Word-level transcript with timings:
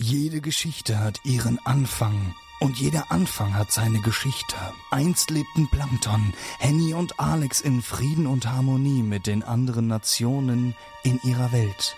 Jede 0.00 0.40
Geschichte 0.40 0.98
hat 0.98 1.20
ihren 1.24 1.64
Anfang. 1.64 2.34
Und 2.60 2.78
jeder 2.78 3.12
Anfang 3.12 3.54
hat 3.54 3.70
seine 3.70 4.00
Geschichte. 4.00 4.56
Einst 4.90 5.30
lebten 5.30 5.68
Plankton, 5.68 6.34
Henny 6.58 6.94
und 6.94 7.20
Alex 7.20 7.60
in 7.60 7.80
Frieden 7.80 8.26
und 8.26 8.46
Harmonie 8.46 9.02
mit 9.02 9.26
den 9.26 9.44
anderen 9.44 9.86
Nationen 9.86 10.74
in 11.04 11.20
ihrer 11.22 11.52
Welt. 11.52 11.94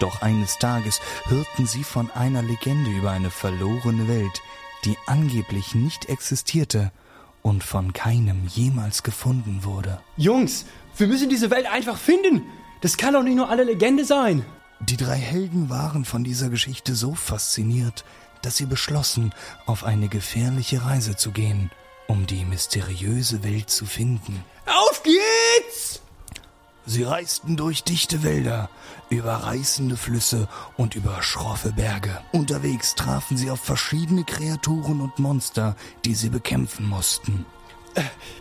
Doch 0.00 0.22
eines 0.22 0.58
Tages 0.58 1.00
hörten 1.26 1.66
sie 1.66 1.84
von 1.84 2.10
einer 2.10 2.42
Legende 2.42 2.90
über 2.90 3.12
eine 3.12 3.30
verlorene 3.30 4.08
Welt, 4.08 4.42
die 4.84 4.96
angeblich 5.06 5.74
nicht 5.74 6.08
existierte 6.08 6.90
und 7.42 7.62
von 7.62 7.92
keinem 7.92 8.46
jemals 8.48 9.02
gefunden 9.04 9.60
wurde. 9.62 10.00
Jungs, 10.16 10.66
wir 10.96 11.06
müssen 11.06 11.28
diese 11.28 11.50
Welt 11.50 11.66
einfach 11.70 11.96
finden. 11.96 12.42
Das 12.80 12.96
kann 12.96 13.14
doch 13.14 13.22
nicht 13.22 13.36
nur 13.36 13.48
eine 13.48 13.64
Legende 13.64 14.04
sein. 14.04 14.44
Die 14.80 14.96
drei 14.96 15.16
Helden 15.16 15.68
waren 15.68 16.04
von 16.04 16.24
dieser 16.24 16.48
Geschichte 16.48 16.94
so 16.94 17.14
fasziniert, 17.14 18.04
dass 18.42 18.56
sie 18.56 18.66
beschlossen, 18.66 19.34
auf 19.66 19.84
eine 19.84 20.08
gefährliche 20.08 20.84
Reise 20.84 21.16
zu 21.16 21.30
gehen, 21.32 21.70
um 22.06 22.26
die 22.26 22.44
mysteriöse 22.44 23.44
Welt 23.44 23.70
zu 23.70 23.84
finden. 23.84 24.42
Auf 24.66 25.02
geht's! 25.02 26.00
Sie 26.86 27.02
reisten 27.02 27.56
durch 27.56 27.84
dichte 27.84 28.22
Wälder, 28.22 28.70
über 29.10 29.34
reißende 29.34 29.96
Flüsse 29.96 30.48
und 30.76 30.96
über 30.96 31.22
schroffe 31.22 31.72
Berge. 31.72 32.18
Unterwegs 32.32 32.94
trafen 32.94 33.36
sie 33.36 33.50
auf 33.50 33.60
verschiedene 33.60 34.24
Kreaturen 34.24 35.00
und 35.00 35.18
Monster, 35.18 35.76
die 36.04 36.14
sie 36.14 36.30
bekämpfen 36.30 36.88
mussten. 36.88 37.44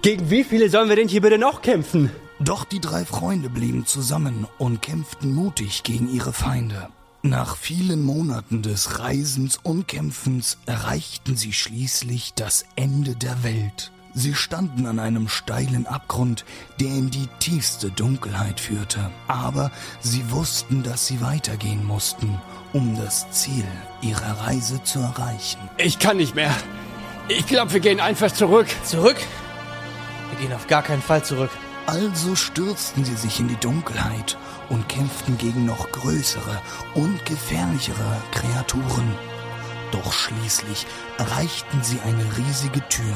Gegen 0.01 0.29
wie 0.29 0.43
viele 0.43 0.69
sollen 0.69 0.89
wir 0.89 0.95
denn 0.95 1.09
hier 1.09 1.21
bitte 1.21 1.37
noch 1.37 1.61
kämpfen? 1.61 2.11
Doch 2.39 2.63
die 2.63 2.79
drei 2.79 3.03
Freunde 3.03 3.49
blieben 3.49 3.85
zusammen 3.85 4.47
und 4.57 4.81
kämpften 4.81 5.33
mutig 5.33 5.83
gegen 5.83 6.09
ihre 6.09 6.31
Feinde. 6.31 6.89
Nach 7.21 7.57
vielen 7.57 8.01
Monaten 8.01 8.61
des 8.61 8.99
Reisens 8.99 9.59
und 9.61 9.89
Kämpfens 9.89 10.57
erreichten 10.65 11.35
sie 11.35 11.51
schließlich 11.51 12.33
das 12.35 12.63
Ende 12.77 13.17
der 13.17 13.43
Welt. 13.43 13.91
Sie 14.13 14.33
standen 14.33 14.85
an 14.85 14.99
einem 14.99 15.27
steilen 15.27 15.85
Abgrund, 15.85 16.45
der 16.79 16.87
in 16.87 17.09
die 17.09 17.27
tiefste 17.39 17.91
Dunkelheit 17.91 18.61
führte. 18.61 19.11
Aber 19.27 19.69
sie 19.99 20.31
wussten, 20.31 20.81
dass 20.81 21.07
sie 21.07 21.19
weitergehen 21.19 21.85
mussten, 21.85 22.41
um 22.71 22.95
das 22.95 23.29
Ziel 23.31 23.65
ihrer 24.01 24.47
Reise 24.47 24.81
zu 24.83 24.99
erreichen. 24.99 25.59
Ich 25.77 25.99
kann 25.99 26.17
nicht 26.17 26.35
mehr. 26.35 26.55
Ich 27.27 27.45
glaube, 27.45 27.73
wir 27.73 27.79
gehen 27.81 27.99
einfach 27.99 28.31
zurück. 28.31 28.67
Zurück? 28.85 29.17
Wir 30.31 30.39
gehen 30.39 30.55
auf 30.55 30.67
gar 30.67 30.83
keinen 30.83 31.01
Fall 31.01 31.23
zurück. 31.23 31.51
Also 31.89 32.35
stürzten 32.35 33.03
sie 33.03 33.15
sich 33.15 33.39
in 33.39 33.47
die 33.47 33.55
Dunkelheit 33.55 34.37
und 34.69 34.87
kämpften 34.87 35.39
gegen 35.39 35.65
noch 35.65 35.91
größere 35.91 36.61
und 36.93 37.25
gefährlichere 37.25 38.21
Kreaturen. 38.31 39.15
Doch 39.91 40.13
schließlich 40.13 40.85
erreichten 41.17 41.81
sie 41.81 41.99
eine 42.01 42.23
riesige 42.37 42.87
Tür, 42.89 43.15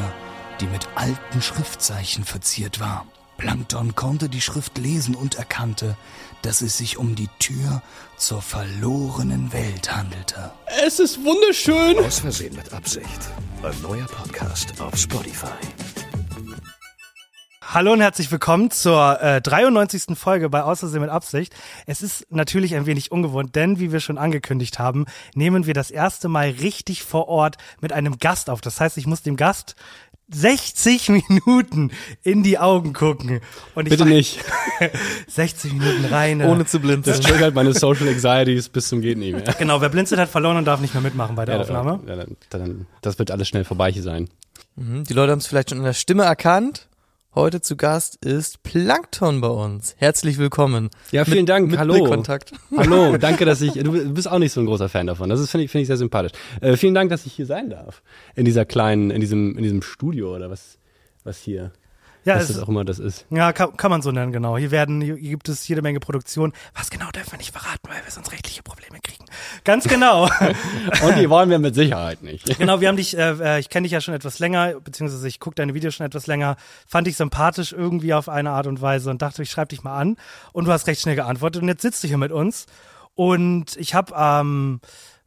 die 0.60 0.66
mit 0.66 0.88
alten 0.96 1.44
Schriftzeichen 1.44 2.24
verziert 2.24 2.80
war. 2.80 3.06
Plankton 3.38 3.94
konnte 3.94 4.28
die 4.28 4.42
Schrift 4.42 4.80
lesen 4.80 5.14
und 5.14 5.36
erkannte, 5.36 5.96
dass 6.42 6.62
es 6.62 6.76
sich 6.76 6.98
um 6.98 7.14
die 7.14 7.30
Tür 7.38 7.84
zur 8.18 8.42
verlorenen 8.42 9.54
Welt 9.54 9.96
handelte. 9.96 10.52
Es 10.84 10.98
ist 10.98 11.24
wunderschön. 11.24 12.04
Aus 12.04 12.22
Versehen 12.22 12.56
mit 12.56 12.74
Absicht. 12.74 13.30
Ein 13.62 13.80
neuer 13.84 14.08
Podcast 14.08 14.82
auf 14.82 14.98
Spotify. 14.98 15.52
Hallo 17.74 17.92
und 17.94 18.02
herzlich 18.02 18.32
willkommen 18.32 18.70
zur 18.70 19.20
äh, 19.20 19.42
93. 19.42 20.16
Folge 20.16 20.48
bei 20.50 20.62
Außersehen 20.62 21.02
mit 21.02 21.10
Absicht. 21.10 21.56
Es 21.88 22.04
ist 22.04 22.28
natürlich 22.32 22.76
ein 22.76 22.86
wenig 22.86 23.12
ungewohnt, 23.12 23.56
denn 23.56 23.80
wie 23.80 23.92
wir 23.92 24.00
schon 24.00 24.20
angekündigt 24.20 24.78
haben, 24.78 25.06
nehmen 25.34 25.66
wir 25.66 25.74
das 25.74 25.90
erste 25.90 26.28
Mal 26.30 26.50
richtig 26.62 27.02
vor 27.02 27.28
Ort 27.28 27.58
mit 27.82 27.92
einem 27.92 28.20
Gast 28.20 28.52
auf. 28.52 28.62
Das 28.62 28.80
heißt, 28.80 28.98
ich 29.00 29.08
muss 29.08 29.24
dem 29.24 29.38
Gast 29.38 29.76
60 30.32 31.10
Minuten 31.30 31.90
in 32.22 32.44
die 32.44 32.60
Augen 32.60 32.94
gucken. 32.94 33.42
Und 33.74 33.88
ich 33.88 33.90
Bitte 33.90 34.04
war- 34.04 34.10
nicht. 34.12 34.40
60 35.28 35.74
Minuten 35.74 36.06
rein. 36.06 36.44
Ohne 36.44 36.66
zu 36.68 36.80
blinzeln. 36.80 37.18
Das 37.18 37.26
triggert 37.26 37.56
meine 37.56 37.74
Social 37.74 38.08
Anxieties 38.08 38.70
bis 38.70 38.88
zum 38.90 39.02
geht 39.02 39.18
nicht 39.18 39.34
mehr. 39.34 39.52
Genau, 39.58 39.82
wer 39.82 39.90
blinzelt 39.90 40.22
hat 40.22 40.30
verloren 40.30 40.58
und 40.58 40.66
darf 40.66 40.80
nicht 40.80 40.94
mehr 40.94 41.02
mitmachen 41.02 41.36
bei 41.36 41.46
der 41.46 41.60
Aufnahme. 41.62 42.02
Ja, 42.06 42.18
dann, 42.18 42.38
dann, 42.52 42.86
das 43.02 43.18
wird 43.18 43.32
alles 43.32 43.48
schnell 43.48 43.64
vorbei 43.64 43.92
hier 43.92 44.04
sein. 44.04 44.30
Mhm, 44.76 45.06
Die 45.06 45.14
Leute 45.14 45.32
haben 45.32 45.40
es 45.40 45.48
vielleicht 45.48 45.70
schon 45.72 45.80
in 45.80 45.86
der 45.86 45.94
Stimme 45.94 46.24
erkannt. 46.24 46.88
Heute 47.36 47.62
zu 47.62 47.76
Gast 47.76 48.24
ist 48.24 48.62
Plankton 48.62 49.42
bei 49.42 49.48
uns. 49.48 49.96
Herzlich 49.98 50.38
willkommen. 50.38 50.92
Ja, 51.10 51.26
vielen 51.26 51.40
mit, 51.40 51.50
Dank. 51.50 51.72
Mit 51.72 51.80
Hallo. 51.80 51.96
Blickkontakt. 51.96 52.52
Hallo, 52.78 53.18
danke, 53.18 53.44
dass 53.44 53.60
ich. 53.62 53.74
Du 53.84 54.14
bist 54.14 54.30
auch 54.30 54.38
nicht 54.38 54.52
so 54.52 54.60
ein 54.60 54.68
großer 54.68 54.88
Fan 54.88 55.08
davon. 55.08 55.32
Das 55.32 55.40
ist 55.40 55.50
finde 55.50 55.66
ich, 55.66 55.72
finde 55.72 55.82
ich 55.82 55.88
sehr 55.88 55.98
sympathisch. 55.98 56.32
Äh, 56.62 56.78
vielen 56.78 56.94
Dank, 56.94 57.10
dass 57.10 57.26
ich 57.26 57.34
hier 57.34 57.48
sein 57.48 57.72
darf. 57.72 58.04
In 58.36 58.46
dieser 58.46 58.66
kleinen, 58.66 59.10
in 59.10 59.20
diesem, 59.20 59.58
in 59.58 59.64
diesem 59.64 59.82
Studio 59.82 60.36
oder 60.36 60.52
was, 60.52 60.78
was 61.24 61.40
hier, 61.40 61.72
Ja, 62.26 62.36
was 62.36 62.44
es, 62.44 62.56
das 62.56 62.64
auch 62.64 62.70
immer 62.70 62.86
das 62.86 63.00
ist. 63.00 63.26
ja 63.30 63.52
kann, 63.52 63.76
kann 63.76 63.92
man 63.92 64.02
so 64.02 64.12
nennen, 64.12 64.32
genau. 64.32 64.58
Hier 64.58 64.72
werden, 64.72 65.02
hier 65.02 65.18
gibt 65.18 65.50
es 65.50 65.68
jede 65.68 65.82
Menge 65.82 66.00
Produktion. 66.00 66.54
Was 66.74 66.90
genau 66.90 67.10
dürfen 67.12 67.32
wir 67.32 67.38
nicht 67.38 67.52
verraten, 67.52 67.88
weil 67.90 68.04
wir 68.04 68.12
sonst 68.12 68.32
rechtliche 68.32 68.64
Probleme 68.64 69.00
kriegen. 69.04 69.26
Ganz 69.64 69.88
genau. 69.88 70.24
Und 71.04 71.18
die 71.18 71.30
wollen 71.30 71.50
wir 71.50 71.60
mit 71.60 71.76
Sicherheit 71.76 72.22
nicht. 72.22 72.58
Genau, 72.64 72.80
wir 72.80 72.88
haben 72.88 72.96
dich, 72.96 73.18
äh, 73.18 73.32
äh, 73.32 73.60
ich 73.60 73.68
kenne 73.68 73.84
dich 73.84 73.92
ja 73.92 74.00
schon 74.00 74.14
etwas 74.14 74.40
länger, 74.40 74.80
beziehungsweise 74.80 75.28
ich 75.28 75.42
gucke 75.42 75.56
deine 75.56 75.74
Videos 75.74 75.96
schon 75.96 76.06
etwas 76.06 76.28
länger, 76.28 76.56
fand 76.88 77.08
dich 77.08 77.18
sympathisch 77.18 77.74
irgendwie 77.74 78.14
auf 78.14 78.30
eine 78.30 78.52
Art 78.52 78.68
und 78.68 78.82
Weise 78.82 79.10
und 79.10 79.22
dachte, 79.22 79.44
ich 79.44 79.50
schreibe 79.50 79.70
dich 79.70 79.84
mal 79.84 79.98
an. 79.98 80.16
Und 80.54 80.66
du 80.66 80.72
hast 80.72 80.88
recht 80.88 81.02
schnell 81.02 81.16
geantwortet 81.16 81.62
und 81.62 81.68
jetzt 81.68 81.82
sitzt 81.82 82.04
du 82.04 82.08
hier 82.08 82.18
mit 82.18 82.32
uns. 82.32 82.68
Und 83.16 83.76
ich 83.76 83.94
habe 83.94 84.14
ähm, 84.18 84.80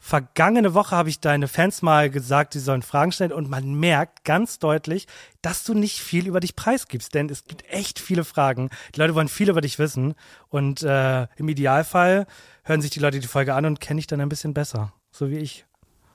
vergangene 0.07 0.73
Woche 0.73 0.95
habe 0.95 1.09
ich 1.09 1.19
deine 1.19 1.49
Fans 1.49 1.83
mal 1.83 2.11
gesagt, 2.11 2.53
sie 2.53 2.61
sollen 2.61 2.83
Fragen 2.83 3.11
stellen 3.11 3.33
und 3.33 3.51
man 3.51 3.75
merkt 3.75 4.25
ganz 4.25 4.61
deutlich, 4.61 5.09
dass 5.43 5.65
du 5.65 5.75
nicht 5.75 5.99
viel 5.99 6.29
über 6.29 6.39
dich 6.39 6.55
preisgibst, 6.55 7.13
denn 7.13 7.29
es 7.29 7.45
gibt 7.45 7.69
echt 7.69 7.99
viele 7.99 8.23
Fragen. 8.23 8.71
Die 8.95 9.01
Leute 9.01 9.17
wollen 9.17 9.27
viel 9.27 9.51
über 9.51 9.61
dich 9.61 9.81
wissen 9.81 10.15
und 10.49 10.85
äh, 10.85 11.27
im 11.37 11.49
Idealfall 11.49 12.27
hören 12.63 12.83
sich 12.83 12.93
die 12.93 13.01
Leute 13.01 13.19
die 13.19 13.27
Folge 13.27 13.55
an 13.55 13.67
und 13.67 13.81
kennen 13.81 13.97
dich 13.97 14.07
dann 14.07 14.21
ein 14.21 14.29
bisschen 14.29 14.55
besser, 14.55 14.93
so 15.11 15.29
wie 15.29 15.39
ich. 15.39 15.65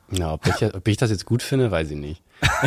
Ja, 0.09 0.34
ob 0.34 0.47
ich, 0.47 0.63
ob 0.73 0.88
ich 0.88 0.96
das 0.96 1.09
jetzt 1.09 1.25
gut 1.25 1.44
finde, 1.44 1.69
weiß 1.69 1.91
ich 1.91 1.97
nicht. 1.97 2.23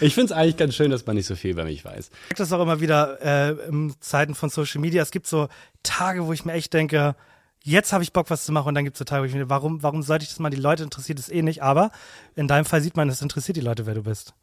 ich 0.00 0.14
finde 0.14 0.26
es 0.26 0.32
eigentlich 0.32 0.58
ganz 0.58 0.74
schön, 0.74 0.90
dass 0.90 1.06
man 1.06 1.16
nicht 1.16 1.26
so 1.26 1.34
viel 1.34 1.52
über 1.52 1.64
mich 1.64 1.82
weiß. 1.82 2.10
Ich 2.10 2.20
merke 2.28 2.34
das 2.36 2.52
auch 2.52 2.60
immer 2.60 2.80
wieder 2.80 3.20
äh, 3.22 3.68
in 3.68 3.94
Zeiten 4.00 4.34
von 4.34 4.50
Social 4.50 4.82
Media. 4.82 5.02
Es 5.02 5.10
gibt 5.10 5.26
so 5.26 5.48
Tage, 5.82 6.26
wo 6.26 6.32
ich 6.34 6.44
mir 6.44 6.52
echt 6.52 6.74
denke, 6.74 7.16
jetzt 7.64 7.92
habe 7.92 8.02
ich 8.04 8.12
Bock, 8.12 8.30
was 8.30 8.44
zu 8.44 8.52
machen. 8.52 8.68
Und 8.68 8.74
dann 8.74 8.84
gibt 8.84 8.96
es 8.96 8.98
so 8.98 9.04
Tage, 9.04 9.22
wo 9.22 9.26
ich 9.26 9.34
mir 9.34 9.48
warum, 9.50 9.82
warum 9.82 10.02
sollte 10.02 10.24
ich 10.24 10.28
das 10.30 10.38
mal? 10.38 10.50
Die 10.50 10.56
Leute 10.56 10.82
interessiert 10.82 11.18
es 11.18 11.28
eh 11.28 11.42
nicht. 11.42 11.62
Aber 11.62 11.90
in 12.36 12.48
deinem 12.48 12.64
Fall 12.64 12.80
sieht 12.80 12.96
man, 12.96 13.08
es 13.08 13.22
interessiert 13.22 13.56
die 13.56 13.60
Leute, 13.62 13.86
wer 13.86 13.94
du 13.94 14.02
bist. 14.02 14.34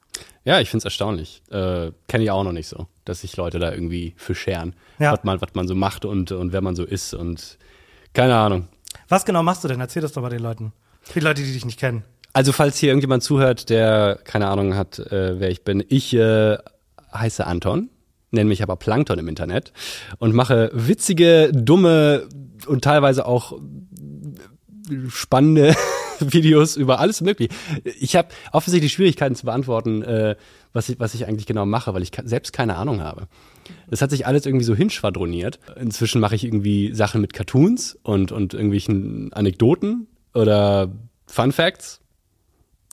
Ja, 0.44 0.60
ich 0.60 0.70
find's 0.70 0.86
erstaunlich. 0.86 1.42
Äh, 1.50 1.92
Kenne 2.08 2.24
ich 2.24 2.32
auch 2.32 2.44
noch 2.44 2.52
nicht 2.52 2.68
so, 2.68 2.88
dass 3.06 3.22
sich 3.22 3.38
Leute 3.38 3.60
da 3.60 3.72
irgendwie 3.72 4.14
für 4.18 4.36
scheren, 4.36 4.76
Ja. 4.98 5.14
was, 5.14 5.24
man, 5.24 5.40
was 5.42 5.54
man 5.54 5.68
so 5.68 5.76
macht 5.76 6.06
und, 6.06 6.32
und 6.32 6.52
wer 6.52 6.62
man 6.62 6.76
so 6.76 6.84
ist 6.84 7.14
und 7.14 7.58
keine 8.14 8.36
Ahnung. 8.36 8.68
Was 9.08 9.26
genau 9.26 9.44
machst 9.44 9.64
du 9.64 9.68
denn? 9.68 9.80
Erzähl 9.80 10.02
das 10.02 10.14
doch 10.14 10.22
mal 10.22 10.30
den 10.30 10.40
Leuten. 10.42 10.74
Für 11.02 11.20
die 11.20 11.26
Leute, 11.26 11.42
die 11.44 11.54
dich 11.54 11.66
nicht 11.66 11.80
kennen. 11.80 12.04
Also 12.34 12.52
falls 12.52 12.78
hier 12.78 12.90
irgendjemand 12.90 13.24
zuhört, 13.24 13.70
der 13.70 14.20
keine 14.24 14.48
Ahnung 14.48 14.76
hat, 14.76 15.00
äh, 15.00 15.40
wer 15.40 15.50
ich 15.50 15.64
bin, 15.64 15.84
ich 15.90 16.14
äh, 16.14 16.58
heiße 17.14 17.46
Anton, 17.46 17.90
nenne 18.32 18.50
mich 18.50 18.64
aber 18.64 18.76
Plankton 18.76 19.20
im 19.20 19.28
Internet 19.28 19.74
und 20.18 20.34
mache 20.34 20.72
witzige, 20.74 21.52
dumme 21.54 22.28
und 22.68 22.84
teilweise 22.84 23.26
auch 23.26 23.60
spannende 25.10 25.76
Videos 26.20 26.76
über 26.76 27.00
alles 27.00 27.22
mögliche. 27.22 27.54
Ich 28.00 28.16
habe 28.16 28.30
offensichtlich 28.52 28.92
Schwierigkeiten 28.92 29.36
zu 29.36 29.46
beantworten, 29.46 30.02
äh, 30.02 30.36
was, 30.74 30.90
ich, 30.90 31.00
was 31.00 31.14
ich 31.14 31.26
eigentlich 31.28 31.46
genau 31.46 31.66
mache, 31.66 31.94
weil 31.94 32.04
ich 32.04 32.12
selbst 32.24 32.54
keine 32.54 32.76
Ahnung 32.76 33.02
habe. 33.02 33.28
Das 33.90 34.02
hat 34.02 34.10
sich 34.10 34.26
alles 34.26 34.46
irgendwie 34.46 34.66
so 34.66 34.76
hinschwadroniert. 34.76 35.60
Inzwischen 35.80 36.22
mache 36.22 36.36
ich 36.36 36.44
irgendwie 36.44 36.94
Sachen 36.94 37.22
mit 37.22 37.34
Cartoons 37.34 37.98
und, 38.04 38.32
und 38.32 38.54
irgendwelchen 38.54 39.32
Anekdoten 39.34 40.08
oder 40.34 40.92
Fun 41.26 41.52
Facts. 41.52 42.02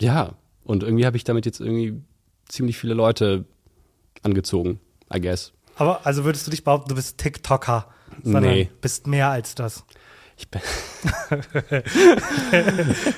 Ja, 0.00 0.34
und 0.64 0.82
irgendwie 0.82 1.06
habe 1.06 1.16
ich 1.16 1.24
damit 1.24 1.46
jetzt 1.46 1.60
irgendwie 1.60 2.00
ziemlich 2.48 2.76
viele 2.78 2.94
Leute 2.94 3.44
angezogen, 4.22 4.80
I 5.14 5.20
guess. 5.20 5.52
Aber 5.76 6.06
also 6.06 6.24
würdest 6.24 6.46
du 6.46 6.50
dich 6.50 6.64
behaupten, 6.64 6.88
du 6.88 6.94
bist 6.94 7.18
TikToker, 7.18 7.86
sondern 8.22 8.52
Nee. 8.54 8.70
bist 8.80 9.06
mehr 9.06 9.28
als 9.30 9.54
das. 9.54 9.84
Ich 10.38 10.48
bin 10.50 10.60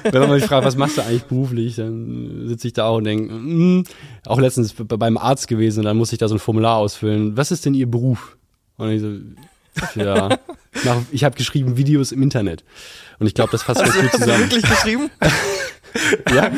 Wenn 0.05 0.21
man 0.21 0.31
mich 0.31 0.45
fragt, 0.45 0.65
was 0.65 0.77
machst 0.77 0.99
du 0.99 1.03
eigentlich 1.03 1.25
beruflich, 1.25 1.77
dann 1.77 2.45
sitze 2.47 2.69
ich 2.69 2.75
da 2.75 2.87
auch 2.87 2.97
und 2.99 3.05
denke, 3.05 3.33
mm, 3.33 3.85
auch 4.27 4.39
letztens 4.39 4.75
beim 4.77 5.17
Arzt 5.19 5.49
gewesen, 5.49 5.83
dann 5.85 5.97
muss 5.97 6.13
ich 6.13 6.19
da 6.19 6.29
so 6.29 6.37
ein 6.37 6.39
Formular 6.41 6.77
ausfüllen. 6.77 7.37
Was 7.37 7.51
ist 7.51 7.65
denn 7.67 7.75
Ihr 7.75 7.91
Beruf? 7.91 8.37
Und 8.77 8.91
ich 8.91 9.01
so, 9.01 9.17
ja, 10.01 10.39
ich 11.11 11.25
habe 11.25 11.37
geschrieben 11.37 11.77
Videos 11.77 12.13
im 12.13 12.23
Internet. 12.23 12.65
Und 13.19 13.27
ich 13.27 13.35
glaube, 13.35 13.51
das 13.51 13.63
fasst 13.63 13.81
ganz 13.83 13.95
gut 13.95 14.05
Hast 14.05 14.15
du 14.15 14.19
zusammen. 14.21 14.41
wirklich 14.51 14.69
geschrieben? 14.69 15.11
Ja? 16.31 16.53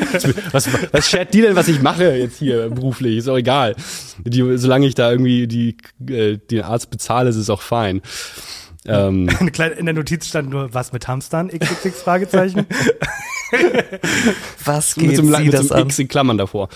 Was, 0.50 0.68
was 0.92 1.08
schert 1.08 1.32
die 1.32 1.40
denn, 1.40 1.54
was 1.54 1.68
ich 1.68 1.80
mache 1.80 2.04
jetzt 2.16 2.38
hier 2.38 2.68
beruflich? 2.68 3.16
Ist 3.16 3.28
auch 3.28 3.36
egal. 3.36 3.76
Die, 4.24 4.58
solange 4.58 4.86
ich 4.86 4.96
da 4.96 5.10
irgendwie 5.10 5.46
die, 5.46 5.76
äh, 6.12 6.36
den 6.36 6.62
Arzt 6.62 6.90
bezahle, 6.90 7.30
ist 7.30 7.36
es 7.36 7.48
auch 7.48 7.62
fein. 7.62 8.02
Ähm, 8.84 9.28
in 9.78 9.86
der 9.86 9.94
Notiz 9.94 10.26
stand 10.26 10.50
nur, 10.50 10.74
was 10.74 10.92
mit 10.92 11.06
Hamstern? 11.06 11.48
XXX 11.48 12.02
Fragezeichen. 12.02 12.66
Was 14.64 14.96
mit 14.96 15.08
geht 15.08 15.16
so 15.16 15.22
einem, 15.22 15.34
sie 15.34 15.42
mit 15.44 15.52
so 15.52 15.58
das 15.62 15.72
einem 15.72 15.82
an? 15.82 15.88
X 15.88 15.98
in 15.98 16.08
Klammern 16.08 16.38
davor. 16.38 16.68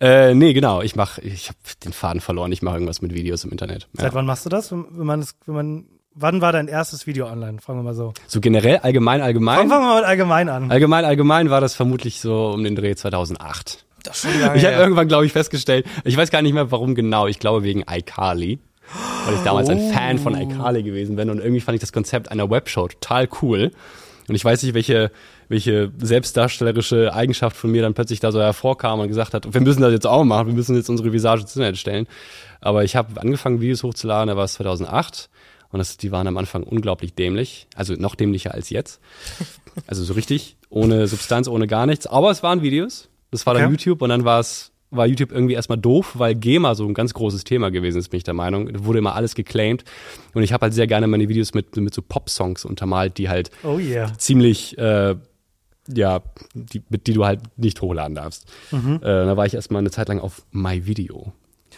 äh, 0.00 0.34
nee, 0.34 0.52
genau. 0.52 0.82
Ich 0.82 0.96
mach, 0.96 1.18
ich 1.18 1.48
habe 1.48 1.58
den 1.84 1.92
Faden 1.92 2.20
verloren. 2.20 2.50
Ich 2.52 2.62
mache 2.62 2.76
irgendwas 2.76 3.00
mit 3.00 3.14
Videos 3.14 3.44
im 3.44 3.50
Internet. 3.50 3.88
Ja. 3.96 4.04
Seit 4.04 4.14
wann 4.14 4.26
machst 4.26 4.44
du 4.44 4.48
das? 4.48 4.72
Wenn 4.72 4.86
wenn 4.90 5.06
man 5.06 5.20
es, 5.20 5.36
wenn 5.46 5.54
man, 5.54 5.84
wann 6.14 6.40
war 6.40 6.52
dein 6.52 6.68
erstes 6.68 7.06
Video 7.06 7.26
online? 7.26 7.60
Fragen 7.60 7.78
wir 7.80 7.84
mal 7.84 7.94
so. 7.94 8.12
So 8.26 8.40
generell, 8.40 8.78
allgemein, 8.78 9.20
allgemein. 9.20 9.56
Fangen 9.56 9.70
wir 9.70 9.80
mal 9.80 9.96
mit 9.96 10.04
allgemein 10.04 10.48
an. 10.48 10.70
Allgemein, 10.70 11.04
allgemein 11.04 11.50
war 11.50 11.60
das 11.60 11.74
vermutlich 11.74 12.20
so 12.20 12.50
um 12.50 12.64
den 12.64 12.76
Dreh 12.76 12.94
2008. 12.94 13.84
Das 14.02 14.22
schon 14.22 14.40
lange 14.40 14.56
Ich 14.58 14.64
habe 14.64 14.74
irgendwann, 14.76 15.08
glaube 15.08 15.26
ich, 15.26 15.32
festgestellt, 15.32 15.86
ich 16.04 16.16
weiß 16.16 16.30
gar 16.30 16.42
nicht 16.42 16.54
mehr, 16.54 16.70
warum 16.70 16.94
genau. 16.94 17.26
Ich 17.26 17.38
glaube 17.38 17.62
wegen 17.62 17.84
iCarly. 17.88 18.58
Weil 19.24 19.34
ich 19.34 19.40
damals 19.42 19.68
ein 19.68 19.92
Fan 19.92 20.18
von 20.18 20.34
iCarly 20.34 20.82
gewesen 20.82 21.16
bin 21.16 21.30
und 21.30 21.38
irgendwie 21.38 21.60
fand 21.60 21.76
ich 21.76 21.80
das 21.80 21.92
Konzept 21.92 22.30
einer 22.30 22.50
Webshow 22.50 22.88
total 22.88 23.28
cool. 23.40 23.70
Und 24.28 24.34
ich 24.34 24.44
weiß 24.44 24.62
nicht, 24.62 24.74
welche, 24.74 25.10
welche 25.48 25.92
selbstdarstellerische 25.98 27.12
Eigenschaft 27.14 27.56
von 27.56 27.70
mir 27.70 27.82
dann 27.82 27.94
plötzlich 27.94 28.20
da 28.20 28.32
so 28.32 28.40
hervorkam 28.40 29.00
und 29.00 29.08
gesagt 29.08 29.34
hat, 29.34 29.52
wir 29.52 29.60
müssen 29.60 29.82
das 29.82 29.92
jetzt 29.92 30.06
auch 30.06 30.24
machen, 30.24 30.48
wir 30.48 30.54
müssen 30.54 30.76
jetzt 30.76 30.88
unsere 30.88 31.12
Visage 31.12 31.42
ins 31.42 31.56
Internet 31.56 31.78
stellen. 31.78 32.06
Aber 32.60 32.84
ich 32.84 32.96
habe 32.96 33.20
angefangen, 33.20 33.60
Videos 33.60 33.82
hochzuladen, 33.82 34.28
da 34.28 34.36
war 34.36 34.44
es 34.44 34.54
2008. 34.54 35.28
Und 35.72 35.78
das, 35.78 35.96
die 35.96 36.12
waren 36.12 36.26
am 36.26 36.36
Anfang 36.36 36.62
unglaublich 36.62 37.14
dämlich. 37.14 37.66
Also 37.74 37.94
noch 37.94 38.14
dämlicher 38.14 38.54
als 38.54 38.70
jetzt. 38.70 39.00
Also 39.86 40.04
so 40.04 40.12
richtig, 40.12 40.56
ohne 40.68 41.06
Substanz, 41.08 41.48
ohne 41.48 41.66
gar 41.66 41.86
nichts. 41.86 42.06
Aber 42.06 42.30
es 42.30 42.42
waren 42.42 42.62
Videos. 42.62 43.08
Das 43.30 43.46
war 43.46 43.54
dann 43.54 43.64
Okay. 43.64 43.72
YouTube 43.72 44.02
und 44.02 44.10
dann 44.10 44.24
war 44.24 44.40
es 44.40 44.72
war 44.90 45.06
YouTube 45.06 45.32
irgendwie 45.32 45.54
erstmal 45.54 45.78
doof, 45.78 46.12
weil 46.18 46.34
GEMA 46.34 46.74
so 46.74 46.86
ein 46.86 46.92
ganz 46.92 47.14
großes 47.14 47.44
Thema 47.44 47.70
gewesen 47.70 47.98
ist, 47.98 48.10
bin 48.10 48.18
ich 48.18 48.24
der 48.24 48.34
Meinung. 48.34 48.70
Da 48.70 48.84
wurde 48.84 48.98
immer 48.98 49.14
alles 49.14 49.34
geclaimed. 49.34 49.84
Und 50.34 50.42
ich 50.42 50.52
habe 50.52 50.64
halt 50.64 50.74
sehr 50.74 50.86
gerne 50.86 51.06
meine 51.06 51.30
Videos 51.30 51.54
mit, 51.54 51.74
mit 51.76 51.94
so 51.94 52.02
Pop-Songs 52.02 52.66
untermalt, 52.66 53.16
die 53.16 53.30
halt 53.30 53.50
Oh 53.64 53.78
yeah. 53.78 54.12
ziemlich, 54.18 54.76
äh, 54.76 55.16
ja, 55.88 56.20
die, 56.52 56.82
mit 56.90 57.06
die 57.06 57.14
du 57.14 57.24
halt 57.24 57.40
nicht 57.56 57.80
hochladen 57.80 58.14
darfst. 58.14 58.46
Mhm. 58.70 58.96
Äh, 58.96 59.06
da 59.06 59.34
war 59.34 59.46
ich 59.46 59.54
erstmal 59.54 59.80
eine 59.80 59.90
Zeit 59.90 60.08
lang 60.08 60.20
auf 60.20 60.42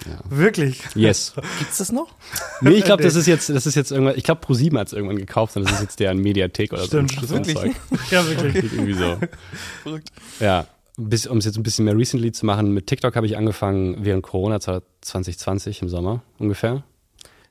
MyVideo. 0.01 0.19
Wirklich? 0.29 0.83
Yes. 0.95 1.35
Gibt's 1.59 1.79
das 1.79 1.93
noch? 1.93 2.15
Nee, 2.61 2.71
ich 2.71 2.85
glaube, 2.85 3.03
das 3.05 3.15
ist 3.15 3.27
jetzt, 3.27 3.49
das 3.49 3.67
ist 3.67 3.75
jetzt 3.75 3.91
irgendwann, 3.91 4.17
ich 4.17 4.25
glaube, 4.25 4.45
Pro7 4.45 4.79
hat 4.79 4.89
es 4.89 4.93
irgendwann 4.93 5.17
gekauft 5.17 5.57
und 5.57 5.65
das 5.65 5.73
ist 5.75 5.81
jetzt 5.81 6.01
deren 6.01 6.19
Mediathek 6.19 6.73
oder 6.73 6.85
Stimmt, 6.85 7.13
so. 7.13 7.35
ein 7.35 7.47
wirklich? 7.47 7.57
Zeug. 7.57 7.73
Ja, 8.11 8.27
wirklich. 8.27 8.73
Irgendwie 8.73 8.95
so. 8.95 9.19
Verrückt. 9.83 10.11
Ja. 10.41 10.67
Um 10.97 11.09
es 11.09 11.45
jetzt 11.45 11.57
ein 11.57 11.65
bisschen 11.65 11.87
mehr 11.87 11.97
recently 11.97 12.31
zu 12.31 12.47
machen, 12.47 12.73
mit 12.73 12.87
TikTok 12.87 13.17
habe 13.17 13.27
ich 13.27 13.37
angefangen 13.37 14.05
während 14.05 14.23
Corona 14.23 14.61
2020 14.61 15.83
im 15.83 15.89
Sommer 15.89 16.23
ungefähr. 16.39 16.85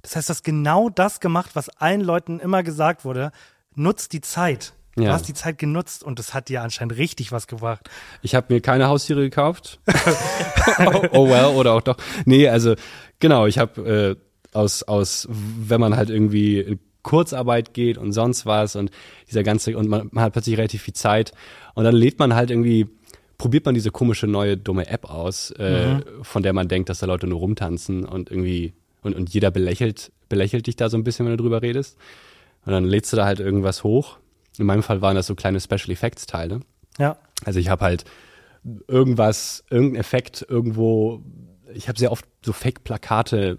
Das 0.01 0.15
heißt, 0.15 0.29
du 0.29 0.31
hast 0.31 0.43
genau 0.43 0.89
das 0.89 1.19
gemacht, 1.19 1.51
was 1.53 1.69
allen 1.69 2.01
Leuten 2.01 2.39
immer 2.39 2.63
gesagt 2.63 3.03
wurde. 3.03 3.31
Nutzt 3.75 4.13
die 4.13 4.21
Zeit. 4.21 4.73
Du 4.95 5.03
Ja. 5.03 5.13
hast 5.13 5.27
die 5.27 5.33
Zeit 5.33 5.57
genutzt 5.57 6.03
und 6.03 6.19
das 6.19 6.33
hat 6.33 6.49
dir 6.49 6.61
anscheinend 6.61 6.97
richtig 6.97 7.31
was 7.31 7.47
gebracht. 7.47 7.89
Ich 8.21 8.35
habe 8.35 8.53
mir 8.53 8.61
keine 8.61 8.87
Haustiere 8.87 9.21
gekauft. 9.21 9.79
oh, 9.87 11.03
oh 11.11 11.29
well, 11.29 11.55
oder 11.55 11.73
auch 11.73 11.81
doch. 11.81 11.97
Nee, 12.25 12.47
also 12.47 12.75
genau, 13.19 13.47
ich 13.47 13.57
habe 13.57 14.17
äh, 14.53 14.55
aus, 14.57 14.83
aus, 14.83 15.27
wenn 15.29 15.81
man 15.81 15.95
halt 15.97 16.09
irgendwie 16.09 16.59
in 16.59 16.79
Kurzarbeit 17.01 17.73
geht 17.73 17.97
und 17.97 18.13
sonst 18.13 18.45
was 18.45 18.75
und 18.75 18.91
dieser 19.27 19.43
ganze, 19.43 19.75
und 19.77 19.89
man, 19.89 20.09
man 20.11 20.23
hat 20.23 20.33
plötzlich 20.33 20.57
relativ 20.57 20.83
viel 20.83 20.93
Zeit 20.93 21.31
und 21.73 21.83
dann 21.83 21.95
lädt 21.95 22.19
man 22.19 22.35
halt 22.35 22.49
irgendwie, 22.51 22.87
probiert 23.37 23.65
man 23.65 23.73
diese 23.75 23.89
komische 23.91 24.27
neue 24.27 24.57
dumme 24.57 24.87
App 24.87 25.09
aus, 25.09 25.51
äh, 25.51 26.01
von 26.21 26.43
der 26.43 26.53
man 26.53 26.67
denkt, 26.67 26.89
dass 26.89 26.99
da 26.99 27.07
Leute 27.07 27.27
nur 27.27 27.39
rumtanzen 27.39 28.05
und 28.05 28.29
irgendwie, 28.29 28.73
und, 29.01 29.15
und 29.15 29.33
jeder 29.33 29.51
belächelt, 29.51 30.11
belächelt 30.29 30.67
dich 30.67 30.75
da 30.75 30.87
so 30.89 30.97
ein 30.97 31.03
bisschen, 31.03 31.25
wenn 31.25 31.35
du 31.35 31.41
drüber 31.43 31.61
redest. 31.61 31.97
Und 32.65 32.71
dann 32.71 32.85
lädst 32.85 33.11
du 33.11 33.17
da 33.17 33.25
halt 33.25 33.41
irgendwas 33.41 33.83
hoch. 33.83 34.17
In 34.57 34.65
meinem 34.65 34.83
Fall 34.83 35.01
waren 35.01 35.15
das 35.15 35.27
so 35.27 35.35
kleine 35.35 35.59
Special 35.59 35.89
Effects 35.89 36.25
Teile. 36.25 36.61
Ja. 36.97 37.17
Also 37.45 37.59
ich 37.59 37.69
habe 37.69 37.83
halt 37.83 38.05
irgendwas, 38.87 39.63
irgendein 39.69 39.99
Effekt 39.99 40.45
irgendwo, 40.47 41.21
ich 41.73 41.87
habe 41.87 41.99
sehr 41.99 42.11
oft 42.11 42.25
so 42.43 42.53
Fake-Plakate 42.53 43.57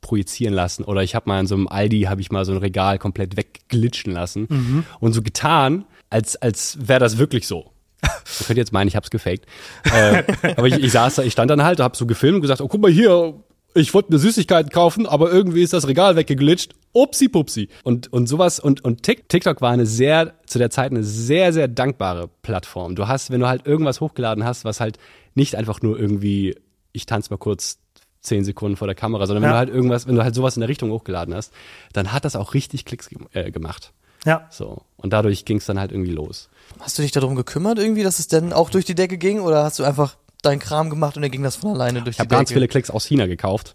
projizieren 0.00 0.54
lassen 0.54 0.84
oder 0.84 1.02
ich 1.02 1.14
habe 1.14 1.28
mal 1.28 1.40
in 1.40 1.46
so 1.46 1.54
einem 1.54 1.68
Aldi, 1.68 2.02
habe 2.02 2.20
ich 2.20 2.32
mal 2.32 2.44
so 2.44 2.52
ein 2.52 2.58
Regal 2.58 2.98
komplett 2.98 3.36
wegglitschen 3.36 4.12
lassen 4.12 4.84
und 5.00 5.12
so 5.12 5.22
getan, 5.22 5.84
als, 6.10 6.36
als 6.36 6.76
wäre 6.88 6.98
das 6.98 7.18
wirklich 7.18 7.46
so. 7.46 7.70
Ihr 8.02 8.46
könnt 8.46 8.58
jetzt 8.58 8.72
meinen, 8.72 8.88
ich 8.88 8.96
hab's 8.96 9.10
gefaked. 9.10 9.46
äh, 9.84 10.24
aber 10.56 10.66
ich, 10.66 10.74
ich 10.74 10.90
saß 10.90 11.16
da, 11.16 11.22
ich 11.22 11.32
stand 11.32 11.50
dann 11.52 11.62
halt, 11.62 11.78
hab 11.78 11.94
so 11.94 12.04
gefilmt 12.04 12.36
und 12.36 12.40
gesagt, 12.42 12.60
oh 12.60 12.66
guck 12.66 12.80
mal 12.80 12.90
hier, 12.90 13.34
ich 13.74 13.94
wollte 13.94 14.10
eine 14.10 14.18
Süßigkeit 14.18 14.72
kaufen, 14.72 15.06
aber 15.06 15.30
irgendwie 15.32 15.62
ist 15.62 15.72
das 15.72 15.86
Regal 15.88 16.16
weggeglitscht. 16.16 16.74
Upsi 16.92 17.28
pupsi. 17.28 17.68
Und, 17.84 18.12
und 18.12 18.26
sowas, 18.26 18.60
und, 18.60 18.84
und 18.84 19.02
Tik- 19.02 19.28
TikTok 19.28 19.60
war 19.62 19.70
eine 19.70 19.86
sehr, 19.86 20.34
zu 20.46 20.58
der 20.58 20.70
Zeit 20.70 20.90
eine 20.90 21.02
sehr, 21.02 21.52
sehr 21.52 21.68
dankbare 21.68 22.28
Plattform. 22.42 22.94
Du 22.96 23.08
hast, 23.08 23.30
wenn 23.30 23.40
du 23.40 23.46
halt 23.48 23.66
irgendwas 23.66 24.00
hochgeladen 24.00 24.44
hast, 24.44 24.64
was 24.64 24.80
halt 24.80 24.98
nicht 25.34 25.54
einfach 25.56 25.80
nur 25.80 25.98
irgendwie, 25.98 26.54
ich 26.92 27.06
tanze 27.06 27.30
mal 27.30 27.38
kurz 27.38 27.78
zehn 28.20 28.44
Sekunden 28.44 28.76
vor 28.76 28.86
der 28.86 28.94
Kamera, 28.94 29.26
sondern 29.26 29.42
wenn 29.42 29.48
Ja. 29.50 29.54
du 29.54 29.58
halt 29.58 29.70
irgendwas, 29.70 30.06
wenn 30.06 30.14
du 30.14 30.22
halt 30.22 30.34
sowas 30.34 30.56
in 30.56 30.60
der 30.60 30.68
Richtung 30.68 30.90
hochgeladen 30.90 31.34
hast, 31.34 31.52
dann 31.92 32.12
hat 32.12 32.24
das 32.24 32.36
auch 32.36 32.54
richtig 32.54 32.84
Klicks 32.84 33.08
ge 33.08 33.18
äh, 33.32 33.50
gemacht. 33.50 33.92
Ja. 34.24 34.46
So. 34.50 34.82
Und 34.96 35.12
dadurch 35.12 35.44
ging 35.44 35.56
es 35.56 35.66
dann 35.66 35.80
halt 35.80 35.90
irgendwie 35.90 36.12
los. 36.12 36.48
Hast 36.78 36.96
du 36.98 37.02
dich 37.02 37.10
darum 37.10 37.34
gekümmert 37.34 37.78
irgendwie, 37.78 38.04
dass 38.04 38.18
es 38.20 38.28
denn 38.28 38.52
auch 38.52 38.70
durch 38.70 38.84
die 38.84 38.94
Decke 38.94 39.18
ging 39.18 39.40
oder 39.40 39.64
hast 39.64 39.78
du 39.80 39.84
einfach 39.84 40.16
deinen 40.42 40.58
Kram 40.58 40.90
gemacht 40.90 41.16
und 41.16 41.22
dann 41.22 41.30
ging 41.30 41.42
das 41.42 41.56
von 41.56 41.74
alleine 41.74 42.02
durch 42.02 42.16
Ich 42.16 42.20
habe 42.20 42.28
die 42.28 42.34
ganz 42.34 42.48
Decke? 42.48 42.58
viele 42.58 42.68
Klicks 42.68 42.90
aus 42.90 43.04
China 43.06 43.26
gekauft. 43.26 43.74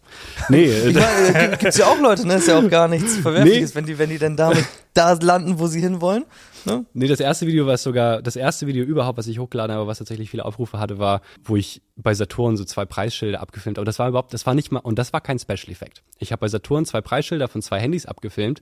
Nee, 0.50 0.66
Ich 0.66 0.86
äh, 0.96 1.00
meine, 1.00 1.34
da 1.34 1.46
gibt- 1.48 1.60
gibt's 1.60 1.78
ja 1.78 1.86
auch 1.88 2.00
Leute, 2.00 2.28
ne? 2.28 2.36
Ist 2.36 2.48
ja 2.48 2.60
auch 2.60 2.70
gar 2.70 2.88
nichts 2.88 3.16
Verwerfliches, 3.22 3.74
wenn 3.76 3.86
die, 3.86 3.98
wenn 3.98 4.10
die 4.10 4.18
denn 4.20 4.36
damit 4.36 4.66
da 4.94 5.14
landen, 5.14 5.60
wo 5.60 5.68
sie 5.68 5.80
hinwollen. 5.82 6.26
Ne? 6.66 6.84
nee, 6.94 7.08
das 7.08 7.22
erste 7.22 7.48
Video, 7.48 7.66
was 7.66 7.84
sogar, 7.84 8.22
das 8.22 8.36
erste 8.36 8.68
Video 8.68 8.84
überhaupt, 8.84 9.18
was 9.18 9.28
ich 9.28 9.40
hochgeladen 9.40 9.74
habe, 9.74 9.88
was 9.88 10.00
tatsächlich 10.00 10.30
viele 10.30 10.44
Aufrufe 10.44 10.80
hatte, 10.80 11.00
war, 11.00 11.22
wo 11.46 11.56
ich 11.56 11.82
bei 11.96 12.14
Saturn 12.14 12.58
so 12.58 12.66
zwei 12.66 12.84
Preisschilder 12.84 13.40
abgefilmt 13.40 13.78
habe. 13.78 13.84
Aber 13.84 13.86
das 13.86 14.00
war 14.00 14.10
überhaupt, 14.10 14.34
das 14.34 14.46
war 14.46 14.54
nicht 14.54 14.70
mal, 14.74 14.80
und 14.80 15.00
das 15.00 15.14
war 15.14 15.22
kein 15.22 15.40
Special 15.40 15.70
Effekt. 15.70 16.04
Ich 16.20 16.34
habe 16.34 16.42
bei 16.42 16.50
Saturn 16.50 16.84
zwei 16.86 17.00
Preisschilder 17.00 17.48
von 17.48 17.62
zwei 17.62 17.80
Handys 17.80 18.06
abgefilmt, 18.06 18.60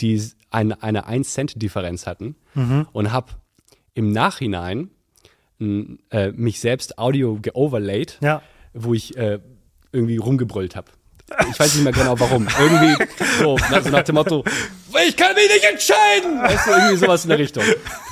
die 0.00 0.22
eine, 0.50 0.80
eine 0.84 1.06
1 1.06 1.32
Cent 1.32 1.60
Differenz 1.60 2.06
hatten 2.06 2.36
und 2.92 3.10
habe 3.12 3.32
im 3.94 4.12
Nachhinein 4.12 4.90
äh, 5.60 6.32
mich 6.32 6.60
selbst 6.60 6.98
Audio 6.98 7.38
geoverlaid, 7.40 8.18
Ja. 8.22 8.42
wo 8.74 8.94
ich 8.94 9.16
äh, 9.16 9.38
irgendwie 9.92 10.16
rumgebrüllt 10.18 10.76
habe. 10.76 10.88
Ich 11.50 11.58
weiß 11.60 11.74
nicht 11.74 11.84
mehr 11.84 11.92
genau 11.92 12.18
warum. 12.18 12.48
Irgendwie 12.58 13.04
so, 13.38 13.56
nach, 13.70 13.82
so 13.82 13.90
nach 13.90 14.02
dem 14.02 14.14
Motto, 14.14 14.44
ich 15.06 15.14
kann 15.14 15.34
mich 15.34 15.48
nicht 15.52 15.64
entscheiden. 15.70 16.40
Weißt 16.40 16.66
du, 16.66 16.70
irgendwie 16.70 16.96
sowas 16.96 17.24
in 17.24 17.28
der 17.28 17.38
Richtung. 17.38 17.62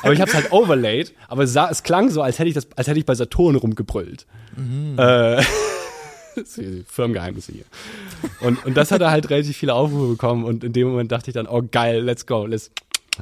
Aber 0.03 0.13
ich 0.13 0.21
habe 0.21 0.29
es 0.31 0.35
halt 0.35 0.53
overlaid, 0.53 1.15
aber 1.29 1.45
es, 1.45 1.53
sah, 1.55 1.71
es 1.71 1.83
klang 1.83 2.11
so, 2.11 2.21
als 2.21 2.39
hätte 2.39 2.49
ich 2.49 2.55
das, 2.55 2.69
als 2.77 2.89
hätte 2.89 2.99
ich 2.99 3.07
bei 3.07 3.15
Saturn 3.15 3.57
rumgebrüllt. 3.57 4.27
Äh, 4.99 5.43
das 6.37 6.55
sind 6.55 6.87
Firmengeheimnisse 6.91 7.53
hier. 7.53 7.65
Und, 8.41 8.63
und 8.67 8.77
das 8.77 8.91
hat 8.91 9.01
er 9.01 9.11
halt 9.11 9.31
relativ 9.31 9.57
viele 9.57 9.73
Aufrufe 9.73 10.09
bekommen 10.09 10.45
und 10.45 10.63
in 10.63 10.75
dem 10.75 10.89
Moment 10.89 11.11
dachte 11.11 11.31
ich 11.31 11.35
dann, 11.35 11.47
oh 11.47 11.63
geil, 11.71 12.03
let's 12.03 12.27
go, 12.27 12.45
let's. 12.45 12.71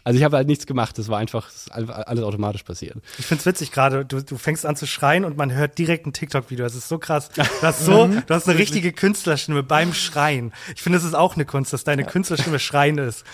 Also 0.03 0.19
ich 0.19 0.25
habe 0.25 0.37
halt 0.37 0.49
nichts 0.49 0.67
gemacht, 0.67 0.99
das 0.99 1.09
war 1.09 1.19
einfach 1.19 1.51
das 1.51 1.71
alles 1.71 2.25
automatisch 2.25 2.63
passiert. 2.63 2.97
Ich 3.19 3.27
find's 3.27 3.47
witzig 3.47 3.71
gerade, 3.71 4.05
du, 4.05 4.23
du 4.23 4.37
fängst 4.37 4.67
an 4.67 4.77
zu 4.77 4.87
schreien 4.87 5.25
und 5.25 5.37
man 5.37 5.53
hört 5.53 5.79
direkt 5.79 6.07
ein 6.07 6.13
TikTok-Video. 6.13 6.65
Das 6.65 6.75
ist 6.75 6.89
so 6.89 6.99
krass. 6.99 7.29
Du 7.29 7.43
hast 7.63 7.85
so, 7.85 8.09
du 8.09 8.35
hast 8.35 8.49
eine 8.49 8.59
richtige 8.59 8.93
Künstlerstimme 8.93 9.63
beim 9.63 9.93
Schreien. 9.95 10.53
Ich 10.75 10.83
finde, 10.83 10.99
das 10.99 11.05
ist 11.07 11.15
auch 11.15 11.35
eine 11.37 11.45
Kunst, 11.45 11.73
dass 11.73 11.85
deine 11.85 12.05
Künstlerstimme 12.05 12.59
Schreien 12.59 12.99
ist. 12.99 13.25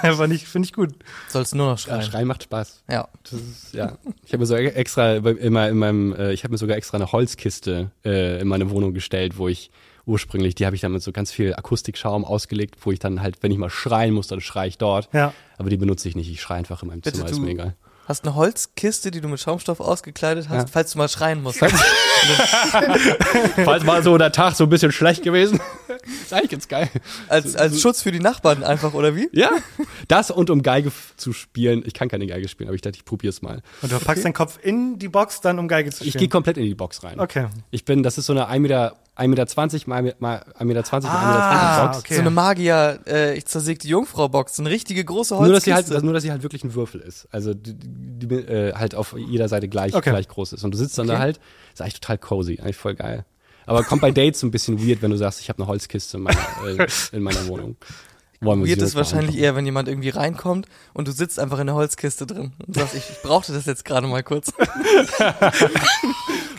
Einfach 0.03 0.27
nicht, 0.27 0.47
finde 0.47 0.67
ich 0.67 0.73
gut. 0.73 0.95
Sollst 1.29 1.55
nur 1.55 1.67
noch 1.67 1.79
Ja, 1.79 1.85
schreien. 1.85 2.03
Schreien 2.03 2.27
macht 2.29 2.43
Spaß. 2.45 2.83
Ja. 2.91 3.09
Das 3.25 3.41
ist, 3.41 3.75
ja. 3.75 3.99
Ich 4.25 4.33
habe 4.33 4.41
mir 4.41 4.47
so 4.47 4.55
extra 4.57 5.15
immer 5.17 5.69
in 5.69 5.79
meinem, 5.79 6.15
äh, 6.15 6.33
ich 6.33 6.45
habe 6.45 6.53
mir 6.53 6.59
sogar 6.59 6.77
extra 6.77 6.97
eine 6.97 7.13
Holzkiste 7.13 7.91
äh, 8.05 8.41
in 8.41 8.49
meine 8.49 8.71
Wohnung 8.71 8.95
gestellt, 8.95 9.39
wo 9.39 9.49
ich 9.49 9.71
ursprünglich, 10.07 10.55
die 10.55 10.67
habe 10.67 10.77
ich 10.77 10.83
dann 10.83 10.93
mit 10.93 11.03
so 11.03 11.13
ganz 11.13 11.31
viel 11.33 11.55
Akustikschaum 11.55 12.25
ausgelegt, 12.25 12.77
wo 12.83 12.93
ich 12.93 12.99
dann 12.99 13.23
halt, 13.23 13.43
wenn 13.43 13.51
ich 13.53 13.59
mal 13.59 13.71
schreien 13.71 14.15
muss, 14.15 14.27
dann 14.29 14.41
schreie 14.41 14.69
ich 14.69 14.79
dort. 14.79 15.09
Ja. 15.13 15.33
Aber 15.59 15.71
die 15.71 15.77
benutze 15.77 16.09
ich 16.09 16.17
nicht. 16.17 16.31
Ich 16.31 16.41
schreie 16.41 16.59
einfach 16.59 16.83
in 16.83 16.89
meinem 16.89 17.01
Bitte, 17.01 17.17
Zimmer, 17.19 17.31
ist 17.31 17.39
mir 17.39 17.51
egal. 17.51 17.75
Hast 18.07 18.25
eine 18.27 18.35
Holzkiste, 18.35 19.11
die 19.11 19.23
du 19.23 19.29
mit 19.29 19.41
Schaumstoff 19.41 19.81
ausgekleidet 19.81 20.51
hast, 20.51 20.65
Ja. 20.65 20.67
falls 20.71 20.93
du 20.93 20.99
mal 20.99 21.09
schreien 21.09 21.43
musst. 21.43 21.59
Falls 23.65 23.85
mal 23.85 24.03
so 24.03 24.19
der 24.19 24.31
Tag 24.33 24.55
so 24.57 24.65
ein 24.65 24.71
bisschen 24.71 24.93
schlecht 24.93 25.23
gewesen. 25.23 25.59
ist 26.23 26.33
eigentlich 26.35 26.51
ganz 26.51 26.69
geil. 26.69 26.91
Als, 27.29 27.57
als 27.57 27.81
Schutz 27.81 28.03
für 28.03 28.13
die 28.13 28.21
Nachbarn 28.21 28.63
einfach, 28.63 28.93
oder 28.95 29.17
wie? 29.17 29.29
Ja, 29.33 29.51
das 30.09 30.31
und 30.31 30.51
um 30.51 30.63
Geige 30.63 30.93
zu 31.17 31.33
spielen. 31.33 31.83
Ich 31.87 31.95
kann 31.95 32.09
keine 32.09 32.27
Geige 32.27 32.47
spielen, 32.49 32.69
aber 32.69 32.75
ich 32.75 32.83
dachte, 32.83 32.97
ich 32.99 33.07
probier's 33.07 33.41
mal. 33.43 33.63
Und 33.81 33.91
du 33.93 33.99
packst 33.99 34.25
deinen 34.25 34.35
Kopf 34.35 34.59
in 34.63 34.99
die 34.99 35.09
Box, 35.09 35.41
dann 35.41 35.59
um 35.59 35.67
Geige 35.69 35.91
zu 35.91 36.05
Ich 36.05 36.11
spielen. 36.11 36.21
gehe 36.21 36.29
komplett 36.29 36.59
in 36.59 36.65
die 36.65 36.75
Box 36.75 37.03
rein. 37.05 37.19
Okay. 37.21 37.47
Ich 37.71 37.85
bin, 37.87 38.03
das 38.03 38.19
ist 38.19 38.27
so 38.27 38.33
eine 38.35 38.49
1 38.49 38.61
Meter, 38.63 38.97
1 39.17 39.31
Meter 39.31 39.47
20 39.47 39.87
mal, 39.87 40.15
mal 40.19 40.45
1 40.57 40.67
Meter 40.67 40.83
20 40.85 41.09
mal 41.09 41.19
1 41.19 41.27
Meter 41.29 41.39
20 41.41 41.61
Ah, 41.61 41.87
Box. 41.87 41.99
okay. 41.99 42.15
So 42.15 42.21
eine 42.21 42.31
Magier, 42.31 43.01
äh, 43.07 43.35
ich 43.37 43.47
zersägte 43.47 43.87
Jungfrau-Box, 43.87 44.57
so 44.57 44.63
eine 44.63 44.71
richtige 44.71 45.05
große 45.05 45.35
Nur 45.35 45.49
dass, 45.53 45.65
sie 45.65 45.73
halt, 45.73 45.85
Holzkiste. 45.87 46.05
nur, 46.05 46.15
dass 46.15 46.23
sie 46.25 46.31
halt 46.33 46.43
wirklich 46.43 46.65
ein 46.65 46.75
Würfel 46.75 47.01
ist. 47.01 47.29
Also, 47.31 47.55
die, 47.55 47.75
die, 47.75 48.35
äh, 48.35 48.75
halt 48.75 48.95
auf 48.97 49.15
jeder 49.17 49.49
Seite 49.49 49.69
gleich, 49.69 49.95
Okay. 49.95 50.11
gleich 50.11 50.27
groß 50.29 50.55
ist. 50.55 50.65
Und 50.65 50.73
du 50.73 50.79
sitzt 50.79 50.99
dann 50.99 51.07
Okay. 51.07 51.15
da 51.17 51.21
halt, 51.21 51.41
ist 51.73 51.81
eigentlich 51.81 52.01
total 52.01 52.19
cozy, 52.19 52.59
eigentlich 52.61 52.77
voll 52.77 52.95
geil. 52.97 53.25
Aber 53.67 53.83
kommt 53.85 54.03
bei 54.03 54.11
Dates 54.11 54.41
so 54.41 54.47
ein 54.47 54.51
bisschen 54.51 54.85
weird, 54.87 55.01
wenn 55.01 55.11
du 55.13 55.17
sagst, 55.17 55.41
ich 55.41 55.49
habe 55.49 55.59
eine 55.63 55.69
Holzkiste 55.69 56.17
in 56.17 56.23
meiner, 56.25 56.39
äh, 56.67 56.87
in 57.13 57.23
meiner 57.23 57.47
Wohnung. 57.47 57.77
Wollen 58.41 58.63
wir 58.63 58.69
Weird 58.69 58.83
ist 58.83 58.95
wahrscheinlich 58.95 59.39
eher, 59.39 59.57
wenn 59.57 59.65
jemand 59.65 59.89
irgendwie 59.89 60.11
reinkommt 60.11 60.67
und 60.93 61.09
du 61.09 61.13
sitzt 61.13 61.39
einfach 61.39 61.61
in 61.61 61.67
der 61.69 61.77
Holzkiste 61.77 62.27
drin 62.27 62.53
und 62.67 62.75
sagst, 62.77 62.95
ich, 62.95 63.09
ich 63.09 63.23
brauchte 63.23 63.55
das 63.55 63.65
jetzt 63.65 63.85
gerade 63.87 64.07
mal 64.09 64.23
kurz. 64.25 64.53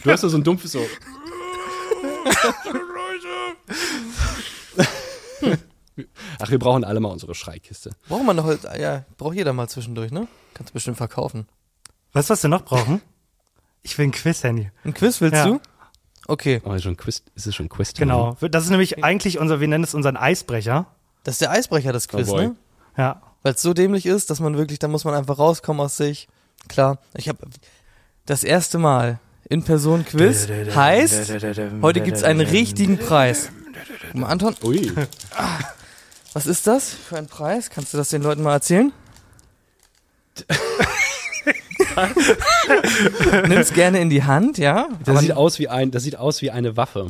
Du 0.03 0.11
hast 0.11 0.21
so 0.21 0.29
so 0.29 0.37
ein 0.37 0.43
dumpfes 0.43 0.71
so. 0.71 0.85
Ach, 6.39 6.49
wir 6.49 6.59
brauchen 6.59 6.83
alle 6.83 6.99
mal 6.99 7.09
unsere 7.09 7.35
Schreikiste. 7.35 7.91
Braucht 8.09 8.23
man 8.25 8.37
eine 8.37 8.45
Holz, 8.47 8.63
ja, 8.77 9.05
braucht 9.17 9.35
jeder 9.35 9.53
mal 9.53 9.69
zwischendurch, 9.69 10.11
ne? 10.11 10.27
Kannst 10.53 10.71
du 10.71 10.73
bestimmt 10.73 10.97
verkaufen. 10.97 11.47
Weißt 12.13 12.29
du, 12.29 12.33
was 12.33 12.43
wir 12.43 12.49
noch 12.49 12.63
brauchen? 12.65 13.01
Ich 13.81 13.97
will 13.97 14.07
ein 14.07 14.11
Quiz, 14.11 14.43
Handy. 14.43 14.71
Ein 14.83 14.93
Quiz 14.93 15.21
willst 15.21 15.35
Ja. 15.35 15.45
du? 15.45 15.61
Okay, 16.27 16.61
Oh, 16.65 16.73
ist, 16.73 16.83
schon 16.83 16.97
Quiz, 16.97 17.23
ist 17.35 17.45
es 17.47 17.55
schon 17.55 17.69
Quiz? 17.69 17.93
Genau. 17.93 18.35
Das 18.41 18.63
ist 18.63 18.71
nämlich 18.71 19.03
eigentlich 19.03 19.37
unser, 19.37 19.59
wir 19.59 19.67
nennen 19.67 19.83
es 19.83 19.93
unseren 19.93 20.17
Eisbrecher. 20.17 20.87
das 21.23 21.35
ist 21.35 21.41
der 21.41 21.51
Eisbrecher, 21.51 21.93
das 21.93 22.07
Quiz, 22.07 22.27
Oh 22.29 22.37
ne? 22.37 22.55
Ja. 22.97 23.21
Weil 23.43 23.53
es 23.53 23.61
so 23.61 23.73
dämlich 23.73 24.05
ist, 24.07 24.29
dass 24.31 24.39
man 24.39 24.57
wirklich, 24.57 24.79
da 24.79 24.87
muss 24.87 25.05
man 25.05 25.13
einfach 25.13 25.37
rauskommen 25.37 25.81
aus 25.81 25.97
sich. 25.97 26.27
Klar, 26.67 26.97
ich 27.13 27.29
habe 27.29 27.45
das 28.25 28.43
erste 28.43 28.79
Mal 28.79 29.19
in 29.49 29.63
Person 29.63 30.05
Quiz 30.05 30.47
heißt, 30.49 31.31
heute 31.81 32.01
gibt's 32.01 32.23
einen 32.23 32.41
richtigen 32.41 32.97
Preis. 32.97 33.49
Guck 34.11 34.21
mal, 34.21 34.27
Anton, 34.27 34.55
Ui. 34.63 34.91
was 36.33 36.47
ist 36.47 36.67
das 36.67 36.93
für 36.93 37.17
ein 37.17 37.27
Preis? 37.27 37.69
Kannst 37.69 37.93
du 37.93 37.97
das 37.97 38.09
den 38.09 38.21
Leuten 38.21 38.43
mal 38.43 38.53
erzählen? 38.53 38.91
Nimm's 43.47 43.73
gerne 43.73 44.01
in 44.01 44.09
die 44.09 44.23
Hand, 44.23 44.57
ja? 44.57 44.89
Das 45.05 45.21
sieht 45.21 45.33
aus 45.33 45.59
wie 45.59 45.69
ein, 45.69 45.91
das 45.91 46.03
sieht 46.03 46.17
aus 46.17 46.41
wie 46.41 46.51
eine 46.51 46.77
Waffe. 46.77 47.07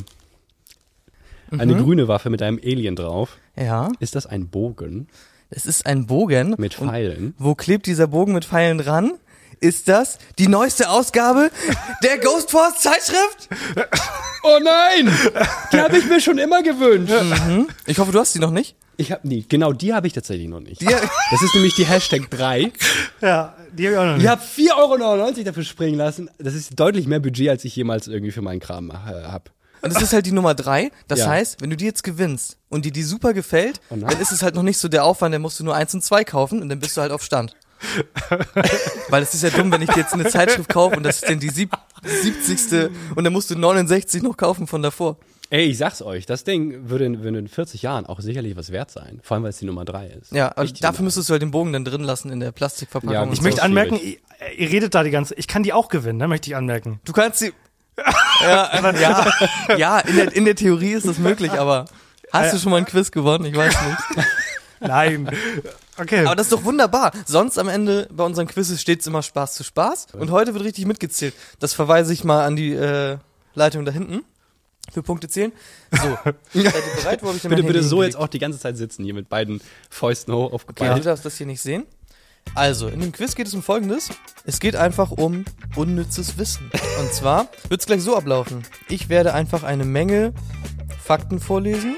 Eine 1.51 1.75
grüne 1.75 2.07
Waffe 2.07 2.29
mit 2.29 2.41
einem 2.41 2.59
Alien 2.63 2.95
drauf. 2.95 3.37
Ja, 3.55 3.89
Ist 3.99 4.15
das 4.15 4.25
ein 4.25 4.49
Bogen 4.49 5.07
es 5.49 5.65
ist 5.65 5.85
ein 5.85 6.05
Bogen. 6.05 6.55
mit 6.57 6.79
Und 6.79 6.89
Pfeilen? 6.89 7.33
Wo 7.37 7.55
klebt 7.55 7.85
dieser 7.85 8.07
Bogen 8.07 8.33
mit 8.33 8.45
Pfeilen 8.45 8.77
dran? 8.77 9.13
Ist 9.59 9.87
das 9.87 10.17
die 10.37 10.47
neueste 10.47 10.89
Ausgabe 10.89 11.49
der 12.03 12.17
Ghost 12.19 12.51
Force 12.51 12.79
Zeitschrift? 12.79 13.49
Oh 14.47 14.59
nein! 14.63 15.11
Die 15.73 15.79
habe 15.81 15.97
ich 15.97 16.05
mir 16.05 16.21
schon 16.21 16.37
immer 16.37 16.61
gewünscht. 16.61 17.11
Ich 17.87 17.97
hoffe, 17.97 18.11
du 18.11 18.19
hast 18.19 18.35
die 18.35 18.39
noch 18.39 18.51
nicht. 18.51 18.75
Ich 18.95 19.11
habe 19.11 19.27
nie, 19.27 19.43
genau 19.49 19.73
die 19.73 19.91
habe 19.91 20.05
ich 20.05 20.13
tatsächlich 20.13 20.47
noch 20.47 20.59
nicht. 20.59 20.81
Die, 20.81 20.85
Das 20.85 21.41
ist 21.41 21.55
nämlich 21.55 21.73
die 21.73 21.85
Hashtag 21.87 22.29
3. 22.29 22.71
Ja, 23.21 23.55
die 23.73 23.87
habe 23.87 23.93
ich 23.95 23.97
auch 23.99 24.05
noch 24.05 24.13
nicht. 24.17 24.23
Ich 24.23 24.29
habe 24.29 24.43
4,99 24.43 25.37
Euro 25.37 25.43
dafür 25.45 25.63
springen 25.63 25.97
lassen. 25.97 26.29
Das 26.37 26.53
ist 26.53 26.79
deutlich 26.79 27.07
mehr 27.07 27.19
Budget, 27.19 27.49
als 27.49 27.65
ich 27.65 27.75
jemals 27.75 28.07
irgendwie 28.07 28.31
für 28.31 28.43
meinen 28.43 28.59
Kram 28.59 28.91
äh, 28.91 28.93
habe. 28.93 29.45
und 29.81 29.91
das 29.95 30.03
ist 30.03 30.13
halt 30.13 30.27
die 30.27 30.31
Nummer 30.31 30.53
drei. 30.53 30.91
Das 31.07 31.19
Ja. 31.21 31.27
heißt, 31.29 31.61
wenn 31.61 31.71
du 31.71 31.75
die 31.75 31.85
jetzt 31.85 32.03
gewinnst 32.03 32.57
und 32.69 32.85
dir 32.85 32.91
die 32.91 33.01
super 33.03 33.33
gefällt, 33.33 33.81
Oh 33.89 33.95
dann 33.95 34.21
ist 34.21 34.31
es 34.31 34.43
halt 34.43 34.53
noch 34.53 34.61
nicht 34.63 34.77
so 34.77 34.87
der 34.89 35.05
Aufwand, 35.05 35.33
dann 35.33 35.41
musst 35.41 35.59
du 35.59 35.63
nur 35.63 35.73
eins 35.75 35.91
und 35.95 36.03
zwei 36.03 36.23
kaufen 36.23 36.61
und 36.61 36.69
dann 36.69 36.79
bist 36.79 36.95
du 36.97 37.01
halt 37.01 37.11
auf 37.11 37.23
Stand. 37.23 37.55
Weil 39.09 39.23
es 39.23 39.33
ist 39.33 39.43
ja 39.43 39.49
dumm, 39.49 39.71
wenn 39.71 39.81
ich 39.81 39.89
dir 39.89 40.01
jetzt 40.01 40.13
eine 40.13 40.27
Zeitschrift 40.27 40.69
kaufe 40.69 40.97
und 40.97 41.03
das 41.03 41.21
ist 41.21 41.29
dann 41.29 41.39
die 41.39 41.49
sieb 41.49 41.71
70. 42.03 42.89
und 43.15 43.23
dann 43.23 43.33
musst 43.33 43.49
du 43.49 43.55
69 43.57 44.23
noch 44.23 44.37
kaufen 44.37 44.67
von 44.67 44.81
davor. 44.81 45.17
Ey, 45.51 45.65
ich 45.65 45.77
sag's 45.77 46.01
euch, 46.01 46.25
das 46.25 46.43
Ding 46.43 46.89
würde 46.89 47.05
in, 47.05 47.23
würde 47.23 47.37
in 47.37 47.47
40 47.47 47.83
Jahren 47.83 48.05
auch 48.07 48.19
sicherlich 48.19 48.57
was 48.57 48.71
wert 48.71 48.89
sein. 48.89 49.19
Vor 49.21 49.35
allem, 49.35 49.43
weil 49.43 49.51
es 49.51 49.57
die 49.57 49.65
Nummer 49.65 49.85
3 49.85 50.07
ist. 50.07 50.31
Ja, 50.31 50.51
aber 50.55 50.65
die 50.65 50.73
dafür 50.73 50.97
Nummer 50.97 51.05
müsstest 51.05 51.29
du 51.29 51.33
halt 51.33 51.41
den 51.43 51.51
Bogen 51.51 51.71
dann 51.71 51.85
drin 51.85 52.01
lassen 52.03 52.31
in 52.31 52.39
der 52.39 52.51
Plastikverpackung. 52.51 53.13
Ja, 53.13 53.31
Ich 53.31 53.41
möchte 53.41 53.61
anmerken, 53.61 53.99
ihr, 54.01 54.17
ihr 54.57 54.71
redet 54.71 54.95
da 54.95 55.03
die 55.03 55.11
ganze, 55.11 55.35
ich 55.35 55.47
kann 55.47 55.61
die 55.61 55.71
auch 55.71 55.89
gewinnen, 55.89 56.17
ne, 56.17 56.27
möchte 56.27 56.49
ich 56.49 56.55
anmerken. 56.55 56.99
Du 57.05 57.13
kannst 57.13 57.39
sie. 57.39 57.53
ja, 58.41 58.91
ja, 58.99 59.31
ja 59.77 59.99
in, 59.99 60.15
der, 60.15 60.35
in 60.35 60.45
der 60.45 60.55
Theorie 60.55 60.91
ist 60.93 61.07
das 61.07 61.19
möglich, 61.19 61.51
aber 61.51 61.85
hast 62.33 62.53
du 62.53 62.57
schon 62.57 62.71
mal 62.71 62.77
ein 62.77 62.85
Quiz 62.85 63.11
gewonnen? 63.11 63.45
Ich 63.45 63.55
weiß 63.55 63.73
nicht. 63.73 64.27
Nein. 64.81 65.29
Okay. 65.97 66.25
Aber 66.25 66.35
das 66.35 66.47
ist 66.47 66.53
doch 66.53 66.63
wunderbar. 66.63 67.11
Sonst 67.25 67.57
am 67.57 67.67
Ende 67.67 68.07
bei 68.11 68.23
unseren 68.23 68.47
Quizzes 68.47 68.81
steht's 68.81 69.07
immer 69.07 69.21
Spaß 69.21 69.55
zu 69.55 69.63
Spaß. 69.63 70.07
Und 70.13 70.31
heute 70.31 70.53
wird 70.53 70.63
richtig 70.63 70.85
mitgezählt. 70.85 71.33
Das 71.59 71.73
verweise 71.73 72.13
ich 72.13 72.23
mal 72.23 72.45
an 72.45 72.55
die 72.55 72.73
äh, 72.73 73.17
Leitung 73.53 73.85
da 73.85 73.91
hinten. 73.91 74.23
Für 74.91 75.01
Punkte 75.01 75.27
zählen. 75.27 75.51
So. 75.91 76.17
Seid 76.25 76.35
ihr 76.53 77.01
bereit? 77.01 77.23
Wo 77.23 77.29
hab 77.29 77.35
ich 77.35 77.41
denn 77.41 77.49
Bitte, 77.49 77.63
bitte 77.63 77.83
so 77.83 78.03
jetzt 78.03 78.15
auch 78.15 78.27
die 78.27 78.39
ganze 78.39 78.59
Zeit 78.59 78.77
sitzen, 78.77 79.03
hier 79.03 79.15
mit 79.15 79.29
beiden 79.29 79.59
Fäusten 79.89 80.33
hoch 80.33 80.53
Okay, 80.53 80.93
du 80.93 81.01
darfst 81.01 81.25
das 81.25 81.37
hier 81.37 81.47
nicht 81.47 81.61
sehen. 81.61 81.85
Also, 82.53 82.87
in 82.87 82.99
dem 82.99 83.11
Quiz 83.11 83.33
geht 83.33 83.47
es 83.47 83.53
um 83.55 83.63
Folgendes. 83.63 84.09
Es 84.45 84.59
geht 84.59 84.75
einfach 84.75 85.09
um 85.11 85.45
unnützes 85.75 86.37
Wissen. 86.37 86.69
Und 86.99 87.11
zwar 87.11 87.47
wird 87.69 87.81
es 87.81 87.87
gleich 87.87 88.03
so 88.03 88.15
ablaufen. 88.15 88.63
Ich 88.87 89.09
werde 89.09 89.33
einfach 89.33 89.63
eine 89.63 89.85
Menge 89.85 90.33
Fakten 91.03 91.39
vorlesen, 91.39 91.95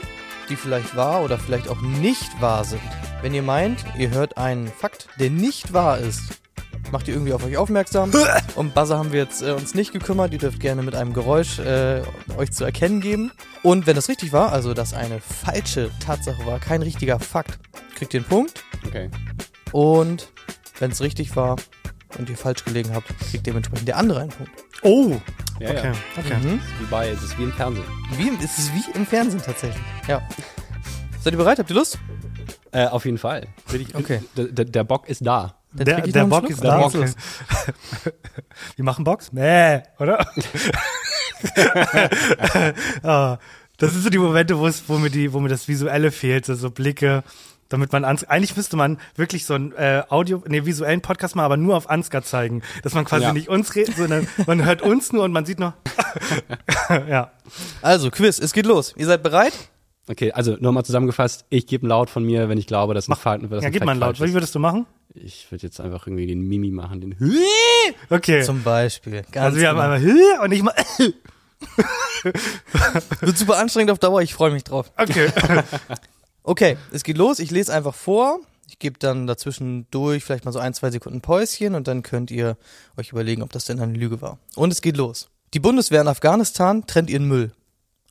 die 0.50 0.56
vielleicht 0.56 0.96
wahr 0.96 1.24
oder 1.24 1.38
vielleicht 1.38 1.68
auch 1.68 1.82
nicht 1.82 2.42
wahr 2.42 2.64
sind. 2.64 2.82
Wenn 3.22 3.34
ihr 3.34 3.42
meint, 3.44 3.84
ihr 3.98 4.10
hört 4.12 4.38
einen 4.38 4.68
Fakt, 4.68 5.08
der 5.20 5.30
nicht 5.30 5.74
wahr 5.74 5.98
ist, 5.98 6.22
macht 6.92 7.08
ihr 7.08 7.16
irgendwie 7.16 7.34
auf 7.34 7.44
euch 7.44 7.58
aufmerksam. 7.58 8.12
Um 8.56 8.72
Buzzer 8.72 8.98
haben 8.98 9.12
wir 9.12 9.20
jetzt 9.22 9.42
äh, 9.44 9.52
uns 9.52 9.76
nicht 9.76 9.92
gekümmert. 9.92 10.34
Ihr 10.34 10.40
dürft 10.40 10.60
gerne 10.60 10.82
mit 10.82 10.96
einem 10.96 11.14
Geräusch 11.14 11.60
äh, 11.60 12.02
euch 12.38 12.52
zu 12.52 12.64
erkennen 12.64 13.02
geben. 13.02 13.32
Und 13.64 13.86
wenn 13.86 13.96
das 13.96 14.10
richtig 14.10 14.34
war, 14.34 14.52
also 14.52 14.74
dass 14.74 14.94
eine 14.94 15.20
falsche 15.20 15.92
Tatsache 16.04 16.44
war, 16.46 16.60
kein 16.60 16.82
richtiger 16.82 17.20
Fakt, 17.20 17.60
kriegt 17.96 18.14
ihr 18.14 18.22
einen 18.22 18.30
Punkt. 18.30 18.64
Okay. 18.88 19.10
Und 19.74 20.30
wenn 20.80 20.92
es 20.92 21.02
richtig 21.02 21.36
war 21.36 21.58
und 22.18 22.30
ihr 22.30 22.38
falsch 22.38 22.64
gelegen 22.66 22.94
habt, 22.96 23.08
kriegt 23.30 23.46
dementsprechend 23.46 23.88
der 23.88 23.98
andere 23.98 24.22
einen 24.22 24.32
Punkt. 24.32 24.52
oh. 24.84 25.18
Ja, 25.60 25.70
Okay. 25.72 25.86
ja. 25.88 25.92
Okay. 26.24 26.38
Mhm. 26.48 26.62
Wie 26.80 26.86
bei, 26.90 27.10
es 27.10 27.24
ist 27.24 27.38
wie 27.40 27.44
im 27.44 27.52
Fernsehen. 27.54 27.86
Wie, 28.16 28.28
im- 28.28 28.38
es 28.44 28.60
ist 28.60 28.72
wie 28.76 28.92
im 28.98 29.08
Fernsehen 29.08 29.42
tatsächlich. 29.44 29.82
Ja. 30.08 30.22
Seid 31.24 31.34
ihr 31.34 31.38
bereit? 31.38 31.58
Habt 31.58 31.70
ihr 31.72 31.76
Lust? 31.76 31.98
Äh, 32.72 32.88
auf 32.88 33.06
jeden 33.06 33.18
Fall. 33.18 33.48
Richtig- 33.72 33.96
Okay. 33.96 34.22
Der, 34.36 34.66
der, 34.66 34.84
Bock 34.84 35.08
ist 35.10 35.26
da. 35.26 35.56
Dann 35.74 35.86
Der, 35.86 36.06
ich 36.06 36.14
der 36.14 36.26
Bock 36.26 36.40
Schluck. 36.46 36.52
ist 36.52 36.64
da. 36.64 36.80
los. 36.82 36.94
Wir 38.76 38.86
machen 38.86 39.04
Box? 39.04 39.32
Nee, 39.34 39.84
oder? 40.00 40.26
ah, 43.04 43.38
das 43.78 43.92
sind 43.94 44.04
so 44.04 44.10
die 44.10 44.18
Momente, 44.18 44.58
wo 44.58 44.68
es, 44.68 44.84
wo 44.88 44.98
mir 44.98 45.10
die, 45.10 45.34
wo 45.34 45.40
mir 45.40 45.50
das 45.50 45.68
Visuelle 45.68 46.12
fehlt, 46.12 46.46
so, 46.46 46.56
so 46.56 46.72
Blicke, 46.72 47.24
damit 47.70 47.92
man 47.92 48.06
ans 48.06 48.24
eigentlich 48.24 48.56
müsste 48.56 48.78
man 48.78 48.98
wirklich 49.16 49.46
so 49.46 49.54
einen 49.54 49.72
äh, 49.74 50.04
Audio, 50.10 50.42
nee, 50.48 50.66
visuellen 50.66 51.02
Podcast 51.02 51.36
mal, 51.36 51.44
aber 51.44 51.58
nur 51.58 51.76
auf 51.76 51.90
Ansgar 51.90 52.24
zeigen, 52.24 52.62
dass 52.84 52.94
man 52.94 53.06
quasi 53.06 53.24
Ja. 53.26 53.34
nicht 53.34 53.50
uns 53.50 53.76
redet, 53.76 53.98
sondern 53.98 54.28
man 54.46 54.66
hört 54.66 54.82
uns 54.82 55.12
nur 55.12 55.24
und 55.24 55.32
man 55.32 55.46
sieht 55.46 55.60
noch. 55.60 55.74
ja. 57.10 57.32
Also, 57.82 58.10
Quiz, 58.10 58.40
es 58.40 58.54
geht 58.54 58.66
los. 58.66 58.94
Ihr 58.98 59.06
seid 59.06 59.22
bereit? 59.22 59.54
Okay, 60.10 60.32
also 60.32 60.56
nochmal 60.60 60.86
zusammengefasst, 60.86 61.46
ich 61.50 61.68
gebe 61.68 61.84
einen 61.84 61.90
Laut 61.90 62.10
von 62.10 62.24
mir, 62.24 62.48
wenn 62.48 62.58
ich 62.58 62.68
glaube, 62.68 62.94
dass 62.94 63.10
ein 63.10 63.16
Fall, 63.16 63.40
dass 63.40 63.64
Ja, 63.64 63.70
gib 63.70 63.84
mal 63.84 63.98
Fact 63.98 64.20
laut. 64.20 64.28
Wie 64.30 64.34
würdest 64.34 64.56
du 64.56 64.60
machen? 64.60 64.86
Ich 65.14 65.52
würde 65.52 65.64
jetzt 65.64 65.82
einfach 65.82 66.08
irgendwie 66.08 66.28
den 66.28 66.42
Mimi 66.42 66.72
machen, 66.72 67.02
den 67.02 67.16
Okay. 68.10 68.44
Zum 68.44 68.64
Beispiel. 68.64 69.24
Ganz 69.32 69.46
also 69.46 69.60
wir 69.60 69.70
haben 69.70 69.76
genau. 69.76 69.86
einmal 69.86 70.02
Hü 70.02 70.44
und 70.44 70.52
ich 70.52 70.64
mal 70.64 70.74
Wird 73.22 73.38
super 73.38 73.58
anstrengend 73.58 73.92
auf 73.92 74.00
Dauer, 74.00 74.22
ich 74.22 74.34
freue 74.34 74.52
mich 74.52 74.64
drauf. 74.64 74.92
Okay. 74.98 75.30
Okay, 76.48 76.78
es 76.94 77.04
geht 77.04 77.18
los. 77.18 77.40
Ich 77.40 77.52
lese 77.52 77.74
einfach 77.74 77.94
vor. 77.94 78.40
Ich 78.70 78.80
gebe 78.80 78.98
dann 78.98 79.28
dazwischen 79.28 79.86
durch 79.92 80.24
vielleicht 80.24 80.46
mal 80.46 80.54
so 80.54 80.60
ein, 80.60 80.74
zwei 80.74 80.92
Sekunden 80.92 81.20
Päuschen 81.20 81.76
und 81.76 81.90
dann 81.90 82.04
könnt 82.04 82.32
ihr 82.32 82.56
euch 82.96 83.10
überlegen, 83.12 83.42
ob 83.42 83.52
das 83.52 83.66
denn 83.66 83.82
eine 83.82 83.92
Lüge 83.92 84.22
war. 84.22 84.40
Und 84.56 84.72
es 84.72 84.82
geht 84.82 84.96
los. 84.96 85.28
Die 85.54 85.60
Bundeswehr 85.60 86.00
in 86.00 86.08
Afghanistan 86.08 86.88
trennt 86.88 87.10
ihren 87.10 87.28
Müll. 87.28 87.52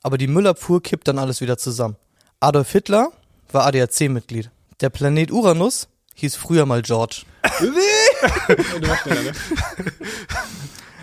Aber 0.07 0.17
die 0.17 0.27
Müllabfuhr 0.27 0.81
kippt 0.81 1.09
dann 1.09 1.19
alles 1.19 1.41
wieder 1.41 1.57
zusammen. 1.57 1.97
Adolf 2.39 2.71
Hitler 2.71 3.09
war 3.51 3.65
ADAC-Mitglied. 3.65 4.49
Der 4.79 4.89
Planet 4.89 5.31
Uranus 5.31 5.89
hieß 6.15 6.37
früher 6.37 6.65
mal 6.65 6.81
George. 6.81 7.23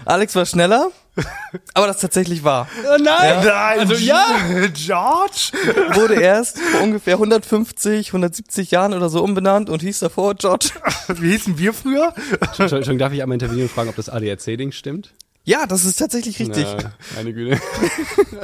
Alex 0.07 0.35
war 0.37 0.47
schneller, 0.47 0.91
aber 1.75 1.87
das 1.87 1.99
tatsächlich 1.99 2.45
wahr. 2.45 2.67
Oh 2.83 2.97
nein! 2.99 3.45
Nein, 3.45 3.81
Also 3.81 3.93
ja! 3.97 4.25
George? 4.73 5.51
Wurde 5.99 6.15
erst 6.15 6.59
vor 6.59 6.81
ungefähr 6.81 7.17
150, 7.17 8.07
170 8.07 8.71
Jahren 8.71 8.95
oder 8.95 9.11
so 9.11 9.23
umbenannt 9.23 9.69
und 9.69 9.83
hieß 9.83 9.99
davor 9.99 10.35
George. 10.35 10.71
Wie 11.09 11.33
hießen 11.33 11.59
wir 11.59 11.75
früher? 11.75 12.15
Schon, 12.57 12.83
schon 12.83 12.97
darf 12.97 13.13
ich 13.13 13.23
einmal 13.23 13.35
intervenieren 13.37 13.69
und 13.69 13.75
fragen, 13.75 13.91
ob 13.91 13.97
das 13.97 14.09
ADAC-Ding 14.09 14.73
stimmt? 14.73 15.13
Ja, 15.45 15.67
das 15.67 15.85
ist 15.85 15.99
tatsächlich 15.99 16.39
richtig. 16.41 16.67
Na, 16.67 16.93
meine 17.17 17.33
Güte. 17.33 17.61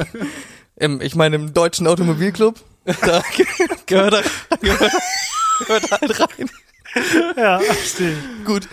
Im, 0.76 1.00
ich 1.02 1.14
meine, 1.14 1.36
im 1.36 1.52
deutschen 1.52 1.86
Automobilclub 1.86 2.58
Da 2.84 3.22
gehört 3.86 4.14
er, 4.14 4.58
gehört, 4.60 4.92
gehört 5.58 5.90
halt 5.90 6.20
rein. 6.20 6.50
Ja, 7.36 7.60
stimmt. 7.84 8.46
Gut. 8.46 8.68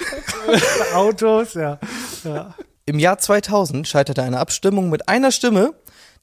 Autos, 0.93 1.53
ja. 1.53 1.79
ja. 2.24 2.55
Im 2.86 3.00
Jahr 3.00 3.17
2000 3.17 3.88
scheiterte 3.88 4.24
eine 4.24 4.39
Abstimmung 4.39 4.89
mit 4.89 5.10
einer 5.10 5.31
Stimme, 5.31 5.74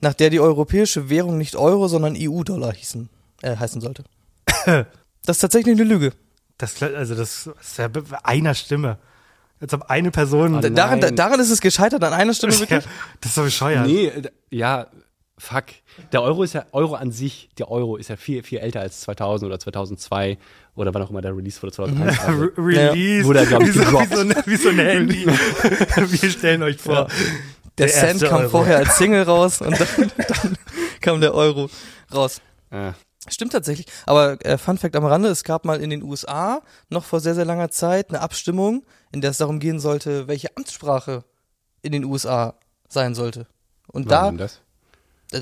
nach 0.01 0.15
der 0.15 0.31
die 0.31 0.41
europäische 0.41 1.11
Währung 1.11 1.37
nicht 1.37 1.57
Euro, 1.57 1.89
sondern 1.89 2.17
EU-Dollar 2.19 2.73
hießen, 2.73 3.11
äh, 3.43 3.57
heißen 3.57 3.81
sollte. 3.81 4.05
Das 5.27 5.39
ist 5.39 5.41
tatsächlich 5.41 5.75
eine 5.75 5.85
Lüge. 5.85 6.13
Das, 6.59 6.83
also 6.83 7.15
das 7.15 7.47
ist 7.59 7.79
ja 7.79 7.89
einer 8.25 8.53
Stimme. 8.53 8.99
Als 9.61 9.73
ob 9.73 9.83
eine 9.91 10.11
Person. 10.11 10.61
Da- 10.61 10.69
daran, 10.69 11.01
daran 11.17 11.41
ist 11.41 11.51
es 11.51 11.61
gescheitert, 11.61 12.03
an 12.05 12.13
einer 12.13 12.35
Stimme 12.35 12.53
ja, 12.55 12.61
wirklich. 12.61 12.85
das 13.21 13.31
ist 13.31 13.35
so 13.35 13.43
bescheuert. 13.43 13.87
Nee, 13.87 14.07
äh, 14.09 14.23
ja, 14.51 14.87
fuck. 15.39 15.65
Der 16.13 16.23
Euro 16.23 16.43
ist 16.43 16.53
ja, 16.55 16.65
Euro 16.73 16.95
an 16.97 17.13
sich, 17.13 17.49
der 17.59 17.71
Euro 17.71 17.97
ist 17.97 18.09
ja 18.09 18.17
viel, 18.17 18.43
viel 18.43 18.59
älter 18.59 18.81
als 18.81 19.01
2000 19.03 19.49
oder 19.49 19.59
2002 19.59 20.39
oder 20.75 20.93
wann 20.93 21.03
auch 21.03 21.11
immer 21.11 21.23
der 21.23 21.37
Release 21.37 21.63
wurde, 21.63 21.73
2001. 21.77 22.21
Also, 22.21 22.43
Re 22.43 22.53
Release. 22.59 23.25
Wurde 23.27 23.39
er, 23.41 23.47
glaub 23.47 23.63
ich, 23.63 23.69
wie, 23.75 23.79
so, 23.79 23.85
wie, 24.01 24.15
so 24.15 24.21
ein, 24.21 24.35
wie 24.47 24.57
so 24.57 24.69
ein 24.71 24.79
Handy. 24.79 25.27
Wir 25.97 26.31
stellen 26.31 26.63
euch 26.63 26.79
vor. 26.79 27.07
Der, 27.79 27.87
Der 27.87 27.89
Cent 27.89 28.23
kam 28.23 28.41
Euro. 28.41 28.49
vorher 28.51 28.77
als 28.79 28.97
Single 28.99 29.23
raus 29.23 29.61
und 29.61 29.73
dann, 29.81 30.13
dann 30.29 30.59
kam 31.01 31.21
der 31.21 31.35
Euro 31.35 31.69
raus. 32.13 32.41
äh, 32.71 32.93
Stimmt 33.29 33.53
tatsächlich. 33.53 33.87
Aber 34.07 34.45
äh, 34.45 34.59
Fun 34.59 34.77
Fact 34.77 34.95
am 34.97 35.05
Rande, 35.05 35.29
es 35.29 35.45
gab 35.45 35.65
mal 35.65 35.81
in 35.81 35.91
den 35.91 36.03
USA 36.03 36.63
noch 36.91 37.05
vor 37.05 37.21
sehr, 37.21 37.35
sehr 37.35 37.45
langer 37.47 37.71
Zeit 37.71 38.11
eine 38.11 38.21
Abstimmung, 38.21 38.85
in 39.13 39.21
der 39.21 39.31
es 39.31 39.39
darum 39.39 39.61
gehen 39.61 39.81
sollte, 39.81 40.29
welche 40.29 40.55
Amtssprache 40.57 41.25
in 41.83 41.93
den 41.93 42.05
USA 42.05 42.55
sein 42.89 43.15
sollte. 43.15 43.47
Und 43.87 44.09
wann 44.11 44.37
da, 44.39 44.47
das? 44.47 44.61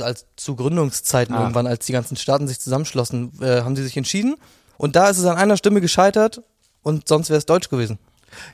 als 0.01 0.27
zu 0.37 0.57
Gründungszeiten 0.57 1.35
Ah. 1.35 1.41
irgendwann, 1.43 1.67
als 1.67 1.87
die 1.87 1.93
ganzen 1.93 2.17
Staaten 2.17 2.47
sich 2.49 2.61
zusammenschlossen, 2.61 3.33
äh, 3.41 3.62
haben 3.62 3.77
sie 3.77 3.83
sich 3.83 3.97
entschieden. 3.97 4.37
Und 4.79 4.97
da 4.97 5.09
ist 5.09 5.19
es 5.19 5.25
an 5.27 5.37
einer 5.37 5.57
Stimme 5.57 5.81
gescheitert 5.81 6.43
und 6.83 7.09
sonst 7.09 7.31
wäre 7.31 7.39
es 7.39 7.47
Deutsch 7.47 7.69
gewesen. 7.69 7.99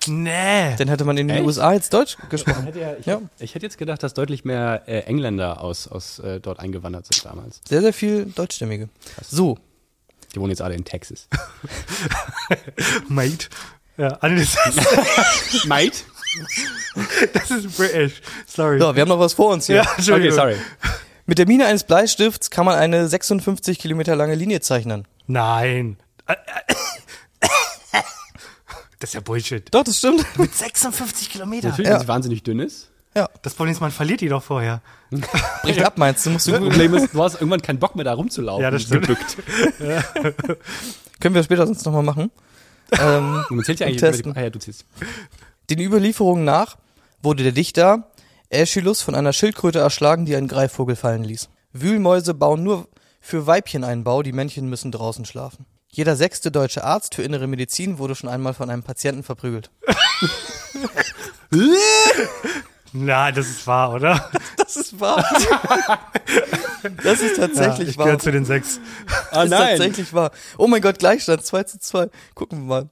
Nee. 0.07 0.75
Dann 0.77 0.89
hätte 0.89 1.05
man 1.05 1.17
in 1.17 1.29
den 1.29 1.39
Echt? 1.39 1.47
USA 1.47 1.73
jetzt 1.73 1.93
Deutsch 1.93 2.17
gesprochen. 2.31 2.69
ich, 2.99 3.07
Ja. 3.07 3.21
ich 3.39 3.55
hätte 3.55 3.67
jetzt 3.67 3.79
gedacht, 3.79 4.03
dass 4.03 4.15
deutlich 4.15 4.45
mehr 4.45 4.83
äh, 4.87 5.01
Engländer 5.01 5.61
aus, 5.63 5.89
aus 5.89 6.19
äh, 6.21 6.41
dort 6.41 6.61
eingewandert 6.61 7.07
sind 7.13 7.25
damals. 7.25 7.61
Sehr, 7.69 7.81
sehr 7.83 7.93
viel 7.93 8.27
Deutschstämmige. 8.27 8.89
So, 9.29 9.59
Die 10.35 10.41
wohnen 10.41 10.51
jetzt 10.51 10.63
alle 10.63 10.75
in 10.75 10.85
Texas. 10.85 11.29
Mate. 13.09 13.49
Ja, 13.97 14.09
ist, 14.23 14.57
Mate? 15.67 15.99
das 17.33 17.51
ist 17.51 17.77
British. 17.77 18.21
Sorry. 18.47 18.79
so 18.79 18.95
wir 18.95 19.01
haben 19.03 19.09
noch 19.09 19.19
was 19.19 19.33
vor 19.35 19.53
uns 19.53 19.67
hier. 19.67 19.77
ja, 19.77 20.15
Okay, 20.15 20.31
sorry. 20.31 20.57
Mit 21.27 21.39
der 21.39 21.47
Mine 21.47 21.67
eines 21.67 21.85
Bleistifts 21.85 22.49
kann 22.51 22.65
man 22.65 22.77
eine 22.77 23.07
56 23.09 23.79
Kilometer 23.79 24.17
lange 24.17 24.35
Linie 24.35 24.61
zeichnen. 24.61 25.07
Nein. 25.27 25.99
Das 28.99 29.11
ist 29.11 29.15
ja 29.15 29.21
Bullshit. 29.21 29.67
Doch, 29.73 29.85
das 29.85 29.99
stimmt. 29.99 30.25
Mit 30.39 30.55
56 30.55 31.31
Kilometern. 31.31 31.71
Natürlich, 31.71 31.89
Ja. 31.89 31.95
weil 31.95 32.01
sie 32.03 32.09
wahnsinnig 32.09 32.43
dünn 32.43 32.59
ist. 32.61 32.91
Ja, 33.17 33.29
Das 33.43 33.55
Problem 33.55 33.73
ist, 33.73 33.81
man 33.81 33.91
verliert 33.91 34.21
die 34.21 34.29
doch 34.29 34.43
vorher. 34.43 34.81
bricht 35.63 35.83
ab, 35.83 35.97
meinst 35.99 36.27
du? 36.27 36.31
Musst 36.31 36.47
du 36.47 36.53
Das 36.53 36.61
Problem 36.61 36.95
ist, 36.95 37.15
du 37.15 37.23
hast 37.23 37.35
irgendwann 37.35 37.63
keinen 37.63 37.79
Bock 37.79 37.95
mehr 37.97 38.05
da 38.05 38.13
rumzulaufen. 38.15 38.63
Ja, 38.63 38.71
das 38.71 38.83
stimmt. 38.83 39.07
Gebückt. 39.07 39.37
Können 41.21 41.35
wir 41.35 41.43
später 41.43 41.67
sonst 41.67 41.85
nochmal 41.85 42.03
machen. 42.03 42.31
ähm, 42.93 43.45
man 43.51 43.65
zählt 43.65 43.81
ja 43.81 43.87
eigentlich 43.87 43.99
über 44.03 44.11
testen. 44.13 44.33
die, 44.35 44.39
ah, 44.39 44.43
ja, 44.45 44.51
du 44.51 44.59
zählst. 44.59 44.85
den 45.71 45.81
Überlieferungen 45.81 46.45
nach 46.45 46.77
wurde 47.23 47.43
der 47.43 47.53
Dichter 47.53 48.11
Aeschylus 48.53 49.03
von 49.03 49.15
einer 49.15 49.33
Schildkröte 49.33 49.79
erschlagen, 49.81 50.25
die 50.25 50.37
einen 50.37 50.49
Greifvogel 50.49 50.97
fallen 50.97 51.25
ließ. 51.25 51.49
Wühlmäuse 51.73 52.35
bauen 52.35 52.63
nur 52.63 52.89
für 53.21 53.47
Weibchen 53.47 53.85
einen 53.85 54.05
Bau, 54.05 54.23
die 54.23 54.33
Männchen 54.33 54.69
müssen 54.71 54.91
draußen 54.93 55.25
schlafen. 55.25 55.67
Jeder 55.91 56.17
sechste 56.17 56.51
deutsche 56.51 56.85
Arzt 56.85 57.15
für 57.15 57.23
innere 57.23 57.47
Medizin 57.47 57.99
wurde 57.99 58.15
schon 58.15 58.29
einmal 58.29 58.55
von 58.55 58.71
einem 58.71 58.83
Patienten 58.83 59.23
verprügelt. 59.23 59.71
Na, 62.93 63.33
das 63.33 63.49
ist 63.49 63.67
wahr, 63.67 63.95
oder? 63.95 64.31
Das 64.57 64.77
ist 64.77 65.01
wahr. 65.01 65.25
Das 67.03 67.21
ist 67.21 67.37
tatsächlich 67.37 67.87
ja, 67.87 67.91
ich 67.93 67.99
wahr. 67.99 68.05
gehöre 68.05 68.19
zu 68.19 68.31
den 68.31 68.45
sechs. 68.45 68.81
Ah, 69.31 69.45
ist 69.45 69.51
tatsächlich 69.51 70.13
wahr. 70.13 70.31
Oh 70.59 70.67
mein 70.67 70.83
Gott, 70.83 70.99
Gleichstand, 70.99 71.45
2 71.45 71.63
zu 71.65 71.79
2. 71.79 72.11
Gucken 72.35 72.61
wir 72.61 72.67
mal. 72.67 72.89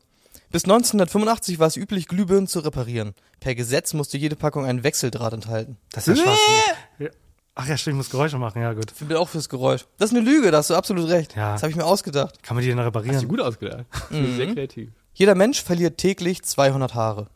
Bis 0.50 0.64
1985 0.64 1.58
war 1.58 1.66
es 1.66 1.76
üblich, 1.76 2.08
Glühbirnen 2.08 2.46
zu 2.46 2.60
reparieren. 2.60 3.14
Per 3.40 3.54
Gesetz 3.54 3.92
musste 3.92 4.16
jede 4.16 4.36
Packung 4.36 4.64
einen 4.64 4.84
Wechseldraht 4.84 5.34
enthalten. 5.34 5.76
Das 5.92 6.08
ist 6.08 6.18
ja 6.18 6.24
schwachsinnig. 6.24 7.12
Ach 7.58 7.66
ja, 7.66 7.76
stimmt, 7.78 7.94
ich 7.94 7.96
muss 7.96 8.10
Geräusche 8.10 8.36
machen, 8.38 8.60
ja 8.60 8.74
gut. 8.74 8.92
Ich 8.92 9.06
bin 9.06 9.16
auch 9.16 9.30
fürs 9.30 9.48
Geräusch. 9.48 9.86
Das 9.96 10.10
ist 10.12 10.16
eine 10.16 10.24
Lüge, 10.28 10.50
da 10.50 10.58
hast 10.58 10.68
du 10.68 10.74
absolut 10.74 11.08
recht. 11.08 11.34
Ja. 11.34 11.52
Das 11.52 11.62
habe 11.62 11.70
ich 11.70 11.76
mir 11.76 11.86
ausgedacht. 11.86 12.42
Kann 12.42 12.54
man 12.54 12.62
die 12.62 12.68
denn 12.68 12.78
Hast 12.78 12.84
du 12.84 12.98
reparieren? 12.98 13.26
gut 13.28 13.40
ausgedacht. 13.40 13.86
Sehr 14.10 14.52
kreativ. 14.52 14.90
Jeder 15.14 15.34
Mensch 15.34 15.62
verliert 15.62 15.96
täglich 15.96 16.42
200 16.44 16.94
Haare. 16.94 17.28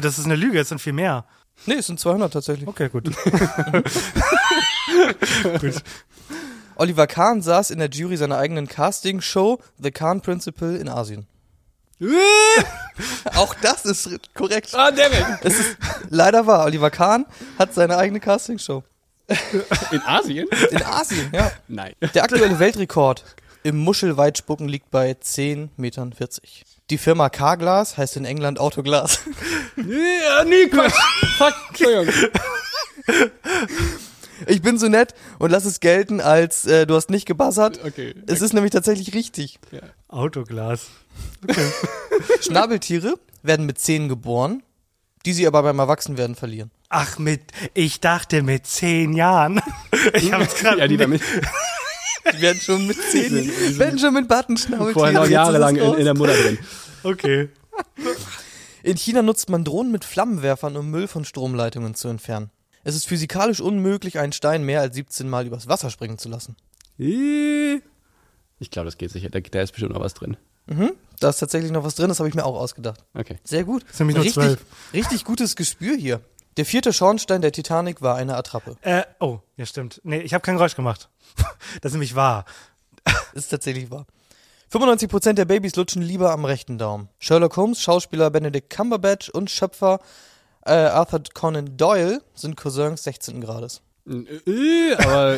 Das 0.00 0.18
ist 0.18 0.24
eine 0.24 0.36
Lüge, 0.36 0.58
es 0.58 0.70
sind 0.70 0.80
viel 0.80 0.94
mehr. 0.94 1.26
Nee, 1.66 1.74
es 1.74 1.86
sind 1.86 2.00
200 2.00 2.32
tatsächlich. 2.32 2.66
Okay, 2.66 2.88
gut. 2.88 3.10
Oliver 6.76 7.06
Kahn 7.06 7.42
saß 7.42 7.70
in 7.70 7.78
der 7.78 7.90
Jury 7.90 8.16
seiner 8.16 8.38
eigenen 8.38 8.66
Casting-Show 8.68 9.60
The 9.78 9.90
Kahn 9.90 10.20
Principle 10.22 10.76
in 10.78 10.88
Asien. 10.88 11.26
Auch 13.36 13.54
das 13.62 13.84
ist 13.84 14.34
korrekt. 14.34 14.70
Ah, 14.74 14.90
damn 14.90 15.12
it. 15.12 15.24
Es 15.42 15.58
ist 15.60 15.76
leider 16.08 16.46
wahr. 16.46 16.64
Oliver 16.64 16.90
Kahn 16.90 17.26
hat 17.58 17.72
seine 17.74 17.96
eigene 17.96 18.18
Casting-Show. 18.20 18.82
In 19.90 20.02
Asien? 20.02 20.46
In 20.70 20.82
Asien, 20.82 21.30
ja. 21.32 21.50
Nein. 21.68 21.94
Der 22.14 22.24
aktuelle 22.24 22.58
Weltrekord 22.58 23.24
im 23.62 23.78
Muschelweitspucken 23.78 24.68
liegt 24.68 24.90
bei 24.90 25.12
10,40 25.12 25.68
Metern. 25.76 26.14
Die 26.90 26.98
Firma 26.98 27.30
Carglass 27.30 27.96
heißt 27.96 28.16
in 28.16 28.26
England 28.26 28.58
Autoglas. 28.60 29.20
Ja, 29.76 30.44
nee, 30.44 30.66
Quatsch. 30.66 30.94
Fuck, 31.38 31.54
Entschuldigung. 31.70 32.30
Ich 34.46 34.62
bin 34.62 34.78
so 34.78 34.88
nett 34.88 35.14
und 35.38 35.50
lass 35.50 35.64
es 35.64 35.80
gelten, 35.80 36.20
als 36.20 36.66
äh, 36.66 36.86
du 36.86 36.94
hast 36.94 37.08
nicht 37.08 37.26
gebuzzert. 37.26 37.80
Okay. 37.84 38.14
Es 38.26 38.42
ist 38.42 38.52
nämlich 38.52 38.72
tatsächlich 38.72 39.14
richtig. 39.14 39.58
Autoglas. 40.08 40.88
Schnabeltiere 42.40 43.14
werden 43.42 43.66
mit 43.66 43.78
Zähnen 43.78 44.08
geboren, 44.08 44.62
die 45.24 45.32
sie 45.32 45.46
aber 45.46 45.62
beim 45.62 45.78
Erwachsenwerden 45.78 46.36
verlieren. 46.36 46.70
Ach, 46.88 47.18
mit, 47.18 47.40
ich 47.72 48.00
dachte 48.00 48.42
mit 48.42 48.66
zehn 48.66 49.12
Jahren. 49.12 49.60
Ich 50.14 50.32
hab's 50.32 50.56
gerade 50.56 50.80
Ja, 50.80 50.86
die 50.86 50.98
damit 50.98 51.22
Die 52.32 52.40
werden 52.40 52.60
schon 52.60 52.86
mit 52.86 52.96
Zähnen, 53.10 53.50
werden 53.78 53.98
schon 53.98 54.14
mit 54.14 54.28
Button 54.28 54.56
Schnabeltiere. 54.56 54.92
vorher 54.92 55.12
noch 55.12 55.20
Jetzt 55.22 55.30
ist 55.30 55.30
es 55.30 55.34
jahrelang 55.34 55.76
in, 55.76 55.94
in 55.94 56.04
der 56.04 56.14
Mutter 56.14 56.34
drin. 56.34 56.58
Okay. 57.02 57.48
In 58.82 58.96
China 58.96 59.22
nutzt 59.22 59.48
man 59.50 59.64
Drohnen 59.64 59.92
mit 59.92 60.04
Flammenwerfern, 60.04 60.76
um 60.76 60.90
Müll 60.90 61.06
von 61.06 61.24
Stromleitungen 61.24 61.94
zu 61.94 62.08
entfernen. 62.08 62.50
Es 62.82 62.94
ist 62.94 63.06
physikalisch 63.06 63.60
unmöglich, 63.60 64.18
einen 64.18 64.32
Stein 64.32 64.64
mehr 64.64 64.80
als 64.80 64.94
17 64.94 65.28
Mal 65.28 65.46
übers 65.46 65.68
Wasser 65.68 65.90
springen 65.90 66.18
zu 66.18 66.28
lassen. 66.28 66.56
Ich 66.98 68.70
glaube, 68.70 68.86
das 68.86 68.98
geht 68.98 69.10
sicher. 69.10 69.30
Da, 69.30 69.40
da 69.40 69.62
ist 69.62 69.72
bestimmt 69.72 69.92
noch 69.92 70.00
was 70.00 70.14
drin. 70.14 70.36
Da 70.66 71.28
ist 71.28 71.38
tatsächlich 71.38 71.70
noch 71.70 71.84
was 71.84 71.94
drin, 71.94 72.08
das 72.08 72.18
habe 72.18 72.28
ich 72.28 72.34
mir 72.34 72.44
auch 72.44 72.58
ausgedacht. 72.58 73.04
Okay. 73.14 73.38
Sehr 73.44 73.64
gut. 73.64 73.84
sind 73.90 74.00
nämlich 74.00 74.16
nur 74.16 74.24
richtig, 74.24 74.42
zwölf. 74.42 74.66
richtig 74.92 75.24
gutes 75.24 75.56
Gespür 75.56 75.96
hier. 75.96 76.20
Der 76.56 76.64
vierte 76.64 76.92
Schornstein 76.92 77.42
der 77.42 77.52
Titanic 77.52 78.00
war 78.02 78.16
eine 78.16 78.36
Attrappe. 78.36 78.76
Äh, 78.82 79.02
oh, 79.20 79.40
ja 79.56 79.66
stimmt. 79.66 80.00
Nee, 80.04 80.20
ich 80.20 80.34
habe 80.34 80.42
kein 80.42 80.56
Geräusch 80.56 80.76
gemacht. 80.76 81.08
Das 81.80 81.90
ist 81.90 81.94
nämlich 81.94 82.14
wahr. 82.14 82.44
Ist 83.34 83.48
tatsächlich 83.48 83.90
wahr. 83.90 84.06
95% 84.72 85.32
der 85.32 85.44
Babys 85.44 85.76
lutschen 85.76 86.02
lieber 86.02 86.30
am 86.30 86.44
rechten 86.44 86.78
Daumen. 86.78 87.08
Sherlock 87.18 87.56
Holmes, 87.56 87.80
Schauspieler 87.80 88.30
Benedict 88.30 88.70
Cumberbatch 88.70 89.28
und 89.28 89.50
Schöpfer 89.50 89.98
äh, 90.66 90.72
Arthur 90.72 91.22
Conan 91.32 91.76
Doyle 91.76 92.22
sind 92.34 92.56
Cousins 92.56 93.02
16. 93.04 93.40
Grades. 93.40 93.82
Äh, 94.06 94.94
Aber 94.98 95.36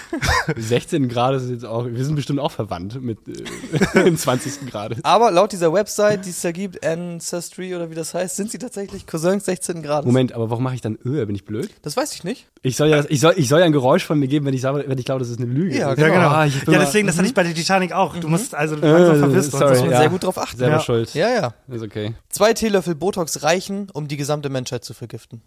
16 0.56 1.08
Grad 1.08 1.34
ist 1.36 1.48
jetzt 1.48 1.64
auch, 1.64 1.86
wir 1.86 2.04
sind 2.04 2.16
bestimmt 2.16 2.40
auch 2.40 2.50
verwandt 2.50 3.00
mit 3.00 3.18
äh, 3.28 4.00
im 4.08 4.16
20. 4.16 4.66
Grad. 4.68 4.96
Aber 5.04 5.30
laut 5.30 5.52
dieser 5.52 5.72
Website, 5.72 6.24
die 6.26 6.30
es 6.30 6.40
da 6.40 6.50
gibt, 6.50 6.84
Ancestry 6.84 7.74
oder 7.74 7.88
wie 7.90 7.94
das 7.94 8.12
heißt, 8.12 8.34
sind 8.36 8.50
sie 8.50 8.58
tatsächlich 8.58 9.06
Cousins 9.06 9.44
16. 9.44 9.82
Grades. 9.82 10.06
Moment, 10.06 10.32
aber 10.32 10.50
warum 10.50 10.64
mache 10.64 10.74
ich 10.74 10.80
dann 10.80 10.98
Öh? 11.04 11.24
Bin 11.24 11.34
ich 11.36 11.44
blöd? 11.44 11.70
Das 11.82 11.96
weiß 11.96 12.12
ich 12.14 12.24
nicht. 12.24 12.46
Ich 12.62 12.76
soll 12.76 12.88
ja, 12.88 13.04
ich 13.08 13.20
soll, 13.20 13.34
ich 13.36 13.48
soll 13.48 13.60
ja 13.60 13.66
ein 13.66 13.72
Geräusch 13.72 14.04
von 14.04 14.18
mir 14.18 14.26
geben, 14.28 14.44
wenn 14.46 14.54
ich 14.54 14.60
sage, 14.60 14.84
wenn 14.86 14.98
ich 14.98 15.04
glaube, 15.04 15.20
das 15.20 15.28
ist 15.28 15.38
eine 15.40 15.50
Lüge. 15.50 15.76
Ja, 15.78 15.90
Ja, 15.90 15.94
Genau. 15.94 16.08
genau. 16.14 16.28
Ah, 16.30 16.44
ja, 16.46 16.52
mal- 16.66 16.78
deswegen, 16.80 17.06
das 17.06 17.16
hatte 17.16 17.28
ich 17.28 17.34
bei 17.34 17.44
der 17.44 17.54
Titanic 17.54 17.92
auch. 17.92 18.16
Du 18.16 18.28
musst 18.28 18.54
also 18.56 18.74
langsam 18.74 19.16
Äh, 19.16 19.18
verwisst 19.20 19.52
sorry. 19.52 19.78
und 19.78 19.90
Ja. 19.90 19.98
sehr 20.00 20.08
gut 20.10 20.24
drauf 20.24 20.36
achten. 20.38 20.58
Selber 20.58 20.76
Ja. 20.76 20.80
schuld. 20.82 21.14
Ja, 21.14 21.28
ja. 21.28 21.54
Ist 21.68 21.82
okay. 21.82 22.14
Zwei 22.28 22.54
Teelöffel 22.54 22.96
Botox 22.96 23.44
reichen, 23.44 23.88
um 23.92 24.08
die 24.08 24.16
gesamte 24.16 24.48
Menschheit 24.48 24.84
zu 24.84 24.94
vergiften. 24.94 25.42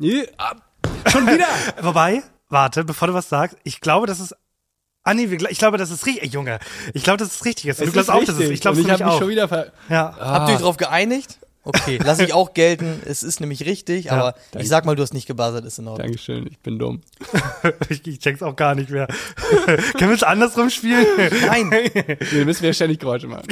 Nee, 0.00 0.26
ah, 1.04 1.82
Wobei, 1.82 2.22
warte, 2.48 2.84
bevor 2.84 3.08
du 3.08 3.14
was 3.14 3.28
sagst, 3.28 3.56
ich 3.64 3.80
glaube, 3.80 4.06
das 4.06 4.20
ist. 4.20 4.34
Ah 5.04 5.14
nee, 5.14 5.30
wir, 5.30 5.50
ich 5.50 5.58
glaube, 5.58 5.78
das 5.78 5.90
ist 5.90 6.04
richtig. 6.06 6.24
Ey, 6.24 6.28
Junge, 6.28 6.58
ich 6.92 7.02
glaube, 7.02 7.18
das 7.18 7.28
ist 7.28 7.44
richtig. 7.44 7.66
ist. 7.66 7.80
Du 7.80 7.84
glaubst 7.90 8.08
ist 8.08 8.10
auch, 8.10 8.20
das 8.20 8.30
ist. 8.30 8.38
richtig. 8.40 8.54
Ich 8.56 8.60
glaube 8.60 8.80
ich 8.80 8.90
habe 8.90 9.04
mich 9.04 9.12
auch. 9.12 9.18
schon 9.18 9.28
wieder 9.28 9.48
ver 9.48 9.72
Ja. 9.88 10.14
Habt 10.18 10.48
ihr 10.48 10.54
euch 10.54 10.60
darauf 10.60 10.76
geeinigt? 10.76 11.38
Okay, 11.64 11.98
lass 12.02 12.18
ich 12.18 12.32
auch 12.32 12.54
gelten. 12.54 13.02
Es 13.04 13.22
ist 13.22 13.40
nämlich 13.40 13.66
richtig, 13.66 14.06
Ja, 14.06 14.12
aber 14.12 14.32
danke. 14.52 14.62
ich 14.62 14.68
sag 14.70 14.86
mal, 14.86 14.96
du 14.96 15.02
hast 15.02 15.12
nicht 15.12 15.26
gebuzzert, 15.26 15.66
ist 15.66 15.78
in 15.78 15.86
Ordnung. 15.86 16.06
Dankeschön, 16.06 16.46
ich 16.50 16.58
bin 16.60 16.78
dumm. 16.78 17.02
ich, 17.90 18.06
ich 18.06 18.20
check's 18.20 18.42
auch 18.42 18.56
gar 18.56 18.74
nicht 18.74 18.88
mehr. 18.88 19.06
Können 19.98 20.10
wir 20.10 20.14
es 20.14 20.22
andersrum 20.22 20.70
spielen? 20.70 21.06
Nein. 21.46 21.70
Wir 22.30 22.46
müssen 22.46 22.64
ja 22.64 22.72
ständig 22.72 23.00
Geräusche 23.00 23.26
machen. 23.26 23.48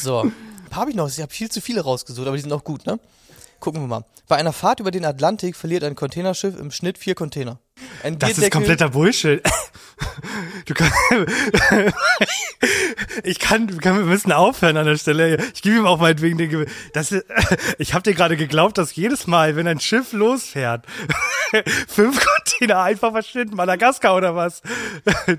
So, 0.00 0.20
ein 0.22 0.32
paar 0.70 0.82
habe 0.82 0.90
ich 0.90 0.96
noch. 0.96 1.08
Ich 1.10 1.20
habe 1.20 1.32
viel 1.32 1.50
zu 1.50 1.60
viele 1.60 1.82
rausgesucht, 1.82 2.26
aber 2.26 2.36
die 2.36 2.42
sind 2.42 2.52
auch 2.52 2.64
gut, 2.64 2.86
ne? 2.86 2.98
Gucken 3.60 3.82
wir 3.82 3.88
mal. 3.88 4.04
Bei 4.28 4.36
einer 4.36 4.52
Fahrt 4.52 4.80
über 4.80 4.90
den 4.90 5.04
Atlantik 5.04 5.56
verliert 5.56 5.82
ein 5.84 5.94
Containerschiff 5.96 6.58
im 6.58 6.70
Schnitt 6.70 6.98
vier 6.98 7.14
Container. 7.14 7.58
Ein 8.02 8.18
Das 8.18 8.38
ist 8.38 8.50
kompletter 8.50 8.90
Bullshit. 8.90 9.42
Du 10.66 10.74
kannst, 10.74 10.94
ich 13.24 13.38
kann, 13.40 13.68
wir 13.68 13.78
können- 13.78 13.98
wir 13.98 14.04
müssen 14.04 14.30
aufhören 14.32 14.76
an 14.76 14.86
der 14.86 14.96
Stelle. 14.96 15.38
Ich 15.54 15.62
gebe 15.62 15.76
ihm 15.76 15.86
auch 15.86 15.98
meinetwegen 15.98 16.38
den, 16.38 16.50
Ge- 16.50 16.66
das 16.92 17.10
ist, 17.12 17.24
ich 17.78 17.94
habe 17.94 18.02
dir 18.04 18.14
gerade 18.14 18.36
geglaubt, 18.36 18.78
dass 18.78 18.94
jedes 18.94 19.26
Mal, 19.26 19.56
wenn 19.56 19.66
ein 19.66 19.80
Schiff 19.80 20.12
losfährt, 20.12 20.86
fünf 21.88 22.24
Container 22.24 22.80
einfach 22.82 23.10
verschwinden. 23.12 23.56
Madagaskar 23.56 24.14
oder 24.16 24.36
was? 24.36 24.62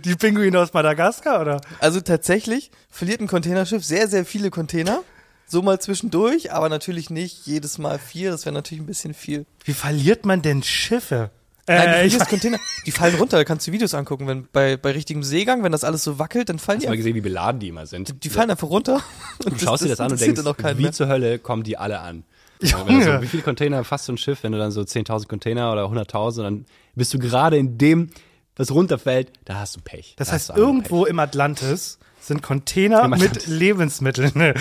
Die 0.04 0.16
Pinguine 0.16 0.60
aus 0.60 0.74
Madagaskar 0.74 1.42
oder? 1.42 1.62
Also 1.80 2.02
tatsächlich 2.02 2.72
verliert 2.90 3.22
ein 3.22 3.28
Containerschiff 3.28 3.86
sehr, 3.86 4.08
sehr 4.08 4.26
viele 4.26 4.50
Container. 4.50 5.04
So 5.50 5.62
mal 5.64 5.82
zwischendurch, 5.82 6.54
aber 6.54 6.70
natürlich 6.70 7.10
nicht 7.10 7.46
jedes 7.48 7.80
Mal 7.80 7.98
vier. 7.98 8.30
Das 8.32 8.46
wäre 8.46 8.54
natürlich 8.54 8.84
ein 8.84 8.86
bisschen 8.86 9.14
viel. 9.16 9.46
Wie 9.66 9.74
verliert 9.74 10.24
man 10.26 10.42
denn 10.44 10.62
Schiffe? 10.62 11.32
Nein, 11.68 11.78
Äh, 11.78 12.04
die, 12.04 12.10
verlierst 12.12 12.30
Container, 12.30 12.60
die 12.86 12.92
fallen 12.92 13.16
runter, 13.16 13.38
da 13.38 13.44
kannst 13.44 13.68
du 13.68 13.72
Videos 13.72 13.94
angucken. 13.94 14.28
Wenn 14.28 14.48
bei, 14.52 14.78
bei 14.78 14.92
richtigem 14.92 15.24
Seegang, 15.24 15.64
wenn 15.64 15.72
das 15.72 15.84
alles 15.84 16.04
so 16.04 16.18
wackelt, 16.20 16.50
dann 16.50 16.60
fallen 16.60 16.78
Hast 16.78 16.84
die, 16.84 16.88
du 16.88 16.92
mal 16.92 16.98
gesehen, 16.98 17.16
wie 17.16 17.22
beladen 17.22 17.60
die 17.60 17.68
immer 17.70 17.86
sind? 17.86 18.24
die 18.24 18.30
fallen 18.30 18.50
einfach 18.52 18.70
runter. 18.70 19.02
Du 19.44 19.58
schaust 19.58 19.84
dir 19.84 19.90
das 19.90 20.00
an 20.00 20.12
und 20.12 20.20
denkst, 20.22 20.42
keinen 20.58 20.78
wie 20.78 20.84
mehr. 20.84 20.92
zur 20.92 21.08
Hölle 21.08 21.40
kommen 21.40 21.64
die 21.64 21.78
alle 21.78 22.00
an? 22.00 22.24
Du 22.60 22.68
so, 22.68 23.22
wie 23.22 23.28
viele 23.28 23.42
Container 23.44 23.84
fasst 23.86 24.06
so 24.06 24.14
ein 24.14 24.18
Schiff, 24.18 24.44
wenn 24.44 24.52
du 24.52 24.58
dann 24.58 24.72
so 24.72 24.82
10.000 24.82 25.28
Container 25.28 25.72
oder 25.72 25.86
100.000, 25.86 26.44
dann 26.44 26.66
bist 26.94 27.14
du 27.14 27.20
gerade 27.20 27.58
in 27.58 27.78
dem, 27.78 28.10
was 28.58 28.70
runterfällt, 28.72 29.32
da 29.46 29.56
hast 29.60 29.78
du 29.78 29.82
Pech. 29.82 30.16
das 30.18 30.28
Da 30.28 30.34
heißt, 30.34 30.50
hast 30.50 30.58
irgendwo 30.58 31.06
im 31.06 31.20
Atlantis 31.20 32.00
sind 32.30 32.42
Container 32.42 33.08
mit. 33.10 33.48
Lebensmitteln. 33.48 34.32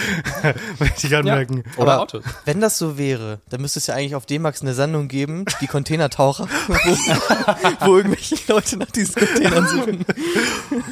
Möchte 0.78 1.06
ich 1.06 1.14
anmerken. 1.14 1.62
Pech. 1.62 1.78
Oder 1.78 1.92
Aber 1.92 2.02
Autos. 2.02 2.24
Wenn 2.44 2.60
das 2.60 2.78
so 2.78 2.98
wäre, 2.98 3.40
dann 3.50 3.60
müsste 3.60 3.78
es 3.78 3.86
ja 3.86 3.94
eigentlich 3.94 4.16
auf 4.16 4.26
D-Max 4.26 4.62
eine 4.62 4.74
Sendung 4.74 5.06
geben, 5.06 5.44
die 5.60 5.68
Containertaucher, 5.68 6.48
wo, 6.66 7.86
wo 7.86 7.96
irgendwelche 7.96 8.36
Leute 8.48 8.76
nach 8.78 8.90
diesen 8.90 9.14
Containern 9.14 9.68
suchen. 9.68 10.04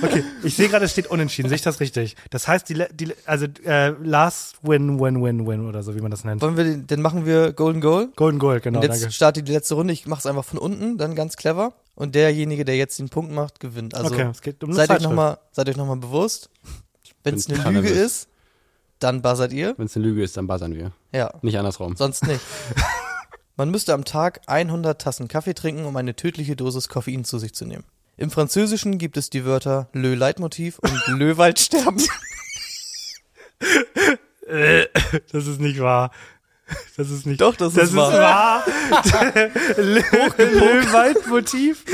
Okay, 0.03 0.23
ich 0.45 0.55
sehe 0.55 0.69
gerade, 0.69 0.85
es 0.85 0.93
steht 0.93 1.09
unentschieden. 1.09 1.49
Sehe 1.49 1.57
ich 1.57 1.63
das 1.63 1.81
richtig? 1.81 2.15
Das 2.31 2.47
heißt, 2.47 2.69
die, 2.69 2.85
die 2.93 3.13
also 3.25 3.47
äh, 3.65 3.89
last 4.03 4.57
win, 4.63 5.01
win, 5.01 5.23
win, 5.23 5.47
win 5.47 5.67
oder 5.67 5.83
so, 5.83 5.97
wie 5.97 6.01
man 6.01 6.11
das 6.11 6.25
nennt. 6.25 6.43
Wollen 6.43 6.57
wir 6.57 6.65
den, 6.65 6.87
dann 6.87 7.03
machen 7.03 7.27
wir 7.27 7.53
Golden 7.53 7.81
Goal. 7.81 8.09
Golden 8.15 8.39
Goal, 8.39 8.61
genau, 8.61 8.79
Und 8.81 8.85
jetzt 8.85 9.01
danke. 9.03 9.13
startet 9.13 9.49
die 9.49 9.53
letzte 9.53 9.75
Runde. 9.75 9.93
Ich 9.93 10.07
mache 10.07 10.21
es 10.21 10.27
einfach 10.27 10.45
von 10.45 10.59
unten, 10.59 10.99
dann 10.99 11.15
ganz 11.15 11.37
clever. 11.37 11.73
Und 11.97 12.15
derjenige, 12.15 12.65
der 12.65 12.77
jetzt 12.77 12.99
den 12.99 13.09
Punkt 13.09 13.33
macht, 13.33 13.59
gewinnt. 13.59 13.95
Also 13.95 14.13
okay, 14.15 14.29
es 14.31 14.43
geht 14.43 14.63
um 14.63 14.73
seid, 14.73 14.91
euch 14.91 15.01
noch 15.01 15.13
mal, 15.13 15.39
seid 15.51 15.69
euch 15.69 15.77
nochmal 15.77 15.97
bewusst, 15.97 16.51
wenn 17.25 17.35
es 17.35 17.49
eine 17.49 17.57
Lüge 17.57 17.71
nervös. 17.73 17.91
ist, 17.91 18.29
dann 18.99 19.23
buzzert 19.23 19.53
ihr. 19.53 19.75
Wenn 19.79 19.87
es 19.87 19.97
eine 19.97 20.05
Lüge 20.05 20.23
ist, 20.23 20.37
dann 20.37 20.47
buzzern 20.47 20.75
wir. 20.75 20.93
Ja, 21.13 21.33
Nicht 21.43 21.59
andersrum. 21.59 21.97
sonst 21.97 22.25
nicht. 22.27 22.41
Man 23.57 23.71
müsste 23.71 23.95
am 23.95 24.05
Tag 24.05 24.43
100 24.47 25.01
Tassen 25.01 25.29
Kaffee 25.29 25.55
trinken, 25.55 25.87
um 25.87 25.97
eine 25.97 26.15
tödliche 26.15 26.55
Dosis 26.55 26.89
Koffein 26.89 27.25
zu 27.25 27.39
sich 27.39 27.55
zu 27.55 27.65
nehmen. 27.65 27.85
Im 28.19 28.31
Französischen 28.31 28.99
gibt 28.99 29.17
es 29.17 29.31
die 29.31 29.47
Wörter 29.47 29.89
Le 29.95 30.15
Leitmotiv 30.15 30.79
und 30.79 31.03
Le 31.19 31.37
Waldsterben. 31.39 32.03
Das 35.33 35.47
ist 35.47 35.61
nicht 35.61 35.81
wahr. 35.81 36.13
Das 36.97 37.11
ist 37.11 37.27
nicht. 37.27 37.41
Doch, 37.41 37.55
das 37.55 37.77
ist 37.77 37.79
das 37.79 37.95
wahr. 37.95 38.65
Ist 38.67 39.13
wahr. 39.13 39.33
Löwaldmotiv. 39.77 41.85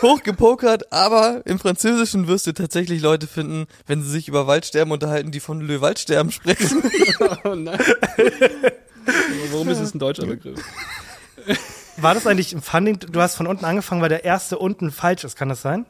Hochgepokert, 0.00 0.92
aber 0.92 1.42
im 1.44 1.58
Französischen 1.58 2.28
wirst 2.28 2.46
du 2.46 2.52
tatsächlich 2.52 3.02
Leute 3.02 3.26
finden, 3.26 3.66
wenn 3.86 4.02
sie 4.02 4.10
sich 4.10 4.28
über 4.28 4.46
Waldsterben 4.46 4.92
unterhalten, 4.92 5.32
die 5.32 5.40
von 5.40 5.60
Le 5.60 5.80
Waldsterben 5.80 6.32
sprechen. 6.32 6.82
Oh 7.44 7.54
nein. 7.54 7.78
Warum 9.50 9.68
ist 9.68 9.80
es 9.80 9.94
ein 9.94 9.98
deutscher 9.98 10.26
Begriff? 10.26 10.60
War 11.96 12.14
das 12.14 12.26
eigentlich 12.26 12.52
im 12.52 12.62
Funding? 12.62 12.98
Du 12.98 13.20
hast 13.20 13.36
von 13.36 13.46
unten 13.46 13.64
angefangen, 13.64 14.00
weil 14.00 14.08
der 14.08 14.24
erste 14.24 14.58
unten 14.58 14.90
falsch 14.90 15.24
ist. 15.24 15.36
Kann 15.36 15.48
das 15.48 15.62
sein? 15.62 15.86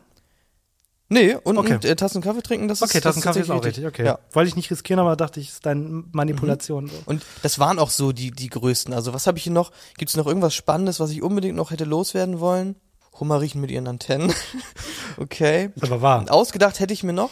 Nee, 1.12 1.34
und, 1.34 1.58
Okay. 1.58 1.74
und 1.74 1.84
äh, 1.84 1.94
Tassen 1.94 2.22
Kaffee 2.22 2.42
trinken, 2.42 2.68
das 2.68 2.80
Okay, 2.80 2.98
ist 2.98 3.04
das 3.04 3.14
Tassenkaffee 3.16 3.40
ist 3.40 3.50
auch 3.50 3.56
tatsächlich 3.56 3.84
richtig. 3.86 4.00
Okay. 4.00 4.06
Ja. 4.08 4.18
Wollte 4.32 4.48
ich 4.48 4.56
nicht 4.56 4.70
riskieren, 4.70 4.98
aber 4.98 5.14
dachte 5.14 5.40
ich, 5.40 5.48
ist 5.50 5.66
deine 5.66 6.04
Manipulation. 6.12 6.88
So. 6.88 6.94
Und 7.04 7.22
das 7.42 7.58
waren 7.58 7.78
auch 7.78 7.90
so 7.90 8.12
die, 8.12 8.30
die 8.30 8.48
größten. 8.48 8.94
Also 8.94 9.12
was 9.12 9.26
habe 9.26 9.36
ich 9.38 9.44
hier 9.44 9.52
noch? 9.52 9.72
Gibt 9.98 10.10
es 10.10 10.16
noch 10.16 10.26
irgendwas 10.26 10.54
Spannendes, 10.54 11.00
was 11.00 11.10
ich 11.10 11.22
unbedingt 11.22 11.54
noch 11.56 11.70
hätte 11.70 11.84
loswerden 11.84 12.40
wollen? 12.40 12.76
Hummer 13.20 13.40
riechen 13.42 13.60
mit 13.60 13.70
ihren 13.70 13.86
Antennen. 13.86 14.32
okay. 15.18 15.70
Aber 15.80 16.00
wahr. 16.00 16.18
Und 16.20 16.30
ausgedacht 16.30 16.80
hätte 16.80 16.94
ich 16.94 17.02
mir 17.02 17.12
noch, 17.12 17.30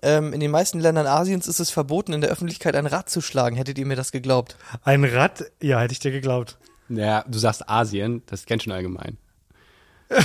ähm, 0.00 0.32
in 0.32 0.38
den 0.40 0.50
meisten 0.52 0.78
Ländern 0.78 1.06
Asiens 1.08 1.48
ist 1.48 1.58
es 1.58 1.70
verboten, 1.70 2.12
in 2.12 2.20
der 2.20 2.30
Öffentlichkeit 2.30 2.76
ein 2.76 2.86
Rad 2.86 3.10
zu 3.10 3.20
schlagen. 3.20 3.56
Hättet 3.56 3.78
ihr 3.78 3.86
mir 3.86 3.96
das 3.96 4.12
geglaubt? 4.12 4.56
Ein 4.84 5.04
Rad? 5.04 5.44
Ja, 5.60 5.80
hätte 5.80 5.92
ich 5.92 5.98
dir 5.98 6.12
geglaubt. 6.12 6.56
Ja, 6.88 7.24
du 7.26 7.38
sagst 7.38 7.68
Asien, 7.68 8.22
das 8.26 8.46
kennst 8.46 8.64
du 8.66 8.70
schon 8.70 8.76
allgemein. 8.76 9.16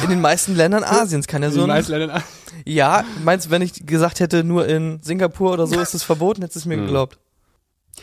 In 0.03 0.09
den 0.09 0.21
meisten 0.21 0.55
Ländern 0.55 0.83
Asiens 0.85 1.27
kann 1.27 1.43
ja 1.43 1.49
so 1.51 1.61
In 1.61 1.65
den 1.65 1.71
ein, 1.71 1.77
meisten 1.77 1.91
Ländern- 1.93 2.23
Ja, 2.65 3.03
meinst 3.23 3.47
du, 3.47 3.49
wenn 3.51 3.61
ich 3.61 3.85
gesagt 3.85 4.19
hätte, 4.19 4.43
nur 4.43 4.67
in 4.67 4.99
Singapur 5.01 5.51
oder 5.53 5.67
so 5.67 5.79
ist 5.79 5.93
es 5.93 6.03
verboten, 6.03 6.41
hättest 6.41 6.55
du 6.55 6.59
es 6.59 6.65
mir 6.65 6.77
Hm. 6.77 6.85
geglaubt? 6.85 7.19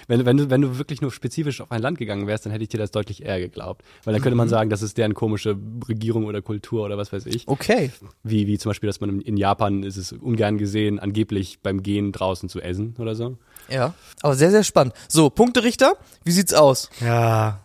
Wenn, 0.09 0.27
wenn, 0.27 0.37
du, 0.37 0.51
wenn 0.51 0.61
du 0.61 0.77
wirklich 0.77 1.01
nur 1.03 1.13
spezifisch 1.13 1.61
auf 1.61 1.71
ein 1.71 1.81
Land 1.81 1.99
gegangen 1.99 2.27
wärst, 2.27 2.45
dann 2.45 2.51
hätte 2.53 2.65
ich 2.65 2.69
dir 2.69 2.79
das 2.79 2.91
deutlich 2.91 3.25
eher 3.25 3.39
geglaubt. 3.39 3.85
Weil 4.03 4.13
dann 4.13 4.23
könnte 4.23 4.35
man 4.37 4.49
sagen, 4.49 4.69
das 4.69 4.83
ist 4.83 4.99
deren 4.99 5.15
komische 5.15 5.57
Regierung 5.89 6.25
oder 6.25 6.43
Kultur 6.43 6.85
oder 6.85 6.99
was 6.99 7.13
weiß 7.13 7.27
ich. 7.27 7.47
Okay. 7.47 7.93
Wie, 8.25 8.49
wie 8.49 8.59
zum 8.59 8.71
Beispiel, 8.71 8.89
dass 8.89 9.01
man 9.01 9.11
in- 9.11 9.21
in 9.21 9.37
Japan 9.37 9.85
ist 9.85 9.97
es 9.97 10.11
ungern 10.13 10.59
gesehen, 10.59 10.99
angeblich 10.99 11.61
beim 11.63 11.81
Gehen 11.85 12.11
draußen 12.11 12.49
zu 12.49 12.61
essen 12.61 12.97
oder 12.99 13.15
so. 13.15 13.39
Ja. 13.69 13.95
Aber 14.21 14.35
sehr, 14.35 14.51
sehr 14.51 14.65
spannend. 14.65 14.95
So, 15.09 15.31
Punkterichter, 15.31 15.93
wie 16.25 16.33
sieht's 16.33 16.55
aus? 16.55 16.91
Ja. 17.01 17.61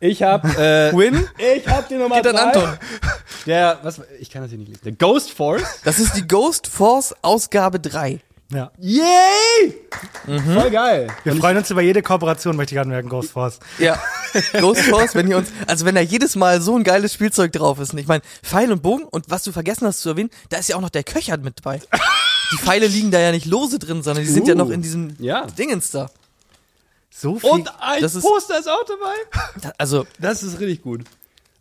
Ich 0.00 0.22
hab, 0.22 0.44
äh, 0.58 0.92
Win? 0.96 1.28
ich 1.38 1.68
hab 1.68 1.88
die 1.88 1.94
Nummer 1.96 2.16
Geht 2.16 2.26
an 2.28 2.36
Anton. 2.36 2.78
Der, 3.46 3.78
was, 3.82 4.00
ich 4.18 4.30
kann 4.30 4.42
das 4.42 4.50
hier 4.50 4.58
nicht 4.58 4.68
lesen. 4.68 4.80
Der 4.84 4.92
Ghost 4.92 5.30
Force. 5.32 5.62
Das 5.84 5.98
ist 5.98 6.16
die 6.16 6.26
Ghost 6.26 6.66
Force 6.66 7.14
Ausgabe 7.22 7.78
3. 7.80 8.20
Ja. 8.52 8.72
Yay! 8.78 9.76
Voll 10.26 10.70
geil. 10.70 11.06
Wir 11.22 11.36
freuen 11.36 11.56
uns 11.58 11.70
über 11.70 11.82
jede 11.82 12.02
Kooperation, 12.02 12.56
möchte 12.56 12.74
ich 12.74 12.80
anmerken, 12.80 13.08
Ghost 13.08 13.30
Force. 13.30 13.60
Ja. 13.78 13.96
Ghost 14.58 14.82
Force, 14.82 15.14
wenn 15.14 15.28
ihr 15.28 15.36
uns, 15.36 15.50
also 15.68 15.84
wenn 15.84 15.94
da 15.94 16.00
jedes 16.00 16.34
Mal 16.34 16.60
so 16.60 16.76
ein 16.76 16.82
geiles 16.82 17.14
Spielzeug 17.14 17.52
drauf 17.52 17.78
ist. 17.78 17.92
Und 17.92 17.98
ich 17.98 18.08
meine, 18.08 18.22
Pfeil 18.42 18.72
und 18.72 18.82
Bogen 18.82 19.04
und 19.04 19.30
was 19.30 19.44
du 19.44 19.52
vergessen 19.52 19.86
hast 19.86 20.00
zu 20.00 20.08
erwähnen, 20.08 20.30
da 20.48 20.56
ist 20.58 20.68
ja 20.68 20.76
auch 20.76 20.80
noch 20.80 20.90
der 20.90 21.04
Köcher 21.04 21.36
mit 21.36 21.58
dabei. 21.64 21.80
Die 22.52 22.56
Pfeile 22.56 22.88
liegen 22.88 23.12
da 23.12 23.20
ja 23.20 23.30
nicht 23.30 23.46
lose 23.46 23.78
drin, 23.78 24.02
sondern 24.02 24.24
die 24.24 24.30
sind 24.30 24.48
ja 24.48 24.54
Uh. 24.54 24.58
noch 24.58 24.70
in 24.70 24.82
diesem 24.82 25.14
Ja. 25.20 25.46
Dingens 25.46 25.92
da. 25.92 26.10
So 27.12 27.38
viel. 27.38 27.50
Und 27.50 27.70
ein 27.80 28.00
Das 28.02 28.14
ist- 28.14 28.22
Poster 28.22 28.58
ist 28.58 28.68
auch 28.68 28.84
dabei. 28.84 29.14
Da- 29.62 29.72
Also, 29.78 30.06
Das 30.18 30.42
ist 30.42 30.60
richtig 30.60 30.82
gut. 30.82 31.04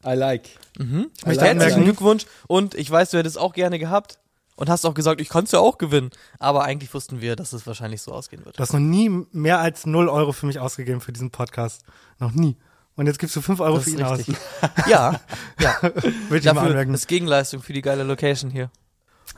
I 0.06 0.14
like. 0.14 0.46
ich 0.78 0.86
möchte 0.86 1.06
herzlichen 1.26 1.50
anmerken, 1.50 1.84
Glückwunsch 1.84 2.26
und 2.48 2.74
ich 2.76 2.90
weiß, 2.90 3.10
du 3.10 3.18
hättest 3.18 3.38
auch 3.38 3.52
gerne 3.54 3.80
gehabt 3.80 4.18
und 4.56 4.70
hast 4.70 4.86
auch 4.86 4.94
gesagt, 4.94 5.20
ich 5.20 5.28
kann's 5.28 5.52
ja 5.52 5.60
auch 5.60 5.78
gewinnen. 5.78 6.12
Aber 6.40 6.64
eigentlich 6.64 6.94
wussten 6.94 7.20
wir, 7.20 7.36
dass 7.36 7.52
es 7.52 7.68
wahrscheinlich 7.68 8.02
so 8.02 8.14
ausgehen 8.14 8.46
wird. 8.46 8.58
du 8.58 8.62
hast 8.62 8.72
noch 8.74 8.80
nie 8.80 9.10
mehr 9.34 9.60
als 9.60 9.86
0 9.86 10.08
Euro 10.08 10.32
für 10.32 10.46
mich 10.46 10.60
ausgegeben 10.60 11.02
für 11.02 11.12
diesen 11.12 11.32
Podcast. 11.32 11.82
Noch 12.20 12.32
nie. 12.32 12.56
Und 12.96 13.08
jetzt 13.08 13.20
gibst 13.20 13.36
du 13.36 13.42
5 13.42 13.60
Euro 13.60 13.76
Das 13.76 13.84
für 13.86 13.90
ist 13.92 13.98
ihn 14.00 14.04
aus. 14.04 14.20
richtig. 14.20 14.38
Ja, 14.88 15.20
ja. 15.60 15.78
Möchte 15.82 16.04
ich 16.04 16.30
mal 16.30 16.40
Dafür 16.54 16.62
anmerken. 16.62 16.94
ist 16.94 17.08
Gegenleistung 17.08 17.62
für 17.62 17.74
die 17.74 17.82
geile 17.82 18.04
Location 18.04 18.52
hier. 18.52 18.70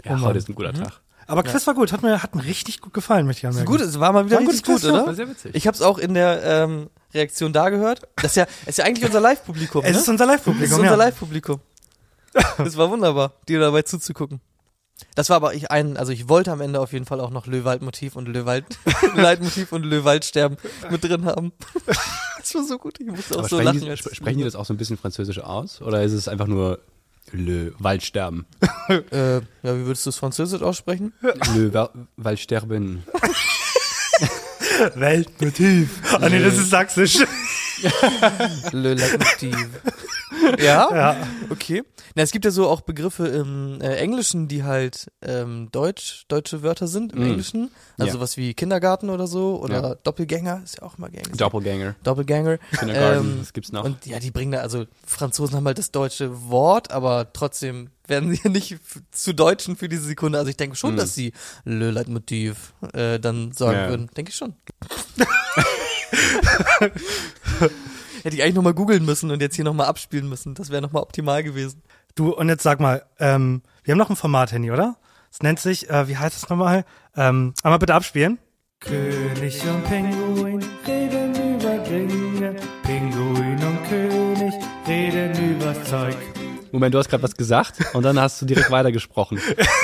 Ja, 0.05 0.19
heute 0.21 0.37
ist 0.39 0.49
ein 0.49 0.55
guter 0.55 0.73
Tag. 0.73 1.01
Aber 1.31 1.43
Quiz 1.43 1.65
war 1.65 1.73
gut, 1.73 1.91
hat 1.91 2.01
mir, 2.03 2.21
hat 2.21 2.35
mir 2.35 2.43
richtig 2.43 2.81
gut 2.81 2.93
gefallen, 2.93 3.25
möchte 3.25 3.39
ich 3.39 3.47
anmerken. 3.47 3.71
Gut, 3.71 3.81
es 3.81 3.99
war 3.99 4.11
mal 4.11 4.25
wieder 4.25 4.35
War 4.35 4.41
ein 4.41 4.47
richtig 4.47 4.65
gutes 4.65 4.81
gut, 4.81 4.89
Quiz, 4.89 4.95
ja. 4.95 4.97
oder? 4.97 5.07
War 5.07 5.15
sehr 5.15 5.29
witzig. 5.29 5.55
Ich 5.55 5.67
habe 5.67 5.75
es 5.75 5.81
auch 5.81 5.97
in 5.97 6.13
der 6.13 6.43
ähm, 6.43 6.89
Reaktion 7.13 7.53
da 7.53 7.69
gehört. 7.69 8.01
Das 8.17 8.31
ist 8.31 8.35
ja, 8.35 8.47
ist 8.65 8.77
ja 8.77 8.85
eigentlich 8.85 9.05
unser 9.05 9.19
Live-Publikum. 9.19 9.83
Es 9.83 9.93
ne? 9.93 9.97
ist 9.99 10.09
unser 10.09 10.25
Das 10.27 10.35
ist 10.35 10.45
Live-Publikum. 10.45 10.79
unser 10.79 10.91
ja. 10.91 10.95
Live-Publikum. 10.95 11.59
Das 12.57 12.77
war 12.77 12.89
wunderbar, 12.89 13.33
dir 13.47 13.59
dabei 13.59 13.81
zuzugucken. 13.81 14.39
Das 15.15 15.29
war 15.29 15.37
aber 15.37 15.53
ich 15.53 15.71
ein, 15.71 15.97
also 15.97 16.11
ich 16.11 16.29
wollte 16.29 16.51
am 16.51 16.61
Ende 16.61 16.79
auf 16.79 16.93
jeden 16.93 17.05
Fall 17.05 17.19
auch 17.19 17.31
noch 17.31 17.47
Löwald-Motiv 17.47 18.15
und 18.15 18.27
Löwald, 18.27 18.65
Leitmotiv 19.15 19.71
und 19.71 19.83
Löwaldsterben 19.83 20.57
mit 20.89 21.03
drin 21.03 21.25
haben. 21.25 21.51
Das 22.39 22.55
war 22.55 22.63
so 22.63 22.79
gut, 22.79 22.99
ich 22.99 23.05
musste 23.05 23.35
auch 23.35 23.39
Aber 23.39 23.47
so 23.49 23.59
sprechen, 23.59 23.81
lachen. 23.81 23.97
die, 24.09 24.15
sprechen 24.15 24.37
die 24.39 24.43
das 24.43 24.55
auch 24.55 24.65
so 24.65 24.73
ein 24.73 24.77
bisschen 24.77 24.97
französisch 24.97 25.37
aus? 25.37 25.79
Oder 25.79 26.01
ist 26.01 26.11
es 26.11 26.27
einfach 26.27 26.47
nur 26.47 26.79
Le 27.31 27.73
Waldsterben? 27.79 28.45
Äh, 28.89 29.35
ja, 29.35 29.41
wie 29.63 29.85
würdest 29.85 30.05
du 30.05 30.09
es 30.09 30.17
französisch 30.17 30.61
aussprechen? 30.61 31.13
Le 31.55 31.73
Wa- 31.73 31.93
Waldsterben. 32.17 33.03
Weltmotiv. 34.95 35.89
Ah 36.19 36.27
nee, 36.29 36.41
das 36.43 36.57
ist 36.57 36.69
sächsisch. 36.71 37.19
Le 38.71 38.93
Leitmotiv. 38.95 39.69
Ja? 40.59 40.89
Ja. 40.95 41.27
Okay. 41.49 41.83
Na, 42.15 42.23
es 42.23 42.31
gibt 42.31 42.45
ja 42.45 42.51
so 42.51 42.67
auch 42.67 42.81
Begriffe 42.81 43.27
im 43.27 43.79
äh, 43.81 43.95
Englischen, 43.97 44.47
die 44.47 44.63
halt 44.63 45.11
ähm, 45.21 45.69
Deutsch, 45.71 46.25
deutsche 46.29 46.63
Wörter 46.63 46.87
sind 46.87 47.13
im 47.13 47.19
Mm. 47.19 47.25
Englischen. 47.25 47.71
Also 47.97 48.07
Ja. 48.07 48.13
sowas 48.13 48.37
wie 48.37 48.53
Kindergarten 48.53 49.09
oder 49.09 49.27
so 49.27 49.59
oder 49.61 49.81
Ja. 49.81 49.95
Doppelgänger 49.95 50.61
ist 50.63 50.77
ja 50.77 50.83
auch 50.83 50.97
mal 50.97 51.09
gern 51.09 51.23
gesagt. 51.23 51.41
Doppelganger. 51.41 51.95
Doppelgänger. 52.03 52.57
Kindergarten, 52.77 53.17
Ähm, 53.31 53.37
was 53.41 53.53
gibt's 53.53 53.71
noch? 53.71 53.83
Und 53.83 54.05
ja, 54.05 54.19
die 54.19 54.31
bringen 54.31 54.51
da, 54.53 54.59
also 54.59 54.85
Franzosen 55.05 55.55
haben 55.55 55.65
halt 55.65 55.77
das 55.77 55.91
deutsche 55.91 56.49
Wort, 56.49 56.91
aber 56.91 57.31
trotzdem 57.33 57.89
werden 58.07 58.31
sie 58.31 58.39
ja 58.43 58.49
nicht 58.49 58.77
zu 59.11 59.33
Deutschen 59.33 59.75
für 59.75 59.87
diese 59.89 60.03
Sekunde. 60.05 60.37
Also 60.37 60.49
ich 60.49 60.57
denke 60.57 60.75
schon, 60.75 60.93
Mhm. 60.93 60.97
dass 60.97 61.13
sie 61.13 61.33
Le 61.65 61.91
Leitmotiv 61.91 62.73
äh, 62.93 63.19
dann 63.19 63.51
sagen 63.51 63.77
Ja. 63.77 63.89
würden. 63.89 64.09
Denke 64.15 64.31
ich 64.31 64.35
schon. 64.37 64.53
Hätte 68.23 68.35
ich 68.35 68.43
eigentlich 68.43 68.55
nochmal 68.55 68.73
googeln 68.73 69.05
müssen 69.05 69.31
und 69.31 69.41
jetzt 69.41 69.55
hier 69.55 69.65
nochmal 69.65 69.87
abspielen 69.87 70.29
müssen. 70.29 70.53
Das 70.53 70.69
wäre 70.69 70.81
nochmal 70.81 71.01
optimal 71.01 71.43
gewesen. 71.43 71.81
Du, 72.15 72.33
und 72.33 72.49
jetzt 72.49 72.63
sag 72.63 72.79
mal, 72.79 73.03
ähm, 73.19 73.61
wir 73.83 73.93
haben 73.93 73.99
noch 73.99 74.09
ein 74.09 74.15
Format, 74.15 74.51
Handy, 74.51 74.71
oder? 74.71 74.97
Es 75.31 75.41
nennt 75.41 75.59
sich, 75.59 75.89
äh, 75.89 76.07
wie 76.07 76.17
heißt 76.17 76.35
es 76.35 76.49
nochmal? 76.49 76.85
Ähm, 77.15 77.53
einmal 77.63 77.79
bitte 77.79 77.95
abspielen. 77.95 78.37
König 78.79 79.61
und 79.63 79.83
Pinguin 79.85 80.63
reden 80.87 81.55
über 81.55 81.77
Dinge. 81.79 82.55
Pinguin 82.83 83.59
und 83.63 83.83
König 83.87 84.53
reden 84.87 85.55
über 85.55 85.83
Zeug. 85.83 86.17
Moment, 86.71 86.93
du 86.93 86.99
hast 86.99 87.09
gerade 87.09 87.23
was 87.23 87.35
gesagt 87.35 87.79
und 87.93 88.03
dann 88.03 88.19
hast 88.19 88.41
du 88.41 88.45
direkt 88.45 88.71
weitergesprochen. 88.71 89.39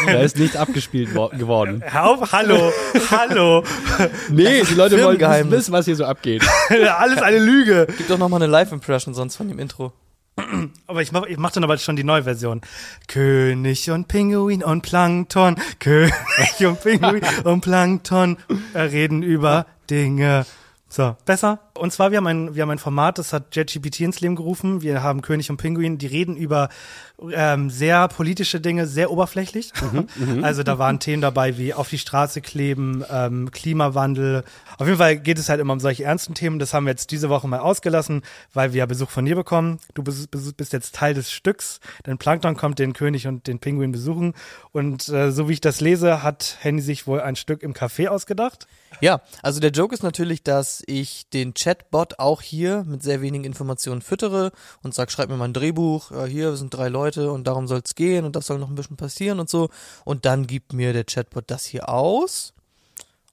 Da 0.06 0.19
ist 0.21 0.38
nicht 0.38 0.56
abgespielt 0.58 1.13
wo- 1.15 1.30
geworden. 1.30 1.84
Hör 1.86 2.06
auf, 2.06 2.32
hallo, 2.32 2.71
hallo. 3.12 3.63
Nee, 4.30 4.63
die 4.63 4.73
Leute 4.73 5.04
wollen 5.04 5.52
wissen, 5.52 5.71
was 5.73 5.86
hier 5.86 5.95
so 5.95 6.06
abgeht. 6.06 6.43
Alles 6.97 7.21
eine 7.21 7.39
Lüge. 7.39 7.88
Gib 7.97 8.08
doch 8.08 8.17
nochmal 8.17 8.41
eine 8.41 8.52
Live-Impression 8.52 9.13
sonst 9.13 9.36
von 9.36 9.47
dem 9.47 9.60
Intro. 9.60 9.91
Aber 10.86 11.02
ich 11.02 11.12
mach, 11.12 11.23
ich 11.26 11.38
mach 11.38 11.52
dann 11.52 11.63
aber 11.63 11.78
schon 11.80 11.95
die 11.95 12.04
neue 12.04 12.23
Version. 12.23 12.62
König 13.08 13.89
und 13.89 14.08
Pinguin 14.08 14.63
und 14.63 14.82
Plankton. 14.82 15.56
König 15.80 16.13
und 16.62 16.80
Pinguin 16.82 17.21
und 17.43 17.62
Plankton 17.62 18.38
äh, 18.73 18.82
reden 18.82 19.23
über 19.23 19.65
Dinge. 19.89 20.45
So, 20.89 21.15
besser. 21.26 21.60
Und 21.77 21.91
zwar, 21.91 22.11
wir 22.11 22.17
haben 22.17 22.27
ein, 22.27 22.55
wir 22.55 22.63
haben 22.63 22.69
ein 22.69 22.79
Format, 22.79 23.17
das 23.17 23.33
hat 23.33 23.55
JetGPT 23.55 24.01
ins 24.01 24.19
Leben 24.21 24.35
gerufen. 24.35 24.81
Wir 24.81 25.03
haben 25.03 25.21
König 25.21 25.49
und 25.49 25.57
Pinguin, 25.57 25.97
die 25.97 26.07
reden 26.07 26.35
über 26.35 26.69
ähm, 27.31 27.69
sehr 27.69 28.07
politische 28.07 28.59
Dinge, 28.61 28.85
sehr 28.85 29.11
oberflächlich. 29.11 29.71
also 30.41 30.63
da 30.63 30.77
waren 30.77 30.99
Themen 30.99 31.21
dabei 31.21 31.57
wie 31.57 31.73
auf 31.73 31.89
die 31.89 31.97
Straße 31.97 32.41
kleben, 32.41 33.03
ähm, 33.09 33.51
Klimawandel. 33.51 34.43
Auf 34.77 34.87
jeden 34.87 34.99
Fall 34.99 35.17
geht 35.17 35.39
es 35.39 35.49
halt 35.49 35.59
immer 35.59 35.73
um 35.73 35.79
solche 35.79 36.03
ernsten 36.03 36.35
Themen. 36.35 36.59
Das 36.59 36.73
haben 36.73 36.85
wir 36.85 36.91
jetzt 36.91 37.11
diese 37.11 37.29
Woche 37.29 37.47
mal 37.47 37.59
ausgelassen, 37.59 38.21
weil 38.53 38.73
wir 38.73 38.79
ja 38.79 38.85
Besuch 38.85 39.09
von 39.09 39.25
dir 39.25 39.35
bekommen. 39.35 39.79
Du 39.93 40.03
bist, 40.03 40.29
bist 40.31 40.73
jetzt 40.73 40.95
Teil 40.95 41.13
des 41.13 41.31
Stücks, 41.31 41.79
denn 42.05 42.17
Plankton 42.17 42.55
kommt 42.55 42.79
den 42.79 42.93
König 42.93 43.27
und 43.27 43.47
den 43.47 43.59
Pinguin 43.59 43.91
besuchen. 43.91 44.33
Und 44.71 45.09
äh, 45.09 45.31
so 45.31 45.49
wie 45.49 45.53
ich 45.53 45.61
das 45.61 45.81
lese, 45.81 46.23
hat 46.23 46.57
Henny 46.61 46.81
sich 46.81 47.07
wohl 47.07 47.21
ein 47.21 47.35
Stück 47.35 47.63
im 47.63 47.73
Café 47.73 48.07
ausgedacht. 48.07 48.67
Ja, 49.01 49.21
also 49.41 49.59
der 49.59 49.71
Joke 49.71 49.93
ist 49.93 50.03
natürlich, 50.03 50.43
dass 50.43 50.83
ich 50.85 51.29
den 51.29 51.53
Chatbot 51.67 52.17
auch 52.19 52.41
hier 52.41 52.86
mit 52.88 53.03
sehr 53.03 53.21
wenigen 53.21 53.43
Informationen 53.43 54.01
füttere 54.01 54.53
und 54.84 54.93
sag, 54.93 55.12
schreib 55.12 55.27
mir 55.27 55.36
mal 55.36 55.49
ein 55.49 55.53
Drehbuch, 55.53 56.12
ja, 56.12 56.23
hier 56.23 56.51
wir 56.51 56.56
sind 56.56 56.73
drei 56.73 56.88
Leute 56.88 57.30
und 57.30 57.45
darum 57.45 57.67
soll 57.67 57.82
es 57.84 57.95
gehen 57.95 58.23
und 58.23 58.38
das 58.38 58.47
soll 58.47 58.58
noch 58.58 58.69
ein 58.69 58.75
bisschen 58.75 58.95
passieren 58.95 59.41
und 59.41 59.49
so. 59.49 59.69
Und 60.06 60.25
dann 60.25 60.47
gibt 60.47 60.71
mir 60.71 60.93
der 60.93 61.03
Chatbot 61.03 61.43
das 61.47 61.65
hier 61.65 61.89
aus. 61.89 62.53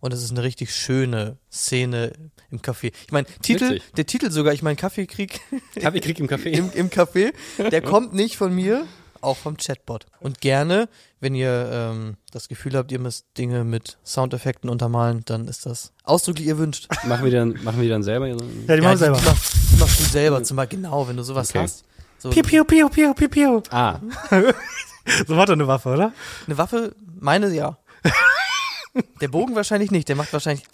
Und 0.01 0.13
es 0.13 0.23
ist 0.23 0.33
eine 0.33 0.43
richtig 0.43 0.75
schöne 0.75 1.39
Szene 1.51 2.13
im 2.51 2.59
Café. 2.59 2.93
Ich 3.07 3.13
meine, 3.13 3.27
Titel, 3.41 3.77
Witzig. 3.77 3.93
der 3.97 4.07
Titel 4.07 4.31
sogar, 4.31 4.53
ich 4.53 4.63
meine 4.63 4.77
Kaffeekrieg 4.77 5.41
Kaffeekrieg 5.81 6.19
im 6.19 6.27
Café. 6.27 6.47
im, 6.51 6.73
im 6.73 6.91
Café, 6.91 7.33
der 7.71 7.83
kommt 7.83 8.13
nicht 8.15 8.37
von 8.37 8.53
mir, 8.53 8.85
auch 9.25 9.37
vom 9.37 9.57
Chatbot. 9.57 10.07
Und 10.21 10.41
gerne, 10.41 10.89
wenn 11.21 11.35
ihr 11.35 11.69
ähm, 11.73 12.17
das 12.33 12.49
Gefühl 12.49 12.77
habt, 12.77 12.93
ihr 12.93 12.99
müsst 12.99 13.27
Dinge 13.39 13.65
mit 13.65 13.99
Soundeffekten 14.05 14.69
untermalen, 14.71 15.23
dann 15.25 15.49
ist 15.49 15.67
das 15.67 15.93
ausdrücklich 16.05 16.49
erwünscht. 16.49 16.89
Machen 17.05 17.25
wir 17.25 17.31
die 17.31 17.37
dann, 17.37 17.65
machen 17.65 17.77
wir 17.77 17.85
die 17.85 17.89
dann 17.91 18.03
selber? 18.03 18.27
Ja, 18.29 18.37
die 18.37 18.67
Ja, 18.73 18.77
machen 18.83 18.93
die 18.93 18.97
selber. 18.99 19.21
Mach, 19.25 19.35
die 19.73 19.77
machst 19.81 20.01
du 20.01 20.05
selber, 20.05 20.43
zum 20.45 20.57
Beispiel, 20.57 20.79
genau, 20.81 21.09
wenn 21.09 21.17
du 21.17 21.23
sowas 21.23 21.51
Okay. 21.51 21.61
hast. 21.61 21.85
So 22.19 22.31
Piu, 22.31 22.43
piu, 22.43 22.65
piu, 22.65 22.89
piu, 22.89 23.13
piu, 23.15 23.29
piu. 23.29 23.63
Ah, 23.71 23.99
So 25.27 25.37
war 25.37 25.45
doch 25.47 25.53
eine 25.53 25.67
Waffe, 25.69 25.91
oder? 25.91 26.13
eine 26.47 26.57
Waffe, 26.57 26.95
meine 27.21 27.49
ja. 27.55 27.77
Der 29.21 29.29
Bogen 29.29 29.55
wahrscheinlich 29.57 29.91
nicht, 29.91 30.09
der 30.09 30.17
macht 30.17 30.33
wahrscheinlich. 30.33 30.65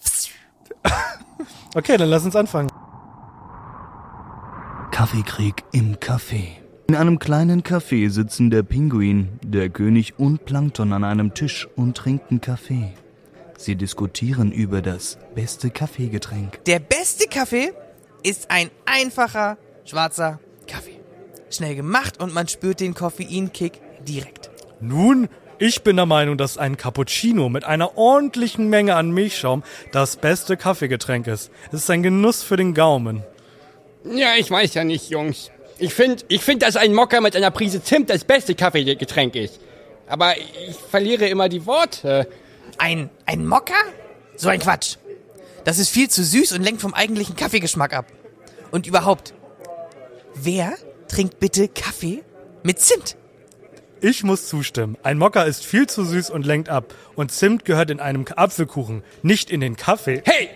Okay, 1.74 1.96
dann 1.96 2.08
lass 2.08 2.24
uns 2.24 2.36
anfangen. 2.36 2.68
Kaffeekrieg 4.92 5.64
im 5.72 5.96
Café. 5.96 6.59
In 6.90 6.96
einem 6.96 7.20
kleinen 7.20 7.62
Café 7.62 8.10
sitzen 8.10 8.50
der 8.50 8.64
Pinguin, 8.64 9.38
der 9.44 9.68
König 9.68 10.14
und 10.18 10.44
Plankton 10.44 10.92
an 10.92 11.04
einem 11.04 11.34
Tisch 11.34 11.68
und 11.76 11.96
trinken 11.96 12.40
Kaffee. 12.40 12.92
Sie 13.56 13.76
diskutieren 13.76 14.50
über 14.50 14.82
das 14.82 15.16
beste 15.36 15.70
Kaffeegetränk. 15.70 16.64
Der 16.64 16.80
beste 16.80 17.28
Kaffee 17.28 17.72
ist 18.24 18.50
ein 18.50 18.72
einfacher 18.86 19.56
schwarzer 19.84 20.40
Kaffee. 20.66 20.98
Schnell 21.48 21.76
gemacht 21.76 22.20
und 22.20 22.34
man 22.34 22.48
spürt 22.48 22.80
den 22.80 22.94
Koffeinkick 22.94 23.80
direkt. 24.08 24.50
Nun, 24.80 25.28
ich 25.60 25.84
bin 25.84 25.94
der 25.94 26.06
Meinung, 26.06 26.38
dass 26.38 26.58
ein 26.58 26.76
Cappuccino 26.76 27.48
mit 27.48 27.62
einer 27.62 27.96
ordentlichen 27.98 28.68
Menge 28.68 28.96
an 28.96 29.12
Milchschaum 29.12 29.62
das 29.92 30.16
beste 30.16 30.56
Kaffeegetränk 30.56 31.28
ist. 31.28 31.52
Es 31.68 31.82
ist 31.82 31.90
ein 31.90 32.02
Genuss 32.02 32.42
für 32.42 32.56
den 32.56 32.74
Gaumen. 32.74 33.22
Ja, 34.02 34.34
ich 34.36 34.50
weiß 34.50 34.74
ja 34.74 34.82
nicht, 34.82 35.08
Jungs. 35.08 35.52
Ich 35.80 35.94
finde, 35.94 36.22
ich 36.28 36.42
find, 36.42 36.62
dass 36.62 36.76
ein 36.76 36.92
Mokka 36.92 37.22
mit 37.22 37.34
einer 37.34 37.50
Prise 37.50 37.82
Zimt 37.82 38.10
das 38.10 38.24
beste 38.24 38.54
Kaffeegetränk 38.54 39.34
ist. 39.34 39.60
Aber 40.06 40.36
ich 40.36 40.76
verliere 40.76 41.26
immer 41.26 41.48
die 41.48 41.64
Worte. 41.64 42.28
Ein, 42.76 43.08
ein 43.24 43.46
Mokka? 43.46 43.72
So 44.36 44.50
ein 44.50 44.60
Quatsch. 44.60 44.96
Das 45.64 45.78
ist 45.78 45.88
viel 45.88 46.10
zu 46.10 46.22
süß 46.22 46.52
und 46.52 46.62
lenkt 46.62 46.82
vom 46.82 46.92
eigentlichen 46.92 47.34
Kaffeegeschmack 47.34 47.94
ab. 47.94 48.06
Und 48.70 48.86
überhaupt, 48.86 49.32
wer 50.34 50.74
trinkt 51.08 51.40
bitte 51.40 51.68
Kaffee 51.68 52.22
mit 52.62 52.78
Zimt? 52.78 53.16
Ich 54.02 54.22
muss 54.22 54.48
zustimmen. 54.48 54.98
Ein 55.02 55.16
Mokka 55.16 55.44
ist 55.44 55.64
viel 55.64 55.86
zu 55.86 56.04
süß 56.04 56.28
und 56.28 56.44
lenkt 56.44 56.68
ab. 56.68 56.94
Und 57.14 57.32
Zimt 57.32 57.64
gehört 57.64 57.90
in 57.90 58.00
einem 58.00 58.26
Apfelkuchen, 58.36 59.02
nicht 59.22 59.50
in 59.50 59.60
den 59.60 59.76
Kaffee. 59.76 60.22
Hey, 60.26 60.50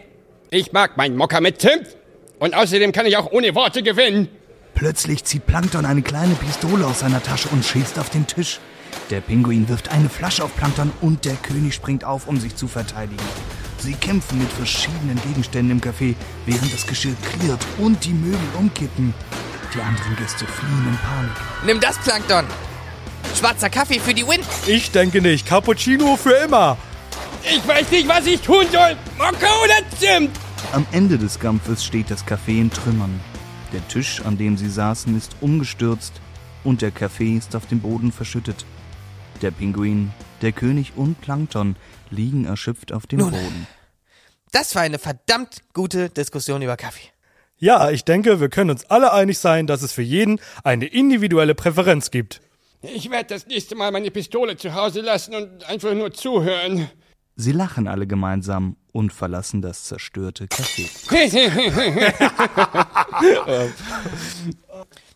ich 0.50 0.72
mag 0.72 0.98
meinen 0.98 1.16
Mokka 1.16 1.40
mit 1.40 1.62
Zimt. 1.62 1.96
Und 2.38 2.54
außerdem 2.54 2.92
kann 2.92 3.06
ich 3.06 3.16
auch 3.16 3.32
ohne 3.32 3.54
Worte 3.54 3.82
gewinnen. 3.82 4.28
Plötzlich 4.74 5.24
zieht 5.24 5.46
Plankton 5.46 5.86
eine 5.86 6.02
kleine 6.02 6.34
Pistole 6.34 6.86
aus 6.86 7.00
seiner 7.00 7.22
Tasche 7.22 7.48
und 7.48 7.64
schießt 7.64 7.98
auf 7.98 8.10
den 8.10 8.26
Tisch. 8.26 8.60
Der 9.10 9.20
Pinguin 9.20 9.68
wirft 9.68 9.90
eine 9.90 10.08
Flasche 10.08 10.44
auf 10.44 10.54
Plankton 10.56 10.92
und 11.00 11.24
der 11.24 11.34
König 11.34 11.74
springt 11.74 12.04
auf, 12.04 12.26
um 12.26 12.38
sich 12.38 12.56
zu 12.56 12.68
verteidigen. 12.68 13.22
Sie 13.78 13.92
kämpfen 13.94 14.38
mit 14.38 14.50
verschiedenen 14.50 15.20
Gegenständen 15.22 15.78
im 15.78 15.80
Café, 15.80 16.14
während 16.46 16.72
das 16.72 16.86
Geschirr 16.86 17.14
klirrt 17.38 17.60
und 17.78 18.04
die 18.04 18.12
Möbel 18.12 18.40
umkippen. 18.58 19.12
Die 19.74 19.80
anderen 19.80 20.16
Gäste 20.16 20.46
fliehen 20.46 20.86
in 20.88 20.96
Panik. 20.98 21.32
Nimm 21.66 21.80
das, 21.80 21.98
Plankton. 21.98 22.44
Schwarzer 23.38 23.68
Kaffee 23.68 23.98
für 23.98 24.14
die 24.14 24.26
Win. 24.26 24.40
Ich 24.66 24.90
denke 24.90 25.20
nicht. 25.20 25.46
Cappuccino 25.46 26.16
für 26.16 26.32
immer. 26.32 26.78
Ich 27.42 27.66
weiß 27.66 27.90
nicht, 27.90 28.08
was 28.08 28.26
ich 28.26 28.40
tun 28.40 28.64
soll. 28.72 28.96
Mokka 29.18 29.48
oder 29.62 29.74
Zimt? 29.98 30.30
Am 30.72 30.86
Ende 30.92 31.18
des 31.18 31.38
Kampfes 31.38 31.84
steht 31.84 32.10
das 32.10 32.24
Café 32.24 32.60
in 32.60 32.70
Trümmern. 32.70 33.20
Der 33.74 33.88
Tisch, 33.88 34.20
an 34.24 34.38
dem 34.38 34.56
sie 34.56 34.70
saßen, 34.70 35.18
ist 35.18 35.34
umgestürzt 35.40 36.12
und 36.62 36.80
der 36.80 36.92
Kaffee 36.92 37.36
ist 37.36 37.56
auf 37.56 37.66
dem 37.66 37.80
Boden 37.80 38.12
verschüttet. 38.12 38.64
Der 39.42 39.50
Pinguin, 39.50 40.12
der 40.42 40.52
König 40.52 40.92
und 40.94 41.20
Plankton 41.20 41.74
liegen 42.08 42.44
erschöpft 42.44 42.92
auf 42.92 43.08
dem 43.08 43.18
Nun. 43.18 43.32
Boden. 43.32 43.66
Das 44.52 44.76
war 44.76 44.82
eine 44.82 45.00
verdammt 45.00 45.56
gute 45.72 46.08
Diskussion 46.08 46.62
über 46.62 46.76
Kaffee. 46.76 47.08
Ja, 47.58 47.90
ich 47.90 48.04
denke, 48.04 48.38
wir 48.38 48.48
können 48.48 48.70
uns 48.70 48.88
alle 48.90 49.12
einig 49.12 49.38
sein, 49.38 49.66
dass 49.66 49.82
es 49.82 49.90
für 49.90 50.02
jeden 50.02 50.38
eine 50.62 50.86
individuelle 50.86 51.56
Präferenz 51.56 52.12
gibt. 52.12 52.42
Ich 52.80 53.10
werde 53.10 53.34
das 53.34 53.48
nächste 53.48 53.74
Mal 53.74 53.90
meine 53.90 54.12
Pistole 54.12 54.56
zu 54.56 54.72
Hause 54.74 55.00
lassen 55.00 55.34
und 55.34 55.64
einfach 55.64 55.94
nur 55.94 56.12
zuhören. 56.12 56.88
Sie 57.36 57.52
lachen 57.52 57.88
alle 57.88 58.06
gemeinsam 58.06 58.76
und 58.92 59.12
verlassen 59.12 59.60
das 59.60 59.84
zerstörte 59.84 60.46
Café. 60.46 60.88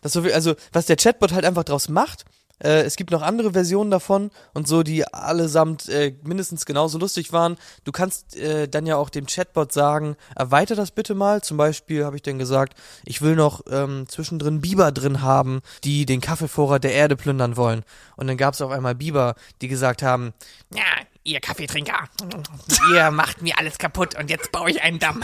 Das 0.01 0.13
so 0.13 0.21
viel, 0.21 0.31
also, 0.31 0.55
was 0.71 0.85
der 0.85 0.95
Chatbot 0.95 1.33
halt 1.33 1.43
einfach 1.43 1.65
draus 1.65 1.89
macht, 1.89 2.23
äh, 2.63 2.81
es 2.81 2.95
gibt 2.95 3.11
noch 3.11 3.21
andere 3.21 3.53
Versionen 3.53 3.91
davon 3.91 4.31
und 4.53 4.67
so, 4.67 4.83
die 4.83 5.05
allesamt 5.05 5.87
äh, 5.89 6.15
mindestens 6.23 6.65
genauso 6.65 6.97
lustig 6.97 7.31
waren. 7.31 7.57
Du 7.83 7.91
kannst 7.91 8.35
äh, 8.37 8.67
dann 8.67 8.85
ja 8.85 8.97
auch 8.97 9.09
dem 9.09 9.25
Chatbot 9.25 9.71
sagen, 9.71 10.15
erweiter 10.35 10.75
das 10.75 10.91
bitte 10.91 11.15
mal. 11.15 11.41
Zum 11.41 11.57
Beispiel 11.57 12.05
habe 12.05 12.17
ich 12.17 12.21
dann 12.21 12.39
gesagt, 12.39 12.77
ich 13.05 13.21
will 13.21 13.35
noch 13.35 13.61
ähm, 13.69 14.05
zwischendrin 14.07 14.61
Biber 14.61 14.91
drin 14.91 15.21
haben, 15.21 15.61
die 15.83 16.05
den 16.05 16.21
Kaffeevorrat 16.21 16.83
der 16.83 16.93
Erde 16.93 17.15
plündern 17.15 17.57
wollen. 17.57 17.83
Und 18.17 18.27
dann 18.27 18.37
gab 18.37 18.53
es 18.53 18.61
auf 18.61 18.71
einmal 18.71 18.95
Biber, 18.95 19.35
die 19.61 19.67
gesagt 19.67 20.03
haben, 20.03 20.33
Ja, 20.73 20.83
ihr 21.29 21.39
Kaffeetrinker. 21.39 21.97
Ihr 22.93 23.11
macht 23.11 23.41
mir 23.41 23.57
alles 23.57 23.77
kaputt 23.77 24.17
und 24.17 24.29
jetzt 24.29 24.51
baue 24.51 24.69
ich 24.71 24.81
einen 24.81 24.99
Damm. 24.99 25.23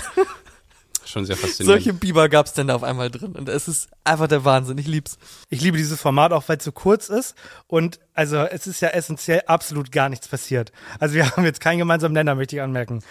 Schon 1.07 1.23
sehr 1.23 1.37
faszinierend. 1.37 1.83
Solche 1.83 1.93
Biber 1.93 2.29
gab's 2.29 2.53
denn 2.53 2.65
da 2.67 2.73
auf 2.75 2.81
einmal 2.81 3.11
drin. 3.11 3.33
Und 3.33 3.47
es 3.47 3.67
ist 3.67 3.89
einfach 4.03 4.27
der 4.27 4.43
Wahnsinn. 4.43 4.79
Ich 4.79 4.87
lieb's. 4.87 5.19
Ich 5.49 5.61
liebe 5.61 5.77
dieses 5.77 6.01
Format 6.01 6.33
auch, 6.33 6.43
weil 6.47 6.57
es 6.57 6.63
so 6.63 6.71
kurz 6.71 7.09
ist 7.09 7.35
und 7.67 7.99
also 8.15 8.37
es 8.37 8.65
ist 8.65 8.81
ja 8.81 8.87
essentiell 8.89 9.43
absolut 9.45 9.91
gar 9.91 10.09
nichts 10.09 10.27
passiert. 10.27 10.71
Also 10.99 11.13
wir 11.13 11.29
haben 11.37 11.45
jetzt 11.45 11.59
keinen 11.61 11.77
gemeinsamen 11.77 12.13
Nenner, 12.15 12.33
möchte 12.33 12.55
ich 12.55 12.61
anmerken. 12.63 13.03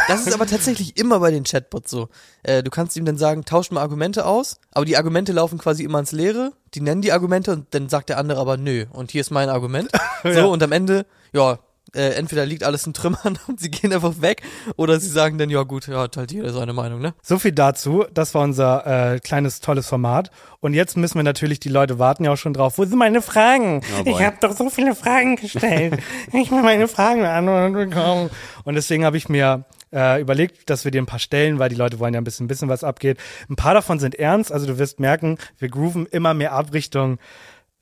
Das 0.08 0.26
ist 0.26 0.34
aber 0.34 0.48
tatsächlich 0.48 0.98
immer 0.98 1.20
bei 1.20 1.30
den 1.30 1.44
Chatbots 1.44 1.92
so. 1.92 2.10
Äh, 2.44 2.64
du 2.64 2.72
kannst 2.72 2.98
ihm 2.98 3.06
dann 3.06 3.18
sagen, 3.18 3.46
tausch 3.46 3.70
mal 3.72 3.82
Argumente 3.82 4.26
aus, 4.26 4.60
aber 4.72 4.86
die 4.86 4.98
Argumente 4.98 5.34
laufen 5.34 5.60
quasi 5.60 5.84
immer 5.84 6.00
ins 6.00 6.12
Leere. 6.12 6.52
Die 6.74 6.82
nennen 6.82 7.02
die 7.04 7.12
Argumente 7.12 7.52
und 7.52 7.68
dann 7.76 7.90
sagt 7.90 8.10
der 8.10 8.18
andere 8.18 8.40
aber 8.40 8.58
nö. 8.58 8.86
Und 8.92 9.12
hier 9.12 9.22
ist 9.22 9.30
mein 9.32 9.50
Argument. 9.50 9.92
So, 10.24 10.30
Ja. 10.30 10.44
und 10.46 10.62
am 10.62 10.72
Ende, 10.72 11.06
ja, 11.34 11.58
äh, 11.96 12.14
entweder 12.14 12.46
liegt 12.46 12.64
alles 12.64 12.86
in 12.88 12.94
Trümmern 12.94 13.38
und 13.48 13.60
sie 13.60 13.70
gehen 13.70 13.94
einfach 13.94 14.22
weg 14.22 14.42
oder 14.78 15.00
sie 15.00 15.10
sagen 15.10 15.38
dann, 15.38 15.50
ja 15.50 15.64
gut, 15.64 15.88
ja, 15.88 16.00
hat 16.02 16.18
halt 16.18 16.32
jeder 16.32 16.54
seine 16.54 16.74
Meinung, 16.74 17.02
ne? 17.02 17.14
So 17.22 17.38
viel 17.38 17.52
dazu. 17.52 18.06
Das 18.14 18.34
war 18.34 18.44
unser 18.44 19.14
äh, 19.14 19.20
kleines, 19.20 19.60
tolles 19.60 19.88
Format. 19.88 20.32
Und 20.60 20.74
jetzt 20.74 20.96
müssen 20.96 21.18
wir 21.18 21.24
natürlich, 21.24 21.60
die 21.60 21.70
Leute 21.70 22.00
warten 22.00 22.24
ja 22.24 22.32
auch 22.32 22.38
schon 22.38 22.54
drauf. 22.54 22.78
Wo 22.78 22.86
sind 22.86 22.98
meine 22.98 23.22
Fragen? 23.22 23.82
Oh 24.00 24.04
ich 24.06 24.22
habe 24.22 24.38
doch 24.40 24.56
so 24.56 24.70
viele 24.70 24.96
Fragen 24.96 25.36
gestellt. 25.36 25.98
ich 26.34 26.52
will 26.52 26.62
meine 26.62 26.88
Fragen 26.88 27.22
beantworten 27.22 27.74
bekommen. 27.74 28.30
Und 28.64 28.76
deswegen 28.76 29.04
habe 29.04 29.18
ich 29.18 29.28
mir 29.28 29.66
äh, 29.92 30.22
überlegt, 30.22 30.70
dass 30.70 30.86
wir 30.86 30.92
dir 30.92 31.02
ein 31.02 31.08
paar 31.08 31.20
stellen, 31.20 31.60
weil 31.60 31.70
die 31.70 31.76
Leute 31.76 32.00
wollen 32.00 32.14
ja 32.14 32.22
ein 32.22 32.26
bisschen 32.26 32.50
wissen, 32.50 32.70
was 32.70 32.84
abgeht. 32.84 33.18
Ein 33.50 33.56
paar 33.56 33.74
davon 33.74 34.00
sind 34.00 34.16
ernst. 34.16 34.52
Also 34.52 34.68
du 34.68 34.78
wirst 34.78 35.00
merken, 35.00 35.38
wir 35.58 35.70
grooven 35.70 36.06
immer 36.06 36.34
mehr 36.34 36.54
ab 36.54 36.74
Richtung. 36.74 37.18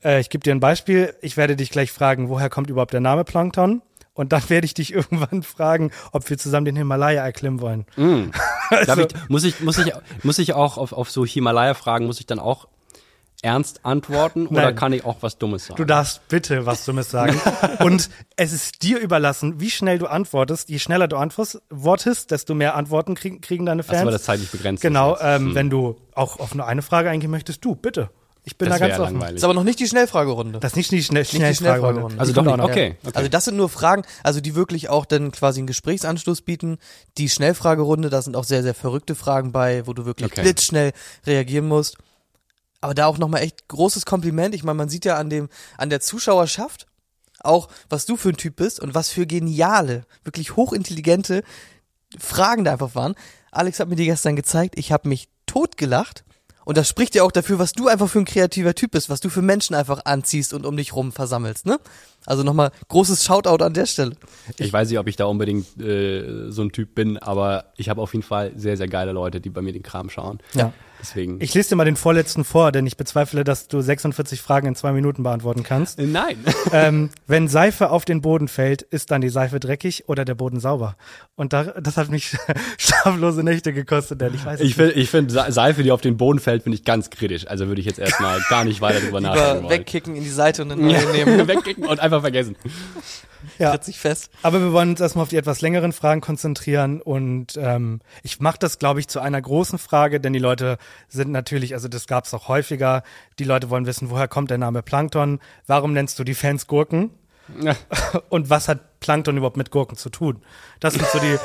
Äh, 0.02 0.20
ich 0.20 0.30
gebe 0.30 0.42
dir 0.42 0.54
ein 0.54 0.60
Beispiel. 0.60 1.14
Ich 1.20 1.36
werde 1.36 1.56
dich 1.56 1.70
gleich 1.70 1.92
fragen, 1.92 2.28
woher 2.28 2.50
kommt 2.50 2.70
überhaupt 2.70 2.92
der 2.92 3.00
Name 3.00 3.24
Plankton? 3.24 3.82
Und 4.12 4.32
dann 4.32 4.48
werde 4.48 4.64
ich 4.64 4.74
dich 4.74 4.92
irgendwann 4.94 5.42
fragen, 5.42 5.90
ob 6.12 6.28
wir 6.28 6.38
zusammen 6.38 6.64
den 6.66 6.76
Himalaya 6.76 7.24
erklimmen 7.24 7.60
wollen. 7.60 7.86
Darf 8.86 8.98
ich, 8.98 9.08
muss 9.28 9.44
ich, 9.44 9.60
muss 9.60 9.78
ich, 9.78 9.92
muss 10.22 10.38
ich 10.38 10.52
auch 10.52 10.76
auf, 10.78 10.92
auf 10.92 11.10
so 11.10 11.24
Himalaya-Fragen, 11.24 12.06
muss 12.06 12.20
ich 12.20 12.26
dann 12.26 12.38
auch 12.38 12.68
ernst 13.42 13.86
antworten 13.86 14.46
oder 14.48 14.64
Nein. 14.64 14.74
kann 14.74 14.92
ich 14.92 15.04
auch 15.06 15.16
was 15.22 15.38
Dummes 15.38 15.64
sagen? 15.66 15.76
Du 15.78 15.86
darfst 15.86 16.28
bitte 16.28 16.66
was 16.66 16.84
Dummes 16.84 17.10
sagen. 17.10 17.40
Und 17.78 18.10
es 18.36 18.52
ist 18.52 18.82
dir 18.82 18.98
überlassen, 18.98 19.60
wie 19.60 19.70
schnell 19.70 19.98
du 19.98 20.06
antwortest. 20.08 20.68
Je 20.68 20.78
schneller 20.78 21.08
du 21.08 21.16
antwortest, 21.16 22.30
desto 22.30 22.54
mehr 22.54 22.74
Antworten 22.76 23.14
kriegen, 23.14 23.40
kriegen 23.40 23.64
deine 23.64 23.82
Fans. 23.82 23.96
Achso, 23.98 24.06
weil 24.06 24.12
das 24.12 24.24
zeitlich 24.24 24.50
begrenzt 24.50 24.82
genau, 24.82 25.14
ist. 25.14 25.22
ähm, 25.24 25.46
Hm. 25.46 25.54
wenn 25.54 25.70
du 25.70 25.96
auch 26.14 26.38
auf 26.38 26.54
nur 26.54 26.66
eine 26.66 26.82
Frage 26.82 27.08
eingehen 27.08 27.30
möchtest, 27.30 27.64
du, 27.64 27.74
bitte. 27.76 28.10
Ich 28.42 28.56
bin 28.56 28.68
das 28.70 28.78
da 28.78 28.88
ganz 28.88 28.98
offen. 28.98 29.14
Ist 29.16 29.20
langweilig. 29.20 29.44
aber 29.44 29.54
noch 29.54 29.64
nicht 29.64 29.78
die 29.80 29.86
Schnellfragerunde. 29.86 30.60
Das 30.60 30.72
ist 30.72 30.76
nicht 30.76 30.90
die 30.90 31.02
schnell, 31.02 31.22
Nicht 31.22 31.32
die 31.32 31.36
Schnellfragerunde. 31.36 32.00
Schnellfragerunde. 32.16 32.20
Also 32.20 32.32
Die 32.32 32.36
doch 32.36 32.44
nicht, 32.44 32.56
noch. 32.56 32.64
okay. 32.64 32.96
okay. 33.04 33.12
Also 33.16 33.28
das 33.28 33.44
sind 33.44 33.56
nur 33.56 33.68
Fragen, 33.68 34.02
also 34.22 34.40
die 34.40 34.54
wirklich 34.54 34.88
auch 34.88 35.04
dann 35.04 35.30
quasi 35.30 35.60
einen 35.60 35.66
Gesprächsanstoß 35.66 36.42
bieten. 36.42 36.78
Die 37.18 37.28
Schnellfragerunde, 37.28 38.08
da 38.08 38.22
sind 38.22 38.36
auch 38.36 38.44
sehr, 38.44 38.62
sehr 38.62 38.74
verrückte 38.74 39.14
Fragen 39.14 39.52
bei, 39.52 39.86
wo 39.86 39.92
du 39.92 40.06
wirklich 40.06 40.30
Okay. 40.32 40.40
blitzschnell 40.42 40.92
reagieren 41.26 41.68
musst. 41.68 41.98
Aber 42.80 42.94
da 42.94 43.06
auch 43.06 43.18
nochmal 43.18 43.42
echt 43.42 43.68
großes 43.68 44.06
Kompliment. 44.06 44.54
Ich 44.54 44.64
meine, 44.64 44.76
man 44.76 44.88
sieht 44.88 45.04
ja 45.04 45.16
an 45.18 45.28
dem, 45.28 45.50
an 45.76 45.90
der 45.90 46.00
Zuschauerschaft 46.00 46.86
auch, 47.40 47.68
was 47.90 48.06
du 48.06 48.16
für 48.16 48.30
ein 48.30 48.36
Typ 48.38 48.56
bist 48.56 48.80
und 48.80 48.94
was 48.94 49.10
für 49.10 49.26
geniale, 49.26 50.04
wirklich 50.24 50.56
hochintelligente 50.56 51.42
Fragen 52.18 52.64
da 52.64 52.72
einfach 52.72 52.94
waren. 52.94 53.14
Alex 53.50 53.80
hat 53.80 53.88
mir 53.88 53.96
die 53.96 54.06
gestern 54.06 54.34
gezeigt. 54.36 54.78
Ich 54.78 54.92
habe 54.92 55.08
mich 55.08 55.28
totgelacht. 55.46 56.24
Und 56.70 56.76
das 56.76 56.88
spricht 56.88 57.16
ja 57.16 57.24
auch 57.24 57.32
dafür, 57.32 57.58
was 57.58 57.72
du 57.72 57.88
einfach 57.88 58.08
für 58.08 58.20
ein 58.20 58.24
kreativer 58.24 58.76
Typ 58.76 58.92
bist, 58.92 59.10
was 59.10 59.18
du 59.18 59.28
für 59.28 59.42
Menschen 59.42 59.74
einfach 59.74 60.02
anziehst 60.04 60.54
und 60.54 60.64
um 60.64 60.76
dich 60.76 60.94
rum 60.94 61.10
versammelst, 61.10 61.66
ne? 61.66 61.80
Also 62.26 62.42
nochmal 62.42 62.70
großes 62.88 63.24
Shoutout 63.24 63.64
an 63.64 63.74
der 63.74 63.86
Stelle. 63.86 64.12
Ich 64.58 64.72
weiß 64.72 64.88
nicht, 64.90 64.98
ob 64.98 65.08
ich 65.08 65.16
da 65.16 65.24
unbedingt 65.26 65.80
äh, 65.80 66.50
so 66.50 66.62
ein 66.62 66.70
Typ 66.72 66.94
bin, 66.94 67.16
aber 67.18 67.64
ich 67.76 67.88
habe 67.88 68.00
auf 68.00 68.12
jeden 68.12 68.24
Fall 68.24 68.52
sehr, 68.56 68.76
sehr 68.76 68.88
geile 68.88 69.12
Leute, 69.12 69.40
die 69.40 69.50
bei 69.50 69.62
mir 69.62 69.72
den 69.72 69.82
Kram 69.82 70.10
schauen. 70.10 70.38
Ja. 70.54 70.72
Deswegen. 71.00 71.38
Ich 71.40 71.54
lese 71.54 71.70
dir 71.70 71.76
mal 71.76 71.84
den 71.86 71.96
vorletzten 71.96 72.44
vor, 72.44 72.72
denn 72.72 72.86
ich 72.86 72.98
bezweifle, 72.98 73.42
dass 73.42 73.68
du 73.68 73.80
46 73.80 74.42
Fragen 74.42 74.66
in 74.66 74.74
zwei 74.74 74.92
Minuten 74.92 75.22
beantworten 75.22 75.62
kannst. 75.62 75.98
Äh, 75.98 76.04
Nein. 76.06 76.36
ähm, 76.72 77.08
wenn 77.26 77.48
Seife 77.48 77.90
auf 77.90 78.04
den 78.04 78.20
Boden 78.20 78.48
fällt, 78.48 78.82
ist 78.82 79.10
dann 79.10 79.22
die 79.22 79.30
Seife 79.30 79.60
dreckig 79.60 80.08
oder 80.08 80.26
der 80.26 80.34
Boden 80.34 80.60
sauber? 80.60 80.96
Und 81.36 81.54
da, 81.54 81.64
das 81.80 81.96
hat 81.96 82.10
mich 82.10 82.36
schlaflose 82.78 83.42
Nächte 83.42 83.72
gekostet, 83.72 84.20
denn 84.20 84.34
ich 84.34 84.44
weiß 84.44 84.60
Ich 84.60 84.74
finde, 84.74 84.92
ich 84.92 85.08
find 85.08 85.30
Se- 85.30 85.46
Seife, 85.48 85.82
die 85.82 85.90
auf 85.90 86.02
den 86.02 86.18
Boden 86.18 86.38
fällt, 86.38 86.64
finde 86.64 86.76
ich 86.76 86.84
ganz 86.84 87.08
kritisch. 87.08 87.46
Also 87.46 87.68
würde 87.68 87.80
ich 87.80 87.86
jetzt 87.86 87.98
erstmal 87.98 88.38
gar 88.50 88.64
nicht 88.64 88.82
weiter 88.82 89.00
drüber 89.00 89.20
nachdenken 89.22 89.70
wegkicken 89.70 90.16
in 90.16 90.22
die 90.24 90.28
Seite 90.28 90.62
und 90.62 90.72
eine 90.72 90.82
neue 90.82 91.06
nehmen. 91.12 91.48
Wegkicken 91.48 91.86
und 91.86 91.98
einfach 91.98 92.09
vergessen. 92.18 92.56
Ja. 93.58 93.70
Tritt 93.70 93.84
sich 93.84 93.98
fest. 93.98 94.30
Aber 94.42 94.60
wir 94.60 94.72
wollen 94.72 94.90
uns 94.90 95.00
erstmal 95.00 95.22
auf 95.22 95.30
die 95.30 95.36
etwas 95.36 95.60
längeren 95.60 95.92
Fragen 95.92 96.20
konzentrieren 96.20 97.00
und 97.00 97.56
ähm, 97.56 98.00
ich 98.22 98.40
mache 98.40 98.58
das, 98.58 98.78
glaube 98.78 99.00
ich, 99.00 99.08
zu 99.08 99.20
einer 99.20 99.40
großen 99.40 99.78
Frage, 99.78 100.20
denn 100.20 100.32
die 100.32 100.38
Leute 100.38 100.76
sind 101.08 101.30
natürlich, 101.30 101.72
also 101.72 101.88
das 101.88 102.06
gab 102.06 102.26
es 102.26 102.34
auch 102.34 102.48
häufiger, 102.48 103.02
die 103.38 103.44
Leute 103.44 103.70
wollen 103.70 103.86
wissen, 103.86 104.10
woher 104.10 104.28
kommt 104.28 104.50
der 104.50 104.58
Name 104.58 104.82
Plankton, 104.82 105.40
warum 105.66 105.92
nennst 105.94 106.18
du 106.18 106.24
die 106.24 106.34
Fans 106.34 106.66
Gurken 106.66 107.10
Ja. 107.62 107.74
und 108.28 108.50
was 108.50 108.68
hat 108.68 109.00
Plankton 109.00 109.36
überhaupt 109.36 109.56
mit 109.56 109.70
Gurken 109.70 109.96
zu 109.96 110.10
tun? 110.10 110.42
Das 110.78 110.94
sind 110.94 111.06
so 111.06 111.18
die, 111.18 111.36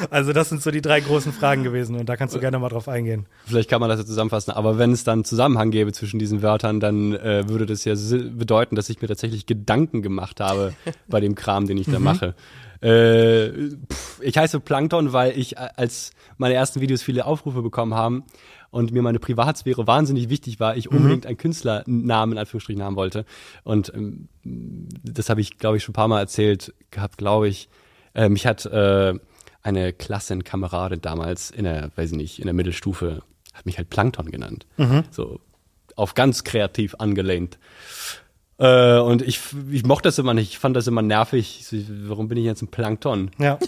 also 0.10 0.32
das 0.32 0.48
sind 0.48 0.62
so 0.62 0.70
die 0.70 0.82
drei 0.82 1.00
großen 1.00 1.32
Fragen 1.32 1.62
gewesen 1.62 1.96
und 1.96 2.08
da 2.08 2.16
kannst 2.16 2.34
du 2.34 2.40
gerne 2.40 2.58
mal 2.58 2.68
drauf 2.68 2.88
eingehen. 2.88 3.26
Vielleicht 3.46 3.70
kann 3.70 3.80
man 3.80 3.88
das 3.88 4.00
ja 4.00 4.06
zusammenfassen, 4.06 4.52
aber 4.52 4.78
wenn 4.78 4.92
es 4.92 5.04
dann 5.04 5.24
Zusammenhang 5.24 5.70
gäbe 5.70 5.92
zwischen 5.92 6.18
diesen 6.18 6.42
Wörtern, 6.42 6.80
dann 6.80 7.14
äh, 7.14 7.48
würde 7.48 7.66
das 7.66 7.84
ja 7.84 7.94
bedeuten, 8.32 8.76
dass 8.76 8.88
ich 8.88 9.00
mir 9.00 9.08
tatsächlich 9.08 9.46
Gedanken 9.46 10.02
gemacht 10.02 10.40
habe 10.40 10.74
bei 11.08 11.20
dem 11.20 11.34
Kram, 11.34 11.66
den 11.66 11.78
ich 11.78 11.86
da 11.86 11.98
mache. 11.98 12.34
Äh, 12.80 13.70
pff, 13.92 14.20
ich 14.22 14.38
heiße 14.38 14.58
Plankton, 14.60 15.12
weil 15.12 15.38
ich, 15.38 15.58
als 15.58 16.12
meine 16.38 16.54
ersten 16.54 16.80
Videos 16.80 17.02
viele 17.02 17.26
Aufrufe 17.26 17.60
bekommen 17.60 17.94
haben 17.94 18.24
und 18.70 18.92
mir 18.92 19.02
meine 19.02 19.18
Privatsphäre 19.18 19.86
wahnsinnig 19.86 20.28
wichtig 20.28 20.60
war, 20.60 20.76
ich 20.76 20.90
unbedingt 20.90 21.26
einen 21.26 21.36
Künstlernamen 21.36 22.32
in 22.32 22.38
Anführungsstrichen 22.38 22.82
haben 22.82 22.96
wollte. 22.96 23.24
Und 23.64 23.92
ähm, 23.94 24.28
das 24.44 25.28
habe 25.28 25.40
ich, 25.40 25.58
glaube 25.58 25.76
ich, 25.76 25.82
schon 25.82 25.92
ein 25.92 25.94
paar 25.94 26.08
Mal 26.08 26.20
erzählt 26.20 26.72
gehabt, 26.90 27.18
glaube 27.18 27.48
ich. 27.48 27.68
Äh, 28.14 28.28
mich 28.28 28.46
hat 28.46 28.66
äh, 28.66 29.14
eine 29.62 29.92
Klassenkameradin 29.92 31.00
damals 31.00 31.50
in 31.50 31.64
der, 31.64 31.90
weiß 31.96 32.12
ich 32.12 32.16
nicht, 32.16 32.38
in 32.38 32.44
der 32.44 32.54
Mittelstufe, 32.54 33.22
hat 33.52 33.66
mich 33.66 33.76
halt 33.76 33.90
Plankton 33.90 34.30
genannt. 34.30 34.66
So 35.10 35.40
auf 35.96 36.14
ganz 36.14 36.44
kreativ 36.44 36.94
angelehnt. 36.98 37.58
Äh, 38.58 38.98
und 38.98 39.22
ich, 39.22 39.40
ich 39.70 39.84
mochte 39.84 40.08
das 40.08 40.18
immer 40.18 40.34
nicht, 40.34 40.50
ich 40.50 40.58
fand 40.58 40.76
das 40.76 40.86
immer 40.86 41.02
nervig. 41.02 41.64
So, 41.66 41.76
warum 42.06 42.28
bin 42.28 42.38
ich 42.38 42.44
jetzt 42.44 42.62
ein 42.62 42.68
Plankton? 42.68 43.30
Ja. 43.38 43.58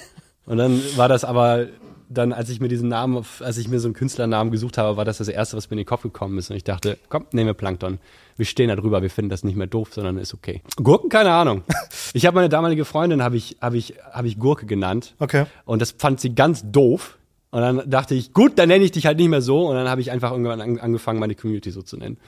Und 0.46 0.56
dann 0.56 0.80
war 0.96 1.08
das 1.08 1.24
aber 1.24 1.66
dann, 2.12 2.32
als 2.32 2.48
ich 2.50 2.60
mir 2.60 2.68
diesen 2.68 2.88
Namen, 2.88 3.24
als 3.40 3.58
ich 3.58 3.68
mir 3.68 3.80
so 3.80 3.88
einen 3.88 3.94
Künstlernamen 3.94 4.50
gesucht 4.50 4.78
habe, 4.78 4.96
war 4.96 5.04
das 5.04 5.18
das 5.18 5.28
erste, 5.28 5.56
was 5.56 5.70
mir 5.70 5.74
in 5.74 5.78
den 5.78 5.86
Kopf 5.86 6.02
gekommen 6.02 6.38
ist. 6.38 6.50
Und 6.50 6.56
ich 6.56 6.64
dachte, 6.64 6.98
komm, 7.08 7.26
nehmen 7.32 7.48
wir 7.48 7.54
Plankton. 7.54 7.98
Wir 8.36 8.46
stehen 8.46 8.68
da 8.68 8.76
drüber, 8.76 9.02
wir 9.02 9.10
finden 9.10 9.28
das 9.28 9.44
nicht 9.44 9.56
mehr 9.56 9.66
doof, 9.66 9.90
sondern 9.92 10.18
ist 10.18 10.34
okay. 10.34 10.62
Gurken, 10.76 11.08
keine 11.08 11.32
Ahnung. 11.32 11.62
Ich 12.14 12.26
habe 12.26 12.34
meine 12.34 12.50
damalige 12.50 12.84
Freundin, 12.84 13.22
habe 13.22 13.38
ich, 13.38 13.56
habe 13.62 13.78
ich, 13.78 13.94
habe 14.10 14.28
ich 14.28 14.38
Gurke 14.38 14.66
genannt. 14.66 15.14
Okay. 15.18 15.46
Und 15.64 15.80
das 15.80 15.92
fand 15.92 16.20
sie 16.20 16.34
ganz 16.34 16.62
doof. 16.70 17.16
Und 17.50 17.62
dann 17.62 17.88
dachte 17.88 18.14
ich, 18.14 18.34
gut, 18.34 18.58
dann 18.58 18.68
nenne 18.68 18.84
ich 18.84 18.92
dich 18.92 19.06
halt 19.06 19.16
nicht 19.16 19.28
mehr 19.28 19.40
so. 19.40 19.66
Und 19.68 19.76
dann 19.76 19.88
habe 19.88 20.02
ich 20.02 20.10
einfach 20.10 20.30
irgendwann 20.30 20.60
an, 20.60 20.78
angefangen, 20.78 21.20
meine 21.20 21.34
Community 21.34 21.70
so 21.70 21.80
zu 21.80 21.96
nennen. 21.96 22.18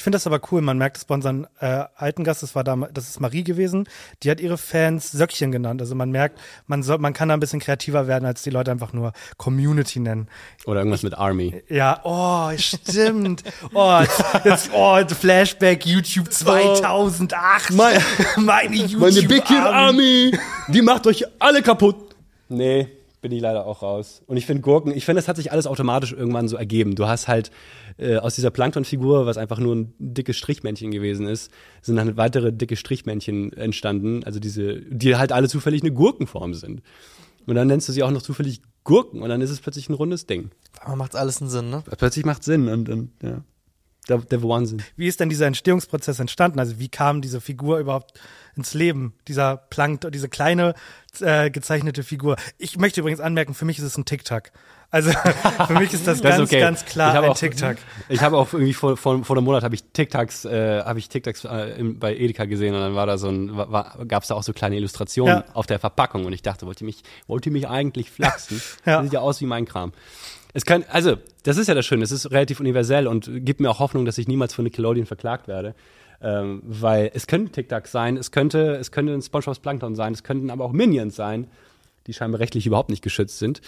Ich 0.00 0.02
finde 0.02 0.16
das 0.16 0.26
aber 0.26 0.40
cool. 0.50 0.62
Man 0.62 0.78
merkt 0.78 0.96
es 0.96 1.04
bei 1.04 1.14
unseren 1.14 1.46
äh, 1.60 1.84
alten 1.94 2.24
Gast, 2.24 2.42
das 2.42 2.54
war 2.54 2.64
da, 2.64 2.74
das 2.74 3.10
ist 3.10 3.20
Marie 3.20 3.44
gewesen. 3.44 3.86
Die 4.22 4.30
hat 4.30 4.40
ihre 4.40 4.56
Fans 4.56 5.12
Söckchen 5.12 5.52
genannt. 5.52 5.82
Also 5.82 5.94
man 5.94 6.10
merkt, 6.10 6.38
man 6.66 6.82
soll, 6.82 6.96
man 6.96 7.12
kann 7.12 7.28
da 7.28 7.34
ein 7.34 7.40
bisschen 7.40 7.60
kreativer 7.60 8.06
werden, 8.06 8.24
als 8.24 8.40
die 8.40 8.48
Leute 8.48 8.70
einfach 8.70 8.94
nur 8.94 9.12
Community 9.36 10.00
nennen. 10.00 10.28
Oder 10.64 10.80
irgendwas 10.80 11.02
mit 11.02 11.12
Army. 11.18 11.62
Ja, 11.68 12.00
oh, 12.04 12.50
stimmt. 12.56 13.44
Oh, 13.74 14.00
jetzt, 14.42 14.70
oh, 14.72 14.98
Flashback 15.06 15.84
YouTube 15.84 16.32
2008. 16.32 17.72
Meine- 17.72 18.00
meine 18.38 18.74
YouTube 18.76 19.50
Army, 19.50 20.32
die 20.68 20.80
macht 20.80 21.06
euch 21.08 21.26
alle 21.38 21.60
kaputt. 21.60 22.16
Nee, 22.48 22.88
bin 23.20 23.32
ich 23.32 23.40
leider 23.40 23.66
auch 23.66 23.82
raus. 23.82 24.22
Und 24.26 24.36
ich 24.36 24.46
finde 24.46 24.62
Gurken, 24.62 24.92
ich 24.92 25.04
finde, 25.04 25.20
das 25.20 25.28
hat 25.28 25.36
sich 25.36 25.52
alles 25.52 25.66
automatisch 25.66 26.12
irgendwann 26.12 26.48
so 26.48 26.56
ergeben. 26.56 26.94
Du 26.94 27.06
hast 27.06 27.28
halt 27.28 27.50
äh, 27.98 28.16
aus 28.16 28.34
dieser 28.34 28.50
Plankton-Figur, 28.50 29.26
was 29.26 29.36
einfach 29.36 29.58
nur 29.58 29.76
ein 29.76 29.94
dickes 29.98 30.36
Strichmännchen 30.36 30.90
gewesen 30.90 31.26
ist, 31.26 31.50
sind 31.82 31.96
dann 31.96 32.16
weitere 32.16 32.52
dicke 32.52 32.76
Strichmännchen 32.76 33.52
entstanden, 33.52 34.24
also 34.24 34.40
diese, 34.40 34.80
die 34.80 35.16
halt 35.16 35.32
alle 35.32 35.48
zufällig 35.48 35.82
eine 35.82 35.92
Gurkenform 35.92 36.54
sind. 36.54 36.82
Und 37.46 37.54
dann 37.54 37.68
nennst 37.68 37.88
du 37.88 37.92
sie 37.92 38.02
auch 38.02 38.10
noch 38.10 38.22
zufällig 38.22 38.62
Gurken 38.84 39.22
und 39.22 39.28
dann 39.28 39.40
ist 39.40 39.50
es 39.50 39.60
plötzlich 39.60 39.88
ein 39.88 39.94
rundes 39.94 40.26
Ding. 40.26 40.50
Aber 40.80 40.96
macht's 40.96 41.16
alles 41.16 41.40
einen 41.40 41.50
Sinn, 41.50 41.70
ne? 41.70 41.82
Plötzlich 41.98 42.24
macht 42.24 42.44
Sinn 42.44 42.68
und, 42.68 42.88
und 42.88 43.10
ja. 43.22 43.42
Der, 44.08 44.18
der 44.18 44.42
Wahnsinn. 44.42 44.82
Wie 44.96 45.06
ist 45.06 45.20
denn 45.20 45.28
dieser 45.28 45.46
Entstehungsprozess 45.46 46.18
entstanden? 46.18 46.58
Also 46.58 46.78
wie 46.78 46.88
kam 46.88 47.20
diese 47.20 47.40
Figur 47.40 47.78
überhaupt 47.78 48.18
ins 48.56 48.74
Leben? 48.74 49.12
Dieser 49.28 49.56
Plankton, 49.56 50.10
diese 50.10 50.28
kleine 50.28 50.74
äh, 51.20 51.50
gezeichnete 51.50 52.02
Figur. 52.02 52.36
Ich 52.58 52.76
möchte 52.78 53.00
übrigens 53.00 53.20
anmerken, 53.20 53.54
für 53.54 53.64
mich 53.64 53.78
ist 53.78 53.84
es 53.84 53.96
ein 53.98 54.04
TikTok. 54.06 54.44
Also 54.90 55.12
für 55.66 55.74
mich 55.74 55.92
ist 55.92 56.06
das, 56.08 56.20
Das 56.22 56.36
ganz, 56.38 56.50
okay. 56.50 56.60
ganz 56.60 56.84
klar 56.84 57.22
ein 57.22 57.34
TikTok. 57.34 57.76
Ich 58.08 58.22
habe 58.22 58.36
auch 58.38 58.52
irgendwie 58.52 58.72
vor, 58.74 58.96
vor, 58.96 59.22
vor 59.24 59.36
einem 59.36 59.44
Monat 59.44 59.62
habe 59.62 59.74
ich 59.76 59.84
TikToks, 59.92 60.46
äh, 60.46 60.82
habe 60.82 60.98
ich 60.98 61.08
TikToks 61.08 61.44
äh, 61.44 61.78
im, 61.78 61.98
bei 62.00 62.16
Edeka 62.16 62.46
gesehen 62.46 62.74
und 62.74 62.80
dann 62.80 62.94
war 62.96 63.06
da 63.06 63.16
so 63.18 63.28
ein, 63.28 63.54
gab 64.08 64.22
es 64.22 64.28
da 64.28 64.34
auch 64.34 64.42
so 64.42 64.52
kleine 64.52 64.76
Illustrationen 64.76 65.36
Ja. 65.36 65.44
auf 65.54 65.66
der 65.66 65.78
Verpackung 65.78 66.24
und 66.24 66.32
ich 66.32 66.42
dachte, 66.42 66.66
wollt 66.66 66.80
ihr 66.80 66.86
mich, 66.86 67.02
wollt 67.28 67.46
ihr 67.46 67.52
mich 67.52 67.68
eigentlich 67.68 68.10
flachsen? 68.10 68.60
Ja. 68.86 68.96
Das 68.96 69.04
sieht 69.04 69.12
ja 69.12 69.20
aus 69.20 69.40
wie 69.40 69.46
mein 69.46 69.66
Kram. 69.66 69.92
Es 70.52 70.64
kann, 70.64 70.84
also, 70.88 71.16
das 71.44 71.56
ist 71.56 71.68
ja 71.68 71.74
das 71.74 71.86
Schöne, 71.86 72.02
es 72.02 72.12
ist 72.12 72.30
relativ 72.30 72.60
universell 72.60 73.06
und 73.06 73.30
gibt 73.44 73.60
mir 73.60 73.70
auch 73.70 73.78
Hoffnung, 73.78 74.04
dass 74.04 74.18
ich 74.18 74.28
niemals 74.28 74.54
von 74.54 74.64
Nickelodeon 74.64 75.06
verklagt 75.06 75.48
werde. 75.48 75.74
Ähm, 76.22 76.62
weil 76.64 77.10
es 77.14 77.26
können 77.26 77.50
TikToks 77.50 77.90
sein, 77.90 78.16
es 78.18 78.30
könnte, 78.30 78.72
es 78.76 78.92
könnte 78.92 79.14
ein 79.14 79.22
SpongeBob's 79.22 79.60
Plankton 79.60 79.94
sein, 79.94 80.12
es 80.12 80.22
könnten 80.22 80.50
aber 80.50 80.64
auch 80.66 80.72
Minions 80.72 81.16
sein, 81.16 81.46
die 82.06 82.12
scheinbar 82.12 82.40
rechtlich 82.40 82.66
überhaupt 82.66 82.90
nicht 82.90 83.02
geschützt 83.02 83.38
sind. 83.38 83.62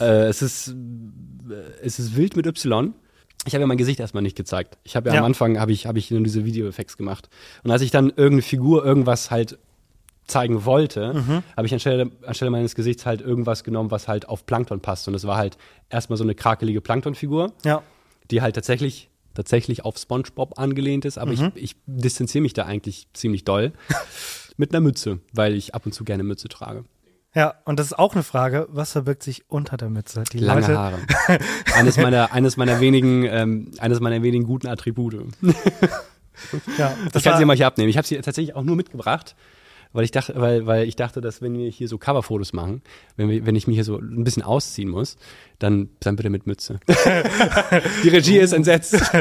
Äh, 0.00 0.24
es 0.26 0.42
ist, 0.42 0.68
äh, 0.68 1.54
es 1.82 1.98
ist 2.00 2.16
wild 2.16 2.36
mit 2.36 2.46
Y. 2.46 2.94
Ich 3.46 3.54
habe 3.54 3.60
ja 3.60 3.66
mein 3.66 3.76
Gesicht 3.76 4.00
erstmal 4.00 4.22
nicht 4.22 4.36
gezeigt. 4.36 4.78
Ich 4.84 4.96
habe 4.96 5.08
ja, 5.08 5.14
Ja. 5.14 5.20
am 5.20 5.26
Anfang 5.26 5.60
habe 5.60 5.70
ich, 5.70 5.86
habe 5.86 5.98
ich 5.98 6.10
nur 6.10 6.22
diese 6.22 6.44
Video-Effekts 6.44 6.96
gemacht. 6.96 7.28
Und 7.62 7.70
als 7.70 7.82
ich 7.82 7.90
dann 7.92 8.08
irgendeine 8.08 8.42
Figur 8.42 8.84
irgendwas 8.84 9.30
halt 9.30 9.58
zeigen 10.26 10.64
wollte, 10.64 11.42
habe 11.56 11.66
ich 11.66 11.72
anstelle, 11.72 12.10
anstelle 12.26 12.50
meines 12.50 12.74
Gesichts 12.74 13.04
halt 13.06 13.20
irgendwas 13.20 13.62
genommen, 13.64 13.90
was 13.90 14.08
halt 14.08 14.28
auf 14.28 14.46
Plankton 14.46 14.80
passt. 14.80 15.06
Und 15.08 15.14
es 15.14 15.26
war 15.26 15.36
halt 15.36 15.56
erstmal 15.90 16.16
so 16.16 16.24
eine 16.24 16.34
krakelige 16.34 16.80
Plankton-Figur, 16.80 17.52
Ja. 17.64 17.82
die 18.30 18.40
halt 18.42 18.54
tatsächlich 18.54 19.10
tatsächlich 19.34 19.84
auf 19.84 19.98
SpongeBob 19.98 20.60
angelehnt 20.60 21.04
ist, 21.04 21.18
aber 21.18 21.32
ich, 21.32 21.42
ich 21.56 21.74
distanziere 21.86 22.40
mich 22.42 22.52
da 22.52 22.66
eigentlich 22.66 23.08
ziemlich 23.14 23.42
doll 23.44 23.72
mit 24.56 24.72
einer 24.72 24.80
Mütze, 24.80 25.18
weil 25.32 25.54
ich 25.54 25.74
ab 25.74 25.86
und 25.86 25.92
zu 25.92 26.04
gerne 26.04 26.22
Mütze 26.22 26.48
trage. 26.48 26.84
Ja, 27.34 27.54
und 27.64 27.80
das 27.80 27.86
ist 27.86 27.98
auch 27.98 28.12
eine 28.14 28.22
Frage, 28.22 28.68
was 28.70 28.92
verbirgt 28.92 29.24
sich 29.24 29.42
unter 29.50 29.76
der 29.76 29.90
Mütze? 29.90 30.22
Die 30.32 30.38
Lange 30.38 30.60
Leute, 30.60 30.78
Haare. 30.78 30.98
eines 31.74 31.96
meiner, 31.96 32.32
eines 32.32 32.56
meiner 32.56 32.78
wenigen, 32.78 33.24
ähm, 33.24 33.72
eines 33.80 33.98
meiner 33.98 34.22
wenigen 34.22 34.44
guten 34.46 34.68
Attribute. 34.68 35.14
Ja, 36.78 36.94
Ich 37.06 37.12
das 37.12 37.22
kann 37.24 37.36
sie 37.38 37.44
mal 37.44 37.56
hier 37.56 37.66
abnehmen. 37.66 37.88
Ich 37.90 37.96
habe 37.96 38.06
sie 38.06 38.16
tatsächlich 38.20 38.54
auch 38.54 38.62
nur 38.62 38.76
mitgebracht, 38.76 39.34
weil 39.94 40.04
ich 40.04 40.10
dachte, 40.10 40.34
weil, 40.36 40.66
weil 40.66 40.86
ich 40.86 40.96
dachte, 40.96 41.20
dass 41.22 41.40
wenn 41.40 41.56
wir 41.56 41.70
hier 41.70 41.88
so 41.88 41.96
Coverfotos 41.96 42.52
machen, 42.52 42.82
wenn, 43.16 43.30
wir, 43.30 43.46
wenn 43.46 43.56
ich 43.56 43.66
mich 43.66 43.76
hier 43.76 43.84
so 43.84 43.96
ein 43.96 44.24
bisschen 44.24 44.42
ausziehen 44.42 44.90
muss, 44.90 45.16
dann, 45.58 45.88
dann 46.00 46.16
bitte 46.16 46.28
mit 46.28 46.46
Mütze. 46.46 46.80
Die 48.02 48.08
Regie 48.08 48.38
ist 48.38 48.52
entsetzt. 48.52 49.00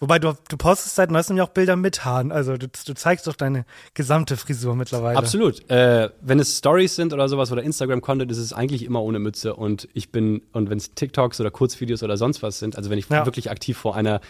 wobei 0.00 0.18
du, 0.18 0.34
du 0.48 0.56
postest 0.56 0.94
seit 0.94 1.10
neuestem 1.10 1.36
ja 1.36 1.44
auch 1.44 1.48
Bilder 1.48 1.76
mit 1.76 2.04
Haaren. 2.04 2.30
Also 2.30 2.56
du, 2.56 2.68
du 2.68 2.94
zeigst 2.94 3.26
doch 3.26 3.34
deine 3.34 3.64
gesamte 3.94 4.36
Frisur 4.36 4.76
mittlerweile. 4.76 5.18
Absolut. 5.18 5.68
Äh, 5.70 6.10
wenn 6.20 6.38
es 6.38 6.58
Stories 6.58 6.94
sind 6.94 7.12
oder 7.12 7.28
sowas 7.28 7.50
oder 7.50 7.62
Instagram-Content, 7.62 8.30
ist 8.30 8.38
es 8.38 8.52
eigentlich 8.52 8.84
immer 8.84 9.02
ohne 9.02 9.18
Mütze 9.18 9.54
und 9.54 9.88
ich 9.94 10.10
bin, 10.12 10.42
und 10.52 10.70
wenn 10.70 10.78
es 10.78 10.94
TikToks 10.94 11.40
oder 11.40 11.50
Kurzvideos 11.50 12.02
oder 12.02 12.16
sonst 12.16 12.42
was 12.42 12.58
sind, 12.58 12.76
also 12.76 12.90
wenn 12.90 12.98
ich 12.98 13.08
Ja. 13.08 13.26
wirklich 13.26 13.50
aktiv 13.50 13.76
vor 13.76 13.96
einer 13.96 14.20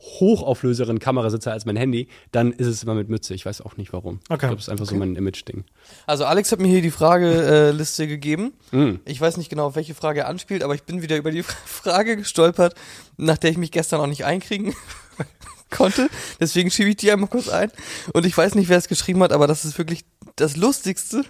hochauflöseren 0.00 0.98
Kamera 0.98 1.30
sitze 1.30 1.50
als 1.52 1.64
mein 1.64 1.76
Handy, 1.76 2.08
dann 2.32 2.52
ist 2.52 2.66
es 2.66 2.82
immer 2.82 2.94
mit 2.94 3.08
Mütze. 3.08 3.34
Ich 3.34 3.44
weiß 3.46 3.60
auch 3.62 3.76
nicht 3.76 3.92
warum. 3.92 4.20
Ich 4.24 4.30
Okay. 4.30 4.38
glaube, 4.40 4.56
das 4.56 4.64
ist 4.64 4.68
einfach 4.68 4.86
so 4.86 4.94
mein 4.94 5.16
Image-Ding. 5.16 5.64
Also 6.06 6.24
Alex 6.24 6.52
hat 6.52 6.60
mir 6.60 6.68
hier 6.68 6.82
die 6.82 6.90
Frageliste 6.90 7.68
äh, 7.68 7.70
Liste 7.72 8.06
gegeben. 8.06 8.52
Mm. 8.72 8.96
Ich 9.04 9.20
weiß 9.20 9.36
nicht 9.36 9.48
genau, 9.48 9.66
auf 9.66 9.76
welche 9.76 9.94
Frage 9.94 10.20
er 10.20 10.28
anspielt, 10.28 10.62
aber 10.62 10.74
ich 10.74 10.82
bin 10.84 11.02
wieder 11.02 11.16
über 11.16 11.30
die 11.30 11.42
Frage 11.66 12.16
gestolpert, 12.16 12.74
nach 13.16 13.38
der 13.38 13.50
ich 13.50 13.56
mich 13.58 13.72
gestern 13.72 14.00
auch 14.00 14.06
nicht 14.06 14.24
einkriegen 14.24 14.74
konnte. 15.70 16.08
Deswegen 16.40 16.70
schiebe 16.70 16.90
ich 16.90 16.96
die 16.96 17.10
einmal 17.10 17.28
kurz 17.28 17.48
ein. 17.48 17.70
Und 18.12 18.26
ich 18.26 18.36
weiß 18.36 18.54
nicht, 18.54 18.68
wer 18.68 18.78
es 18.78 18.88
geschrieben 18.88 19.22
hat, 19.22 19.32
aber 19.32 19.46
das 19.46 19.64
ist 19.64 19.78
wirklich 19.78 20.04
das 20.36 20.56
Lustigste, 20.56 21.24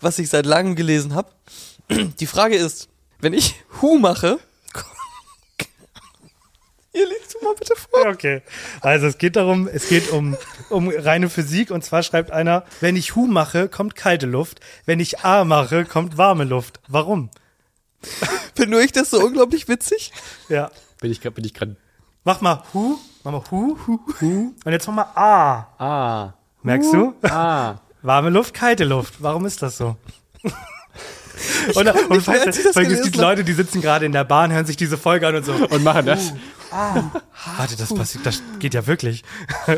was 0.00 0.18
ich 0.18 0.28
seit 0.28 0.46
langem 0.46 0.74
gelesen 0.74 1.14
habe. 1.14 1.30
Die 2.20 2.26
Frage 2.26 2.56
ist, 2.56 2.88
wenn 3.20 3.34
ich 3.34 3.54
Hu 3.80 3.98
mache, 3.98 4.38
ihr 6.92 7.08
liest 7.08 7.34
du 7.34 7.44
mal 7.44 7.54
bitte 7.54 7.74
vor. 7.76 8.06
Okay. 8.06 8.42
Also 8.80 9.06
es 9.06 9.18
geht 9.18 9.36
darum, 9.36 9.68
es 9.68 9.88
geht 9.88 10.10
um, 10.10 10.36
um 10.70 10.88
reine 10.88 11.28
Physik 11.30 11.70
und 11.70 11.84
zwar 11.84 12.02
schreibt 12.02 12.30
einer, 12.30 12.64
wenn 12.80 12.96
ich 12.96 13.14
Hu 13.16 13.26
mache, 13.26 13.68
kommt 13.68 13.94
kalte 13.96 14.26
Luft, 14.26 14.60
wenn 14.86 15.00
ich 15.00 15.20
A 15.24 15.44
mache, 15.44 15.84
kommt 15.84 16.18
warme 16.18 16.44
Luft. 16.44 16.80
Warum? 16.88 17.30
Finde 18.54 18.72
nur 18.72 18.80
ich 18.82 18.92
das 18.92 19.10
so 19.10 19.24
unglaublich 19.24 19.68
witzig? 19.68 20.12
Ja. 20.48 20.70
Bin 21.00 21.10
ich 21.10 21.20
gerade, 21.20 21.34
bin 21.34 21.44
ich 21.44 21.54
gerade, 21.54 21.76
Mach 22.24 22.40
mal 22.40 22.62
Hu, 22.72 22.98
mach 23.24 23.32
mal 23.32 23.42
Hu, 23.50 23.76
Hu, 23.86 23.98
Hu. 24.20 24.54
Und 24.64 24.72
jetzt 24.72 24.86
mach 24.86 24.94
mal 24.94 25.12
A. 25.14 25.66
ah, 25.78 26.34
Merkst 26.62 26.92
du? 26.92 27.14
ah. 27.22 27.76
Warme 28.02 28.30
Luft, 28.30 28.54
kalte 28.54 28.84
Luft. 28.84 29.14
Warum 29.20 29.46
ist 29.46 29.62
das 29.62 29.76
so? 29.76 29.96
Und, 31.74 31.86
weiß 31.86 31.94
und 32.08 32.16
das 32.16 32.24
falls 32.24 32.58
es 32.58 32.74
gelesen 32.74 33.04
gibt. 33.04 33.16
Leute, 33.16 33.44
die 33.44 33.52
sitzen 33.52 33.80
gerade 33.80 34.06
in 34.06 34.12
der 34.12 34.24
Bahn, 34.24 34.52
hören 34.52 34.66
sich 34.66 34.76
diese 34.76 34.98
Folge 34.98 35.26
an 35.26 35.36
und 35.36 35.44
so. 35.44 35.52
Und 35.52 35.82
machen 35.82 36.06
das. 36.06 36.32
Warte, 36.70 37.76
das 37.76 37.94
passiert, 37.94 38.24
das 38.26 38.42
geht 38.58 38.74
ja 38.74 38.86
wirklich. 38.86 39.22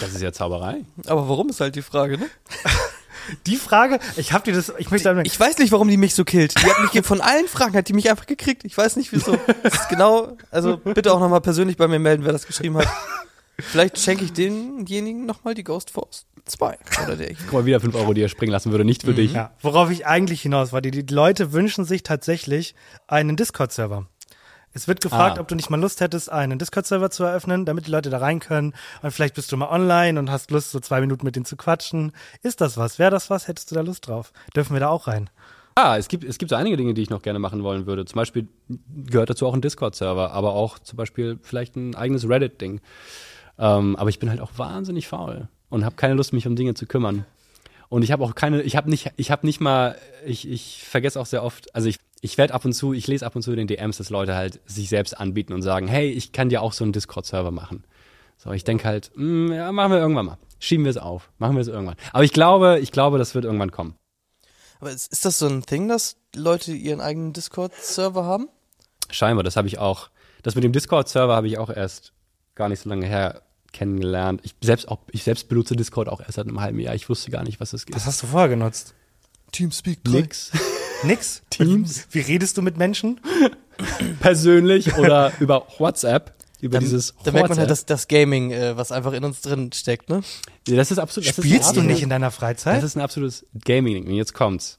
Das 0.00 0.12
ist 0.12 0.22
ja 0.22 0.32
Zauberei. 0.32 0.84
Aber 1.06 1.28
warum 1.28 1.48
ist 1.48 1.60
halt 1.60 1.74
die 1.74 1.82
Frage, 1.82 2.18
ne? 2.18 2.26
Die 3.46 3.56
Frage, 3.56 3.98
ich 4.16 4.32
hab 4.32 4.44
dir 4.44 4.54
das, 4.54 4.72
ich 4.78 4.90
möchte 4.90 5.04
sagen, 5.04 5.20
Ich 5.26 5.38
weiß 5.38 5.58
nicht, 5.58 5.70
warum 5.70 5.88
die 5.88 5.98
mich 5.98 6.14
so 6.14 6.24
killt. 6.24 6.54
Die 6.58 6.64
hat 6.64 6.94
mich 6.94 7.04
von 7.04 7.20
allen 7.20 7.46
Fragen, 7.46 7.76
hat 7.76 7.86
die 7.86 7.92
mich 7.92 8.08
einfach 8.08 8.24
gekriegt. 8.24 8.64
Ich 8.64 8.74
weiß 8.74 8.96
nicht 8.96 9.12
wieso. 9.12 9.38
Das 9.62 9.74
ist 9.74 9.88
genau, 9.90 10.38
also 10.50 10.78
bitte 10.78 11.12
auch 11.12 11.20
nochmal 11.20 11.42
persönlich 11.42 11.76
bei 11.76 11.88
mir 11.88 11.98
melden, 11.98 12.24
wer 12.24 12.32
das 12.32 12.46
geschrieben 12.46 12.78
hat. 12.78 12.88
Vielleicht 13.58 13.98
schenke 13.98 14.24
ich 14.24 14.32
denjenigen 14.32 15.26
nochmal 15.26 15.52
die 15.52 15.64
Ghost 15.64 15.90
Force 15.90 16.24
2. 16.48 16.78
Oder 17.04 17.16
der 17.16 17.30
ich. 17.30 17.38
Guck 17.44 17.52
mal, 17.52 17.64
wieder 17.66 17.80
5 17.80 17.94
Euro, 17.94 18.12
die 18.14 18.22
er 18.22 18.28
springen 18.28 18.52
lassen 18.52 18.70
würde. 18.72 18.84
Nicht 18.84 19.02
für 19.04 19.14
dich. 19.14 19.32
Ja, 19.34 19.52
worauf 19.60 19.90
ich 19.90 20.06
eigentlich 20.06 20.42
hinaus 20.42 20.72
war, 20.72 20.80
die, 20.80 20.90
die 20.90 21.14
Leute 21.14 21.52
wünschen 21.52 21.84
sich 21.84 22.02
tatsächlich 22.02 22.74
einen 23.06 23.36
Discord-Server. 23.36 24.06
Es 24.74 24.86
wird 24.86 25.00
gefragt, 25.00 25.38
Ah. 25.38 25.40
ob 25.40 25.48
du 25.48 25.54
nicht 25.54 25.70
mal 25.70 25.80
Lust 25.80 26.00
hättest, 26.00 26.30
einen 26.30 26.58
Discord-Server 26.58 27.10
zu 27.10 27.24
eröffnen, 27.24 27.64
damit 27.64 27.86
die 27.86 27.90
Leute 27.90 28.10
da 28.10 28.18
rein 28.18 28.38
können. 28.38 28.74
Und 29.02 29.10
vielleicht 29.12 29.34
bist 29.34 29.50
du 29.50 29.56
mal 29.56 29.68
online 29.70 30.18
und 30.18 30.30
hast 30.30 30.50
Lust, 30.50 30.70
so 30.72 30.78
zwei 30.80 31.00
Minuten 31.00 31.24
mit 31.24 31.36
denen 31.36 31.46
zu 31.46 31.56
quatschen. 31.56 32.12
Ist 32.42 32.60
das 32.60 32.76
was? 32.76 32.98
Wäre 32.98 33.10
das 33.10 33.30
was? 33.30 33.48
Hättest 33.48 33.70
du 33.70 33.74
da 33.74 33.80
Lust 33.80 34.06
drauf? 34.06 34.32
Dürfen 34.54 34.74
wir 34.74 34.80
da 34.80 34.88
auch 34.88 35.06
rein? 35.06 35.30
Ah, 35.74 35.96
es 35.96 36.08
gibt, 36.08 36.24
es 36.24 36.38
gibt 36.38 36.50
so 36.50 36.56
einige 36.56 36.76
Dinge, 36.76 36.92
die 36.92 37.02
ich 37.02 37.08
noch 37.10 37.22
gerne 37.22 37.38
machen 37.38 37.62
wollen 37.62 37.86
würde. 37.86 38.04
Zum 38.04 38.16
Beispiel 38.16 38.48
gehört 39.06 39.30
dazu 39.30 39.46
auch 39.46 39.54
ein 39.54 39.60
Discord-Server, 39.62 40.32
aber 40.32 40.52
auch 40.52 40.78
zum 40.80 40.96
Beispiel 40.96 41.38
vielleicht 41.42 41.76
ein 41.76 41.94
eigenes 41.94 42.28
Reddit-Ding. 42.28 42.80
Ähm, 43.58 43.96
aber 43.96 44.10
ich 44.10 44.18
bin 44.18 44.28
halt 44.28 44.40
auch 44.40 44.50
wahnsinnig 44.56 45.08
faul 45.08 45.48
und 45.70 45.84
habe 45.84 45.96
keine 45.96 46.14
Lust, 46.14 46.32
mich 46.32 46.46
um 46.46 46.56
Dinge 46.56 46.74
zu 46.74 46.86
kümmern. 46.86 47.24
Und 47.88 48.02
ich 48.02 48.12
habe 48.12 48.22
auch 48.22 48.34
keine, 48.34 48.62
ich 48.62 48.76
habe 48.76 48.90
nicht, 48.90 49.12
ich 49.16 49.30
habe 49.30 49.46
nicht 49.46 49.60
mal, 49.60 49.96
ich, 50.26 50.48
ich 50.48 50.84
vergesse 50.84 51.18
auch 51.18 51.26
sehr 51.26 51.42
oft, 51.42 51.74
also 51.74 51.88
ich, 51.88 51.96
ich 52.20 52.36
werde 52.36 52.52
ab 52.52 52.64
und 52.64 52.72
zu, 52.72 52.92
ich 52.92 53.06
lese 53.06 53.24
ab 53.24 53.34
und 53.36 53.42
zu 53.42 53.52
in 53.52 53.56
den 53.56 53.66
DMs, 53.66 53.96
dass 53.96 54.10
Leute 54.10 54.34
halt 54.34 54.60
sich 54.66 54.88
selbst 54.88 55.18
anbieten 55.18 55.52
und 55.52 55.62
sagen, 55.62 55.88
hey, 55.88 56.10
ich 56.10 56.32
kann 56.32 56.48
dir 56.48 56.62
auch 56.62 56.72
so 56.72 56.84
einen 56.84 56.92
Discord-Server 56.92 57.50
machen. 57.50 57.84
So, 58.36 58.52
ich 58.52 58.64
denke 58.64 58.84
halt, 58.84 59.10
mm, 59.14 59.52
ja, 59.52 59.72
machen 59.72 59.92
wir 59.92 59.98
irgendwann 59.98 60.26
mal. 60.26 60.38
Schieben 60.58 60.84
wir 60.84 60.90
es 60.90 60.98
auf. 60.98 61.30
Machen 61.38 61.56
wir 61.56 61.60
es 61.60 61.68
irgendwann. 61.68 61.96
Aber 62.12 62.24
ich 62.24 62.32
glaube, 62.32 62.78
ich 62.80 62.92
glaube, 62.92 63.18
das 63.18 63.34
wird 63.34 63.44
irgendwann 63.44 63.70
kommen. 63.70 63.94
Aber 64.80 64.90
ist, 64.90 65.10
ist 65.12 65.24
das 65.24 65.38
so 65.38 65.48
ein 65.48 65.64
Thing, 65.64 65.88
dass 65.88 66.16
Leute 66.36 66.72
ihren 66.72 67.00
eigenen 67.00 67.32
Discord-Server 67.32 68.24
haben? 68.24 68.48
Scheinbar, 69.10 69.44
das 69.44 69.56
habe 69.56 69.66
ich 69.66 69.78
auch. 69.78 70.10
Das 70.42 70.54
mit 70.54 70.64
dem 70.64 70.72
Discord-Server 70.72 71.34
habe 71.34 71.48
ich 71.48 71.58
auch 71.58 71.70
erst 71.70 72.12
gar 72.54 72.68
nicht 72.68 72.80
so 72.80 72.88
lange 72.88 73.06
her 73.06 73.42
kennengelernt. 73.72 74.40
Ich 74.44 74.54
selbst, 74.62 74.88
auch, 74.88 74.98
ich 75.10 75.22
selbst 75.22 75.48
benutze 75.48 75.76
Discord 75.76 76.08
auch 76.08 76.20
erst 76.20 76.34
seit 76.34 76.46
einem 76.46 76.60
halben 76.60 76.78
Jahr. 76.80 76.94
Ich 76.94 77.08
wusste 77.08 77.30
gar 77.30 77.44
nicht, 77.44 77.60
was 77.60 77.72
es 77.72 77.86
gibt. 77.86 77.96
Was 77.96 78.06
hast 78.06 78.22
du 78.22 78.26
vorher 78.26 78.48
genutzt? 78.48 78.94
Teamspeak 79.52 80.04
3. 80.04 80.12
Nix. 80.12 80.50
Nix? 81.04 81.42
Teams. 81.50 82.06
Wie 82.10 82.20
redest 82.20 82.56
du 82.56 82.62
mit 82.62 82.76
Menschen? 82.76 83.20
Persönlich 84.20 84.96
oder 84.96 85.32
über 85.40 85.66
WhatsApp. 85.78 86.34
Über 86.60 86.78
Dann, 86.78 86.84
dieses 86.84 87.14
da 87.22 87.30
merkt 87.30 87.50
man 87.50 87.58
halt 87.58 87.70
das, 87.70 87.86
das 87.86 88.08
Gaming, 88.08 88.50
äh, 88.50 88.76
was 88.76 88.90
einfach 88.90 89.12
in 89.12 89.22
uns 89.22 89.42
drin 89.42 89.70
steckt, 89.72 90.08
ne? 90.08 90.22
Ja, 90.66 90.74
das 90.74 90.90
ist 90.90 90.98
absolut. 90.98 91.28
Das 91.28 91.36
Spielst 91.36 91.68
ist 91.68 91.76
du 91.76 91.80
ein 91.82 91.86
nicht 91.86 92.02
in 92.02 92.10
deiner 92.10 92.26
Das 92.26 92.34
Freizeit? 92.34 92.82
ist 92.82 92.96
ein 92.96 93.00
absolutes 93.00 93.46
Gaming. 93.64 94.08
Und 94.08 94.14
jetzt 94.14 94.34
kommt's. 94.34 94.76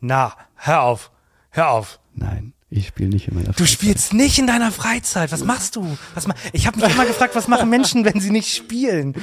Na, 0.00 0.34
hör 0.54 0.82
auf. 0.82 1.10
Hör 1.50 1.72
auf. 1.72 2.00
Nein, 2.14 2.54
ich 2.70 2.88
spiele 2.88 3.08
nicht 3.08 3.28
in 3.28 3.34
meiner 3.34 3.52
Du 3.52 3.66
spielst 3.66 4.12
nicht 4.12 4.38
in 4.38 4.46
deiner 4.46 4.70
Freizeit. 4.72 5.32
Was 5.32 5.44
machst 5.44 5.76
du? 5.76 5.96
Was 6.14 6.26
ma 6.26 6.34
ich 6.52 6.66
habe 6.66 6.78
mich 6.80 6.90
immer 6.92 7.06
gefragt, 7.06 7.34
was 7.34 7.48
machen 7.48 7.70
Menschen, 7.70 8.04
wenn 8.04 8.20
sie 8.20 8.30
nicht 8.30 8.54
spielen? 8.54 9.14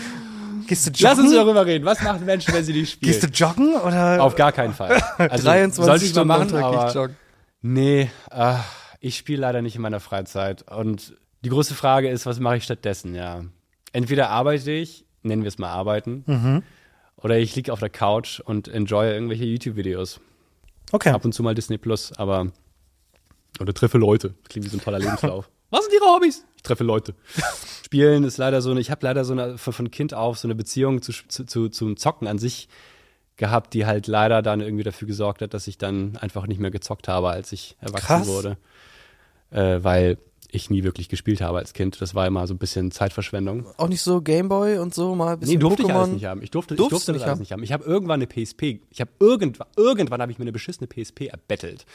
Gehst 0.67 0.87
du 0.87 0.89
joggen? 0.91 1.03
Lass 1.03 1.19
uns 1.19 1.31
darüber 1.33 1.65
reden. 1.65 1.85
Was 1.85 2.01
machen 2.01 2.25
Menschen, 2.25 2.53
wenn 2.53 2.63
sie 2.63 2.73
nicht 2.73 2.91
spielen? 2.93 3.11
Gehst 3.11 3.23
du 3.23 3.27
joggen 3.27 3.75
oder? 3.75 4.23
Auf 4.23 4.35
gar 4.35 4.51
keinen 4.51 4.73
Fall. 4.73 4.99
Also, 5.17 5.43
23 5.45 5.85
sollte 5.85 6.05
ich 6.05 6.13
mal 6.15 6.45
Stunden 6.45 6.55
machen, 6.55 6.63
aber 6.75 6.87
ich 6.89 6.95
joggen. 6.95 7.15
Nee, 7.61 8.09
äh, 8.31 8.55
ich 8.99 9.17
spiele 9.17 9.41
leider 9.41 9.61
nicht 9.61 9.75
in 9.75 9.81
meiner 9.83 9.99
Freizeit. 9.99 10.63
Und 10.71 11.13
die 11.43 11.49
große 11.49 11.75
Frage 11.75 12.09
ist, 12.09 12.25
was 12.25 12.39
mache 12.39 12.57
ich 12.57 12.63
stattdessen? 12.63 13.13
Ja, 13.13 13.43
entweder 13.93 14.29
arbeite 14.31 14.71
ich, 14.71 15.05
nennen 15.21 15.43
wir 15.43 15.49
es 15.49 15.59
mal 15.59 15.69
arbeiten, 15.69 16.23
Mhm. 16.25 16.63
oder 17.17 17.37
ich 17.37 17.55
liege 17.55 17.71
auf 17.71 17.79
der 17.79 17.89
Couch 17.91 18.39
und 18.39 18.67
enjoye 18.67 19.13
irgendwelche 19.13 19.45
YouTube-Videos. 19.45 20.19
okay. 20.91 21.09
Ab 21.09 21.25
und 21.25 21.33
zu 21.33 21.43
mal 21.43 21.53
Disney 21.53 21.77
Plus, 21.77 22.11
aber 22.17 22.47
oder 23.59 23.73
treffe 23.73 23.97
Leute. 23.97 24.33
Klingt 24.49 24.65
wie 24.65 24.69
so 24.69 24.77
ein 24.77 24.81
toller 24.81 24.99
Lebenslauf. 24.99 25.49
Was 25.69 25.85
sind 25.85 25.93
ihre 25.93 26.05
Hobbys? 26.05 26.45
Ich 26.55 26.63
treffe 26.63 26.83
Leute. 26.83 27.15
Spielen 27.85 28.23
ist 28.23 28.37
leider 28.37 28.61
so 28.61 28.71
eine, 28.71 28.79
ich 28.79 28.91
habe 28.91 29.05
leider 29.05 29.25
so 29.25 29.33
eine, 29.33 29.57
von, 29.57 29.91
Kind 29.91 30.13
auf 30.13 30.37
so 30.37 30.47
eine 30.47 30.55
Beziehung 30.55 31.01
zu, 31.01 31.11
zu, 31.27 31.45
zu, 31.45 31.69
zum 31.69 31.97
Zocken 31.97 32.27
an 32.27 32.37
sich 32.37 32.67
gehabt, 33.37 33.73
die 33.73 33.85
halt 33.85 34.07
leider 34.07 34.41
dann 34.41 34.61
irgendwie 34.61 34.83
dafür 34.83 35.07
gesorgt 35.07 35.41
hat, 35.41 35.53
dass 35.53 35.67
ich 35.67 35.77
dann 35.77 36.17
einfach 36.17 36.47
nicht 36.47 36.59
mehr 36.59 36.71
gezockt 36.71 37.07
habe, 37.07 37.29
als 37.29 37.51
ich 37.51 37.75
erwachsen 37.81 38.05
Krass. 38.05 38.27
wurde. 38.27 38.57
Äh, 39.51 39.83
weil 39.83 40.17
ich 40.51 40.69
nie 40.69 40.83
wirklich 40.83 41.09
gespielt 41.09 41.41
habe 41.41 41.57
als 41.57 41.73
Kind. 41.73 42.01
Das 42.01 42.15
war 42.15 42.25
immer 42.27 42.47
so 42.47 42.53
ein 42.53 42.57
bisschen 42.57 42.91
Zeitverschwendung. 42.91 43.65
Auch 43.77 43.89
nicht 43.89 44.01
so 44.01 44.21
Gameboy 44.21 44.77
und 44.77 44.93
so 44.93 45.13
mal 45.15 45.33
ein 45.33 45.39
bisschen 45.39 45.55
Nee, 45.55 45.59
durfte 45.59 45.83
ich 45.83 45.89
Pokémon. 45.89 45.93
alles 45.95 46.09
nicht 46.09 46.25
haben. 46.25 46.41
Ich 46.41 46.51
durfte, 46.51 46.75
ich 46.75 46.77
Durftest 46.77 47.07
durfte 47.07 47.11
das 47.11 47.19
nicht 47.19 47.23
alles 47.23 47.31
haben? 47.31 47.39
nicht 47.41 47.51
haben. 47.51 47.63
Ich 47.63 47.71
habe 47.73 47.83
irgendwann 47.83 48.21
eine 48.21 48.27
PSP, 48.27 48.79
ich 48.89 49.01
habe 49.01 49.11
irgendwann, 49.19 49.67
irgendwann 49.75 50.21
habe 50.21 50.31
ich 50.31 50.39
mir 50.39 50.43
eine 50.43 50.51
beschissene 50.53 50.87
PSP 50.87 51.27
erbettelt. 51.27 51.85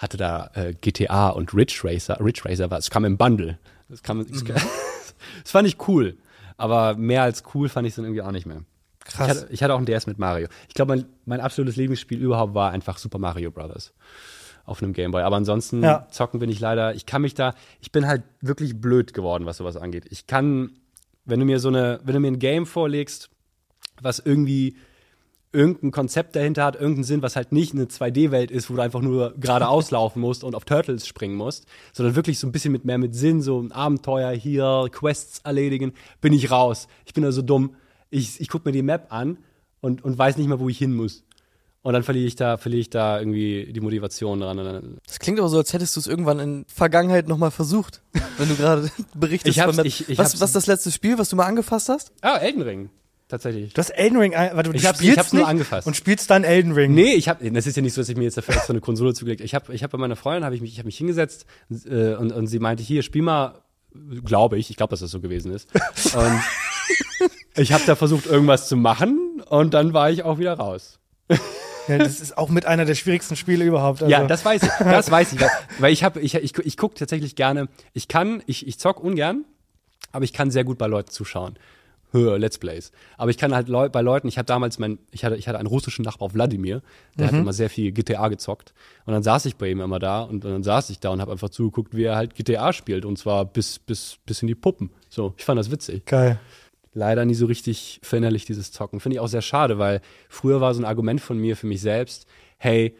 Hatte 0.00 0.16
da 0.16 0.50
äh, 0.54 0.72
GTA 0.80 1.28
und 1.28 1.52
Ridge 1.52 1.80
Racer, 1.84 2.18
Ridge 2.24 2.40
Racer 2.46 2.70
war, 2.70 2.78
es 2.78 2.88
kam 2.88 3.04
im 3.04 3.18
Bundle. 3.18 3.58
Das 3.90 4.02
kam, 4.02 4.22
ich, 4.22 4.42
Mhm. 4.42 4.54
das 5.42 5.50
fand 5.52 5.68
ich 5.68 5.76
cool. 5.88 6.16
Aber 6.56 6.94
mehr 6.96 7.22
als 7.22 7.42
cool 7.54 7.68
fand 7.68 7.86
ich 7.86 7.92
es 7.92 7.96
dann 7.96 8.06
irgendwie 8.06 8.22
auch 8.22 8.30
nicht 8.32 8.46
mehr. 8.46 8.62
Krass. 9.04 9.14
Ich 9.14 9.28
hatte, 9.42 9.52
ich 9.52 9.62
hatte 9.62 9.74
auch 9.74 9.78
ein 9.78 9.84
DS 9.86 10.06
mit 10.06 10.18
Mario. 10.18 10.48
Ich 10.68 10.74
glaube, 10.74 10.96
mein, 10.96 11.04
mein 11.26 11.40
absolutes 11.40 11.76
Lieblingsspiel 11.76 12.18
überhaupt 12.18 12.54
war 12.54 12.70
einfach 12.70 12.96
Super 12.96 13.18
Mario 13.18 13.50
Brothers 13.50 13.92
auf 14.64 14.82
einem 14.82 14.92
Gameboy. 14.94 15.22
Aber 15.22 15.36
ansonsten 15.36 15.82
Ja. 15.82 16.06
zocken 16.10 16.40
bin 16.40 16.48
ich 16.48 16.60
leider, 16.60 16.94
ich 16.94 17.04
kann 17.04 17.20
mich 17.22 17.34
da, 17.34 17.54
ich 17.80 17.92
bin 17.92 18.06
halt 18.06 18.22
wirklich 18.40 18.80
blöd 18.80 19.12
geworden, 19.12 19.44
was 19.44 19.58
sowas 19.58 19.76
angeht. 19.76 20.06
Ich 20.10 20.26
kann, 20.26 20.72
wenn 21.26 21.40
du 21.40 21.44
mir 21.46 21.60
so 21.60 21.68
eine, 21.68 22.00
wenn 22.04 22.14
du 22.14 22.20
mir 22.20 22.28
ein 22.28 22.38
Game 22.38 22.64
vorlegst, 22.66 23.28
was 24.00 24.18
irgendwie 24.18 24.76
irgendein 25.52 25.90
Konzept 25.90 26.36
dahinter 26.36 26.64
hat, 26.64 26.76
irgendeinen 26.76 27.04
Sinn, 27.04 27.22
was 27.22 27.34
halt 27.36 27.50
nicht 27.52 27.74
eine 27.74 27.86
2D-Welt 27.86 28.50
ist, 28.50 28.70
wo 28.70 28.74
du 28.76 28.82
einfach 28.82 29.00
nur 29.00 29.34
geradeaus 29.38 29.90
laufen 29.90 30.20
musst 30.20 30.44
und 30.44 30.54
auf 30.54 30.64
Turtles 30.64 31.06
springen 31.06 31.34
musst, 31.34 31.66
sondern 31.92 32.14
wirklich 32.16 32.38
so 32.38 32.46
ein 32.46 32.52
bisschen 32.52 32.72
mit 32.72 32.84
mehr 32.84 32.98
mit 32.98 33.14
Sinn, 33.14 33.42
so 33.42 33.60
ein 33.60 33.72
Abenteuer 33.72 34.30
hier, 34.32 34.86
Quests 34.92 35.40
erledigen, 35.44 35.92
bin 36.20 36.32
ich 36.32 36.50
raus. 36.50 36.86
Ich 37.04 37.14
bin 37.14 37.24
da 37.24 37.32
so 37.32 37.42
dumm. 37.42 37.74
Ich, 38.10 38.40
ich 38.40 38.48
gucke 38.48 38.68
mir 38.68 38.72
die 38.72 38.82
Map 38.82 39.06
an 39.12 39.38
und, 39.80 40.04
und 40.04 40.16
weiß 40.18 40.36
nicht 40.36 40.46
mehr, 40.48 40.60
wo 40.60 40.68
ich 40.68 40.78
hin 40.78 40.94
muss. 40.94 41.24
Und 41.82 41.94
dann 41.94 42.02
verliere 42.02 42.26
ich 42.26 42.36
da, 42.36 42.58
verliere 42.58 42.80
ich 42.82 42.90
da 42.90 43.18
irgendwie 43.18 43.72
die 43.72 43.80
Motivation 43.80 44.40
dran. 44.40 44.98
Das 45.06 45.18
klingt 45.18 45.38
aber 45.40 45.48
so, 45.48 45.56
als 45.56 45.72
hättest 45.72 45.96
du 45.96 46.00
es 46.00 46.06
irgendwann 46.06 46.38
in 46.38 46.64
Vergangenheit 46.68 47.26
nochmal 47.26 47.50
versucht, 47.50 48.02
wenn 48.36 48.48
du 48.50 48.54
gerade 48.54 48.90
berichtest 49.14 49.56
Ich 49.56 49.60
hab's- 49.60 49.70
von 49.70 49.76
Map. 49.76 49.86
ich- 49.86 50.08
ich 50.10 50.18
was, 50.18 50.32
hab's- 50.32 50.40
was 50.42 50.50
ist 50.50 50.56
das 50.56 50.66
letzte 50.66 50.90
Spiel, 50.92 51.18
was 51.18 51.30
du 51.30 51.36
mal 51.36 51.46
angefasst 51.46 51.88
hast? 51.88 52.12
ah, 52.20 52.36
Elden 52.36 52.60
Ring. 52.62 52.90
Tatsächlich. 53.30 53.72
Du 53.72 53.78
hast 53.78 53.90
Elden 53.90 54.18
Ring, 54.18 54.32
warte, 54.32 54.70
du 54.70 54.76
Ich 54.76 54.84
hab's- 54.84 54.98
spielst 54.98 55.12
ich 55.14 55.18
hab's 55.18 55.32
nur 55.32 55.46
angefasst. 55.46 55.86
Und 55.86 55.96
spielst 55.96 56.28
dann 56.30 56.42
Elden 56.44 56.72
Ring. 56.72 56.92
Nee, 56.92 57.14
ich 57.14 57.28
habe, 57.28 57.48
das 57.52 57.66
ist 57.66 57.76
ja 57.76 57.82
nicht 57.82 57.94
so, 57.94 58.00
dass 58.00 58.08
ich 58.08 58.16
mir 58.16 58.24
jetzt 58.24 58.36
dafür 58.36 58.56
extra 58.56 58.72
eine 58.72 58.80
Konsole 58.80 59.14
zugelegt. 59.14 59.40
Ich 59.40 59.54
habe, 59.54 59.72
ich 59.72 59.82
habe 59.84 59.92
bei 59.92 59.98
meiner 59.98 60.16
Freundin 60.16 60.44
habe 60.44 60.54
ich 60.56 60.60
mich, 60.60 60.72
ich 60.72 60.78
habe 60.78 60.86
mich 60.86 60.98
hingesetzt 60.98 61.46
äh, 61.88 62.14
und, 62.14 62.32
und 62.32 62.48
sie 62.48 62.58
meinte, 62.58 62.82
hier 62.82 63.02
spiel 63.02 63.22
mal, 63.22 63.54
glaube 64.24 64.58
ich, 64.58 64.68
ich 64.70 64.76
glaube, 64.76 64.90
dass 64.90 65.00
das 65.00 65.10
so 65.12 65.20
gewesen 65.20 65.52
ist. 65.52 65.68
Und 66.14 66.40
ich 67.56 67.72
habe 67.72 67.82
da 67.86 67.94
versucht 67.96 68.26
irgendwas 68.26 68.68
zu 68.68 68.76
machen 68.76 69.42
und 69.48 69.74
dann 69.74 69.92
war 69.92 70.10
ich 70.10 70.22
auch 70.22 70.38
wieder 70.38 70.54
raus. 70.54 70.98
Ja, 71.88 71.98
das 71.98 72.20
ist 72.20 72.38
auch 72.38 72.48
mit 72.48 72.64
einer 72.66 72.84
der 72.84 72.94
schwierigsten 72.94 73.34
Spiele 73.36 73.64
überhaupt. 73.64 74.02
Also, 74.02 74.10
Ja, 74.12 74.24
das 74.24 74.44
weiß 74.44 74.62
ich, 74.62 74.68
das 74.78 75.10
weiß 75.10 75.32
ich, 75.32 75.40
weil, 75.40 75.50
weil 75.80 75.92
ich 75.92 76.04
habe, 76.04 76.20
ich, 76.20 76.34
ich, 76.36 76.56
ich 76.58 76.76
gucke 76.76 76.94
tatsächlich 76.94 77.34
gerne. 77.36 77.68
Ich 77.92 78.06
kann, 78.08 78.42
ich, 78.46 78.66
ich 78.66 78.78
zock 78.78 79.02
ungern, 79.02 79.44
aber 80.12 80.24
ich 80.24 80.32
kann 80.32 80.50
sehr 80.52 80.62
gut 80.64 80.78
bei 80.78 80.86
Leuten 80.86 81.10
zuschauen. 81.10 81.58
Höher 82.12 82.38
Let's 82.38 82.58
Plays. 82.58 82.92
Aber 83.16 83.30
ich 83.30 83.38
kann 83.38 83.54
halt 83.54 83.68
Leu 83.68 83.88
bei 83.88 84.00
Leuten, 84.00 84.28
ich 84.28 84.38
hatte 84.38 84.46
damals 84.46 84.78
mein, 84.78 84.98
ich 85.10 85.24
hatte, 85.24 85.36
ich 85.36 85.48
hatte 85.48 85.58
einen 85.58 85.68
russischen 85.68 86.04
Nachbar, 86.04 86.32
Wladimir, 86.34 86.82
der 87.18 87.28
hat 87.28 87.34
immer 87.34 87.52
sehr 87.52 87.70
viel 87.70 87.92
GTA 87.92 88.28
gezockt. 88.28 88.72
Und 89.06 89.12
dann 89.12 89.22
saß 89.22 89.46
ich 89.46 89.56
bei 89.56 89.70
ihm 89.70 89.80
immer 89.80 89.98
da 89.98 90.22
und, 90.22 90.44
dann 90.44 90.62
saß 90.62 90.90
ich 90.90 91.00
da 91.00 91.10
und 91.10 91.20
habe 91.20 91.32
einfach 91.32 91.50
zugeguckt, 91.50 91.94
wie 91.94 92.04
er 92.04 92.16
halt 92.16 92.34
GTA 92.34 92.72
spielt. 92.72 93.04
Und 93.04 93.18
zwar 93.18 93.44
bis, 93.44 93.78
bis, 93.78 94.18
bis 94.26 94.42
in 94.42 94.48
die 94.48 94.54
Puppen. 94.54 94.90
So, 95.08 95.34
ich 95.36 95.44
fand 95.44 95.58
das 95.58 95.70
witzig 95.70 96.04
Geil. 96.06 96.38
leider 96.94 97.24
nie 97.24 97.34
so 97.34 97.46
richtig 97.46 98.00
verinnerlicht, 98.02 98.48
dieses 98.48 98.72
Zocken. 98.72 99.00
Finde 99.00 99.16
ich 99.16 99.20
auch 99.20 99.28
sehr 99.28 99.42
schade, 99.42 99.78
weil 99.78 100.00
früher 100.28 100.60
war 100.60 100.74
so 100.74 100.80
ein 100.80 100.86
Argument 100.86 101.20
von 101.20 101.38
mir 101.38 101.56
für 101.56 101.66
mich 101.66 101.80
selbst, 101.80 102.26
hey, 102.58 102.96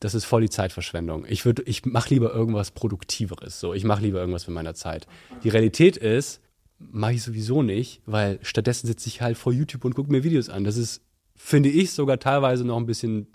das 0.00 0.14
ist 0.14 0.24
voll 0.24 0.42
die 0.42 0.50
Zeitverschwendung. 0.50 1.24
Ich 1.28 1.44
würde, 1.44 1.62
ich 1.62 1.84
mache 1.84 2.10
lieber 2.10 2.32
irgendwas 2.32 2.70
Produktiveres. 2.70 3.58
So, 3.58 3.74
ich 3.74 3.84
mache 3.84 4.02
lieber 4.02 4.20
irgendwas 4.20 4.46
mit 4.46 4.54
meiner 4.54 4.74
Zeit. 4.74 5.06
Die 5.42 5.48
Realität 5.48 5.96
ist, 5.96 6.40
mache 6.78 7.14
ich 7.14 7.22
sowieso 7.22 7.62
nicht, 7.62 8.00
weil 8.06 8.38
stattdessen 8.42 8.86
sitze 8.86 9.08
ich 9.08 9.20
halt 9.20 9.36
vor 9.36 9.52
YouTube 9.52 9.84
und 9.84 9.94
gucke 9.94 10.10
mir 10.10 10.24
Videos 10.24 10.48
an. 10.48 10.64
Das 10.64 10.76
ist, 10.76 11.02
finde 11.36 11.68
ich, 11.68 11.92
sogar 11.92 12.18
teilweise 12.18 12.64
noch 12.64 12.76
ein 12.76 12.86
bisschen 12.86 13.26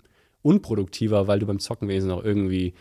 unproduktiver, 0.42 1.26
weil 1.26 1.38
du 1.38 1.46
beim 1.46 1.58
Zocken 1.58 1.88
wesentlich 1.88 2.16
noch 2.18 2.24
irgendwie 2.24 2.74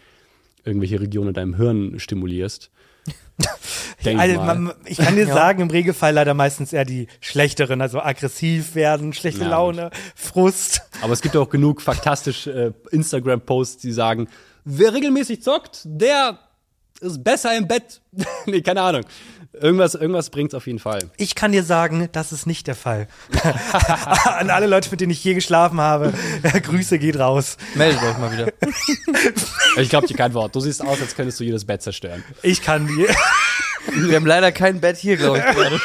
irgendwelche 0.63 0.99
Regionen 0.99 1.29
in 1.29 1.33
deinem 1.33 1.55
Hirn 1.55 1.99
stimulierst. 1.99 2.71
Denk 4.05 4.19
Also, 4.19 4.35
mal. 4.37 4.55
man, 4.55 4.73
ich 4.85 4.97
kann 4.97 5.15
dir 5.15 5.27
sagen, 5.27 5.61
im 5.61 5.69
Regelfall 5.69 6.13
leider 6.13 6.33
meistens 6.33 6.71
eher 6.71 6.85
die 6.85 7.07
schlechteren, 7.19 7.81
also 7.81 7.99
aggressiv 7.99 8.75
werden, 8.75 9.13
schlechte 9.13 9.41
Ja, 9.41 9.49
Laune, 9.49 9.91
Frust. 10.15 10.81
Aber 11.01 11.13
es 11.13 11.21
gibt 11.21 11.35
auch 11.35 11.49
genug 11.49 11.81
faktastische 11.81 12.51
äh, 12.91 12.95
Instagram-Posts, 12.95 13.81
die 13.81 13.91
sagen, 13.91 14.27
wer 14.63 14.93
regelmäßig 14.93 15.41
zockt, 15.41 15.81
der 15.85 16.39
ist 17.01 17.23
besser 17.23 17.57
im 17.57 17.67
Bett. 17.67 18.01
nee, 18.45 18.61
keine 18.61 18.81
Ahnung. 18.81 19.03
Irgendwas, 19.53 19.93
irgendwas 19.93 20.31
bringt's 20.31 20.55
auf 20.55 20.65
jeden 20.65 20.79
Fall. 20.79 20.99
Ich 21.17 21.35
kann 21.35 21.51
dir 21.51 21.63
sagen, 21.63 22.09
das 22.11 22.31
ist 22.31 22.47
nicht 22.47 22.65
der 22.65 22.75
Fall. 22.75 23.07
An 24.25 24.49
alle 24.49 24.65
Leute, 24.65 24.89
mit 24.89 24.99
denen 24.99 25.11
ich 25.11 25.23
je 25.23 25.35
geschlafen 25.35 25.79
habe, 25.79 26.11
Grüße 26.63 26.97
geht 26.97 27.19
raus. 27.19 27.57
Meldet 27.75 28.01
euch 28.01 28.17
mal 28.17 28.31
wieder. 28.31 28.51
Ich 29.75 29.89
glaube 29.89 30.05
dir 30.05 30.15
kein 30.15 30.35
Wort. 30.35 30.55
Du 30.55 30.59
siehst 30.59 30.83
aus, 30.83 31.01
als 31.01 31.15
könntest 31.15 31.39
du 31.39 31.43
jedes 31.43 31.65
Bett 31.65 31.81
zerstören. 31.81 32.23
Ich 32.43 32.61
kann 32.61 32.85
dir. 32.85 33.07
Wir 33.91 34.17
haben 34.17 34.25
leider 34.27 34.51
kein 34.51 34.79
Bett 34.79 34.97
hier, 34.97 35.17
glaube 35.17 35.39
ich, 35.39 35.45
gerade. 35.45 35.81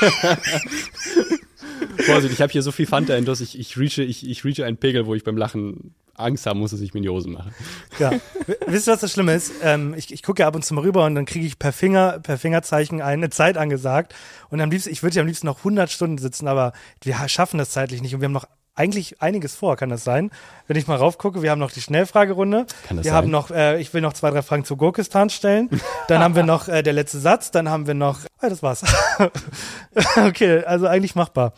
Vorsicht, 2.04 2.34
ich 2.34 2.42
habe 2.42 2.52
hier 2.52 2.60
so 2.60 2.70
viel 2.70 2.86
Fanta 2.86 3.16
intus, 3.16 3.40
ich, 3.40 3.58
ich 3.58 3.78
reache, 3.78 4.02
ich, 4.02 4.28
ich 4.28 4.44
reache 4.44 4.66
einen 4.66 4.76
Pegel, 4.76 5.06
wo 5.06 5.14
ich 5.14 5.24
beim 5.24 5.38
Lachen 5.38 5.94
Angst 6.18 6.46
haben 6.46 6.60
muss, 6.60 6.70
dass 6.72 6.80
ich 6.80 6.94
mir 6.94 7.00
die 7.00 7.08
Hosen 7.08 7.32
mache. 7.32 7.50
Ja. 7.98 8.12
Wisst 8.66 8.88
ihr, 8.88 8.92
was 8.92 9.00
das 9.00 9.12
Schlimme 9.12 9.34
ist? 9.34 9.52
Ähm, 9.62 9.94
ich 9.96 10.12
ich 10.12 10.22
gucke 10.22 10.42
ja 10.42 10.48
ab 10.48 10.54
und 10.54 10.64
zu 10.64 10.74
mal 10.74 10.82
rüber 10.82 11.04
und 11.06 11.14
dann 11.14 11.24
kriege 11.26 11.46
ich 11.46 11.58
per 11.58 11.72
Finger, 11.72 12.18
per 12.20 12.38
Fingerzeichen 12.38 13.00
eine 13.02 13.30
Zeit 13.30 13.56
angesagt. 13.56 14.14
Und 14.50 14.60
am 14.60 14.70
liebsten, 14.70 14.90
ich 14.90 15.02
würde 15.02 15.16
ja 15.16 15.22
am 15.22 15.26
liebsten 15.28 15.46
noch 15.46 15.58
100 15.58 15.90
Stunden 15.90 16.18
sitzen, 16.18 16.48
aber 16.48 16.72
wir 17.02 17.18
ha- 17.18 17.28
schaffen 17.28 17.58
das 17.58 17.70
zeitlich 17.70 18.02
nicht 18.02 18.14
und 18.14 18.20
wir 18.20 18.26
haben 18.26 18.32
noch 18.32 18.46
eigentlich 18.74 19.20
einiges 19.20 19.56
vor, 19.56 19.74
kann 19.76 19.88
das 19.88 20.04
sein? 20.04 20.30
Wenn 20.68 20.76
ich 20.76 20.86
mal 20.86 20.94
raufgucke, 20.94 21.42
wir 21.42 21.50
haben 21.50 21.58
noch 21.58 21.72
die 21.72 21.80
Schnellfragerunde. 21.80 22.64
Kann 22.86 22.96
das 22.98 23.04
wir 23.06 23.10
sein? 23.10 23.16
haben 23.16 23.30
noch, 23.30 23.50
äh, 23.50 23.80
ich 23.80 23.92
will 23.92 24.00
noch 24.00 24.12
zwei, 24.12 24.30
drei 24.30 24.40
Fragen 24.42 24.64
zu 24.64 24.76
Gurkistan 24.76 25.30
stellen. 25.30 25.68
Dann 26.06 26.20
haben 26.22 26.36
wir 26.36 26.44
noch 26.44 26.68
äh, 26.68 26.84
der 26.84 26.92
letzte 26.92 27.18
Satz, 27.18 27.50
dann 27.50 27.68
haben 27.68 27.88
wir 27.88 27.94
noch, 27.94 28.20
ah, 28.40 28.48
das 28.48 28.62
war's. 28.62 28.84
okay, 30.16 30.64
also 30.64 30.86
eigentlich 30.86 31.14
machbar. 31.16 31.52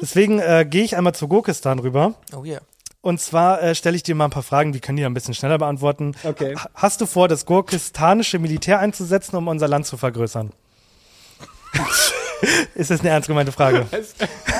Deswegen 0.00 0.38
äh, 0.38 0.66
gehe 0.68 0.84
ich 0.84 0.96
einmal 0.96 1.14
zu 1.14 1.28
Gurkistan 1.28 1.78
rüber. 1.78 2.14
Oh 2.34 2.42
yeah. 2.44 2.60
Und 3.02 3.20
zwar 3.20 3.60
äh, 3.62 3.74
stelle 3.74 3.96
ich 3.96 4.02
dir 4.04 4.14
mal 4.14 4.24
ein 4.26 4.30
paar 4.30 4.42
Fragen, 4.44 4.72
die 4.72 4.80
kann 4.80 4.96
die 4.96 5.04
ein 5.04 5.12
bisschen 5.12 5.34
schneller 5.34 5.58
beantworten. 5.58 6.12
Okay. 6.22 6.54
Ha- 6.56 6.70
Hast 6.74 7.00
du 7.00 7.06
vor, 7.06 7.28
das 7.28 7.44
gurkistanische 7.46 8.38
Militär 8.38 8.78
einzusetzen, 8.78 9.36
um 9.36 9.48
unser 9.48 9.66
Land 9.68 9.86
zu 9.86 9.96
vergrößern? 9.96 10.52
Ist 12.74 12.90
das 12.90 13.00
eine 13.00 13.10
ernst 13.10 13.28
gemeinte 13.28 13.52
Frage? 13.52 13.86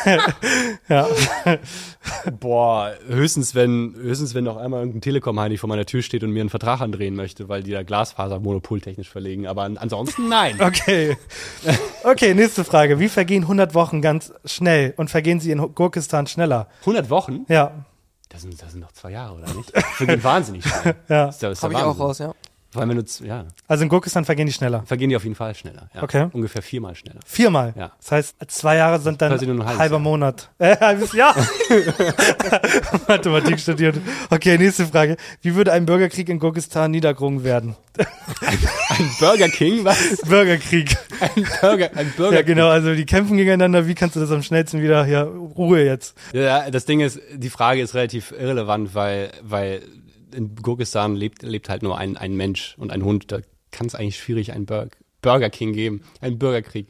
ja. 0.88 1.08
Boah, 2.38 2.92
höchstens 3.08 3.54
wenn, 3.54 3.94
höchstens 3.96 4.34
wenn 4.34 4.44
noch 4.44 4.56
einmal 4.56 4.80
irgendein 4.80 5.00
Telekom-Heini 5.00 5.56
vor 5.58 5.68
meiner 5.68 5.84
Tür 5.84 6.02
steht 6.02 6.22
und 6.22 6.30
mir 6.30 6.40
einen 6.40 6.50
Vertrag 6.50 6.80
andrehen 6.80 7.14
möchte, 7.16 7.48
weil 7.48 7.62
die 7.64 7.72
da 7.72 7.82
Glasfaser 7.82 8.38
monopoltechnisch 8.38 9.08
verlegen. 9.08 9.46
Aber 9.48 9.62
an, 9.62 9.78
ansonsten 9.78 10.28
nein. 10.28 10.56
Okay. 10.60 11.16
Okay, 12.04 12.34
nächste 12.34 12.64
Frage. 12.64 12.98
Wie 13.00 13.08
vergehen 13.08 13.42
100 13.42 13.74
Wochen 13.74 14.00
ganz 14.00 14.32
schnell 14.44 14.94
und 14.96 15.10
vergehen 15.10 15.40
sie 15.40 15.50
in 15.50 15.58
Gurkistan 15.74 16.26
schneller? 16.28 16.68
100 16.80 17.10
Wochen? 17.10 17.46
Ja. 17.48 17.84
Das 18.32 18.40
sind, 18.40 18.60
das 18.62 18.72
sind 18.72 18.80
noch 18.80 18.92
zwei 18.92 19.10
Jahre, 19.10 19.34
oder 19.34 19.52
nicht? 19.52 19.70
Vergehen 19.78 20.24
wahnsinnig 20.24 20.64
schnell. 20.64 20.96
Ja. 21.08 21.30
Habe 21.30 21.74
ich 21.74 21.78
auch 21.78 21.98
raus, 21.98 22.18
ja. 22.18 22.32
Vor 22.72 22.80
allem, 22.80 22.88
wenn 22.90 22.96
du, 22.96 23.24
ja, 23.24 23.44
Also 23.68 23.82
in 23.82 23.90
Gurkistan 23.90 24.24
vergehen 24.24 24.46
die 24.46 24.52
schneller. 24.52 24.82
vergehen 24.86 25.10
die 25.10 25.16
auf 25.16 25.24
jeden 25.24 25.34
Fall 25.34 25.54
schneller. 25.54 25.90
Ja. 25.94 26.02
Okay. 26.02 26.28
Ungefähr 26.32 26.62
viermal 26.62 26.94
schneller. 26.94 27.20
Viermal. 27.26 27.74
Ja. 27.76 27.92
Das 27.98 28.12
heißt, 28.12 28.36
zwei 28.48 28.76
Jahre 28.76 28.98
sind 28.98 29.20
dann 29.20 29.32
ein 29.32 29.66
halber 29.66 29.96
Jahr. 29.96 29.98
Monat. 29.98 30.50
Äh, 30.58 30.76
halbes 30.78 31.12
Jahr. 31.12 31.36
Mathematik 33.08 33.60
studiert. 33.60 33.96
Okay, 34.30 34.56
nächste 34.56 34.86
Frage. 34.86 35.16
Wie 35.42 35.54
würde 35.54 35.72
ein 35.72 35.84
Bürgerkrieg 35.86 36.28
in 36.28 36.38
Gurkistan 36.38 36.90
niedergerungen 36.90 37.44
werden? 37.44 37.76
Ein 38.88 39.10
Burger 39.20 39.48
King? 39.48 39.84
Was? 39.84 40.22
Bürgerkrieg. 40.22 40.96
Ein 41.20 41.46
Burger, 41.60 41.90
ein 41.94 42.12
Burger 42.16 42.36
Ja, 42.36 42.42
genau. 42.42 42.68
Also 42.68 42.94
die 42.94 43.04
kämpfen 43.04 43.36
gegeneinander. 43.36 43.86
Wie 43.86 43.94
kannst 43.94 44.16
du 44.16 44.20
das 44.20 44.30
am 44.30 44.42
schnellsten 44.42 44.80
wieder 44.80 45.04
hier 45.04 45.24
Ruhe 45.24 45.84
jetzt? 45.84 46.16
Ja, 46.32 46.70
das 46.70 46.86
Ding 46.86 47.00
ist, 47.00 47.20
die 47.34 47.50
Frage 47.50 47.82
ist 47.82 47.94
relativ 47.94 48.32
irrelevant, 48.32 48.94
weil, 48.94 49.30
weil 49.42 49.82
in 50.34 50.54
Gurkistan 50.56 51.16
lebt, 51.16 51.42
lebt 51.42 51.68
halt 51.68 51.82
nur 51.82 51.98
ein, 51.98 52.16
ein 52.16 52.36
Mensch 52.36 52.74
und 52.78 52.92
ein 52.92 53.04
Hund. 53.04 53.30
Da 53.32 53.40
kann 53.70 53.86
es 53.86 53.94
eigentlich 53.94 54.18
schwierig 54.18 54.52
einen 54.52 54.66
Burger, 54.66 54.90
Burger 55.20 55.50
King 55.50 55.72
geben. 55.72 56.02
Einen 56.20 56.38
Bürgerkrieg. 56.38 56.88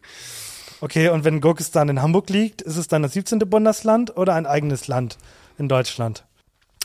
Okay, 0.81 1.09
und 1.09 1.25
wenn 1.25 1.41
Gurkistan 1.41 1.89
in 1.89 2.03
Hamburg 2.03 2.29
liegt, 2.31 2.63
ist 2.63 2.77
es 2.77 2.89
dann 2.89 3.03
das 3.03 3.13
17. 3.13 3.39
Bundesland 3.41 4.17
oder 4.17 4.35
ein 4.35 4.47
eigenes 4.47 4.89
Land 4.89 5.19
in 5.59 5.69
Deutschland? 5.69 6.25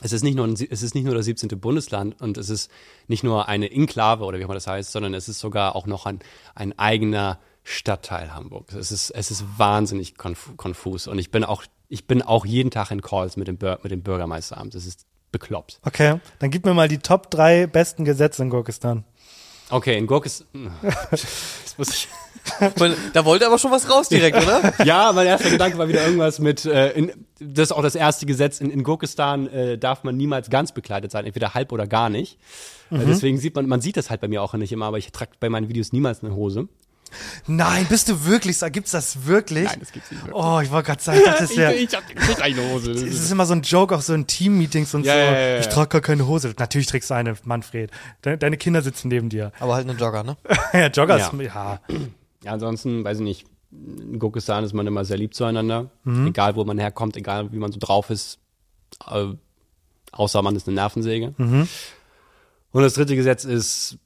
es 0.02 0.12
ist 0.14 0.24
nicht 0.24 0.36
nur 0.36 0.46
ein, 0.46 0.54
es 0.54 0.84
ist 0.84 0.96
nicht 0.96 1.06
nur 1.06 1.16
das 1.16 1.26
17. 1.26 1.50
Bundesland 1.60 2.20
und 2.22 2.38
es 2.38 2.50
ist 2.50 2.70
nicht 3.08 3.24
nur 3.24 3.48
eine 3.48 3.72
Enklave 3.72 4.24
oder 4.26 4.38
wie 4.38 4.44
auch 4.44 4.50
immer 4.50 4.54
das 4.54 4.68
heißt, 4.68 4.92
sondern 4.92 5.14
es 5.14 5.28
ist 5.28 5.40
sogar 5.40 5.76
auch 5.76 5.88
noch 5.88 6.06
ein, 6.06 6.20
ein 6.56 6.78
eigener 6.78 7.40
Stadtteil 7.64 8.34
Hamburg. 8.34 8.74
Es 8.74 8.92
ist, 8.92 9.10
es 9.10 9.32
ist 9.32 9.44
wahnsinnig 9.58 10.16
konf 10.16 10.52
konfus 10.56 11.08
und 11.08 11.20
ich 11.20 11.32
bin 11.32 11.44
auch, 11.44 11.64
ich 11.90 12.06
bin 12.06 12.22
auch 12.22 12.46
jeden 12.46 12.72
Tag 12.72 12.92
in 12.92 13.02
Calls 13.02 13.38
mit 13.38 13.48
dem, 13.48 13.58
Bür 13.58 13.80
mit 13.82 13.92
dem 13.92 14.04
Bürgermeisteramt. 14.04 14.76
Es 14.76 14.86
ist 14.86 15.06
bekloppt. 15.40 15.80
Okay, 15.84 16.20
dann 16.40 16.52
gib 16.52 16.66
mir 16.66 16.74
mal 16.74 16.88
die 16.88 17.00
Top 17.00 17.30
drei 17.30 17.68
besten 17.68 18.06
Gesetze 18.06 18.42
in 18.42 18.50
Gurkistan. 18.50 19.04
Okay, 19.70 19.98
in 19.98 20.08
Gurkis, 20.08 20.46
das 21.12 21.76
muss 21.78 21.90
ich, 21.90 22.08
Da 23.14 23.26
wollte 23.26 23.46
aber 23.46 23.58
schon 23.58 23.72
was 23.72 23.90
raus 23.90 24.10
direkt, 24.10 24.38
oder? 24.38 24.74
Ja, 24.86 25.12
mein 25.12 25.28
erster 25.28 25.50
Gedanke 25.50 25.78
war 25.78 25.88
wieder 25.88 26.06
irgendwas 26.06 26.40
mit, 26.40 26.66
äh, 26.66 26.92
in, 26.92 27.12
das 27.40 27.70
ist 27.70 27.72
auch 27.72 27.82
das 27.82 27.96
erste 27.96 28.26
Gesetz, 28.26 28.62
in, 28.62 28.70
in 28.70 28.84
Gurkistan 28.84 29.48
äh, 29.48 29.78
darf 29.78 30.04
man 30.04 30.16
niemals 30.16 30.50
ganz 30.50 30.72
bekleidet 30.72 31.12
sein, 31.12 31.26
entweder 31.26 31.54
halb 31.54 31.72
oder 31.72 31.86
gar 31.86 32.10
nicht. 32.10 32.40
Äh, 32.92 33.00
deswegen 33.06 33.38
sieht 33.38 33.56
man, 33.56 33.68
man 33.68 33.82
sieht 33.82 33.98
das 33.98 34.10
halt 34.10 34.22
bei 34.22 34.28
mir 34.28 34.42
auch 34.42 34.54
nicht 34.54 34.72
immer, 34.72 34.86
aber 34.86 34.98
ich 34.98 35.12
trage 35.12 35.32
bei 35.40 35.50
meinen 35.50 35.70
Videos 35.70 35.92
niemals 35.92 36.24
eine 36.24 36.34
Hose. 36.34 36.68
Nein, 37.48 37.86
bist 37.90 38.10
du 38.10 38.26
wirklich? 38.26 38.60
Gibt's 38.72 38.92
das 38.92 39.26
wirklich? 39.26 39.66
Nein, 39.66 39.80
das 39.80 39.92
gibt's 39.92 40.12
nicht 40.12 40.26
wirklich. 40.26 40.44
Oh, 40.44 40.60
ich 40.62 40.72
wollte 40.72 40.88
gerade 40.88 41.02
sagen, 41.04 41.20
ich 41.20 41.26
dachte, 41.26 41.42
das 41.44 41.58
wäre. 41.58 41.74
ich 41.76 41.96
hab 41.96 42.04
nicht 42.08 42.42
eine 42.42 42.70
Hose. 42.70 42.94
Das 42.94 43.02
Es 43.04 43.10
ist- 43.14 43.24
ist 43.26 43.32
immer 43.32 43.46
so 43.46 43.54
ein 43.54 43.62
Joke, 43.62 43.96
auch 43.96 44.02
so 44.02 44.14
in 44.14 44.28
Team-Meetings 44.28 44.94
und 44.94 45.06
Ja, 45.06 45.14
so. 45.14 45.20
ja, 45.20 45.32
ja, 45.32 45.48
ja. 45.56 45.60
Ich 45.60 45.68
trage 45.68 45.90
gar 45.90 46.02
keine 46.02 46.28
Hose. 46.28 46.54
Natürlich 46.58 46.88
trägst 46.88 47.10
du 47.10 47.14
eine, 47.16 47.36
Manfred. 47.44 47.92
Deine, 48.22 48.38
deine 48.38 48.58
Kinder 48.58 48.82
sitzen 48.82 49.08
neben 49.08 49.30
dir. 49.30 49.52
Aber 49.60 49.76
halt 49.76 49.90
eine 49.90 49.98
Jogger, 49.98 50.24
ne? 50.24 50.38
ja, 50.74 50.88
Joggers, 50.88 51.32
Ja. 51.38 51.42
ja. 51.44 51.80
Ja, 52.44 52.52
ansonsten, 52.54 53.04
weiß 53.04 53.18
ich 53.18 53.24
nicht, 53.24 53.46
in 53.72 54.20
Gurkistan 54.20 54.64
ist 54.64 54.74
man 54.74 54.88
immer 54.88 55.04
sehr 55.04 55.18
lieb 55.18 55.34
zueinander. 55.34 55.90
Mhm. 56.04 56.28
Egal, 56.28 56.56
wo 56.56 56.64
man 56.64 56.78
herkommt, 56.78 57.18
egal, 57.18 57.52
wie 57.52 57.58
man 57.58 57.72
so 57.72 57.80
drauf 57.80 58.10
ist. 58.10 58.40
Äh, 59.10 59.26
außer 60.12 60.42
man 60.42 60.56
ist 60.56 60.68
eine 60.68 60.76
Nervensäge. 60.76 61.34
Mhm. 61.38 61.68
Und 62.72 62.82
das 62.84 62.94
dritte 62.94 63.16
Gesetz 63.16 63.44
ist, 63.44 63.98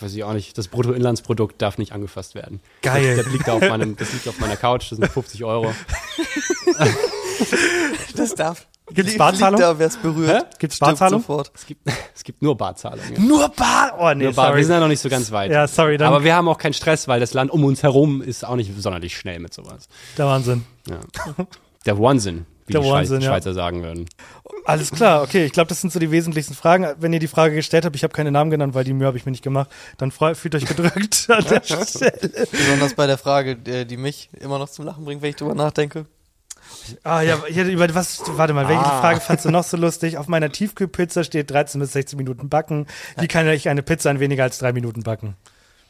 weiß 0.00 0.14
ich 0.14 0.24
auch 0.24 0.32
nicht, 0.32 0.56
das 0.58 0.68
Bruttoinlandsprodukt 0.68 1.60
darf 1.60 1.78
nicht 1.78 1.92
angefasst 1.92 2.34
werden. 2.34 2.60
Geil. 2.82 3.16
Das, 3.16 3.24
das, 3.24 3.32
liegt 3.32 3.48
auf 3.48 3.60
meinem, 3.60 3.96
das 3.96 4.12
liegt 4.12 4.28
auf 4.28 4.38
meiner 4.40 4.56
Couch, 4.56 4.90
das 4.90 4.98
sind 4.98 5.08
50 5.08 5.44
Euro. 5.44 5.72
Das 8.16 8.34
darf. 8.34 8.66
Gibt's 8.92 9.12
Liegt 9.12 9.18
Barzahlung? 9.18 9.60
Da, 9.60 9.78
wer 9.78 9.86
es 9.86 9.96
berührt. 9.96 10.58
Gibt's 10.58 10.78
Barzahlung? 10.78 11.20
Sofort. 11.20 11.52
Es 11.54 11.64
gibt, 11.64 11.88
es 12.14 12.24
gibt 12.24 12.42
nur 12.42 12.56
Barzahlungen. 12.56 13.14
Ja. 13.14 13.20
Nur 13.20 13.48
Bar. 13.50 13.94
Oh, 13.98 14.12
nee, 14.14 14.24
Nur 14.24 14.34
Bar. 14.34 14.46
sorry. 14.46 14.58
Wir 14.58 14.64
sind 14.64 14.74
ja 14.74 14.80
noch 14.80 14.88
nicht 14.88 15.00
so 15.00 15.08
ganz 15.08 15.30
weit. 15.30 15.50
Ja, 15.52 15.68
sorry, 15.68 15.96
dann- 15.96 16.08
Aber 16.08 16.24
wir 16.24 16.34
haben 16.34 16.48
auch 16.48 16.58
keinen 16.58 16.72
Stress, 16.74 17.06
weil 17.06 17.20
das 17.20 17.32
Land 17.32 17.52
um 17.52 17.64
uns 17.64 17.82
herum 17.82 18.20
ist 18.20 18.44
auch 18.44 18.56
nicht 18.56 18.72
sonderlich 18.80 19.16
schnell 19.16 19.38
mit 19.38 19.54
sowas. 19.54 19.88
Der 20.18 20.26
Wahnsinn. 20.26 20.64
Ja. 20.88 20.98
Der 21.86 21.98
Wahnsinn, 21.98 22.46
wie 22.70 22.72
Der 22.72 22.80
die 22.82 22.88
Wahnsinn, 22.88 23.20
ja. 23.20 23.30
Schweizer 23.30 23.52
sagen 23.52 23.82
würden. 23.82 24.06
Alles 24.64 24.90
klar, 24.90 25.22
okay. 25.22 25.44
Ich 25.44 25.52
glaube, 25.52 25.68
das 25.68 25.80
sind 25.80 25.92
so 25.92 25.98
die 25.98 26.10
wesentlichsten 26.10 26.54
Fragen. 26.54 26.86
Wenn 26.98 27.12
ihr 27.12 27.18
die 27.18 27.28
Frage 27.28 27.54
gestellt 27.54 27.84
habt, 27.84 27.96
ich 27.96 28.02
habe 28.02 28.12
keine 28.12 28.30
Namen 28.30 28.50
genannt, 28.50 28.74
weil 28.74 28.84
die 28.84 28.92
Mühe 28.92 29.06
habe 29.06 29.16
ich 29.16 29.26
mir 29.26 29.32
nicht 29.32 29.44
gemacht, 29.44 29.70
dann 29.98 30.10
fühlt 30.10 30.54
euch 30.54 30.66
gedrückt 30.66 31.26
an 31.28 31.44
der 31.44 31.62
Stelle. 31.62 32.46
Besonders 32.50 32.94
bei 32.94 33.06
der 33.06 33.18
Frage, 33.18 33.56
die 33.56 33.96
mich 33.96 34.30
immer 34.40 34.58
noch 34.58 34.68
zum 34.68 34.84
Lachen 34.84 35.04
bringt, 35.04 35.22
wenn 35.22 35.30
ich 35.30 35.36
drüber 35.36 35.54
nachdenke. 35.54 36.06
Ah 37.02 37.20
ja, 37.22 37.38
ich 37.48 37.56
hätte 37.56 37.70
über 37.70 37.92
was, 37.94 38.22
warte 38.36 38.54
mal, 38.54 38.68
welche 38.68 38.82
Frage 38.82 39.20
fandst 39.20 39.44
du 39.44 39.50
noch 39.50 39.64
so 39.64 39.76
lustig? 39.76 40.18
Auf 40.18 40.28
meiner 40.28 40.50
Tiefkühlpizza 40.50 41.24
steht 41.24 41.50
13 41.50 41.80
bis 41.80 41.92
16 41.92 42.16
Minuten 42.16 42.48
backen. 42.48 42.86
Wie 43.18 43.28
kann 43.28 43.48
ich 43.48 43.68
eine 43.68 43.82
Pizza 43.82 44.10
in 44.10 44.20
weniger 44.20 44.44
als 44.44 44.58
drei 44.58 44.72
Minuten 44.72 45.02
backen? 45.02 45.36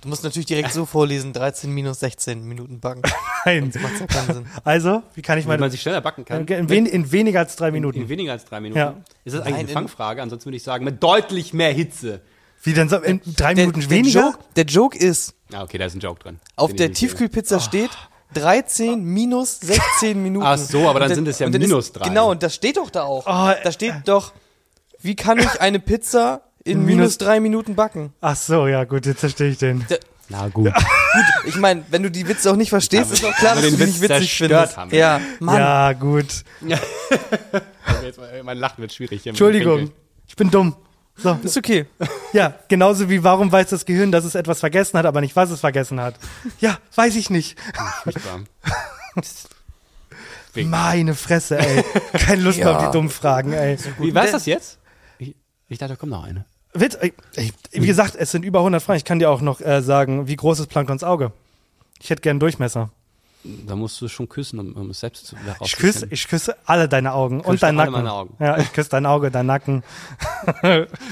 Du 0.01 0.09
musst 0.09 0.25
natürlich 0.25 0.47
direkt 0.47 0.73
so 0.73 0.87
vorlesen, 0.87 1.33
13 1.35 1.71
minus 1.73 2.01
16 2.01 2.43
Minuten 2.43 2.81
backen. 2.81 3.03
Nein. 3.45 3.71
Das 3.73 3.83
macht 3.83 4.01
ja 4.01 4.07
keinen 4.07 4.35
Sinn. 4.35 4.47
Also, 4.65 5.03
wie 5.15 5.21
kann 5.23 5.39
ich 5.39 5.45
Wie 5.45 5.49
man 5.49 5.61
meine, 5.61 5.71
sich 5.71 5.83
schneller 5.83 6.01
backen 6.01 6.25
kann. 6.25 6.47
in, 6.47 6.69
wen, 6.71 6.87
in 6.87 7.13
weniger 7.13 7.41
als 7.41 7.57
drei 7.57 7.69
in, 7.69 7.75
Minuten? 7.75 8.01
in 8.01 8.09
weniger 8.09 8.33
als 8.33 8.45
drei 8.47 8.61
Minuten. 8.61 8.79
Ja. 8.79 8.95
Ist 9.25 9.35
das 9.35 9.43
eigentlich 9.43 9.51
Nein, 9.53 9.55
eine 9.61 9.69
in- 9.69 9.75
Fangfrage? 9.75 10.23
Ansonsten 10.23 10.47
würde 10.47 10.57
ich 10.57 10.63
sagen, 10.63 10.85
mit 10.85 11.03
deutlich 11.03 11.53
mehr 11.53 11.73
Hitze. 11.73 12.23
Wie 12.63 12.73
denn 12.73 12.89
so, 12.89 12.97
in 12.97 13.21
drei 13.37 13.55
Der, 13.55 13.67
Minuten 13.67 13.81
der, 13.81 13.91
weniger? 13.91 14.21
Joke, 14.21 14.39
der 14.57 14.65
Joke 14.65 14.99
ist, 14.99 15.35
Ah, 15.53 15.63
okay, 15.63 15.77
da 15.79 15.85
ist 15.87 15.95
ein 15.95 16.01
Joke 16.01 16.21
drin. 16.23 16.39
auf 16.57 16.73
der. 16.75 16.93
Tiefkühlpizza 16.93 17.59
steht 17.61 17.91
13 18.35 19.03
minus 19.03 19.61
16 19.61 20.23
Minuten. 20.23 20.47
Ach 20.47 20.57
so, 20.59 20.89
aber 20.89 21.01
dann 21.01 21.09
Und 21.11 21.15
sind 21.17 21.29
es 21.29 21.39
ja 21.41 21.49
dann 21.49 21.61
minus 21.61 21.87
ist, 21.87 21.93
drei. 21.97 22.09
Genau, 22.09 22.31
und 22.31 22.43
das 22.43 22.55
steht 22.55 22.77
doch 22.77 22.91
da 22.91 23.03
auch. 23.05 23.27
Oh, 23.27 23.53
da 23.63 23.73
steht 23.73 23.95
doch, 24.07 24.33
wie 25.01 25.17
kann 25.17 25.39
ich 25.39 25.61
eine 25.61 25.81
Pizza 25.81 26.43
in 26.65 26.79
Minus- 26.85 26.97
minus 26.97 27.19
drei 27.19 27.41
Minuten 27.41 27.75
backen? 27.75 28.13
Ach 28.21 28.37
so, 28.37 28.67
ja 28.67 28.85
gut, 28.85 29.07
jetzt 29.07 29.21
verstehe 29.21 29.51
ich 29.51 29.59
den. 29.59 29.87
Na 30.29 30.49
gut. 30.49 30.73
Ich 31.45 31.57
meine, 31.57 31.85
wenn 31.91 32.03
du 32.05 32.11
die 32.11 32.29
Witze 32.29 32.53
auch 32.53 32.57
nicht 32.57 32.69
verstehst, 32.71 33.11
ist 33.13 33.25
doch 33.25 33.35
klar, 33.35 33.57
dass 33.57 33.65
du 33.65 33.71
die 33.77 33.85
nicht 33.85 34.01
Witz 34.01 34.11
witzig 34.11 34.37
findest. 34.37 34.77
haben. 34.77 34.95
Ja, 34.95 35.21
Mann. 35.41 35.57
Ja, 35.59 35.93
gut. 35.93 36.45
Jetzt, 38.03 38.19
mal- 38.19 38.43
mein 38.45 38.59
Lachen 38.59 38.81
wird 38.83 38.93
schwierig. 38.93 39.23
hier 39.23 39.31
Entschuldigung, 39.31 39.91
ich 40.29 40.37
bin 40.37 40.51
dumm. 40.51 40.77
So, 41.17 41.39
Ist 41.43 41.57
okay. 41.59 41.87
ja, 42.33 42.55
genauso 42.69 43.11
wie 43.11 43.23
warum 43.25 43.51
weiß 43.53 43.69
das 43.71 43.85
Gehirn, 43.85 44.11
dass 44.13 44.25
es 44.25 44.35
etwas 44.37 44.61
vergessen 44.61 44.97
hat, 44.99 45.05
aber 45.05 45.21
nicht, 45.21 45.35
was 45.37 45.51
es 45.51 45.61
vergessen 45.61 46.01
hat. 46.01 46.15
Ja, 46.61 46.79
weiß 46.95 47.17
ich 47.17 47.29
nicht. 47.29 47.59
Furchtbar. 48.05 48.41
Meine 50.55 51.15
Fresse, 51.15 51.59
ey. 51.59 51.85
Keine 52.13 52.43
Lust 52.43 52.59
mehr 52.59 52.71
auf 52.75 52.81
Ja. 52.83 52.87
die 52.89 52.93
dummen 52.93 53.11
Fragen, 53.11 53.53
ey. 53.53 53.77
Wie 53.99 54.15
war 54.15 54.27
das 54.27 54.47
jetzt? 54.47 54.79
Ich, 55.19 55.35
ich 55.69 55.79
dachte, 55.79 55.93
da 55.95 55.97
kommt 55.97 56.13
noch 56.13 56.25
eine. 56.25 56.45
Witz, 56.73 56.97
ey, 57.01 57.13
wie 57.73 57.87
gesagt, 57.87 58.15
es 58.17 58.31
sind 58.31 58.45
über 58.45 58.61
100 58.61 58.83
Fragen. 58.83 58.97
Ich 58.99 59.05
kann 59.05 59.19
dir 59.19 59.31
auch 59.31 59.41
noch 59.41 59.61
äh, 59.61 59.83
sagen, 59.83 60.29
wie 60.29 60.37
groß 60.37 60.61
ist 60.61 60.69
Planktons 60.69 61.03
Auge? 61.03 61.33
Ich 62.01 62.11
hätte 62.11 62.23
gern 62.23 62.35
einen 62.35 62.41
Durchmesser. 62.41 62.91
Da 63.43 63.75
musst 63.75 63.99
du 64.01 64.05
es 64.05 64.13
schon 64.13 64.29
küssen, 64.29 64.59
um, 64.59 64.75
um 64.75 64.91
es 64.91 65.01
selbst 65.01 65.27
zu 65.27 65.35
Ich 65.65 65.77
küsse, 65.77 66.07
ich 66.11 66.29
küsse 66.29 66.57
alle 66.67 66.89
deine 66.91 67.15
Augen 67.15 67.41
und 67.41 67.65
alle 67.65 67.73
Nacken. 67.73 67.93
meine 67.93 68.13
Augen. 68.13 68.37
Ja, 68.39 68.59
ich 68.59 68.71
küsse 68.73 68.91
dein 68.91 69.07
Auge, 69.07 69.31
dein 69.31 69.47
Nacken. 69.47 69.83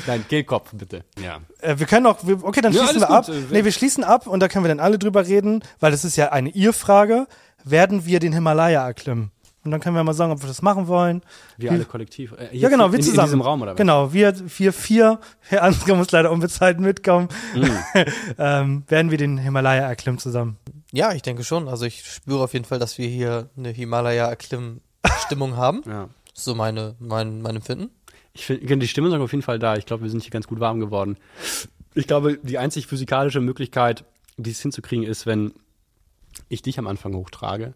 Dein 0.06 0.28
Kehlkopf, 0.28 0.70
bitte. 0.74 1.04
Ja. 1.22 1.38
Äh, 1.60 1.78
wir 1.78 1.86
können 1.86 2.06
auch, 2.06 2.18
wir, 2.26 2.44
okay, 2.44 2.60
dann 2.60 2.72
Ja, 2.74 2.82
schließen 2.84 3.00
wir 3.00 3.10
ab. 3.10 3.26
gut. 3.26 3.50
Nee, 3.50 3.64
wir 3.64 3.72
schließen 3.72 4.04
ab 4.04 4.26
und 4.26 4.40
da 4.40 4.48
können 4.48 4.64
wir 4.64 4.68
dann 4.68 4.80
alle 4.80 4.98
drüber 4.98 5.26
reden, 5.26 5.62
weil 5.80 5.90
das 5.90 6.04
ist 6.04 6.16
ja 6.16 6.30
eine 6.30 6.50
Ihr-Frage. 6.50 7.26
Werden 7.64 8.04
wir 8.06 8.20
den 8.20 8.32
Himalaya 8.32 8.86
erklimmen? 8.86 9.30
Und 9.68 9.72
dann 9.72 9.80
können 9.80 9.94
wir 9.96 10.02
mal 10.02 10.14
sagen, 10.14 10.32
ob 10.32 10.40
wir 10.40 10.48
das 10.48 10.62
machen 10.62 10.86
wollen. 10.86 11.20
Wir 11.58 11.72
alle 11.72 11.84
kollektiv. 11.84 12.32
Äh, 12.32 12.56
Ja, 12.56 12.70
genau, 12.70 12.90
wir 12.90 12.98
in, 12.98 13.04
zusammen. 13.04 13.18
In 13.20 13.24
diesem 13.26 13.40
Raum, 13.42 13.60
oder 13.60 13.72
was? 13.72 13.76
Genau, 13.76 14.14
wir 14.14 14.34
vier, 14.34 14.72
vier. 14.72 15.20
Herr 15.40 15.62
Ansgar 15.62 15.94
muss 15.96 16.10
leider 16.10 16.32
unbezahlt 16.32 16.80
mitkommen. 16.80 17.28
Mhm. 17.54 17.70
ähm, 18.38 18.84
werden 18.88 19.10
wir 19.10 19.18
den 19.18 19.36
Himalaya 19.36 19.86
erklimmen 19.86 20.18
zusammen. 20.18 20.56
Ja, 20.90 21.12
ich 21.12 21.20
denke 21.20 21.44
schon. 21.44 21.68
Also 21.68 21.84
ich 21.84 22.02
spüre 22.02 22.42
auf 22.44 22.54
jeden 22.54 22.64
Fall, 22.64 22.78
dass 22.78 22.96
wir 22.96 23.06
hier 23.08 23.50
eine 23.58 23.68
Himalaya-Erklimm-Stimmung 23.68 25.56
haben. 25.56 25.82
Ja. 25.86 26.08
So 26.32 26.54
meine, 26.54 26.94
mein, 26.98 27.42
mein 27.42 27.56
Empfinden. 27.56 27.90
Ich 28.32 28.46
finde, 28.46 28.78
die 28.78 28.88
Stimme 28.88 29.08
ist 29.08 29.14
auf 29.14 29.32
jeden 29.32 29.42
Fall 29.42 29.58
da. 29.58 29.76
Ich 29.76 29.84
glaube, 29.84 30.04
wir 30.04 30.10
sind 30.10 30.22
hier 30.22 30.30
ganz 30.30 30.46
gut 30.46 30.60
warm 30.60 30.80
geworden. 30.80 31.18
Ich 31.94 32.06
glaube, 32.06 32.38
die 32.42 32.56
einzig 32.56 32.86
physikalische 32.86 33.40
Möglichkeit, 33.40 34.04
dies 34.38 34.62
hinzukriegen, 34.62 35.04
ist, 35.04 35.26
wenn 35.26 35.52
ich 36.48 36.62
dich 36.62 36.78
am 36.78 36.86
Anfang 36.86 37.14
hochtrage 37.14 37.74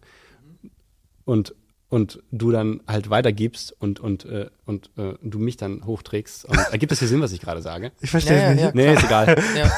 und, 1.25 1.53
und 1.93 2.23
du 2.31 2.49
dann 2.49 2.81
halt 2.87 3.11
weitergibst 3.11 3.75
und, 3.79 3.99
und, 3.99 4.25
äh, 4.25 4.49
und 4.65 4.89
äh, 4.97 5.13
du 5.21 5.37
mich 5.37 5.57
dann 5.57 5.85
hochträgst. 5.85 6.43
Und, 6.45 6.57
ergibt 6.71 6.91
das 6.91 6.97
hier 6.97 7.07
Sinn, 7.07 7.21
was 7.21 7.31
ich 7.33 7.39
gerade 7.39 7.61
sage? 7.61 7.91
Ich 8.01 8.09
verstehe 8.09 8.35
Ja, 8.35 8.49
es 8.49 8.59
ja, 8.59 8.65
nicht. 8.65 8.75
Nee, 8.75 8.93
ist 8.95 9.03
egal. 9.03 9.35
Ja. 9.55 9.71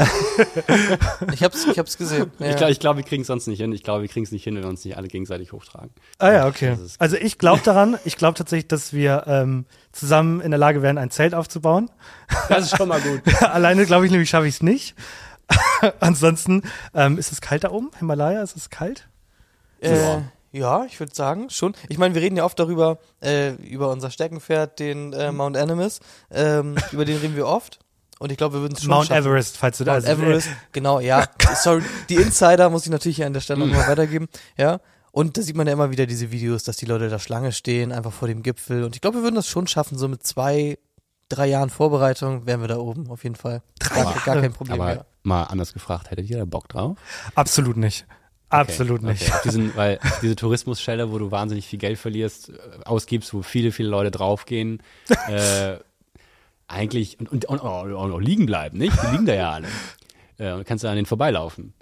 ich 1.33 1.43
hab's, 1.43 1.67
ich 1.69 1.77
hab's 1.77 1.97
gesehen. 1.97 2.31
Ja. 2.39 2.51
Ich 2.51 2.55
glaube, 2.55 2.71
ich 2.71 2.79
glaub, 2.79 2.95
wir 2.95 3.03
kriegen 3.03 3.23
es 3.23 3.27
sonst 3.27 3.47
nicht 3.47 3.59
hin. 3.59 3.73
Ich 3.73 3.83
glaube, 3.83 4.03
wir 4.03 4.07
kriegen 4.07 4.23
es 4.23 4.31
nicht 4.31 4.45
hin, 4.45 4.55
wenn 4.55 4.63
wir 4.63 4.69
uns 4.69 4.85
nicht 4.85 4.95
alle 4.95 5.09
gegenseitig 5.09 5.51
hochtragen. 5.51 5.89
Ah 6.17 6.31
ja, 6.31 6.47
okay. 6.47 6.77
Also 6.99 7.17
ich 7.17 7.37
glaube 7.37 7.61
daran, 7.65 7.97
ich 8.05 8.15
glaube 8.15 8.37
tatsächlich, 8.37 8.69
dass 8.69 8.93
wir 8.93 9.25
ähm, 9.27 9.65
zusammen 9.91 10.39
in 10.39 10.51
der 10.51 10.57
Lage 10.57 10.81
wären, 10.81 10.97
ein 10.97 11.11
Zelt 11.11 11.35
aufzubauen. 11.35 11.91
Das 12.47 12.71
ist 12.71 12.77
schon 12.77 12.87
mal 12.87 13.01
gut. 13.01 13.23
Alleine 13.41 13.85
glaube 13.85 14.05
ich 14.05 14.11
nämlich, 14.13 14.29
schaffe 14.29 14.47
ich 14.47 14.55
es 14.55 14.63
nicht. 14.63 14.95
Ansonsten, 15.99 16.63
ähm, 16.93 17.17
ist 17.17 17.33
es 17.33 17.41
kalt 17.41 17.65
da 17.65 17.71
oben? 17.71 17.91
Himalaya, 17.99 18.41
ist 18.41 18.55
es 18.55 18.69
kalt? 18.69 19.09
Äh, 19.81 20.21
ja, 20.55 20.85
ich 20.85 20.99
würde 20.99 21.13
sagen, 21.13 21.49
schon. 21.49 21.75
Ich 21.89 21.97
meine, 21.97 22.15
wir 22.15 22.21
reden 22.21 22.37
ja 22.37 22.45
oft 22.45 22.57
darüber, 22.57 22.97
äh, 23.21 23.53
über 23.55 23.89
unser 23.89 24.09
Steckenpferd, 24.09 24.79
den 24.79 25.11
äh, 25.13 25.31
Mount 25.31 25.57
Animus. 25.57 25.99
Ähm, 26.31 26.75
über 26.91 27.05
den 27.05 27.17
reden 27.17 27.35
wir 27.35 27.45
oft. 27.45 27.79
Und 28.19 28.31
ich 28.31 28.37
glaube, 28.37 28.55
wir 28.55 28.61
würden 28.61 28.75
es 28.75 28.83
schon 28.83 28.91
Mount 28.91 29.07
schaffen. 29.07 29.25
Everest, 29.25 29.57
falls 29.57 29.77
du 29.77 29.83
da 29.83 29.93
Mount 29.93 30.07
also, 30.07 30.21
Everest, 30.21 30.47
genau, 30.71 31.01
ja. 31.01 31.27
Sorry, 31.61 31.83
die 32.07 32.15
Insider 32.15 32.69
muss 32.69 32.85
ich 32.85 32.91
natürlich 32.91 33.17
hier 33.17 33.25
an 33.25 33.33
der 33.33 33.41
Stelle 33.41 33.67
nochmal 33.67 33.87
weitergeben. 33.87 34.27
Ja. 34.57 34.79
Und 35.11 35.37
da 35.37 35.41
sieht 35.41 35.57
man 35.57 35.67
ja 35.67 35.73
immer 35.73 35.91
wieder 35.91 36.05
diese 36.05 36.31
Videos, 36.31 36.63
dass 36.63 36.77
die 36.77 36.85
Leute 36.85 37.09
da 37.09 37.19
Schlange 37.19 37.51
stehen, 37.51 37.91
einfach 37.91 38.13
vor 38.13 38.27
dem 38.29 38.41
Gipfel. 38.41 38.85
Und 38.85 38.95
ich 38.95 39.01
glaube, 39.01 39.17
wir 39.17 39.23
würden 39.23 39.35
das 39.35 39.47
schon 39.47 39.67
schaffen, 39.67 39.97
so 39.97 40.07
mit 40.07 40.25
zwei, 40.25 40.77
drei 41.27 41.47
Jahren 41.47 41.69
Vorbereitung 41.69 42.45
wären 42.45 42.61
wir 42.61 42.67
da 42.69 42.77
oben, 42.77 43.09
auf 43.09 43.23
jeden 43.23 43.35
Fall. 43.35 43.61
Drei 43.79 44.03
gar, 44.03 44.13
gar 44.25 44.41
kein 44.41 44.53
Problem 44.53 44.79
Aber 44.79 44.93
mehr. 44.93 45.05
mal 45.23 45.43
anders 45.43 45.73
gefragt, 45.73 46.11
hättet 46.11 46.29
ihr 46.29 46.37
da 46.37 46.45
Bock 46.45 46.69
drauf? 46.69 46.97
Absolut 47.35 47.77
nicht. 47.77 48.05
Absolut 48.59 48.99
Okay, 49.01 49.11
nicht. 49.11 49.27
Okay. 49.27 49.39
Diesen, 49.45 49.75
weil 49.75 49.99
diese 50.21 50.35
Tourismusstelle, 50.35 51.11
wo 51.11 51.17
du 51.17 51.31
wahnsinnig 51.31 51.67
viel 51.67 51.79
Geld 51.79 51.97
verlierst, 51.97 52.49
äh, 52.49 52.53
ausgibst, 52.85 53.33
wo 53.33 53.41
viele, 53.41 53.71
viele 53.71 53.89
Leute 53.89 54.11
draufgehen, 54.11 54.81
äh, 55.27 55.77
eigentlich 56.67 57.19
und, 57.19 57.29
und, 57.31 57.45
und, 57.45 57.59
und 57.59 58.11
auch 58.11 58.19
liegen 58.19 58.45
bleiben, 58.45 58.77
nicht? 58.77 58.95
Die 59.03 59.11
liegen 59.11 59.25
da 59.25 59.33
ja 59.35 59.51
alle. 59.51 59.67
Äh, 60.37 60.63
kannst 60.63 60.83
du 60.83 60.87
an 60.89 60.95
denen 60.95 61.05
vorbeilaufen. 61.05 61.73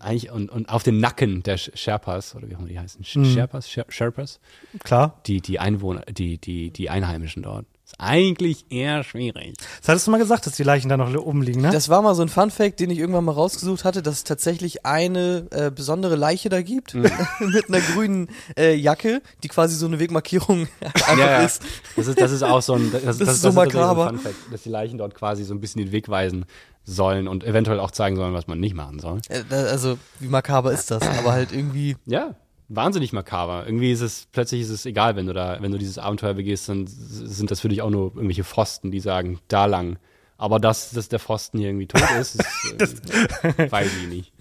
Eigentlich, 0.00 0.30
und, 0.30 0.50
und 0.50 0.70
auf 0.70 0.82
den 0.82 0.98
Nacken 1.00 1.42
der 1.42 1.58
Sherpas, 1.58 2.34
oder 2.34 2.48
wie 2.48 2.54
auch 2.56 2.60
immer 2.60 2.68
die 2.68 2.78
heißen, 2.80 3.04
Mhm. 3.14 3.24
Sherpas, 3.26 3.70
Sher 3.70 3.84
Sherpas, 3.90 4.40
Klar. 4.84 5.20
die, 5.26 5.42
die 5.42 5.58
Einwohner, 5.58 6.00
die, 6.10 6.38
die, 6.38 6.70
die 6.70 6.88
Einheimischen 6.88 7.42
dort. 7.42 7.66
Ist 7.92 8.00
eigentlich 8.00 8.66
eher 8.70 9.04
schwierig. 9.04 9.54
Das 9.80 9.88
hattest 9.88 10.06
du 10.06 10.10
mal 10.10 10.18
gesagt, 10.18 10.46
dass 10.46 10.54
die 10.54 10.62
Leichen 10.62 10.88
da 10.88 10.96
noch 10.96 11.14
oben 11.14 11.42
liegen, 11.42 11.60
ne? 11.60 11.70
Das 11.70 11.88
war 11.88 12.00
mal 12.02 12.14
so 12.14 12.22
ein 12.22 12.28
Funfact, 12.28 12.80
den 12.80 12.90
ich 12.90 12.98
irgendwann 12.98 13.24
mal 13.24 13.32
rausgesucht 13.32 13.84
hatte, 13.84 14.02
dass 14.02 14.14
es 14.16 14.24
tatsächlich 14.24 14.86
eine 14.86 15.46
äh, 15.50 15.70
besondere 15.70 16.16
Leiche 16.16 16.48
da 16.48 16.62
gibt 16.62 16.94
Mhm. 16.94 17.10
mit 17.52 17.68
einer 17.68 17.80
grünen 17.80 18.28
äh, 18.58 18.74
Jacke, 18.74 19.22
die 19.42 19.48
quasi 19.48 19.76
so 19.76 19.86
eine 19.86 19.98
Wegmarkierung 19.98 20.68
einfach 20.80 21.18
ja, 21.18 21.30
ja. 21.30 21.42
ist. 21.42 21.62
Das 21.96 22.06
ist, 22.06 22.20
das 22.20 22.32
ist 22.32 22.42
auch 22.42 22.62
so 22.62 22.74
ein, 22.74 22.90
das, 22.92 23.02
das, 23.02 23.16
ist 23.20 23.28
das, 23.28 23.40
so 23.40 23.48
das 23.48 23.54
makaber. 23.54 24.08
ein 24.08 24.14
Funfact, 24.16 24.36
dass 24.52 24.62
die 24.62 24.68
Leichen 24.70 24.98
dort 24.98 25.14
quasi 25.14 25.44
so 25.44 25.54
ein 25.54 25.60
bisschen 25.60 25.82
den 25.84 25.92
Weg 25.92 26.08
weisen 26.08 26.44
sollen 26.84 27.28
und 27.28 27.44
eventuell 27.44 27.78
auch 27.78 27.90
zeigen 27.92 28.16
sollen, 28.16 28.34
was 28.34 28.46
man 28.46 28.58
nicht 28.58 28.74
machen 28.74 28.98
soll. 28.98 29.20
Äh, 29.28 29.42
also 29.54 29.98
wie 30.18 30.28
makaber 30.28 30.72
ist 30.72 30.90
das? 30.90 31.02
Aber 31.02 31.32
halt 31.32 31.52
irgendwie. 31.52 31.96
Ja, 32.06 32.34
wahnsinnig 32.74 33.12
makaber. 33.12 33.64
Irgendwie 33.66 33.92
ist 33.92 34.00
es, 34.00 34.26
plötzlich 34.32 34.62
ist 34.62 34.70
es 34.70 34.86
egal, 34.86 35.16
wenn 35.16 35.26
du 35.26 35.32
da, 35.32 35.58
wenn 35.60 35.72
du 35.72 35.78
dieses 35.78 35.98
Abenteuer 35.98 36.34
begehst, 36.34 36.68
dann 36.68 36.86
sind 36.86 37.50
das 37.50 37.60
für 37.60 37.68
dich 37.68 37.82
auch 37.82 37.90
nur 37.90 38.12
irgendwelche 38.14 38.44
Pfosten, 38.44 38.90
die 38.90 39.00
sagen, 39.00 39.38
da 39.48 39.66
lang. 39.66 39.98
Aber 40.38 40.58
dass, 40.58 40.90
dass 40.90 41.08
der 41.08 41.18
Pfosten 41.18 41.58
hier 41.58 41.68
irgendwie 41.68 41.86
tot 41.86 42.02
ist, 42.18 42.42
ist 42.78 43.02
äh, 43.58 43.70
weiß 43.70 43.90
ich 44.02 44.08
nicht. 44.08 44.32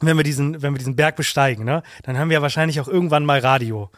wenn 0.00 0.16
wir 0.16 0.24
diesen, 0.24 0.62
wenn 0.62 0.74
wir 0.74 0.78
diesen 0.78 0.96
Berg 0.96 1.16
besteigen, 1.16 1.64
ne, 1.64 1.82
dann 2.02 2.18
haben 2.18 2.30
wir 2.30 2.34
ja 2.34 2.42
wahrscheinlich 2.42 2.80
auch 2.80 2.88
irgendwann 2.88 3.24
mal 3.24 3.38
Radio. 3.38 3.90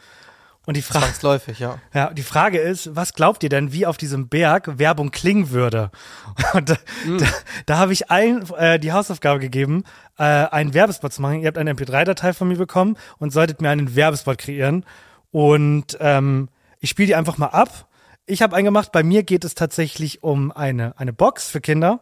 Und 0.67 0.77
die 0.77 0.83
Frage, 0.83 1.05
Zwangsläufig, 1.05 1.57
ja. 1.57 1.79
ja, 1.91 2.13
die 2.13 2.21
Frage 2.21 2.59
ist, 2.59 2.95
was 2.95 3.13
glaubt 3.13 3.41
ihr 3.41 3.49
denn, 3.49 3.73
wie 3.73 3.87
auf 3.87 3.97
diesem 3.97 4.29
Berg 4.29 4.77
Werbung 4.77 5.09
klingen 5.09 5.49
würde? 5.49 5.89
Und 6.53 6.69
da, 6.69 6.77
da, 7.17 7.25
da 7.65 7.77
habe 7.77 7.93
ich 7.93 8.11
allen 8.11 8.47
äh, 8.53 8.79
die 8.79 8.91
Hausaufgabe 8.91 9.39
gegeben, 9.39 9.83
äh, 10.19 10.23
einen 10.23 10.75
Werbespot 10.75 11.13
zu 11.13 11.21
machen. 11.23 11.41
Ihr 11.41 11.47
habt 11.47 11.57
eine 11.57 11.73
MP3-Datei 11.73 12.33
von 12.33 12.47
mir 12.47 12.57
bekommen 12.57 12.95
und 13.17 13.33
solltet 13.33 13.59
mir 13.59 13.71
einen 13.71 13.95
Werbespot 13.95 14.37
kreieren. 14.37 14.85
Und 15.31 15.97
ähm, 15.99 16.49
ich 16.79 16.91
spiele 16.91 17.07
die 17.07 17.15
einfach 17.15 17.39
mal 17.39 17.47
ab. 17.47 17.87
Ich 18.27 18.43
habe 18.43 18.55
einen 18.55 18.65
gemacht. 18.65 18.91
Bei 18.91 19.01
mir 19.01 19.23
geht 19.23 19.43
es 19.43 19.55
tatsächlich 19.55 20.21
um 20.21 20.51
eine, 20.51 20.97
eine 20.99 21.11
Box 21.11 21.49
für 21.49 21.59
Kinder, 21.59 22.01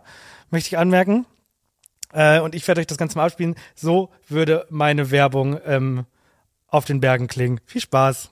möchte 0.49 0.67
ich 0.67 0.77
anmerken. 0.77 1.25
Äh, 2.11 2.41
und 2.41 2.55
ich 2.55 2.67
werde 2.67 2.81
euch 2.81 2.87
das 2.87 2.97
Ganze 2.97 3.17
mal 3.17 3.25
abspielen. 3.25 3.55
So 3.73 4.09
würde 4.27 4.65
meine 4.69 5.11
Werbung 5.11 5.59
ähm, 5.65 6.05
auf 6.67 6.83
den 6.83 6.99
Bergen 6.99 7.27
klingen. 7.27 7.61
Viel 7.65 7.81
Spaß. 7.81 8.31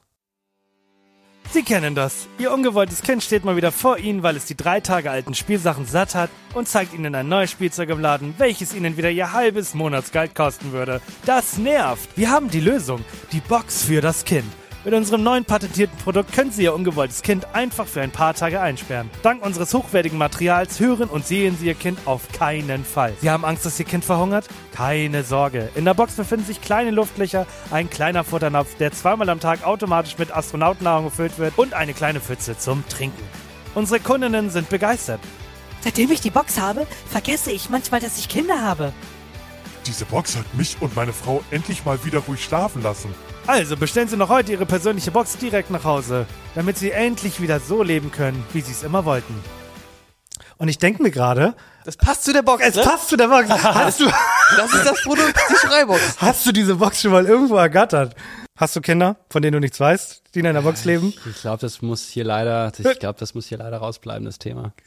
Sie 1.51 1.63
kennen 1.63 1.95
das. 1.95 2.27
Ihr 2.37 2.51
ungewolltes 2.51 3.01
Kind 3.01 3.23
steht 3.23 3.45
mal 3.45 3.55
wieder 3.55 3.71
vor 3.71 3.97
Ihnen, 3.97 4.21
weil 4.21 4.35
es 4.35 4.45
die 4.45 4.57
drei 4.57 4.81
Tage 4.81 5.09
alten 5.09 5.33
Spielsachen 5.33 5.85
satt 5.85 6.13
hat 6.13 6.29
und 6.53 6.67
zeigt 6.67 6.93
Ihnen 6.93 7.15
ein 7.15 7.29
neues 7.29 7.51
Spielzeug 7.51 7.89
im 7.89 7.99
Laden, 7.99 8.35
welches 8.37 8.73
Ihnen 8.73 8.97
wieder 8.97 9.09
Ihr 9.09 9.31
halbes 9.31 9.73
Monatsgeld 9.73 10.35
kosten 10.35 10.71
würde. 10.73 11.01
Das 11.25 11.57
nervt. 11.57 12.09
Wir 12.15 12.29
haben 12.29 12.49
die 12.49 12.59
Lösung. 12.59 13.03
Die 13.31 13.39
Box 13.39 13.85
für 13.85 14.01
das 14.01 14.25
Kind. 14.25 14.51
Mit 14.87 14.93
unserem 14.93 15.21
neuen 15.21 15.43
patentierten 15.43 15.97
Produkt 15.97 16.31
können 16.31 16.49
Sie 16.49 16.63
Ihr 16.63 16.73
ungewolltes 16.73 17.21
Kind 17.21 17.53
einfach 17.53 17.85
für 17.85 17.99
ein 17.99 18.11
paar 18.11 18.33
Tage 18.33 18.61
einsperren. 18.61 19.09
Dank 19.21 19.45
unseres 19.45 19.73
hochwertigen 19.73 20.17
Materials 20.17 20.79
hören 20.79 21.09
und 21.09 21.27
sehen 21.27 21.57
Sie 21.59 21.65
Ihr 21.65 21.73
Kind 21.73 21.99
auf 22.05 22.31
keinen 22.31 22.85
Fall. 22.85 23.13
Sie 23.19 23.29
haben 23.29 23.43
Angst, 23.43 23.65
dass 23.65 23.77
Ihr 23.81 23.85
Kind 23.85 24.05
verhungert? 24.05 24.47
Keine 24.73 25.25
Sorge. 25.25 25.67
In 25.75 25.83
der 25.83 25.93
Box 25.93 26.13
befinden 26.13 26.45
sich 26.45 26.61
kleine 26.61 26.91
Luftlöcher, 26.91 27.45
ein 27.69 27.89
kleiner 27.89 28.23
Futternapf, 28.23 28.77
der 28.77 28.93
zweimal 28.93 29.27
am 29.27 29.41
Tag 29.41 29.67
automatisch 29.67 30.17
mit 30.17 30.33
Astronautennahrung 30.33 31.03
gefüllt 31.03 31.37
wird 31.37 31.57
und 31.57 31.73
eine 31.73 31.93
kleine 31.93 32.21
Pfütze 32.21 32.57
zum 32.57 32.87
Trinken. 32.87 33.23
Unsere 33.75 33.99
Kundinnen 33.99 34.51
sind 34.51 34.69
begeistert. 34.69 35.19
Seitdem 35.81 36.11
ich 36.11 36.21
die 36.21 36.29
Box 36.29 36.61
habe, 36.61 36.87
vergesse 37.09 37.51
ich 37.51 37.69
manchmal, 37.69 37.99
dass 37.99 38.17
ich 38.17 38.29
Kinder 38.29 38.61
habe. 38.61 38.93
Diese 39.85 40.05
Box 40.05 40.37
hat 40.37 40.45
mich 40.53 40.77
und 40.79 40.95
meine 40.95 41.11
Frau 41.11 41.43
endlich 41.51 41.83
mal 41.83 42.05
wieder 42.05 42.19
ruhig 42.19 42.41
schlafen 42.41 42.81
lassen. 42.83 43.13
Also 43.47 43.77
bestellen 43.77 44.09
Sie 44.09 44.17
noch 44.17 44.29
heute 44.29 44.51
Ihre 44.51 44.65
persönliche 44.65 45.11
Box 45.11 45.37
direkt 45.37 45.71
nach 45.71 45.83
Hause, 45.85 46.25
damit 46.53 46.77
Sie 46.77 46.91
endlich 46.91 47.41
wieder 47.41 47.59
so 47.59 47.81
leben 47.81 48.11
können, 48.11 48.43
wie 48.53 48.61
Sie 48.61 48.71
es 48.73 48.83
immer 48.83 49.05
wollten. 49.05 49.33
Und 50.57 50.67
ich 50.67 50.79
denke 50.79 51.01
mir 51.01 51.11
gerade, 51.11 51.53
Das 51.85 51.95
passt 51.95 52.25
zu 52.25 52.33
der 52.33 52.41
Box. 52.41 52.61
es 52.65 52.75
ne? 52.75 52.81
passt 52.83 53.07
zu 53.09 53.15
der 53.15 53.27
Box. 53.27 53.47
Hast 53.63 53.99
du, 54.01 54.05
Das 54.57 54.73
ist 54.73 54.85
das 54.85 55.01
Produkt, 55.03 55.33
die 55.49 55.67
Schreibox. 55.67 56.01
hast 56.17 56.45
du 56.45 56.51
diese 56.51 56.75
Box 56.75 57.01
schon 57.01 57.11
mal 57.11 57.25
irgendwo 57.25 57.55
ergattert? 57.55 58.15
Hast 58.57 58.75
du 58.75 58.81
Kinder, 58.81 59.17
von 59.29 59.43
denen 59.43 59.53
du 59.53 59.59
nichts 59.59 59.79
weißt, 59.79 60.23
die 60.33 60.39
in 60.39 60.47
einer 60.47 60.63
Box 60.63 60.83
leben? 60.83 61.13
Ich 61.29 61.41
glaube, 61.41 61.59
das 61.61 61.83
muss 61.83 62.07
hier 62.07 62.23
leider, 62.23 62.71
ich 62.75 62.99
glaube, 62.99 63.19
das 63.19 63.35
muss 63.35 63.45
hier 63.45 63.59
leider 63.59 63.77
rausbleiben, 63.77 64.25
das 64.25 64.39
Thema. 64.39 64.73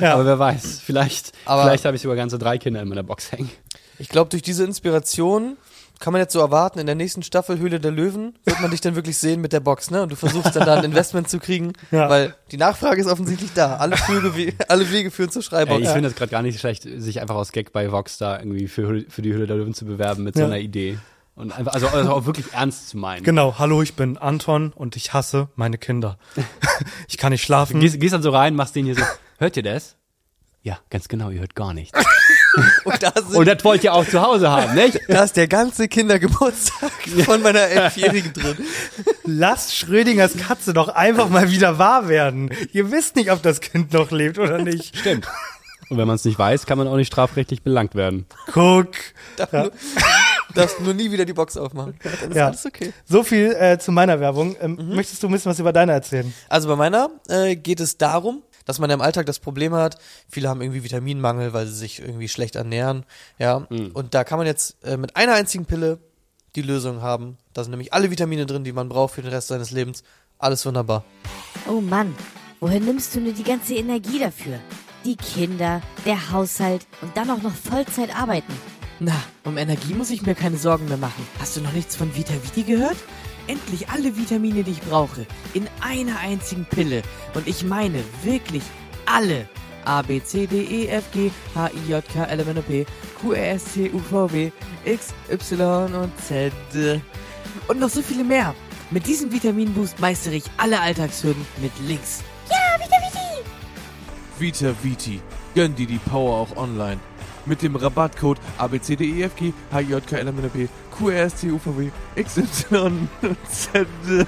Ja. 0.00 0.14
Aber 0.14 0.24
wer 0.26 0.38
weiß, 0.38 0.80
vielleicht, 0.84 1.32
Aber- 1.44 1.64
vielleicht 1.64 1.84
habe 1.84 1.94
ich 1.96 2.02
sogar 2.02 2.16
ganze 2.16 2.38
drei 2.38 2.58
Kinder 2.58 2.80
in 2.80 2.88
meiner 2.88 3.02
Box 3.02 3.30
hängen. 3.32 3.50
Ich 3.98 4.08
glaube, 4.08 4.30
durch 4.30 4.42
diese 4.42 4.64
Inspiration 4.64 5.56
kann 6.04 6.12
man 6.12 6.20
jetzt 6.20 6.34
so 6.34 6.40
erwarten, 6.40 6.78
in 6.78 6.84
der 6.84 6.94
nächsten 6.94 7.22
Staffel 7.22 7.58
Höhle 7.58 7.80
der 7.80 7.90
Löwen 7.90 8.38
wird 8.44 8.60
man 8.60 8.70
dich 8.70 8.82
dann 8.82 8.94
wirklich 8.94 9.16
sehen 9.16 9.40
mit 9.40 9.54
der 9.54 9.60
Box, 9.60 9.90
ne? 9.90 10.02
Und 10.02 10.12
du 10.12 10.16
versuchst 10.16 10.54
dann 10.54 10.66
da 10.66 10.74
ein 10.74 10.84
Investment 10.84 11.30
zu 11.30 11.38
kriegen, 11.38 11.72
Ja. 11.90 12.10
weil 12.10 12.34
die 12.50 12.58
Nachfrage 12.58 13.00
ist 13.00 13.06
offensichtlich 13.06 13.52
da. 13.54 13.76
Alle, 13.78 13.96
Flüge, 13.96 14.52
alle 14.68 14.90
Wege 14.90 15.10
führen 15.10 15.30
zur 15.30 15.42
Schreibox. 15.42 15.78
Ey, 15.80 15.84
ich 15.86 15.88
finde 15.88 16.10
das 16.10 16.14
gerade 16.18 16.30
gar 16.30 16.42
nicht 16.42 16.60
schlecht, 16.60 16.82
sich 16.82 17.22
einfach 17.22 17.36
aus 17.36 17.52
Gag 17.52 17.72
bei 17.72 17.90
Vox 17.90 18.18
da 18.18 18.38
irgendwie 18.38 18.68
für, 18.68 19.02
für 19.08 19.22
die 19.22 19.32
Hülle 19.32 19.46
der 19.46 19.56
Löwen 19.56 19.72
zu 19.72 19.86
bewerben 19.86 20.24
mit 20.24 20.34
so 20.34 20.40
Ja. 20.42 20.46
einer 20.48 20.58
Idee. 20.58 20.98
Und 21.36 21.52
einfach, 21.56 21.72
also, 21.72 21.88
also 21.88 22.12
auch 22.12 22.26
wirklich 22.26 22.52
ernst 22.52 22.90
zu 22.90 22.98
meinen. 22.98 23.24
Genau, 23.24 23.58
hallo, 23.58 23.80
ich 23.80 23.94
bin 23.94 24.18
Anton 24.18 24.74
und 24.76 24.96
ich 24.96 25.14
hasse 25.14 25.48
meine 25.56 25.78
Kinder. 25.78 26.18
ich 27.08 27.16
kann 27.16 27.32
nicht 27.32 27.42
schlafen. 27.42 27.80
Gehst, 27.80 27.98
gehst 27.98 28.12
dann 28.12 28.22
so 28.22 28.28
rein, 28.28 28.54
machst 28.54 28.76
den 28.76 28.84
hier 28.84 28.94
so, 28.94 29.02
hört 29.38 29.56
ihr 29.56 29.62
das? 29.62 29.96
Ja, 30.62 30.78
ganz 30.90 31.08
genau, 31.08 31.30
ihr 31.30 31.40
hört 31.40 31.54
gar 31.54 31.72
nichts. 31.72 31.98
Und 32.84 33.02
da, 33.02 33.12
sind, 33.14 33.34
Und 33.34 33.46
das 33.48 33.64
wollt 33.64 33.82
ihr 33.84 33.92
auch 33.94 34.06
zu 34.06 34.20
Hause 34.22 34.50
haben, 34.50 34.74
nicht? 34.74 35.00
da 35.08 35.24
ist 35.24 35.36
der 35.36 35.48
ganze 35.48 35.88
Kindergeburtstag 35.88 36.92
von 37.24 37.42
meiner 37.42 37.60
Elfjährigen 37.62 38.32
drin. 38.32 38.56
Lasst 39.24 39.74
Schrödingers 39.76 40.36
Katze 40.36 40.72
doch 40.72 40.88
einfach 40.88 41.28
mal 41.28 41.50
wieder 41.50 41.78
wahr 41.78 42.08
werden. 42.08 42.50
Ihr 42.72 42.90
wisst 42.90 43.16
nicht, 43.16 43.30
ob 43.32 43.42
das 43.42 43.60
Kind 43.60 43.92
noch 43.92 44.10
lebt 44.10 44.38
oder 44.38 44.58
nicht. 44.58 44.96
Stimmt. 44.96 45.26
Und 45.90 45.98
wenn 45.98 46.06
man 46.06 46.16
es 46.16 46.24
nicht 46.24 46.38
weiß, 46.38 46.64
kann 46.66 46.78
man 46.78 46.88
auch 46.88 46.96
nicht 46.96 47.08
strafrechtlich 47.08 47.62
belangt 47.62 47.94
werden. 47.94 48.26
Guck. 48.52 48.88
Darf 49.36 49.52
nur, 49.52 49.72
darfst 50.54 50.80
nur 50.80 50.94
nie 50.94 51.10
wieder 51.10 51.24
die 51.26 51.34
Box 51.34 51.56
aufmachen. 51.58 51.94
Dann 52.02 52.30
ist 52.30 52.36
Ja. 52.36 52.46
alles 52.46 52.64
okay. 52.64 52.92
So 53.04 53.22
viel 53.22 53.52
äh, 53.52 53.78
zu 53.78 53.92
meiner 53.92 54.18
Werbung. 54.18 54.56
Ähm, 54.60 54.78
Möchtest 54.94 55.22
du 55.22 55.28
ein 55.28 55.32
bisschen 55.32 55.50
was 55.50 55.58
über 55.58 55.72
deine 55.74 55.92
erzählen? 55.92 56.32
Also 56.48 56.68
bei 56.68 56.76
meiner 56.76 57.10
äh, 57.28 57.54
geht 57.56 57.80
es 57.80 57.98
darum, 57.98 58.42
dass 58.64 58.78
man 58.78 58.90
ja 58.90 58.94
im 58.94 59.00
Alltag 59.00 59.26
das 59.26 59.38
Problem 59.38 59.74
hat, 59.74 59.98
viele 60.28 60.48
haben 60.48 60.60
irgendwie 60.60 60.84
Vitaminmangel, 60.84 61.52
weil 61.52 61.66
sie 61.66 61.74
sich 61.74 62.00
irgendwie 62.00 62.28
schlecht 62.28 62.56
ernähren. 62.56 63.04
Ja. 63.38 63.56
Und 63.56 64.14
da 64.14 64.24
kann 64.24 64.38
man 64.38 64.46
jetzt 64.46 64.76
äh, 64.84 64.96
mit 64.96 65.16
einer 65.16 65.34
einzigen 65.34 65.66
Pille 65.66 65.98
die 66.56 66.62
Lösung 66.62 67.02
haben. 67.02 67.36
Da 67.52 67.62
sind 67.62 67.72
nämlich 67.72 67.92
alle 67.92 68.10
Vitamine 68.10 68.46
drin, 68.46 68.64
die 68.64 68.72
man 68.72 68.88
braucht 68.88 69.14
für 69.14 69.22
den 69.22 69.30
Rest 69.30 69.48
seines 69.48 69.70
Lebens. 69.70 70.02
Alles 70.38 70.64
wunderbar. 70.66 71.04
Oh 71.68 71.80
Mann, 71.80 72.14
woher 72.60 72.80
nimmst 72.80 73.14
du 73.14 73.20
nur 73.20 73.32
die 73.32 73.44
ganze 73.44 73.74
Energie 73.74 74.18
dafür? 74.18 74.58
Die 75.04 75.16
Kinder, 75.16 75.82
der 76.06 76.30
Haushalt 76.30 76.86
und 77.02 77.16
dann 77.16 77.30
auch 77.30 77.42
noch 77.42 77.54
Vollzeit 77.54 78.14
arbeiten. 78.16 78.52
Na, 79.00 79.14
um 79.44 79.58
Energie 79.58 79.94
muss 79.94 80.10
ich 80.10 80.22
mir 80.22 80.34
keine 80.34 80.56
Sorgen 80.56 80.88
mehr 80.88 80.96
machen. 80.96 81.26
Hast 81.40 81.56
du 81.56 81.60
noch 81.60 81.72
nichts 81.72 81.96
von 81.96 82.14
Vita 82.14 82.32
Viti 82.34 82.62
gehört? 82.62 82.96
Endlich 83.46 83.88
alle 83.88 84.16
Vitamine, 84.16 84.62
die 84.62 84.72
ich 84.72 84.80
brauche, 84.80 85.26
in 85.52 85.68
einer 85.80 86.18
einzigen 86.18 86.64
Pille. 86.64 87.02
Und 87.34 87.46
ich 87.46 87.64
meine 87.64 88.02
wirklich 88.22 88.62
alle. 89.06 89.48
A, 89.84 90.00
B, 90.00 90.22
C, 90.22 90.46
D, 90.46 90.62
E, 90.62 90.86
F, 90.88 91.04
G, 91.12 91.30
H, 91.54 91.68
I, 91.68 91.90
J, 91.90 92.04
K, 92.08 92.24
L, 92.24 92.40
M, 92.40 92.48
N, 92.48 92.58
O, 92.58 92.62
P, 92.62 92.86
Q, 93.20 93.32
R, 93.32 93.52
S, 93.52 93.64
T, 93.74 93.90
U, 93.90 93.98
V, 93.98 94.32
W, 94.32 94.50
X, 94.84 95.12
Y 95.30 95.94
und 95.94 96.12
Z. 96.20 96.52
Und 97.68 97.80
noch 97.80 97.90
so 97.90 98.00
viele 98.00 98.24
mehr. 98.24 98.54
Mit 98.90 99.06
diesem 99.06 99.30
Vitaminboost 99.30 99.98
meistere 100.00 100.36
ich 100.36 100.44
alle 100.56 100.80
Alltagshürden 100.80 101.44
mit 101.60 101.72
links. 101.86 102.22
Vita 104.38 104.74
Viti. 104.82 105.20
Gönn 105.54 105.74
dir 105.76 105.86
die 105.86 105.98
Power 105.98 106.38
auch 106.38 106.56
online. 106.56 106.98
Mit 107.46 107.62
dem 107.62 107.76
Rabattcode 107.76 108.38
ABCDEFG 108.58 109.52
HJKLMNP 109.70 110.68
QRSTUVW 110.96 111.90
XY 112.16 113.08
Z. 113.50 113.86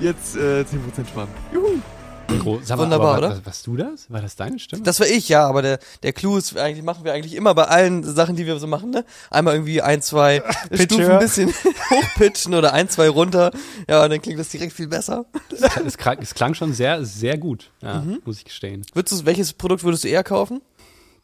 Jetzt 0.00 0.36
äh, 0.36 0.62
10% 0.62 1.08
sparen. 1.08 1.28
Juhu. 1.52 1.80
Sag 2.62 2.78
mal, 2.78 2.84
Wunderbar, 2.84 3.16
aber, 3.16 3.18
oder? 3.18 3.30
Was, 3.30 3.46
warst 3.46 3.66
du 3.66 3.76
das? 3.76 4.10
War 4.10 4.22
das 4.22 4.36
deine 4.36 4.58
Stimme? 4.58 4.82
Das 4.82 5.00
war 5.00 5.06
ich, 5.06 5.28
ja, 5.28 5.46
aber 5.46 5.62
der, 5.62 5.78
der 6.02 6.12
Clou 6.12 6.36
ist, 6.36 6.56
eigentlich 6.56 6.84
machen 6.84 7.04
wir 7.04 7.12
eigentlich 7.12 7.34
immer 7.34 7.54
bei 7.54 7.64
allen 7.64 8.04
Sachen, 8.04 8.36
die 8.36 8.46
wir 8.46 8.58
so 8.58 8.66
machen, 8.66 8.90
ne? 8.90 9.04
Einmal 9.30 9.54
irgendwie 9.54 9.82
ein, 9.82 10.00
zwei 10.00 10.42
Stufen 10.72 11.10
ein 11.10 11.18
bisschen 11.18 11.48
hochpitchen 11.90 12.54
oder 12.54 12.72
ein, 12.72 12.88
zwei 12.88 13.08
runter. 13.08 13.50
Ja, 13.88 14.04
und 14.04 14.10
dann 14.10 14.22
klingt 14.22 14.38
das 14.38 14.48
direkt 14.48 14.72
viel 14.72 14.88
besser. 14.88 15.26
es, 15.84 15.98
klang, 15.98 16.18
es 16.20 16.34
klang 16.34 16.54
schon 16.54 16.72
sehr, 16.72 17.04
sehr 17.04 17.36
gut, 17.36 17.70
ja, 17.82 18.04
muss 18.24 18.38
ich 18.38 18.44
gestehen. 18.44 18.86
Würdest 18.94 19.20
du, 19.20 19.26
welches 19.26 19.52
Produkt 19.52 19.82
würdest 19.82 20.04
du 20.04 20.08
eher 20.08 20.22
kaufen? 20.24 20.60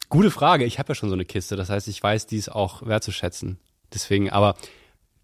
Gute 0.09 0.31
Frage. 0.31 0.65
Ich 0.65 0.79
habe 0.79 0.89
ja 0.89 0.95
schon 0.95 1.09
so 1.09 1.15
eine 1.15 1.25
Kiste. 1.25 1.55
Das 1.55 1.69
heißt, 1.69 1.87
ich 1.87 2.01
weiß 2.01 2.27
dies 2.27 2.49
auch 2.49 2.85
wertzuschätzen. 2.85 3.59
Deswegen, 3.93 4.29
aber 4.29 4.55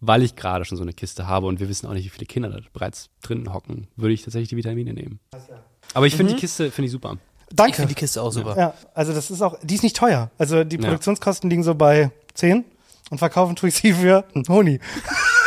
weil 0.00 0.22
ich 0.22 0.36
gerade 0.36 0.64
schon 0.64 0.76
so 0.76 0.82
eine 0.82 0.92
Kiste 0.92 1.26
habe 1.26 1.46
und 1.46 1.60
wir 1.60 1.68
wissen 1.68 1.86
auch 1.86 1.92
nicht, 1.94 2.04
wie 2.04 2.10
viele 2.10 2.26
Kinder 2.26 2.50
da 2.50 2.58
bereits 2.72 3.08
drin 3.22 3.52
hocken, 3.52 3.88
würde 3.96 4.12
ich 4.14 4.22
tatsächlich 4.22 4.50
die 4.50 4.56
Vitamine 4.56 4.92
nehmen. 4.92 5.20
Aber 5.94 6.06
ich 6.06 6.16
finde 6.16 6.34
die 6.34 6.40
Kiste 6.40 6.70
finde 6.70 6.86
ich 6.86 6.92
super. 6.92 7.16
Danke. 7.52 7.70
Ich 7.70 7.76
finde 7.76 7.88
die 7.88 7.98
Kiste 7.98 8.20
auch 8.22 8.30
super. 8.32 8.56
Ja, 8.58 8.74
also 8.94 9.12
das 9.14 9.30
ist 9.30 9.40
auch, 9.40 9.58
die 9.62 9.74
ist 9.74 9.82
nicht 9.82 9.96
teuer. 9.96 10.30
Also 10.38 10.64
die 10.64 10.76
Ja. 10.76 10.82
Produktionskosten 10.82 11.48
liegen 11.48 11.62
so 11.62 11.74
bei 11.74 12.10
10 12.34 12.64
und 13.10 13.18
verkaufen 13.18 13.54
tue 13.56 13.68
ich 13.68 13.76
sie 13.76 13.92
für 13.92 14.24
einen 14.34 14.46
Honig. 14.48 14.82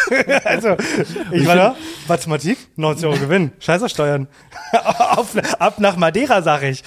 also, 0.44 0.76
ich 1.32 1.46
war 1.46 1.56
da, 1.56 1.76
Mathematik, 2.08 2.58
90 2.76 3.06
Euro 3.06 3.18
Gewinn, 3.18 3.52
Scheiß 3.60 3.84
auf 3.84 3.90
Steuern. 3.90 4.28
Auf, 4.74 5.36
ab 5.60 5.80
nach 5.80 5.96
Madeira, 5.96 6.42
sag 6.42 6.64
ich. 6.64 6.84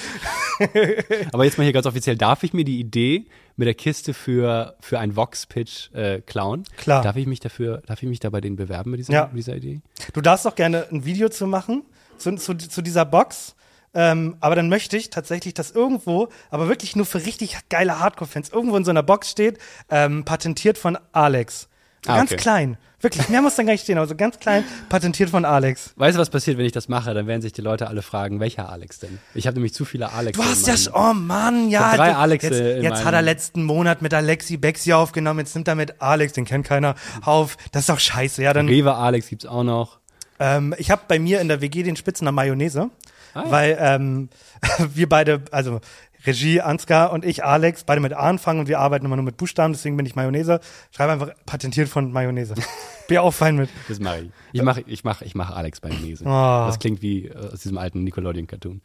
Aber 1.33 1.45
jetzt 1.45 1.57
mal 1.57 1.65
hier 1.65 1.73
ganz 1.73 1.87
offiziell, 1.87 2.17
darf 2.17 2.43
ich 2.43 2.53
mir 2.53 2.65
die 2.65 2.79
Idee 2.79 3.27
mit 3.57 3.67
der 3.67 3.75
Kiste 3.75 4.13
für, 4.13 4.77
für 4.81 4.99
einen 4.99 5.17
Vox-Pitch 5.17 5.93
äh, 5.95 6.21
klauen? 6.21 6.65
Klar. 6.77 7.03
Darf 7.03 7.17
ich 7.17 7.27
mich 7.27 7.41
dafür, 7.41 7.83
darf 7.87 8.03
ich 8.03 8.09
mich 8.09 8.21
da 8.21 8.29
bei 8.31 8.41
denen 8.41 8.57
bewerben 8.57 8.91
mit 8.91 9.01
dieser, 9.01 9.13
Ja. 9.13 9.27
mit 9.27 9.39
dieser 9.39 9.57
Idee? 9.57 9.81
Du 10.13 10.21
darfst 10.21 10.45
doch 10.45 10.55
gerne 10.55 10.87
ein 10.91 11.05
Video 11.05 11.29
zu 11.31 11.47
machen, 11.47 11.83
zu, 12.19 12.35
zu, 12.37 12.55
zu 12.57 12.83
dieser 12.83 13.05
Box. 13.05 13.55
Ähm, 13.93 14.37
aber 14.41 14.55
dann 14.55 14.69
möchte 14.69 14.97
ich 14.97 15.11
tatsächlich, 15.11 15.55
dass 15.55 15.73
irgendwo, 15.73 16.29
aber 16.51 16.69
wirklich 16.69 16.95
nur 16.95 17.07
für 17.07 17.25
richtig 17.25 17.57
geile 17.71 17.99
Hardcore-Fans, 17.99 18.51
irgendwo 18.51 18.77
in 18.77 18.85
so 18.85 18.91
einer 18.91 19.03
Box 19.03 19.31
steht, 19.31 19.59
ähm, 19.91 20.25
patentiert 20.25 20.79
von 20.79 20.97
Alex. 21.13 21.69
Ah, 22.07 22.17
ganz 22.17 22.31
okay. 22.33 22.41
klein. 22.41 22.79
Wirklich, 23.01 23.29
mehr 23.29 23.41
muss 23.41 23.55
dann 23.57 23.67
gar 23.67 23.73
nicht 23.73 23.83
stehen, 23.83 23.97
aber 23.97 24.07
so 24.07 24.15
ganz 24.15 24.39
klein, 24.39 24.65
patentiert 24.89 25.31
von 25.31 25.45
Alex. 25.45 25.93
Weißt 25.97 26.17
du, 26.17 26.21
was 26.21 26.29
passiert, 26.29 26.59
wenn 26.59 26.67
ich 26.67 26.73
das 26.73 26.89
mache? 26.89 27.15
Dann 27.15 27.27
werden 27.27 27.41
sich 27.41 27.53
die 27.53 27.63
Leute 27.63 27.89
alle 27.89 28.03
fragen, 28.03 28.41
welcher 28.41 28.69
Alex 28.69 28.99
denn? 28.99 29.19
Ich 29.35 29.47
habe 29.47 29.55
nämlich 29.55 29.73
zu 29.73 29.85
viele 29.85 30.13
Alex. 30.13 30.37
Du 30.37 30.45
hast 30.45 30.67
ja 30.67 30.77
schon, 30.77 30.93
oh 30.95 31.15
Mann, 31.15 31.71
ja. 31.71 31.97
drei 31.97 32.15
Alexe 32.15 32.49
Jetzt, 32.49 32.83
jetzt 32.83 33.05
hat 33.05 33.15
er 33.15 33.23
letzten 33.23 33.65
Monat 33.65 34.03
mit 34.03 34.13
Alexi 34.13 34.59
Bexi 34.59 34.93
aufgenommen, 34.93 35.41
jetzt 35.41 35.55
nimmt 35.55 35.69
er 35.69 35.75
mit 35.77 36.03
Alex, 36.03 36.35
den 36.35 36.45
kennt 36.45 36.67
keiner, 36.67 36.95
auf. 37.23 37.57
Das 37.73 37.83
ist 37.83 37.89
doch 37.89 38.01
scheiße, 38.01 38.43
ja. 38.43 38.53
Dann, 38.53 38.69
Rewe 38.69 38.95
Alex 38.95 39.29
gibt's 39.29 39.47
auch 39.47 39.65
noch. 39.65 39.99
Ähm, 40.39 40.75
ich 40.79 40.91
habe 40.91 41.03
bei 41.09 41.19
mir 41.19 41.41
in 41.41 41.49
der 41.49 41.61
WG 41.61 41.83
den 41.83 41.97
Spitznamen 41.97 42.35
Mayonnaise, 42.35 42.91
Ah, 43.33 43.45
ja. 43.45 43.51
weil 43.51 43.79
ähm, 43.81 44.29
wir 44.95 45.09
beide, 45.09 45.43
also 45.53 45.81
Regie, 46.27 46.61
Ansgar 46.61 47.13
und 47.13 47.25
ich, 47.25 47.45
Alex, 47.45 47.85
beide 47.85 48.01
mit 48.01 48.13
A 48.13 48.21
anfangen 48.21 48.61
und 48.61 48.69
wir 48.69 48.79
arbeiten 48.79 49.07
immer 49.07 49.17
nur 49.17 49.25
mit 49.25 49.37
Buchstaben, 49.37 49.73
deswegen 49.73 49.97
bin 49.97 50.07
ich 50.07 50.15
Mayonnaise. 50.15 50.61
Schreibe 50.91 51.13
einfach 51.13 51.31
patentiert 51.47 51.89
von 51.89 52.13
Mayonnaise. 52.13 52.55
bin 53.09 53.19
auch 53.19 53.33
fein 53.33 53.57
mit. 53.57 53.71
Das 53.89 54.01
mache 54.01 54.21
ich. 54.21 54.31
Ich 54.53 54.63
mache 54.63 54.83
ich 54.87 55.05
mach, 55.05 55.23
ich 55.23 55.35
mach 55.35 55.51
Alex 55.51 55.83
Mayonnaise. 55.83 56.25
Oh. 56.25 56.29
Das 56.29 56.79
klingt 56.79 57.03
wie 57.03 57.27
äh, 57.27 57.35
aus 57.53 57.61
diesem 57.61 57.79
alten 57.79 58.05
Nickelodeon-Cartoon. 58.05 58.83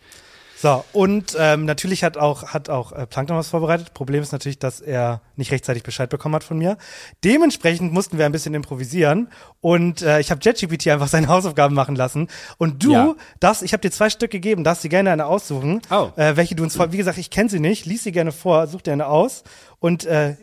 So, 0.58 0.86
und 0.94 1.36
ähm, 1.38 1.66
natürlich 1.66 2.04
hat 2.04 2.18
auch, 2.18 2.48
hat 2.54 2.70
auch 2.70 2.92
äh, 2.94 3.06
Plankton 3.06 3.36
was 3.38 3.50
vorbereitet. 3.50 3.94
Problem 3.94 4.22
ist 4.24 4.32
natürlich, 4.32 4.58
dass 4.58 4.80
er 4.80 5.22
nicht 5.36 5.52
rechtzeitig 5.52 5.84
Bescheid 5.84 6.10
bekommen 6.10 6.34
hat 6.36 6.44
von 6.46 6.58
mir. 6.58 6.78
Dementsprechend 7.24 7.92
mussten 7.92 8.18
wir 8.18 8.26
ein 8.26 8.32
bisschen 8.32 8.54
improvisieren 8.54 9.30
und 9.62 10.02
äh, 10.02 10.20
ich 10.22 10.32
habe 10.32 10.40
JetGPT 10.42 10.88
einfach 10.88 11.08
seine 11.08 11.28
Hausaufgaben 11.30 11.76
machen 11.76 11.96
lassen. 11.96 12.30
Und 12.58 12.84
du, 12.84 12.94
Ja. 12.94 13.16
das, 13.40 13.62
ich 13.64 13.74
habe 13.74 13.82
dir 13.82 13.92
zwei 13.92 14.10
Stück 14.10 14.32
gegeben, 14.32 14.64
darfst 14.64 14.84
dir 14.84 14.90
gerne 14.90 15.12
eine 15.12 15.26
aussuchen. 15.26 15.82
Oh. 15.92 16.10
Äh, 16.16 16.38
welche 16.38 16.56
du 16.56 16.64
uns 16.64 16.76
vor, 16.76 16.92
wie 16.92 16.98
gesagt, 16.98 17.18
ich 17.18 17.30
kenne 17.30 17.50
sie 17.50 17.60
nicht, 17.60 17.86
lies 17.86 18.04
sie 18.04 18.12
gerne 18.14 18.32
vor, 18.32 18.68
such 18.68 18.82
dir 18.82 18.94
eine 18.94 19.08
aus. 19.08 19.44
Und 19.80 20.06
äh, 20.06 20.36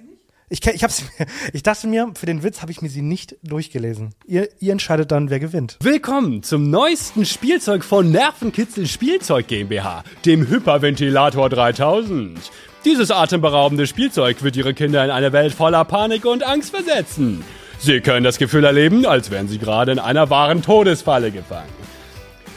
ich, 0.53 0.67
ich, 0.67 0.85
hab's, 0.85 1.05
ich 1.53 1.63
dachte 1.63 1.87
mir, 1.87 2.13
für 2.15 2.27
den 2.27 2.43
Witz 2.43 2.61
habe 2.61 2.71
ich 2.71 2.83
mir 2.83 2.91
sie 2.91 3.03
nicht 3.03 3.37
durchgelesen. 3.43 4.15
Ihr, 4.27 4.49
ihr 4.61 4.73
entscheidet 4.73 5.11
dann, 5.11 5.31
wer 5.31 5.41
gewinnt. 5.41 5.79
Willkommen 5.81 6.43
zum 6.43 6.71
neuesten 6.71 7.25
Spielzeug 7.25 7.83
von 7.83 8.11
Nervenkitzel 8.11 8.87
Spielzeug 8.87 9.49
GmbH, 9.49 10.05
dem 10.27 10.49
Hyperventilator 10.49 11.49
3000. 11.49 12.39
Dieses 12.85 13.11
atemberaubende 13.11 13.87
Spielzeug 13.87 14.43
wird 14.43 14.57
Ihre 14.57 14.75
Kinder 14.75 15.05
in 15.05 15.11
eine 15.11 15.33
Welt 15.33 15.55
voller 15.55 15.85
Panik 15.85 16.27
und 16.27 16.43
Angst 16.43 16.71
versetzen. 16.71 17.43
Sie 17.79 18.01
können 18.01 18.25
das 18.25 18.39
Gefühl 18.39 18.65
erleben, 18.65 19.07
als 19.07 19.31
wären 19.31 19.49
Sie 19.49 19.59
gerade 19.59 19.93
in 19.93 19.99
einer 19.99 20.31
wahren 20.31 20.63
Todesfalle 20.63 21.31
gefangen. 21.31 21.71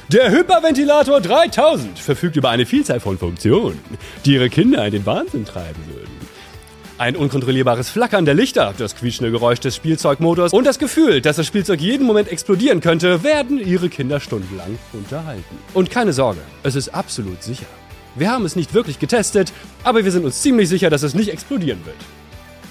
Der 0.10 0.30
Hyperventilator 0.32 1.22
3000 1.22 1.98
verfügt 1.98 2.36
über 2.36 2.50
eine 2.50 2.66
Vielzahl 2.66 3.00
von 3.00 3.18
Funktionen, 3.18 3.80
die 4.26 4.34
Ihre 4.34 4.50
Kinder 4.50 4.86
in 4.86 4.92
den 4.92 5.06
Wahnsinn 5.06 5.46
treiben 5.46 5.82
würden. 5.88 6.05
Ein 6.98 7.18
unkontrollierbares 7.18 7.90
Flackern 7.90 8.24
der 8.24 8.36
Lichter, 8.36 8.74
das 8.78 8.96
quietschende 8.96 9.30
Geräusch 9.30 9.60
des 9.60 9.76
Spielzeugmotors 9.76 10.54
und 10.54 10.66
das 10.66 10.80
Gefühl, 10.80 11.20
dass 11.20 11.36
das 11.36 11.46
Spielzeug 11.46 11.82
jeden 11.82 12.08
Moment 12.08 12.30
explodieren 12.30 12.80
könnte, 12.80 13.22
werden 13.22 13.60
ihre 13.60 13.90
Kinder 13.90 14.22
stundenlang 14.22 14.80
unterhalten. 14.94 15.58
Und 15.74 15.92
keine 15.92 16.14
Sorge, 16.14 16.40
es 16.64 16.76
ist 16.76 16.88
absolut 16.90 17.44
sicher. 17.44 17.66
Wir 18.16 18.32
haben 18.32 18.46
es 18.46 18.56
nicht 18.56 18.74
wirklich 18.74 18.98
getestet, 18.98 19.52
aber 19.84 20.06
wir 20.06 20.12
sind 20.14 20.24
uns 20.24 20.42
ziemlich 20.42 20.70
sicher, 20.70 20.90
dass 20.90 21.04
es 21.04 21.16
nicht 21.16 21.28
explodieren 21.28 21.86
wird. 21.86 21.98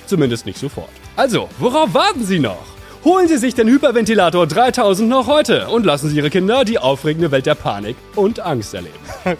Zumindest 0.06 0.46
nicht 0.46 0.58
sofort. 0.58 0.88
Also, 1.16 1.50
worauf 1.58 1.92
warten 1.92 2.24
Sie 2.24 2.38
noch? 2.38 2.64
Holen 3.04 3.28
Sie 3.28 3.36
sich 3.36 3.54
den 3.54 3.68
Hyperventilator 3.68 4.46
3000 4.46 5.06
noch 5.06 5.26
heute 5.26 5.68
und 5.68 5.84
lassen 5.84 6.08
Sie 6.08 6.16
Ihre 6.16 6.30
Kinder 6.30 6.64
die 6.64 6.78
aufregende 6.78 7.30
Welt 7.30 7.44
der 7.44 7.56
Panik 7.56 7.96
und 8.16 8.40
Angst 8.40 8.72
erleben. 8.72 8.94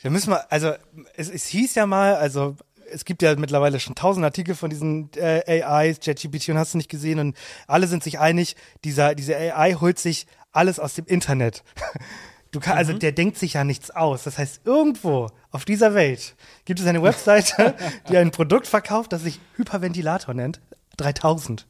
Da 0.00 0.10
müssen 0.10 0.30
wir, 0.30 0.50
also 0.52 0.74
es, 1.16 1.28
es 1.28 1.46
hieß 1.48 1.74
ja 1.74 1.84
mal, 1.84 2.14
also 2.14 2.54
es 2.92 3.04
gibt 3.04 3.22
ja 3.22 3.34
mittlerweile 3.36 3.80
schon 3.80 3.94
tausend 3.94 4.24
Artikel 4.24 4.54
von 4.54 4.70
diesen 4.70 5.10
äh, 5.16 5.62
AIs, 5.62 6.00
ChatGPT 6.00 6.50
und 6.50 6.58
hast 6.58 6.74
du 6.74 6.78
nicht 6.78 6.90
gesehen 6.90 7.18
und 7.18 7.36
alle 7.66 7.86
sind 7.86 8.02
sich 8.02 8.18
einig, 8.18 8.56
dieser, 8.84 9.14
diese 9.14 9.36
AI 9.36 9.74
holt 9.74 9.98
sich 9.98 10.26
alles 10.52 10.78
aus 10.78 10.94
dem 10.94 11.06
Internet. 11.06 11.62
Du 12.50 12.60
kann, 12.60 12.78
also 12.78 12.94
der 12.94 13.12
denkt 13.12 13.36
sich 13.36 13.52
ja 13.52 13.64
nichts 13.64 13.90
aus. 13.90 14.24
Das 14.24 14.38
heißt, 14.38 14.62
irgendwo 14.64 15.28
auf 15.50 15.66
dieser 15.66 15.92
Welt 15.92 16.34
gibt 16.64 16.80
es 16.80 16.86
eine 16.86 17.02
Webseite, 17.02 17.74
die 18.08 18.16
ein 18.16 18.30
Produkt 18.30 18.66
verkauft, 18.66 19.12
das 19.12 19.22
sich 19.22 19.38
Hyperventilator 19.56 20.32
nennt. 20.32 20.58
3000. 20.96 21.66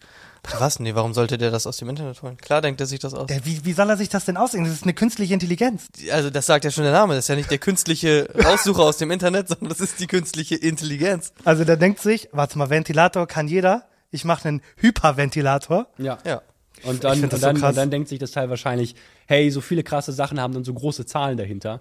Was? 0.59 0.81
Nee, 0.81 0.95
warum 0.95 1.15
sollte 1.15 1.39
der 1.39 1.51
das 1.51 1.67
aus 1.67 1.77
dem 1.77 1.89
Internet 1.89 2.23
holen? 2.23 2.37
Klar 2.37 2.63
denkt 2.63 2.81
er 2.81 2.87
sich 2.87 2.99
das 2.99 3.15
aus. 3.15 3.27
Der, 3.27 3.45
wie, 3.45 3.65
wie 3.65 3.73
soll 3.73 3.89
er 3.91 3.97
sich 3.97 4.09
das 4.09 4.25
denn 4.25 4.37
ausdenken? 4.37 4.67
Das 4.69 4.77
ist 4.77 4.85
eine 4.85 4.95
künstliche 4.95 5.35
Intelligenz. 5.35 5.89
Also 6.11 6.31
das 6.31 6.47
sagt 6.47 6.65
ja 6.65 6.71
schon 6.71 6.85
der 6.85 6.93
Name. 6.93 7.15
Das 7.15 7.25
ist 7.25 7.29
ja 7.29 7.37
nicht 7.37 7.51
der 7.51 7.59
künstliche 7.59 8.29
Raussucher 8.45 8.83
aus 8.83 8.97
dem 8.97 9.11
Internet, 9.11 9.49
sondern 9.49 9.69
das 9.69 9.81
ist 9.81 10.01
die 10.01 10.07
künstliche 10.07 10.57
Intelligenz. 10.57 11.33
Also 11.45 11.65
der 11.65 11.77
denkt 11.77 12.01
sich, 12.01 12.29
warte 12.33 12.59
mal, 12.59 12.71
Ventilator 12.71 13.27
kann 13.27 13.49
jeder. 13.49 13.85
Ich 14.11 14.25
mache 14.25 14.49
einen 14.49 14.63
Hyperventilator. 14.77 15.87
Ja. 15.99 16.19
Ja. 16.25 16.43
Und 16.85 17.05
dann, 17.05 17.23
und, 17.23 17.33
so 17.33 17.39
dann, 17.39 17.57
krass. 17.57 17.71
und 17.71 17.77
dann 17.77 17.91
denkt 17.91 18.09
sich 18.09 18.19
das 18.19 18.31
Teil 18.31 18.51
wahrscheinlich, 18.51 18.95
hey, 19.27 19.51
so 19.51 19.61
viele 19.61 19.83
krasse 19.83 20.13
Sachen 20.13 20.41
haben 20.41 20.55
dann 20.55 20.65
so 20.65 20.73
große 20.73 21.07
Zahlen 21.07 21.37
dahinter. 21.37 21.81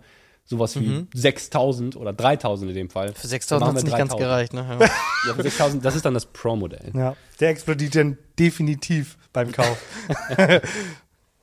Sowas 0.50 0.76
wie 0.80 0.88
Mhm. 0.88 1.08
6000 1.14 1.98
oder 1.98 2.14
3000 2.14 2.70
in 2.72 2.76
dem 2.76 2.90
Fall. 2.90 3.14
Für 3.14 3.28
6000 3.28 3.62
Dann 3.62 3.76
hat's 3.76 3.84
machen 3.84 3.90
nicht 3.90 3.98
ganz 3.98 4.12
3000. 4.12 4.20
gereicht, 4.30 4.54
ne? 4.54 4.90
Ja, 5.28 5.34
für 5.36 5.44
6000, 5.44 5.84
das 5.84 5.96
ist 5.96 6.06
dann 6.06 6.14
das 6.14 6.26
Pro-Modell. 6.26 6.92
Ja, 6.96 7.16
der 7.42 7.50
explodiert 7.50 7.96
dann 7.96 8.18
definitiv 8.40 9.18
beim 9.34 9.52
Kauf. 9.52 9.78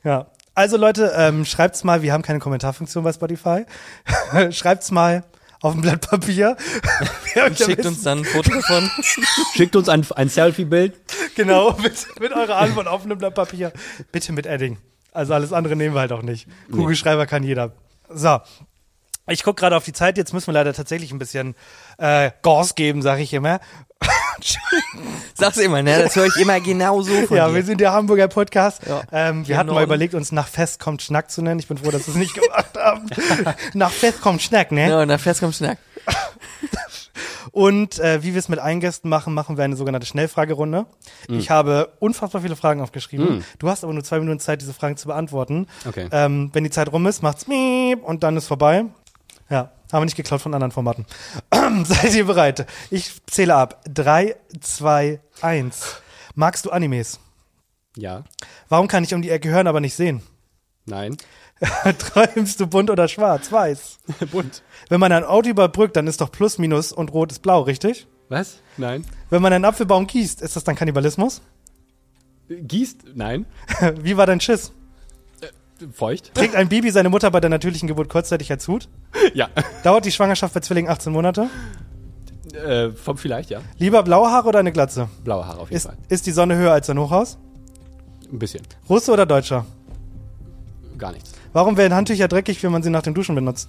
ja. 0.05 0.27
Also 0.55 0.77
Leute, 0.77 1.13
ähm, 1.17 1.45
schreibt's 1.45 1.85
mal, 1.85 2.03
wir 2.03 2.13
haben 2.13 2.23
keine 2.23 2.39
Kommentarfunktion 2.39 3.03
bei 3.05 3.13
Spotify. 3.13 3.67
schreibt's 4.51 4.91
mal 4.91 5.25
auf 5.61 5.75
ein 5.75 5.81
Blatt 5.81 6.09
Papier. 6.09 6.57
Schickt 7.57 7.85
uns 7.85 8.03
dann 8.03 8.19
ein 8.19 8.25
Foto 8.25 8.51
davon. 8.55 8.91
Schickt 9.55 9.75
uns 9.77 9.89
ein, 9.89 10.07
ein 10.15 10.29
Selfie-Bild. 10.29 10.95
Genau, 11.35 11.73
mit, 11.83 12.07
mit 12.21 12.33
eurer 12.33 12.57
Antwort 12.57 12.87
auf 12.87 13.05
einem 13.05 13.19
Blatt 13.19 13.35
Papier. 13.35 13.73
Bitte 14.13 14.33
mit 14.33 14.47
Edding. 14.47 14.79
Also 15.13 15.35
alles 15.35 15.53
andere 15.53 15.75
nehmen 15.77 15.95
wir 15.95 16.01
halt 16.01 16.13
auch 16.13 16.23
nicht. 16.23 16.47
Kugelschreiber 16.71 17.27
kann 17.27 17.43
jeder. 17.43 17.73
So. 18.09 18.41
Ich 19.27 19.43
guck 19.43 19.57
gerade 19.57 19.77
auf 19.77 19.85
die 19.85 19.93
Zeit, 19.93 20.19
jetzt 20.19 20.35
müssen 20.35 20.49
wir 20.49 20.53
leider 20.55 20.75
tatsächlich 20.75 21.11
ein 21.11 21.19
bisschen 21.19 21.55
äh, 21.97 22.31
Gas 22.43 22.75
geben, 22.75 23.01
sag 23.01 23.21
ich 23.21 23.33
immer. 23.33 23.61
Sag's 25.35 25.57
immer, 25.57 25.83
ne? 25.83 26.03
Das 26.03 26.15
höre 26.15 26.27
ich 26.27 26.37
immer 26.37 26.61
genau 26.61 27.01
so 27.01 27.27
von 27.27 27.37
ja, 27.37 27.49
dir. 27.49 27.55
wir 27.55 27.65
sind 27.65 27.81
der 27.81 27.93
Hamburger 27.93 28.29
Podcast. 28.29 28.83
Ja. 28.87 29.03
Ähm, 29.13 29.49
wir 29.49 29.57
hatten 29.57 29.71
mal 29.71 29.83
überlegt, 29.83 30.15
uns 30.15 30.31
nach 30.31 30.49
Fest 30.49 30.79
kommt 30.79 31.01
Schnack 31.01 31.31
zu 31.31 31.41
nennen. 31.41 31.59
Ich 31.59 31.69
bin 31.69 31.79
froh, 31.79 31.91
dass 31.91 32.07
wir 32.07 32.13
es 32.13 32.19
nicht 32.19 32.35
gemacht 32.35 32.77
haben. 32.77 33.09
nach 33.75 33.93
Fest 33.93 34.21
kommt 34.21 34.43
Schnack, 34.43 34.73
ne? 34.73 34.91
Ja, 34.91 35.07
dann 35.07 35.19
fest 35.19 35.41
kommt 35.41 35.55
Schnack. 35.55 35.79
Und 37.53 38.01
äh, 38.01 38.23
wie 38.23 38.35
wir 38.35 38.41
es 38.41 38.49
mit 38.49 38.59
Eingästen 38.59 39.09
machen, 39.09 39.33
machen 39.33 39.57
wir 39.57 39.65
eine 39.65 39.77
sogenannte 39.77 40.07
Schnellfragerunde. 40.09 40.87
Ich 41.29 41.51
habe 41.51 41.93
unfassbar 42.01 42.43
viele 42.43 42.57
Fragen 42.57 42.81
aufgeschrieben. 42.81 43.39
Mm. 43.39 43.45
Du 43.61 43.69
hast 43.69 43.85
aber 43.85 43.93
nur 43.93 44.03
zwei 44.03 44.19
Minuten 44.19 44.41
Zeit, 44.41 44.61
diese 44.61 44.75
Fragen 44.75 44.97
zu 44.97 45.07
beantworten. 45.07 45.69
Okay. 45.87 46.09
Ähm, 46.11 46.51
wenn 46.53 46.65
die 46.65 46.71
Zeit 46.71 46.91
rum 46.91 47.07
ist, 47.07 47.23
macht's 47.23 47.47
miep 47.47 48.03
und 48.03 48.25
dann 48.25 48.37
ist 48.37 48.49
vorbei. 48.49 48.87
Haben 49.93 50.03
wir 50.03 50.07
nicht 50.07 50.17
geklaut 50.17 50.41
von 50.41 50.55
anderen 50.55 50.73
Formaten. 50.73 51.07
Seid 51.85 52.15
ihr 52.15 52.25
bereit? 52.25 52.67
Ich 52.91 53.13
zähle 53.27 53.55
ab. 53.55 53.81
Drei, 53.89 54.37
zwei, 54.61 55.21
eins. 55.41 55.97
Magst 56.35 56.67
du 56.67 56.71
Animes? 56.71 57.21
Ja. 57.97 58.25
Warum 58.69 58.89
kann 58.89 59.05
ich 59.05 59.15
um 59.15 59.23
die 59.23 59.31
Ecke 59.31 59.51
hören, 59.51 59.67
aber 59.67 59.81
nicht 59.81 59.95
sehen? 59.95 60.23
Nein. 60.87 61.17
Träumst 61.99 62.61
du 62.61 62.67
bunt 62.67 62.91
oder 62.91 63.09
schwarz? 63.09 63.53
Weiß. 63.53 63.99
Bunt. 64.33 64.63
Wenn 64.89 65.01
man 65.01 65.13
ein 65.13 65.25
Auto 65.25 65.49
überbrückt, 65.49 65.97
dann 65.97 66.07
ist 66.07 66.21
doch 66.21 66.31
Plus, 66.33 66.59
Minus 66.59 66.93
und 66.93 67.13
Rot 67.13 67.33
ist 67.33 67.43
Blau, 67.43 67.63
richtig? 67.63 68.07
Was? 68.29 68.59
Nein. 68.77 69.05
Wenn 69.31 69.43
man 69.43 69.53
einen 69.53 69.65
Apfelbaum 69.65 70.07
gießt, 70.07 70.43
ist 70.43 70.57
das 70.57 70.65
dann 70.65 70.75
Kannibalismus? 70.75 71.43
Gießt? 72.49 73.15
Nein. 73.15 73.47
Wie 74.01 74.17
war 74.17 74.27
dein 74.27 74.41
Schiss? 74.41 74.73
Feucht? 75.93 76.35
Trägt 76.35 76.55
ein 76.55 76.69
Baby 76.69 76.91
seine 76.91 77.09
Mutter 77.09 77.31
bei 77.31 77.41
der 77.41 77.51
natürlichen 77.51 77.89
Geburt 77.89 78.09
kurzzeitig 78.09 78.51
als 78.51 78.67
Hut? 78.69 78.89
Ja. 79.35 79.49
Dauert 79.83 80.05
die 80.05 80.13
Schwangerschaft 80.13 80.55
bei 80.55 80.61
Zwillingen 80.61 80.91
18 80.91 81.13
Monate? 81.13 81.49
Äh, 82.55 82.91
vom 82.91 83.17
vielleicht, 83.17 83.51
ja. 83.51 83.61
Lieber 83.79 84.03
blaue 84.03 84.31
Haare 84.31 84.49
oder 84.49 84.59
eine 84.61 84.71
Glatze? 84.71 85.09
Blaue 85.25 85.47
Haare 85.47 85.59
auf 85.61 85.69
jeden 85.71 85.77
Ist, 85.77 85.87
Fall. 85.87 85.97
ist 86.09 86.27
die 86.27 86.31
Sonne 86.31 86.57
höher 86.57 86.73
als 86.73 86.89
ein 86.91 86.99
Hochhaus? 86.99 87.39
Ein 88.31 88.39
bisschen. 88.39 88.63
Russe 88.89 89.11
oder 89.13 89.27
Deutscher? 89.27 89.67
Gar 90.99 91.13
nichts. 91.13 91.33
Warum 91.53 91.77
werden 91.77 91.95
Handtücher 91.95 92.29
dreckig, 92.29 92.63
wenn 92.63 92.71
man 92.73 92.83
sie 92.83 92.91
nach 92.91 93.03
dem 93.03 93.15
Duschen 93.15 93.35
benutzt? 93.35 93.69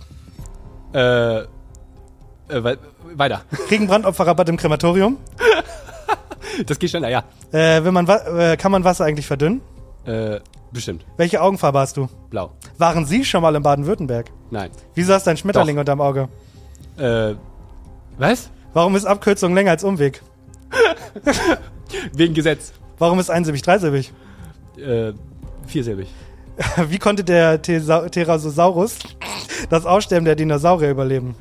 Äh, 0.93 1.39
Äh, 2.47 2.64
wei- 2.64 2.78
weiter. 3.16 3.41
Kriegen 3.68 3.88
Brandopferrabatt 3.88 4.47
im 4.49 4.58
Krematorium? 4.58 5.18
Das 6.68 6.78
geht 6.78 6.89
schneller, 6.91 7.10
ja. 7.10 7.24
Äh, 7.51 7.84
wenn 7.84 7.93
man 7.93 8.08
äh, 8.08 8.56
kann 8.58 8.72
man 8.72 8.84
Wasser 8.84 9.06
eigentlich 9.06 9.26
verdünnen? 9.26 9.62
Äh, 10.06 10.39
bestimmt. 10.76 11.05
Welche 11.17 11.41
Augenfarbe 11.41 11.80
hast 11.80 11.97
du? 11.97 12.07
Blau. 12.30 12.51
Waren 12.78 13.05
Sie 13.05 13.26
schon 13.26 13.41
mal 13.41 13.55
in 13.55 13.63
Baden-Württemberg? 13.63 14.32
Nein. 14.51 14.69
Wieso 14.93 15.13
hast 15.13 15.26
du 15.26 15.32
einen 15.32 15.38
Schmetterling 15.38 15.76
Doch. 15.76 15.82
unterm 15.82 16.01
Auge? 16.01 16.30
Äh, 16.97 17.36
was? 18.17 18.49
Warum 18.73 18.95
ist 18.95 19.05
Abkürzung 19.05 19.55
länger 19.55 19.71
als 19.71 19.84
Umweg? 19.84 20.21
Wegen 22.13 22.34
Gesetz. 22.34 22.73
Warum 22.97 23.19
ist 23.19 23.30
einsilbig 23.30 23.61
dreisilbig? 23.61 24.13
Äh, 24.78 25.13
viersilbig. 25.65 26.07
Wie 26.89 26.99
konnte 26.99 27.23
der 27.23 27.61
Therosaurus 27.61 28.99
das 29.69 29.86
Aussterben 29.86 30.26
der 30.26 30.36
Dinosaurier 30.36 30.91
überleben? 30.91 31.36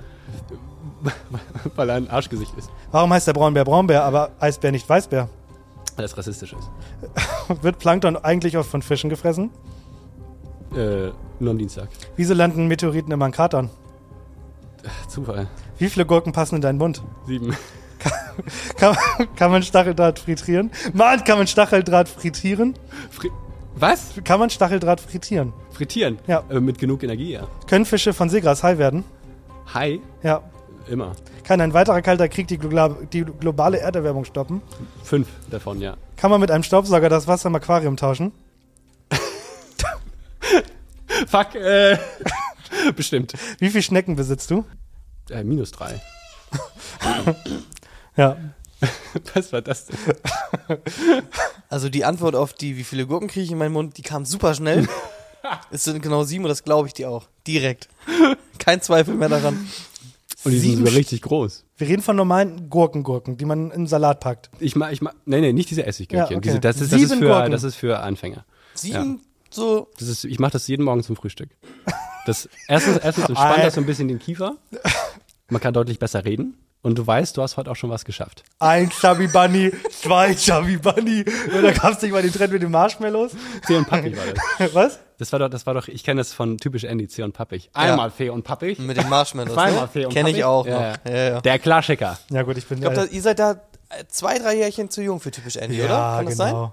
Weil 1.77 1.91
er 1.91 1.97
ein 1.97 2.09
Arschgesicht 2.09 2.53
ist. 2.57 2.71
Warum 2.91 3.13
heißt 3.13 3.27
der 3.27 3.33
Braunbär 3.33 3.65
Braunbär, 3.65 4.05
aber 4.05 4.31
Eisbär 4.41 4.73
nicht 4.73 4.89
Weißbär? 4.89 5.29
Weil 5.97 6.03
das 6.03 6.17
rassistisch 6.17 6.53
ist. 6.55 6.71
Wird 7.63 7.79
Plankton 7.79 8.17
eigentlich 8.17 8.57
oft 8.57 8.71
von 8.71 8.83
Fischen 8.83 9.11
gefressen? 9.11 9.51
Äh, 10.75 11.11
nur 11.39 11.51
am 11.51 11.59
Dienstag. 11.59 11.89
Wieso 12.17 12.35
landen 12.35 12.67
Meteoriten 12.67 13.13
immer 13.13 13.27
in 13.27 13.33
Kratern? 13.33 13.71
Zufall. 15.09 15.49
Wie 15.79 15.89
viele 15.89 16.07
Gurken 16.07 16.33
passen 16.33 16.57
in 16.57 16.61
deinen 16.61 16.79
Mund? 16.79 17.03
Sieben. 17.27 17.57
Kann, 18.77 18.97
kann 19.37 19.51
man 19.51 19.63
Stacheldraht 19.63 20.19
frittieren? 20.19 20.71
Mann, 20.93 21.23
kann 21.25 21.39
man 21.39 21.47
Stacheldraht 21.47 22.09
frittieren? 22.09 22.75
Fri 23.11 23.31
was? 23.77 24.13
Kann 24.25 24.39
man 24.39 24.51
Stacheldraht 24.51 25.01
frittieren? 25.01 25.53
Frittieren? 25.71 26.19
Ja. 26.27 26.45
Äh, 26.49 26.61
mit 26.61 26.79
genug 26.79 27.03
Energie, 27.03 27.33
ja. 27.33 27.49
Können 27.67 27.85
Fische 27.85 28.13
von 28.13 28.29
Seegras 28.29 28.63
high 28.63 28.79
werden? 28.79 29.05
Hi? 29.73 30.01
Ja. 30.23 30.43
Immer. 30.87 31.13
Kann 31.45 31.61
ein 31.61 31.73
weiterer 31.73 32.03
kalter 32.03 32.29
Krieg 32.29 32.49
die, 32.49 32.59
Glo 32.59 32.97
die 33.13 33.25
globale 33.25 33.79
Erderwärmung 33.79 34.25
stoppen? 34.25 34.63
Fünf 35.03 35.29
davon, 35.51 35.81
ja. 35.81 35.97
Kann 36.17 36.31
man 36.31 36.41
mit 36.41 36.51
einem 36.51 36.63
Staubsauger 36.63 37.09
das 37.09 37.27
Wasser 37.27 37.49
im 37.49 37.55
Aquarium 37.55 37.97
tauschen? 37.97 38.33
Fuck, 41.27 41.55
äh. 41.55 41.99
Bestimmt. 42.97 43.33
Wie 43.59 43.71
viele 43.71 43.83
Schnecken 43.83 44.17
besitzt 44.17 44.51
du? 44.51 44.65
Äh, 45.31 45.45
minus 45.45 45.71
drei. 45.73 46.01
Ja. 48.17 48.37
Was 49.35 49.53
war 49.53 49.61
das 49.61 49.87
denn? 49.87 49.99
Also 51.69 51.89
die 51.89 52.05
Antwort 52.05 52.37
auf 52.37 52.53
die, 52.53 52.77
wie 52.77 52.85
viele 52.85 53.09
Gurken 53.09 53.27
kriege 53.27 53.45
ich 53.45 53.51
in 53.51 53.59
meinen 53.59 53.73
Mund, 53.73 53.97
die 53.99 54.03
kam 54.03 54.25
super 54.25 54.55
schnell. 54.55 54.87
es 55.73 55.83
sind 55.83 56.01
genau 56.01 56.23
sieben 56.23 56.45
und 56.45 56.49
das 56.49 56.63
glaube 56.63 56.87
ich 56.87 56.95
dir 56.95 57.11
auch. 57.11 57.27
Direkt. 57.47 57.89
Kein 58.59 58.81
Zweifel 58.83 59.15
mehr 59.15 59.29
daran. 59.29 59.69
Und 60.45 60.53
die 60.53 60.59
sind 60.59 60.79
sogar 60.79 60.95
richtig 60.95 61.23
groß. 61.23 61.65
Wir 61.77 61.89
reden 61.89 62.03
von 62.03 62.17
normalen 62.17 62.69
Gurkengurken, 62.69 63.37
die 63.37 63.45
man 63.45 63.71
in 63.71 63.87
Salat 63.87 64.21
packt. 64.21 64.51
Ich 64.61 64.77
mag, 64.77 64.93
ich 64.93 65.01
mag, 65.01 65.15
nee, 65.25 65.41
nee, 65.41 65.53
nicht 65.53 65.71
diese 65.71 65.87
Essiggürkchen. 65.87 66.33
Ja, 66.33 66.37
okay. 66.37 66.49
diese, 66.49 66.61
das, 66.61 66.81
ist, 66.81 66.93
das, 66.93 67.01
ist 67.01 67.15
für, 67.15 67.27
Gurken. 67.27 67.51
das 67.51 67.63
ist 67.63 67.77
für 67.77 68.01
Anfänger. 68.01 68.45
Sieben, 68.75 69.23
so. 69.51 69.89
Das 69.99 70.09
ist, 70.09 70.25
ich 70.25 70.39
mache 70.39 70.53
das 70.53 70.67
jeden 70.69 70.85
Morgen 70.85 71.03
zum 71.03 71.17
Frühstück. 71.17 71.51
Das, 72.27 72.49
erstens, 72.69 72.99
erstens 72.99 73.29
entspannt 73.29 73.59
das 73.63 73.75
so 73.75 73.81
ein 73.81 73.87
bisschen 73.87 74.09
den 74.09 74.19
Kiefer. 74.19 74.57
Man 75.49 75.61
kann 75.61 75.75
deutlich 75.75 75.99
besser 75.99 76.25
reden. 76.25 76.57
Und 76.85 76.97
du 76.99 77.07
weißt, 77.07 77.37
du 77.37 77.43
hast 77.43 77.57
heute 77.57 77.71
auch 77.71 77.77
schon 77.77 77.89
was 77.89 78.05
geschafft. 78.05 78.45
Ein 78.59 78.91
Chubby 78.91 79.27
Bunny, 79.27 79.73
zwei 79.91 80.35
Chubby 80.35 80.77
Bunny. 80.77 81.25
Oder 81.59 81.73
gab's 81.73 82.03
nicht 82.03 82.13
mal 82.13 82.21
den 82.23 82.31
Trend 82.33 82.53
mit 82.53 82.63
den 82.63 82.71
Marshmallows? 82.71 83.33
Zäh 83.67 83.77
und 83.77 83.89
pappig 83.89 84.15
war 84.17 84.25
das. 84.59 84.75
Was? 84.75 84.99
Das 85.19 85.33
war 85.33 85.39
doch, 85.39 85.49
das 85.49 85.65
war 85.67 85.73
doch, 85.75 85.89
ich 85.89 86.05
kenne 86.05 86.21
das 86.21 86.33
von 86.35 86.59
typisch 86.59 86.85
Andy, 86.85 87.09
Zäh 87.09 87.23
und 87.23 87.33
pappig. 87.33 87.71
Einmal 87.73 88.11
Fee 88.11 88.29
und 88.29 88.43
pappig. 88.43 88.79
Mit 88.79 88.99
den 88.99 89.09
Marshmallows. 89.09 89.55
Zweimal 89.55 89.81
ne? 89.83 89.89
Fee 89.89 90.05
und 90.05 90.13
Kenn 90.13 90.27
ich 90.27 90.33
pappig. 90.35 90.45
auch 90.45 90.67
Ja, 90.67 90.73
noch. 90.75 90.81
ja. 91.07 91.11
Ja, 91.11 91.31
ja. 91.31 91.41
Der 91.41 91.59
Klassiker. 91.59 92.19
Ja 92.31 92.43
gut, 92.43 92.59
ich 92.59 92.67
bin 92.67 92.79
Ich 92.79 92.85
glaube, 92.85 93.09
ihr 93.11 93.23
seid 93.23 93.39
da 93.39 93.53
äh, 93.53 93.57
zwei, 94.09 94.39
drei 94.39 94.55
Jährchen 94.57 94.91
zu 94.91 95.01
jung 95.03 95.21
für 95.21 95.31
typisch 95.31 95.57
Andy, 95.57 95.81
oder? 95.81 95.89
Ja, 95.89 96.17
Kann 96.19 96.27
das 96.27 96.37
genau. 96.39 96.73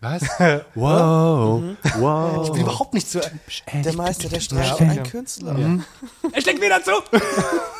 Was? 0.00 0.22
Wow. 0.74 1.62
Wow. 1.98 2.46
Ich 2.46 2.52
bin 2.52 2.62
überhaupt 2.62 2.94
nicht 2.94 3.06
so. 3.10 3.20
sein? 3.20 3.82
Der 3.82 3.92
Meister 3.92 4.30
der 4.30 4.40
Streiche, 4.40 4.84
Ja, 4.84 4.90
ein. 4.90 5.02
Künstler. 5.02 5.52
Mhm. 5.52 5.84
Er 6.32 6.40
steckt 6.40 6.62
wieder 6.62 6.82
zu! 6.82 6.92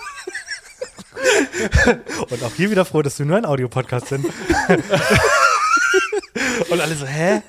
Und 2.30 2.42
auch 2.42 2.52
hier 2.56 2.70
wieder 2.70 2.84
froh, 2.84 3.02
dass 3.02 3.18
wir 3.18 3.26
nur 3.26 3.36
ein 3.36 3.44
Audiopodcast 3.44 4.08
sind. 4.08 4.26
Und 6.70 6.80
alle 6.80 6.94
so, 6.94 7.06
hä? 7.06 7.42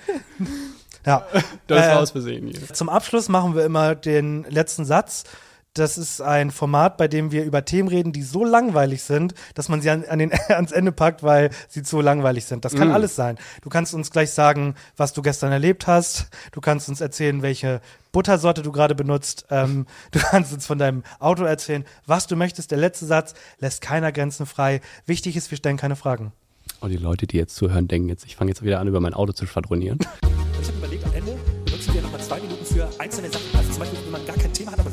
Ja. 1.05 1.25
Das 1.67 1.85
Äh, 1.85 1.89
war 1.89 1.99
aus 1.99 2.11
Versehen 2.11 2.47
hier. 2.47 2.73
Zum 2.73 2.89
Abschluss 2.89 3.29
machen 3.29 3.55
wir 3.55 3.65
immer 3.65 3.95
den 3.95 4.45
letzten 4.49 4.85
Satz. 4.85 5.23
Das 5.73 5.97
ist 5.97 6.19
ein 6.19 6.51
Format, 6.51 6.97
bei 6.97 7.07
dem 7.07 7.31
wir 7.31 7.45
über 7.45 7.63
Themen 7.63 7.87
reden, 7.87 8.11
die 8.11 8.23
so 8.23 8.43
langweilig 8.43 9.03
sind, 9.03 9.33
dass 9.55 9.69
man 9.69 9.81
sie 9.81 9.89
an, 9.89 10.03
an 10.03 10.19
den, 10.19 10.31
ans 10.49 10.73
Ende 10.73 10.91
packt, 10.91 11.23
weil 11.23 11.49
sie 11.69 11.81
zu 11.81 12.01
langweilig 12.01 12.43
sind. 12.43 12.65
Das 12.65 12.75
kann 12.75 12.89
Mm. 12.89 12.93
alles 12.93 13.15
sein. 13.15 13.37
Du 13.61 13.69
kannst 13.69 13.93
uns 13.93 14.11
gleich 14.11 14.31
sagen, 14.31 14.75
was 14.97 15.13
du 15.13 15.21
gestern 15.21 15.53
erlebt 15.53 15.87
hast. 15.87 16.27
Du 16.51 16.59
kannst 16.59 16.89
uns 16.89 16.99
erzählen, 16.99 17.41
welche 17.41 17.79
Buttersorte 18.11 18.63
du 18.63 18.73
gerade 18.73 18.95
benutzt. 18.95 19.45
Ähm, 19.49 19.85
du 20.11 20.19
kannst 20.19 20.51
uns 20.51 20.65
von 20.65 20.77
deinem 20.77 21.03
Auto 21.19 21.43
erzählen, 21.45 21.85
was 22.05 22.27
du 22.27 22.35
möchtest. 22.35 22.71
Der 22.71 22.77
letzte 22.77 23.05
Satz 23.05 23.33
lässt 23.59 23.79
keiner 23.79 24.11
Grenzen 24.11 24.45
frei. 24.45 24.81
Wichtig 25.05 25.37
ist, 25.37 25.51
wir 25.51 25.57
stellen 25.57 25.77
keine 25.77 25.95
Fragen. 25.95 26.33
Und 26.81 26.89
die 26.89 26.97
Leute, 26.97 27.27
die 27.27 27.37
jetzt 27.37 27.55
zuhören, 27.55 27.87
denken 27.87 28.09
jetzt, 28.09 28.25
ich 28.25 28.35
fange 28.35 28.51
jetzt 28.51 28.61
wieder 28.61 28.81
an, 28.81 28.89
über 28.89 28.99
mein 28.99 29.13
Auto 29.13 29.31
zu 29.31 29.45
schwadronieren. 29.47 29.99
Ich 30.61 30.67
habe 30.67 30.77
überlegt, 30.79 31.05
am 31.05 31.13
Ende 31.13 31.37
benutzen 31.65 31.93
wir 31.93 32.01
nochmal 32.01 32.21
zwei 32.21 32.39
Minuten 32.39 32.65
für 32.65 32.87
einzelne 32.99 33.29
Sachen. 33.31 33.45
Also 33.57 33.69
zum 33.71 33.79
Beispiel, 33.79 33.99
wenn 34.03 34.11
man 34.11 34.25
gar 34.25 34.35
kein 34.35 34.53
Thema 34.53 34.71
hat, 34.73 34.79
aber 34.79 34.90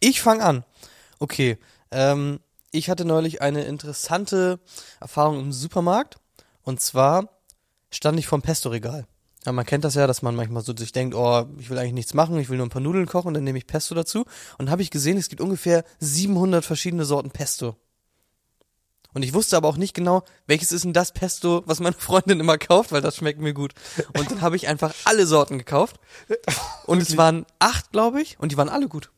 Ich 0.00 0.20
fange 0.20 0.44
an. 0.44 0.64
Okay. 1.18 1.58
Ähm, 1.90 2.40
ich 2.70 2.90
hatte 2.90 3.04
neulich 3.04 3.42
eine 3.42 3.64
interessante 3.64 4.60
Erfahrung 5.00 5.40
im 5.40 5.52
Supermarkt. 5.52 6.18
Und 6.62 6.80
zwar 6.80 7.28
stand 7.90 8.18
ich 8.18 8.26
vorm 8.26 8.42
Pesto-Regal. 8.42 9.06
Ja, 9.46 9.52
man 9.52 9.64
kennt 9.64 9.84
das 9.84 9.94
ja, 9.94 10.06
dass 10.06 10.22
man 10.22 10.36
manchmal 10.36 10.62
so 10.62 10.76
sich 10.76 10.92
denkt, 10.92 11.14
oh, 11.14 11.46
ich 11.58 11.70
will 11.70 11.78
eigentlich 11.78 11.94
nichts 11.94 12.12
machen, 12.12 12.38
ich 12.38 12.50
will 12.50 12.58
nur 12.58 12.66
ein 12.66 12.70
paar 12.70 12.82
Nudeln 12.82 13.06
kochen, 13.06 13.32
dann 13.34 13.44
nehme 13.44 13.58
ich 13.58 13.66
Pesto 13.66 13.94
dazu. 13.94 14.24
Und 14.58 14.70
habe 14.70 14.82
ich 14.82 14.90
gesehen, 14.90 15.16
es 15.16 15.28
gibt 15.28 15.40
ungefähr 15.40 15.84
700 16.00 16.64
verschiedene 16.64 17.04
Sorten 17.04 17.30
Pesto. 17.30 17.76
Und 19.14 19.22
ich 19.22 19.32
wusste 19.34 19.56
aber 19.56 19.68
auch 19.68 19.76
nicht 19.78 19.94
genau, 19.94 20.22
welches 20.46 20.70
ist 20.70 20.84
denn 20.84 20.92
das 20.92 21.12
Pesto, 21.12 21.62
was 21.66 21.80
meine 21.80 21.96
Freundin 21.98 22.40
immer 22.40 22.58
kauft, 22.58 22.92
weil 22.92 23.00
das 23.00 23.16
schmeckt 23.16 23.40
mir 23.40 23.54
gut. 23.54 23.72
Und 24.16 24.30
dann 24.30 24.40
habe 24.42 24.56
ich 24.56 24.68
einfach 24.68 24.94
alle 25.04 25.26
Sorten 25.26 25.58
gekauft. 25.58 25.98
Und 26.86 27.00
es 27.00 27.16
waren 27.16 27.46
acht, 27.58 27.90
glaube 27.90 28.20
ich, 28.20 28.38
und 28.38 28.52
die 28.52 28.56
waren 28.56 28.68
alle 28.68 28.88
gut. 28.88 29.10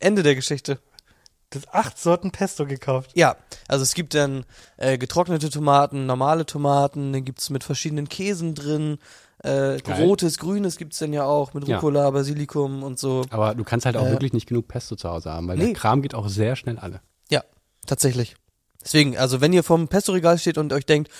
Ende 0.00 0.22
der 0.22 0.34
Geschichte. 0.34 0.80
Das 1.50 1.66
acht 1.72 1.98
Sorten 1.98 2.30
Pesto 2.30 2.66
gekauft. 2.66 3.12
Ja, 3.14 3.36
also 3.68 3.82
es 3.82 3.94
gibt 3.94 4.12
dann 4.14 4.44
äh, 4.76 4.98
getrocknete 4.98 5.48
Tomaten, 5.48 6.04
normale 6.04 6.44
Tomaten, 6.44 7.12
dann 7.14 7.24
gibt's 7.24 7.48
mit 7.48 7.64
verschiedenen 7.64 8.08
Käsen 8.08 8.54
drin, 8.54 8.98
äh, 9.44 9.78
Geil. 9.78 10.02
rotes, 10.02 10.36
grünes 10.38 10.76
gibt's 10.76 10.98
dann 10.98 11.12
ja 11.14 11.24
auch, 11.24 11.54
mit 11.54 11.66
Ja. 11.66 11.76
Rucola, 11.76 12.10
Basilikum 12.10 12.82
und 12.82 12.98
so. 12.98 13.24
Aber 13.30 13.54
du 13.54 13.64
kannst 13.64 13.86
halt 13.86 13.96
auch 13.96 14.04
Äh, 14.06 14.10
wirklich 14.10 14.34
nicht 14.34 14.46
genug 14.46 14.68
Pesto 14.68 14.94
zu 14.96 15.08
Hause 15.08 15.30
haben, 15.32 15.48
weil 15.48 15.56
nee. 15.56 15.66
der 15.66 15.72
Kram 15.74 16.02
geht 16.02 16.14
auch 16.14 16.28
sehr 16.28 16.54
schnell 16.54 16.78
alle. 16.78 17.00
Ja, 17.30 17.42
tatsächlich. 17.86 18.36
Deswegen, 18.82 19.16
also 19.16 19.40
wenn 19.40 19.52
ihr 19.52 19.62
vorm 19.62 19.88
Pesto-Regal 19.88 20.38
steht 20.38 20.58
und 20.58 20.72
euch 20.72 20.86
denkt, 20.86 21.10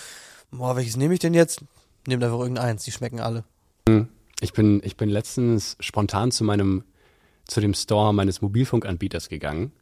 boah, 0.51 0.77
welches 0.77 0.97
nehme 0.97 1.15
ich 1.15 1.21
denn 1.21 1.35
jetzt? 1.35 1.63
Nehmt 2.07 2.23
einfach 2.23 2.39
irgendeins, 2.39 2.85
die 2.85 2.93
schmecken 2.93 3.21
alle. 3.21 3.45
Ich 4.41 4.53
bin, 4.53 4.81
ich 4.85 4.97
bin 4.97 5.09
letztens 5.09 5.77
spontan 5.81 6.31
zu 6.31 6.45
meinem, 6.45 6.85
zu 7.47 7.61
dem 7.61 7.75
Store 7.75 8.15
meines 8.15 8.41
Mobilfunkanbieters 8.41 9.29
gegangen, 9.29 9.73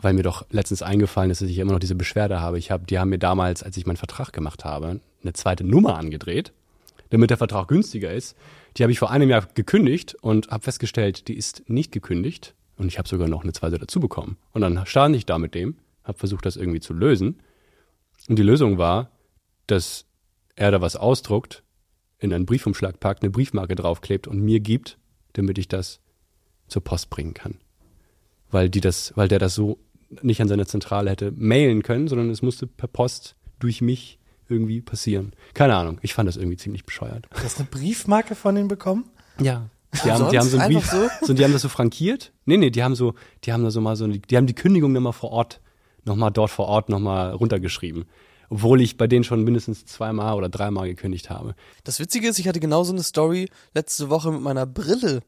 weil 0.00 0.14
mir 0.14 0.22
doch 0.22 0.46
letztens 0.50 0.82
eingefallen 0.82 1.30
ist, 1.30 1.42
dass 1.42 1.48
ich 1.48 1.58
immer 1.58 1.72
noch 1.72 1.80
diese 1.80 1.94
Beschwerde 1.94 2.40
habe. 2.40 2.58
Ich 2.58 2.70
habe, 2.70 2.86
die 2.86 2.98
haben 2.98 3.10
mir 3.10 3.18
damals, 3.18 3.62
als 3.62 3.76
ich 3.76 3.86
meinen 3.86 3.96
Vertrag 3.96 4.32
gemacht 4.32 4.64
habe, 4.64 5.00
eine 5.22 5.32
zweite 5.32 5.64
Nummer 5.64 5.98
angedreht, 5.98 6.52
damit 7.10 7.30
der 7.30 7.36
Vertrag 7.36 7.68
günstiger 7.68 8.12
ist. 8.12 8.36
Die 8.76 8.82
habe 8.82 8.92
ich 8.92 8.98
vor 8.98 9.10
einem 9.10 9.28
Jahr 9.28 9.46
gekündigt 9.54 10.14
und 10.20 10.50
habe 10.50 10.62
festgestellt, 10.62 11.28
die 11.28 11.34
ist 11.34 11.68
nicht 11.68 11.92
gekündigt 11.92 12.54
und 12.76 12.88
ich 12.88 12.98
habe 12.98 13.08
sogar 13.08 13.28
noch 13.28 13.42
eine 13.42 13.52
zweite 13.52 13.78
dazu 13.78 14.00
bekommen. 14.00 14.36
Und 14.52 14.60
dann 14.60 14.86
stand 14.86 15.16
ich 15.16 15.26
da 15.26 15.38
mit 15.38 15.54
dem, 15.54 15.76
habe 16.04 16.18
versucht, 16.18 16.46
das 16.46 16.56
irgendwie 16.56 16.80
zu 16.80 16.92
lösen. 16.92 17.40
Und 18.28 18.38
die 18.38 18.42
Lösung 18.42 18.78
war, 18.78 19.10
dass 19.66 20.06
er 20.56 20.70
da 20.70 20.80
was 20.80 20.96
ausdruckt, 20.96 21.62
in 22.18 22.32
einen 22.32 22.46
Briefumschlag 22.46 23.00
packt, 23.00 23.22
eine 23.22 23.30
Briefmarke 23.30 23.74
draufklebt 23.74 24.26
und 24.26 24.40
mir 24.40 24.60
gibt, 24.60 24.98
damit 25.34 25.58
ich 25.58 25.68
das 25.68 26.00
zur 26.68 26.82
Post 26.82 27.10
bringen 27.10 27.34
kann. 27.34 27.58
Weil 28.50 28.70
die 28.70 28.80
das, 28.80 29.12
weil 29.16 29.28
der 29.28 29.38
das 29.38 29.54
so 29.54 29.78
nicht 30.22 30.40
an 30.40 30.48
seine 30.48 30.66
Zentrale 30.66 31.10
hätte 31.10 31.32
mailen 31.32 31.82
können, 31.82 32.08
sondern 32.08 32.30
es 32.30 32.40
musste 32.40 32.66
per 32.66 32.88
Post 32.88 33.36
durch 33.58 33.80
mich 33.80 34.18
irgendwie 34.48 34.80
passieren. 34.80 35.34
Keine 35.54 35.74
Ahnung, 35.74 35.98
ich 36.02 36.14
fand 36.14 36.28
das 36.28 36.36
irgendwie 36.36 36.56
ziemlich 36.56 36.84
bescheuert. 36.84 37.26
Du 37.30 37.42
hast 37.42 37.58
eine 37.58 37.68
Briefmarke 37.68 38.34
von 38.34 38.54
denen 38.54 38.68
bekommen? 38.68 39.10
Ja. 39.40 39.68
Die 40.04 40.10
haben, 40.10 40.30
die 40.30 40.38
haben 40.38 40.48
so 40.48 40.58
einen 40.58 40.74
Brief, 40.74 40.90
so? 41.22 41.34
die 41.34 41.44
haben 41.44 41.52
das 41.52 41.62
so 41.62 41.68
frankiert. 41.68 42.32
Nee, 42.46 42.56
nee, 42.56 42.70
die 42.70 42.82
haben 42.82 42.94
so, 42.94 43.14
die 43.44 43.52
haben 43.52 43.64
da 43.64 43.70
so 43.70 43.80
mal 43.80 43.96
so, 43.96 44.06
die 44.06 44.36
haben 44.36 44.46
die 44.46 44.54
Kündigung 44.54 44.92
nochmal 44.92 45.12
vor 45.12 45.30
Ort, 45.30 45.60
nochmal 46.04 46.30
dort 46.30 46.50
vor 46.50 46.66
Ort 46.66 46.88
nochmal 46.88 47.32
runtergeschrieben. 47.32 48.04
Obwohl 48.50 48.80
ich 48.80 48.96
bei 48.96 49.06
denen 49.06 49.24
schon 49.24 49.42
mindestens 49.42 49.86
zweimal 49.86 50.34
oder 50.34 50.48
dreimal 50.48 50.86
gekündigt 50.86 51.30
habe. 51.30 51.54
Das 51.82 51.98
Witzige 51.98 52.28
ist, 52.28 52.38
ich 52.38 52.46
hatte 52.46 52.60
genauso 52.60 52.92
eine 52.92 53.02
Story 53.02 53.48
letzte 53.72 54.10
Woche 54.10 54.30
mit 54.30 54.42
meiner 54.42 54.66
Brille. 54.66 55.22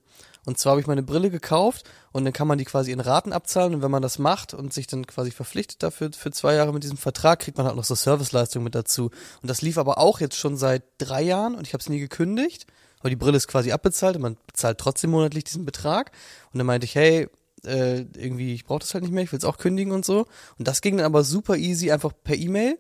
Und 0.47 0.59
zwar 0.59 0.73
habe 0.73 0.81
ich 0.81 0.87
meine 0.87 1.03
Brille 1.03 1.29
gekauft 1.29 1.91
und 2.13 2.25
dann 2.25 2.33
kann 2.33 2.47
man 2.47 2.57
die 2.57 2.65
quasi 2.65 2.93
in 2.93 3.01
Raten 3.01 3.33
abzahlen 3.33 3.75
und 3.75 3.83
wenn 3.83 3.91
man 3.91 4.01
das 4.01 4.21
macht 4.21 4.55
und 4.55 4.73
sich 4.73 4.87
dann 4.87 5.05
quasi 5.05 5.33
verpflichtet 5.33 5.83
dafür 5.83 6.11
für 6.13 6.31
zwei 6.31 6.55
Jahre 6.55 6.73
mit 6.73 6.85
diesem 6.85 6.97
Vertrag, 6.97 7.41
kriegt 7.41 7.59
man 7.59 7.67
halt 7.67 7.75
noch 7.75 7.85
so 7.85 7.97
Serviceleistungen 7.97 8.63
mit 8.63 8.77
dazu. 8.77 9.11
Und 9.43 9.51
das 9.51 9.61
lief 9.61 9.77
aber 9.77 9.99
auch 9.99 10.21
jetzt 10.21 10.37
schon 10.37 10.57
seit 10.57 10.85
drei 10.99 11.23
Jahren 11.23 11.57
und 11.57 11.67
ich 11.67 11.73
habe 11.73 11.81
es 11.81 11.89
nie 11.89 11.99
gekündigt. 11.99 12.67
Aber 13.01 13.11
die 13.11 13.17
Brille 13.17 13.37
ist 13.37 13.49
quasi 13.49 13.73
abbezahlt 13.73 14.17
und 14.17 14.23
man 14.23 14.37
bezahlt 14.47 14.79
trotzdem 14.79 15.11
monatlich 15.11 15.45
diesen 15.45 15.65
Betrag. 15.65 16.13
Und 16.53 16.59
dann 16.59 16.67
meinte 16.67 16.85
ich, 16.85 16.95
hey, 16.95 17.29
äh, 17.67 18.07
irgendwie, 18.17 18.55
ich 18.55 18.65
brauche 18.65 18.81
das 18.81 18.95
halt 18.95 19.05
nicht 19.05 19.13
mehr, 19.13 19.23
ich 19.23 19.33
will 19.33 19.39
es 19.39 19.45
auch 19.45 19.59
kündigen 19.59 19.93
und 19.93 20.05
so. 20.05 20.27
Und 20.59 20.69
das 20.69 20.81
ging 20.81 20.97
dann 20.97 21.07
aber 21.07 21.25
super 21.25 21.57
easy, 21.57 21.91
einfach 21.91 22.13
per 22.25 22.37
E-Mail. 22.37 22.79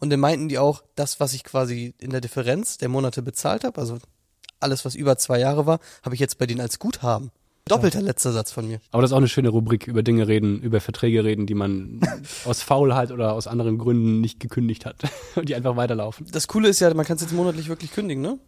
Und 0.00 0.10
dann 0.10 0.20
meinten 0.20 0.48
die 0.48 0.58
auch, 0.58 0.82
das, 0.94 1.20
was 1.20 1.34
ich 1.34 1.44
quasi 1.44 1.94
in 1.98 2.10
der 2.10 2.20
Differenz 2.20 2.78
der 2.78 2.88
Monate 2.88 3.22
bezahlt 3.22 3.64
habe, 3.64 3.80
also 3.80 3.98
alles, 4.60 4.84
was 4.84 4.94
über 4.94 5.18
zwei 5.18 5.40
Jahre 5.40 5.66
war, 5.66 5.80
habe 6.02 6.14
ich 6.14 6.20
jetzt 6.20 6.38
bei 6.38 6.46
denen 6.46 6.60
als 6.60 6.78
Guthaben. 6.78 7.30
Doppelter 7.68 8.00
letzter 8.00 8.32
Satz 8.32 8.50
von 8.50 8.66
mir. 8.66 8.80
Aber 8.90 9.02
das 9.02 9.10
ist 9.10 9.12
auch 9.12 9.18
eine 9.18 9.28
schöne 9.28 9.50
Rubrik, 9.50 9.86
über 9.86 10.02
Dinge 10.02 10.26
reden, 10.26 10.60
über 10.62 10.80
Verträge 10.80 11.22
reden, 11.24 11.46
die 11.46 11.54
man 11.54 12.00
aus 12.44 12.62
Faulheit 12.62 13.12
oder 13.12 13.34
aus 13.34 13.46
anderen 13.46 13.78
Gründen 13.78 14.20
nicht 14.20 14.40
gekündigt 14.40 14.86
hat 14.86 14.96
und 15.36 15.48
die 15.48 15.54
einfach 15.54 15.76
weiterlaufen. 15.76 16.26
Das 16.32 16.48
Coole 16.48 16.68
ist 16.68 16.80
ja, 16.80 16.92
man 16.94 17.04
kann 17.04 17.16
es 17.16 17.22
jetzt 17.22 17.32
monatlich 17.32 17.68
wirklich 17.68 17.92
kündigen, 17.92 18.22
ne? 18.22 18.38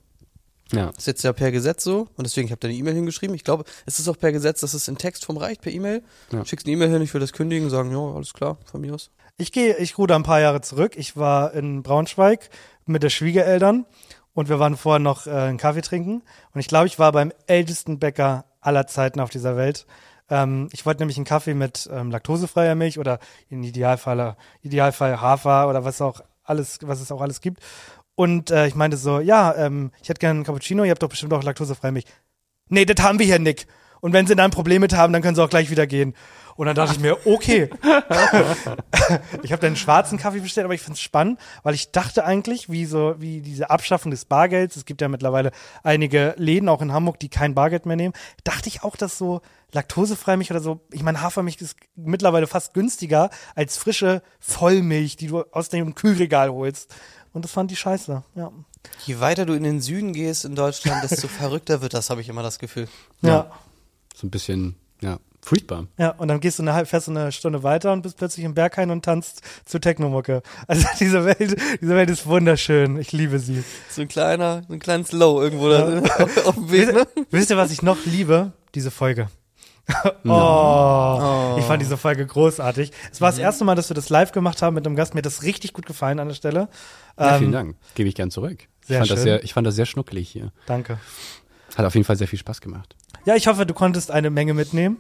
Ja. 0.73 0.91
Ist 0.97 1.07
jetzt 1.07 1.23
ja 1.25 1.33
per 1.33 1.51
Gesetz 1.53 1.85
so 1.85 2.09
und 2.17 2.25
deswegen, 2.25 2.47
ich 2.47 2.53
habe 2.53 2.61
da 2.61 2.69
eine 2.69 2.77
E-Mail 2.77 2.95
hingeschrieben. 2.95 3.35
Ich 3.35 3.45
glaube, 3.45 3.65
es 3.87 3.99
ist 3.99 4.09
auch 4.09 4.19
per 4.19 4.33
Gesetz, 4.33 4.61
dass 4.61 4.75
es 4.75 4.89
in 4.89 4.99
Textform 4.99 5.37
reicht, 5.37 5.63
per 5.63 5.73
E-Mail. 5.73 6.03
Ja. 6.33 6.45
Schickst 6.45 6.67
eine 6.67 6.75
E-Mail 6.75 6.91
hin, 6.91 7.03
ich 7.03 7.13
will 7.13 7.21
das 7.21 7.33
kündigen, 7.33 7.71
sagen, 7.71 7.91
ja, 7.91 7.99
alles 7.99 8.33
klar, 8.33 8.59
von 8.65 8.81
mir 8.81 8.95
aus. 8.95 9.11
Ich 9.37 9.53
gehe, 9.53 9.77
ich 9.79 9.97
ruder 9.99 10.17
ein 10.17 10.23
paar 10.23 10.41
Jahre 10.41 10.61
zurück. 10.61 10.93
Ich 10.97 11.17
war 11.17 11.55
in 11.55 11.83
Braunschweig 11.83 12.51
mit 12.85 13.03
der 13.03 13.11
Schwiegereltern 13.11 13.87
und 14.35 14.49
wir 14.49 14.59
waren 14.59 14.77
vorher 14.77 15.01
noch 15.01 15.27
äh, 15.27 15.31
einen 15.31 15.59
Kaffee 15.59 15.81
trinken. 15.81 16.23
Und 16.53 16.61
ich 16.61 16.69
glaube, 16.69 16.87
ich 16.87 16.99
war 16.99 17.13
beim 17.13 17.33
ältesten 17.47 17.99
Bäcker 17.99 18.45
aller 18.61 18.87
Zeiten 18.87 19.21
auf 19.21 19.31
dieser 19.31 19.57
Welt. 19.57 19.87
Ähm, 20.29 20.69
ich 20.73 20.87
wollte 20.87 21.01
nämlich 21.01 21.17
einen 21.17 21.27
Kaffee 21.27 21.55
mit 21.55 21.89
ähm, 21.93 22.11
laktosefreier 22.11 22.75
Milch 22.75 22.99
oder 22.99 23.19
im 23.49 23.63
Idealfall, 23.63 24.37
Idealfall 24.63 25.21
Hafer 25.21 25.69
oder 25.69 25.85
was 25.85 26.01
auch 26.01 26.21
alles, 26.45 26.79
was 26.83 27.01
es 27.01 27.11
auch 27.13 27.21
alles 27.21 27.41
gibt. 27.41 27.61
Und 28.21 28.51
äh, 28.51 28.67
ich 28.67 28.75
meinte 28.75 28.99
so, 28.99 29.19
ja, 29.19 29.55
ähm, 29.57 29.93
ich 30.03 30.11
hätte 30.11 30.19
gerne 30.19 30.41
einen 30.41 30.45
Cappuccino, 30.45 30.85
ihr 30.85 30.91
habt 30.91 31.03
doch 31.03 31.09
bestimmt 31.09 31.33
auch 31.33 31.43
laktosefreie 31.43 31.91
Milch. 31.91 32.05
Nee, 32.69 32.85
das 32.85 33.03
haben 33.03 33.19
wir 33.19 33.25
hier, 33.25 33.39
Nick. 33.39 33.67
Und 34.03 34.13
wenn 34.13 34.27
sie 34.27 34.37
dann 34.37 34.51
ein 34.51 34.51
Problem 34.51 34.83
mit 34.83 34.95
haben, 34.95 35.15
dann 35.15 35.23
können 35.23 35.37
sie 35.37 35.43
auch 35.43 35.49
gleich 35.49 35.71
wieder 35.71 35.87
gehen. 35.87 36.15
Und 36.55 36.67
dann 36.67 36.77
dachte 36.77 36.93
ich 36.93 37.01
mir, 37.01 37.17
okay. 37.27 37.71
ich 39.43 39.53
habe 39.53 39.63
dann 39.63 39.69
einen 39.69 39.77
schwarzen 39.77 40.19
Kaffee 40.19 40.41
bestellt, 40.41 40.67
aber 40.67 40.75
ich 40.75 40.83
finde 40.83 40.97
es 40.97 41.01
spannend, 41.01 41.41
weil 41.63 41.75
ich 41.75 41.93
dachte 41.93 42.27
eigentlich, 42.27 42.69
wie 42.69 42.85
so, 42.85 43.15
wie 43.17 43.41
diese 43.41 43.71
Abschaffung 43.71 44.11
des 44.11 44.27
Bargelds, 44.27 44.77
es 44.77 44.85
gibt 44.85 45.01
ja 45.01 45.09
mittlerweile 45.09 45.51
einige 45.83 46.35
Läden, 46.37 46.69
auch 46.69 46.83
in 46.83 46.93
Hamburg, 46.93 47.19
die 47.21 47.31
kein 47.31 47.55
Bargeld 47.55 47.87
mehr 47.87 47.97
nehmen, 47.97 48.13
dachte 48.45 48.69
ich 48.69 48.83
auch, 48.83 48.97
dass 48.97 49.17
so 49.17 49.41
laktosefreie 49.73 50.37
Milch 50.37 50.51
oder 50.51 50.61
so, 50.61 50.81
ich 50.93 51.03
meine, 51.03 51.23
Hafermilch 51.23 51.59
ist 51.63 51.77
mittlerweile 51.95 52.47
fast 52.47 52.75
günstiger 52.75 53.31
als 53.55 53.79
frische 53.79 54.23
Vollmilch, 54.41 55.17
die 55.17 55.29
du 55.29 55.45
aus 55.53 55.71
dem 55.71 55.95
Kühlregal 55.95 56.51
holst. 56.51 56.95
Und 57.33 57.45
das 57.45 57.53
fand 57.53 57.71
die 57.71 57.77
scheiße, 57.77 58.23
ja. 58.35 58.53
Je 59.07 59.21
weiter 59.21 59.47
du 59.47 59.53
in 59.55 59.63
den 59.63 59.81
Süden 59.81 60.13
gehst 60.13 60.45
in 60.45 60.55
Deutschland, 60.55 61.03
desto 61.09 61.29
verrückter 61.29 61.83
wird 61.83 61.95
das, 61.95 62.11
habe 62.11 62.21
ich 62.21 62.29
immer 62.29 62.43
das 62.43 62.59
Gefühl. 62.59 62.89
Ja. 63.23 63.51
So 64.15 64.27
ein 64.27 64.31
bisschen, 64.31 64.75
ja, 65.01 65.19
furchtbar. 65.43 65.87
Ja, 65.99 66.11
und 66.11 66.29
dann 66.29 66.41
gehst 66.41 66.59
du 66.59 66.63
eine 66.63 66.73
halbe, 66.73 66.87
fährst 66.87 67.07
du 67.07 67.13
eine 67.13 67.31
Stunde 67.33 67.63
weiter 67.63 67.93
und 67.93 68.03
bist 68.03 68.17
plötzlich 68.17 68.45
im 68.45 68.55
Berghain 68.55 68.91
und 68.91 69.05
tanzt 69.05 69.43
zu 69.65 69.79
Technomucke. 69.79 70.43
Also 70.67 70.87
diese 71.01 71.25
Welt, 71.25 71.57
diese 71.81 71.95
Welt 71.95 72.11
ist 72.11 72.27
wunderschön. 72.27 72.99
Ich 72.99 73.13
liebe 73.13 73.39
sie. 73.39 73.63
So 73.91 74.03
ein 74.03 74.09
kleiner, 74.09 74.63
so 74.67 74.75
ein 74.75 74.81
kleines 74.81 75.13
Low 75.13 75.41
irgendwo 75.41 75.69
da 75.69 76.03
auf 76.45 76.55
dem 76.55 76.71
Weg, 76.71 76.93
ne? 76.93 77.07
Wisst 77.31 77.51
ihr, 77.51 77.57
was 77.57 77.71
ich 77.71 77.83
noch 77.83 78.05
liebe? 78.07 78.53
Diese 78.75 78.91
Folge. 78.91 79.29
oh, 80.05 80.11
No. 80.25 81.57
ich 81.59 81.65
fand 81.65 81.83
diese 81.83 81.97
Folge 81.97 82.27
großartig. 82.27 82.93
Es 83.13 83.21
war 83.21 83.31
das 83.31 83.39
Mhm. 83.39 83.45
erste 83.45 83.65
Mal, 83.65 83.75
dass 83.75 83.91
wir 83.91 83.95
das 83.95 84.09
live 84.09 84.33
gemacht 84.33 84.63
haben 84.63 84.75
mit 84.75 84.87
einem 84.87 84.97
Gast. 84.97 85.15
Mir 85.15 85.19
hat 85.19 85.27
das 85.27 85.43
richtig 85.43 85.73
gut 85.73 85.87
gefallen 85.87 86.19
an 86.21 86.29
der 86.29 86.35
Stelle. 86.35 86.69
Ja, 87.19 87.35
vielen 87.39 87.51
Ähm, 87.51 87.53
Dank. 87.53 87.77
Gebe 87.95 88.09
ich 88.09 88.15
gern 88.15 88.31
zurück. 88.31 88.59
Ich 88.83 88.89
sehr 88.89 88.99
fand, 88.99 89.11
das 89.11 89.19
schön. 89.19 89.25
sehr, 89.25 89.45
ich 89.45 89.53
fand 89.55 89.67
das 89.67 89.75
sehr 89.75 89.87
schnuckelig 89.87 90.29
hier. 90.29 90.53
Danke. 90.67 90.99
Hat 91.77 91.85
auf 91.87 91.95
jeden 91.95 92.05
Fall 92.05 92.17
sehr 92.17 92.29
viel 92.29 92.39
Spaß 92.39 92.61
gemacht. 92.61 92.97
Ja, 93.25 93.37
ich 93.37 93.47
hoffe, 93.47 93.67
du 93.67 93.75
konntest 93.75 94.11
eine 94.11 94.31
Menge 94.31 94.55
mitnehmen 94.55 94.97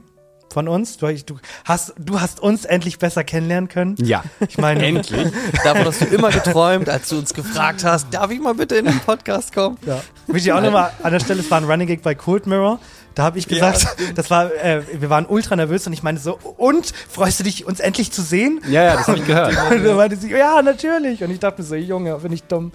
von 0.52 0.68
uns. 0.68 0.96
Du, 0.98 1.06
du, 1.12 1.38
hast, 1.64 1.94
du 1.98 2.20
hast 2.20 2.40
uns 2.40 2.64
endlich 2.64 2.98
besser 2.98 3.24
kennenlernen 3.24 3.68
können. 3.68 3.94
Ja. 3.98 4.22
Ich 4.48 4.58
meine, 4.58 4.84
Endlich. 4.86 5.32
Davon 5.64 5.84
hast 5.86 6.00
du 6.02 6.04
immer 6.06 6.30
geträumt, 6.30 6.88
als 6.88 7.08
du 7.08 7.18
uns 7.18 7.34
gefragt 7.34 7.84
hast, 7.84 8.12
darf 8.12 8.30
ich 8.30 8.40
mal 8.40 8.54
bitte 8.54 8.76
in 8.76 8.84
den 8.84 9.00
Podcast 9.00 9.54
kommen? 9.54 9.78
Ja. 9.86 10.00
Will 10.26 10.36
ich 10.36 10.52
auch 10.52 10.60
nochmal 10.60 10.92
an 11.02 11.12
der 11.12 11.20
Stelle, 11.20 11.40
es 11.40 11.50
war 11.50 11.58
ein 11.60 11.64
Running 11.64 11.86
Gag 11.88 12.02
bei 12.02 12.14
Cold 12.14 12.46
Mirror. 12.46 12.78
Da 13.20 13.24
habe 13.26 13.38
ich 13.38 13.44
Ja, 13.50 13.70
gesagt, 13.70 13.98
das 14.14 14.30
war, 14.30 14.50
äh, 14.64 14.80
wir 14.98 15.10
waren 15.10 15.26
ultra 15.26 15.54
nervös 15.54 15.86
und 15.86 15.92
ich 15.92 16.02
meinte 16.02 16.22
so, 16.22 16.38
und 16.56 16.90
freust 17.06 17.38
du 17.38 17.44
dich, 17.44 17.66
uns 17.66 17.78
endlich 17.78 18.10
zu 18.12 18.22
sehen? 18.22 18.62
Ja, 18.66 18.82
ja, 18.82 18.96
das 18.96 19.08
habe 19.08 19.18
ich 19.18 19.26
gehört. 19.26 19.54
Und 19.70 19.84
dann 19.84 19.96
meinte 19.96 20.16
sie, 20.16 20.30
ja, 20.30 20.62
natürlich. 20.62 21.22
Und 21.22 21.30
ich 21.30 21.38
dachte 21.38 21.60
mir 21.60 21.68
so, 21.68 21.74
Junge, 21.74 22.16
bin 22.16 22.32
ich 22.32 22.44
dumm. 22.44 22.72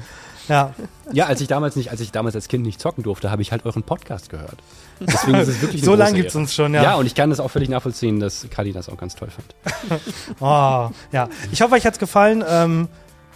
Ja. 0.47 0.75
Ja, 1.11 1.25
als 1.25 1.41
ich 1.41 1.47
damals 1.47 1.75
nicht, 1.75 1.89
als 1.89 1.99
ich 1.99 2.11
damals 2.11 2.35
als 2.35 2.47
Kind 2.47 2.63
nicht 2.63 2.79
zocken 2.79 3.03
durfte, 3.03 3.31
habe 3.31 3.41
ich 3.41 3.51
halt 3.51 3.65
euren 3.65 3.81
Podcast 3.81 4.29
gehört. 4.29 4.57
Deswegen 4.99 5.39
ist 5.39 5.47
es 5.47 5.61
wirklich 5.63 5.81
So 5.83 5.95
lange 5.95 6.15
gibt's 6.15 6.35
Ehre. 6.35 6.43
uns 6.43 6.53
schon, 6.53 6.75
ja. 6.75 6.83
Ja, 6.83 6.93
und 6.93 7.07
ich 7.07 7.15
kann 7.15 7.31
das 7.31 7.39
auch 7.39 7.49
völlig 7.49 7.69
nachvollziehen, 7.69 8.19
dass 8.19 8.45
Kali 8.51 8.71
das 8.71 8.87
auch 8.87 8.97
ganz 8.97 9.15
toll 9.15 9.29
fand. 9.29 9.99
Oh, 10.39 10.91
ja. 11.11 11.27
Ich 11.51 11.63
hoffe, 11.63 11.73
euch 11.73 11.87
hat's 11.87 11.97
gefallen. 11.97 12.43
Ähm, 12.47 12.87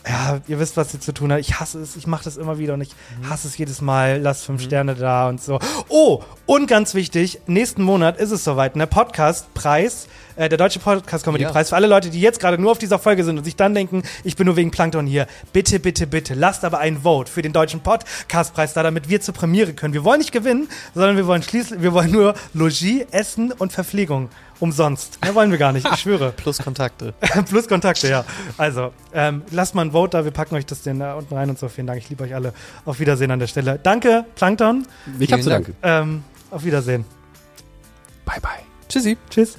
ja, 0.07 0.39
ihr 0.47 0.59
wisst, 0.59 0.77
was 0.77 0.93
ihr 0.93 0.99
zu 0.99 1.13
tun 1.13 1.31
habt. 1.31 1.41
Ich 1.41 1.59
hasse 1.59 1.79
es, 1.79 1.95
ich 1.95 2.07
mache 2.07 2.23
das 2.23 2.37
immer 2.37 2.57
wieder 2.57 2.73
und 2.73 2.81
ich 2.81 2.91
hasse 3.29 3.47
es 3.47 3.57
jedes 3.57 3.81
Mal. 3.81 4.19
Lasst 4.21 4.45
fünf 4.45 4.61
Sterne 4.61 4.95
da 4.95 5.27
und 5.27 5.41
so. 5.41 5.59
Oh, 5.89 6.23
und 6.45 6.67
ganz 6.67 6.93
wichtig, 6.93 7.41
nächsten 7.47 7.83
Monat 7.83 8.17
ist 8.17 8.31
es 8.31 8.43
soweit. 8.43 8.75
Der 8.75 8.85
Podcastpreis, 8.85 10.07
äh, 10.35 10.47
der 10.47 10.57
Deutsche 10.57 10.79
Podcast 10.79 11.25
Comedy 11.25 11.43
Ja. 11.43 11.51
Preis 11.51 11.69
für 11.69 11.75
alle 11.75 11.87
Leute, 11.87 12.09
die 12.09 12.21
jetzt 12.21 12.39
gerade 12.39 12.57
nur 12.57 12.71
auf 12.71 12.77
dieser 12.77 12.97
Folge 12.97 13.23
sind 13.23 13.37
und 13.37 13.43
sich 13.43 13.55
dann 13.55 13.73
denken, 13.73 14.03
ich 14.23 14.35
bin 14.35 14.45
nur 14.45 14.55
wegen 14.55 14.71
Plankton 14.71 15.05
hier. 15.05 15.27
Bitte, 15.51 15.79
bitte, 15.79 16.07
bitte, 16.07 16.33
lasst 16.33 16.63
aber 16.63 16.79
ein 16.79 17.01
Vote 17.03 17.29
für 17.29 17.41
den 17.41 17.51
Deutschen 17.53 17.81
Podcastpreis 17.81 18.73
da, 18.73 18.83
damit 18.83 19.09
wir 19.09 19.19
zur 19.21 19.33
Premiere 19.33 19.73
können. 19.73 19.93
Wir 19.93 20.03
wollen 20.03 20.19
nicht 20.19 20.31
gewinnen, 20.31 20.69
sondern 20.93 21.17
wir 21.17 21.27
wollen 21.27 21.43
schließlich, 21.43 21.81
wir 21.81 21.93
wollen 21.93 22.11
nur 22.11 22.35
Logis, 22.53 23.05
Essen 23.11 23.51
und 23.51 23.73
Verpflegung. 23.73 24.29
Umsonst. 24.59 25.19
Mehr 25.23 25.33
wollen 25.35 25.51
wir 25.51 25.57
gar 25.57 25.71
nicht, 25.71 25.87
ich 25.91 25.99
schwöre. 26.01 26.31
Plus 26.31 26.57
Kontakte. 26.57 27.13
Plus 27.49 27.67
Kontakte, 27.67 28.09
ja. 28.09 28.25
Also, 28.57 28.91
ähm, 29.13 29.43
lasst 29.51 29.75
mal 29.75 29.83
ein 29.85 29.91
Vote 29.91 30.17
da, 30.17 30.23
wir 30.25 30.31
packen 30.31 30.55
euch 30.55 30.65
das 30.65 30.81
denn 30.81 30.99
da 30.99 31.15
unten 31.15 31.33
rein 31.33 31.49
und 31.49 31.57
so. 31.57 31.69
Vielen 31.69 31.87
Dank, 31.87 31.99
ich 31.99 32.09
liebe 32.09 32.23
euch 32.23 32.35
alle. 32.35 32.53
Auf 32.85 32.99
Wiedersehen 32.99 33.31
an 33.31 33.39
der 33.39 33.47
Stelle. 33.47 33.79
Danke, 33.81 34.25
Plankton. 34.35 34.85
Ich 35.19 35.31
hab 35.31 35.41
zu 35.41 35.49
danken. 35.49 35.75
Ähm, 35.81 36.23
auf 36.51 36.63
Wiedersehen. 36.63 37.05
Bye, 38.25 38.41
bye. 38.41 38.51
Tschüssi. 38.87 39.17
Tschüss. 39.29 39.57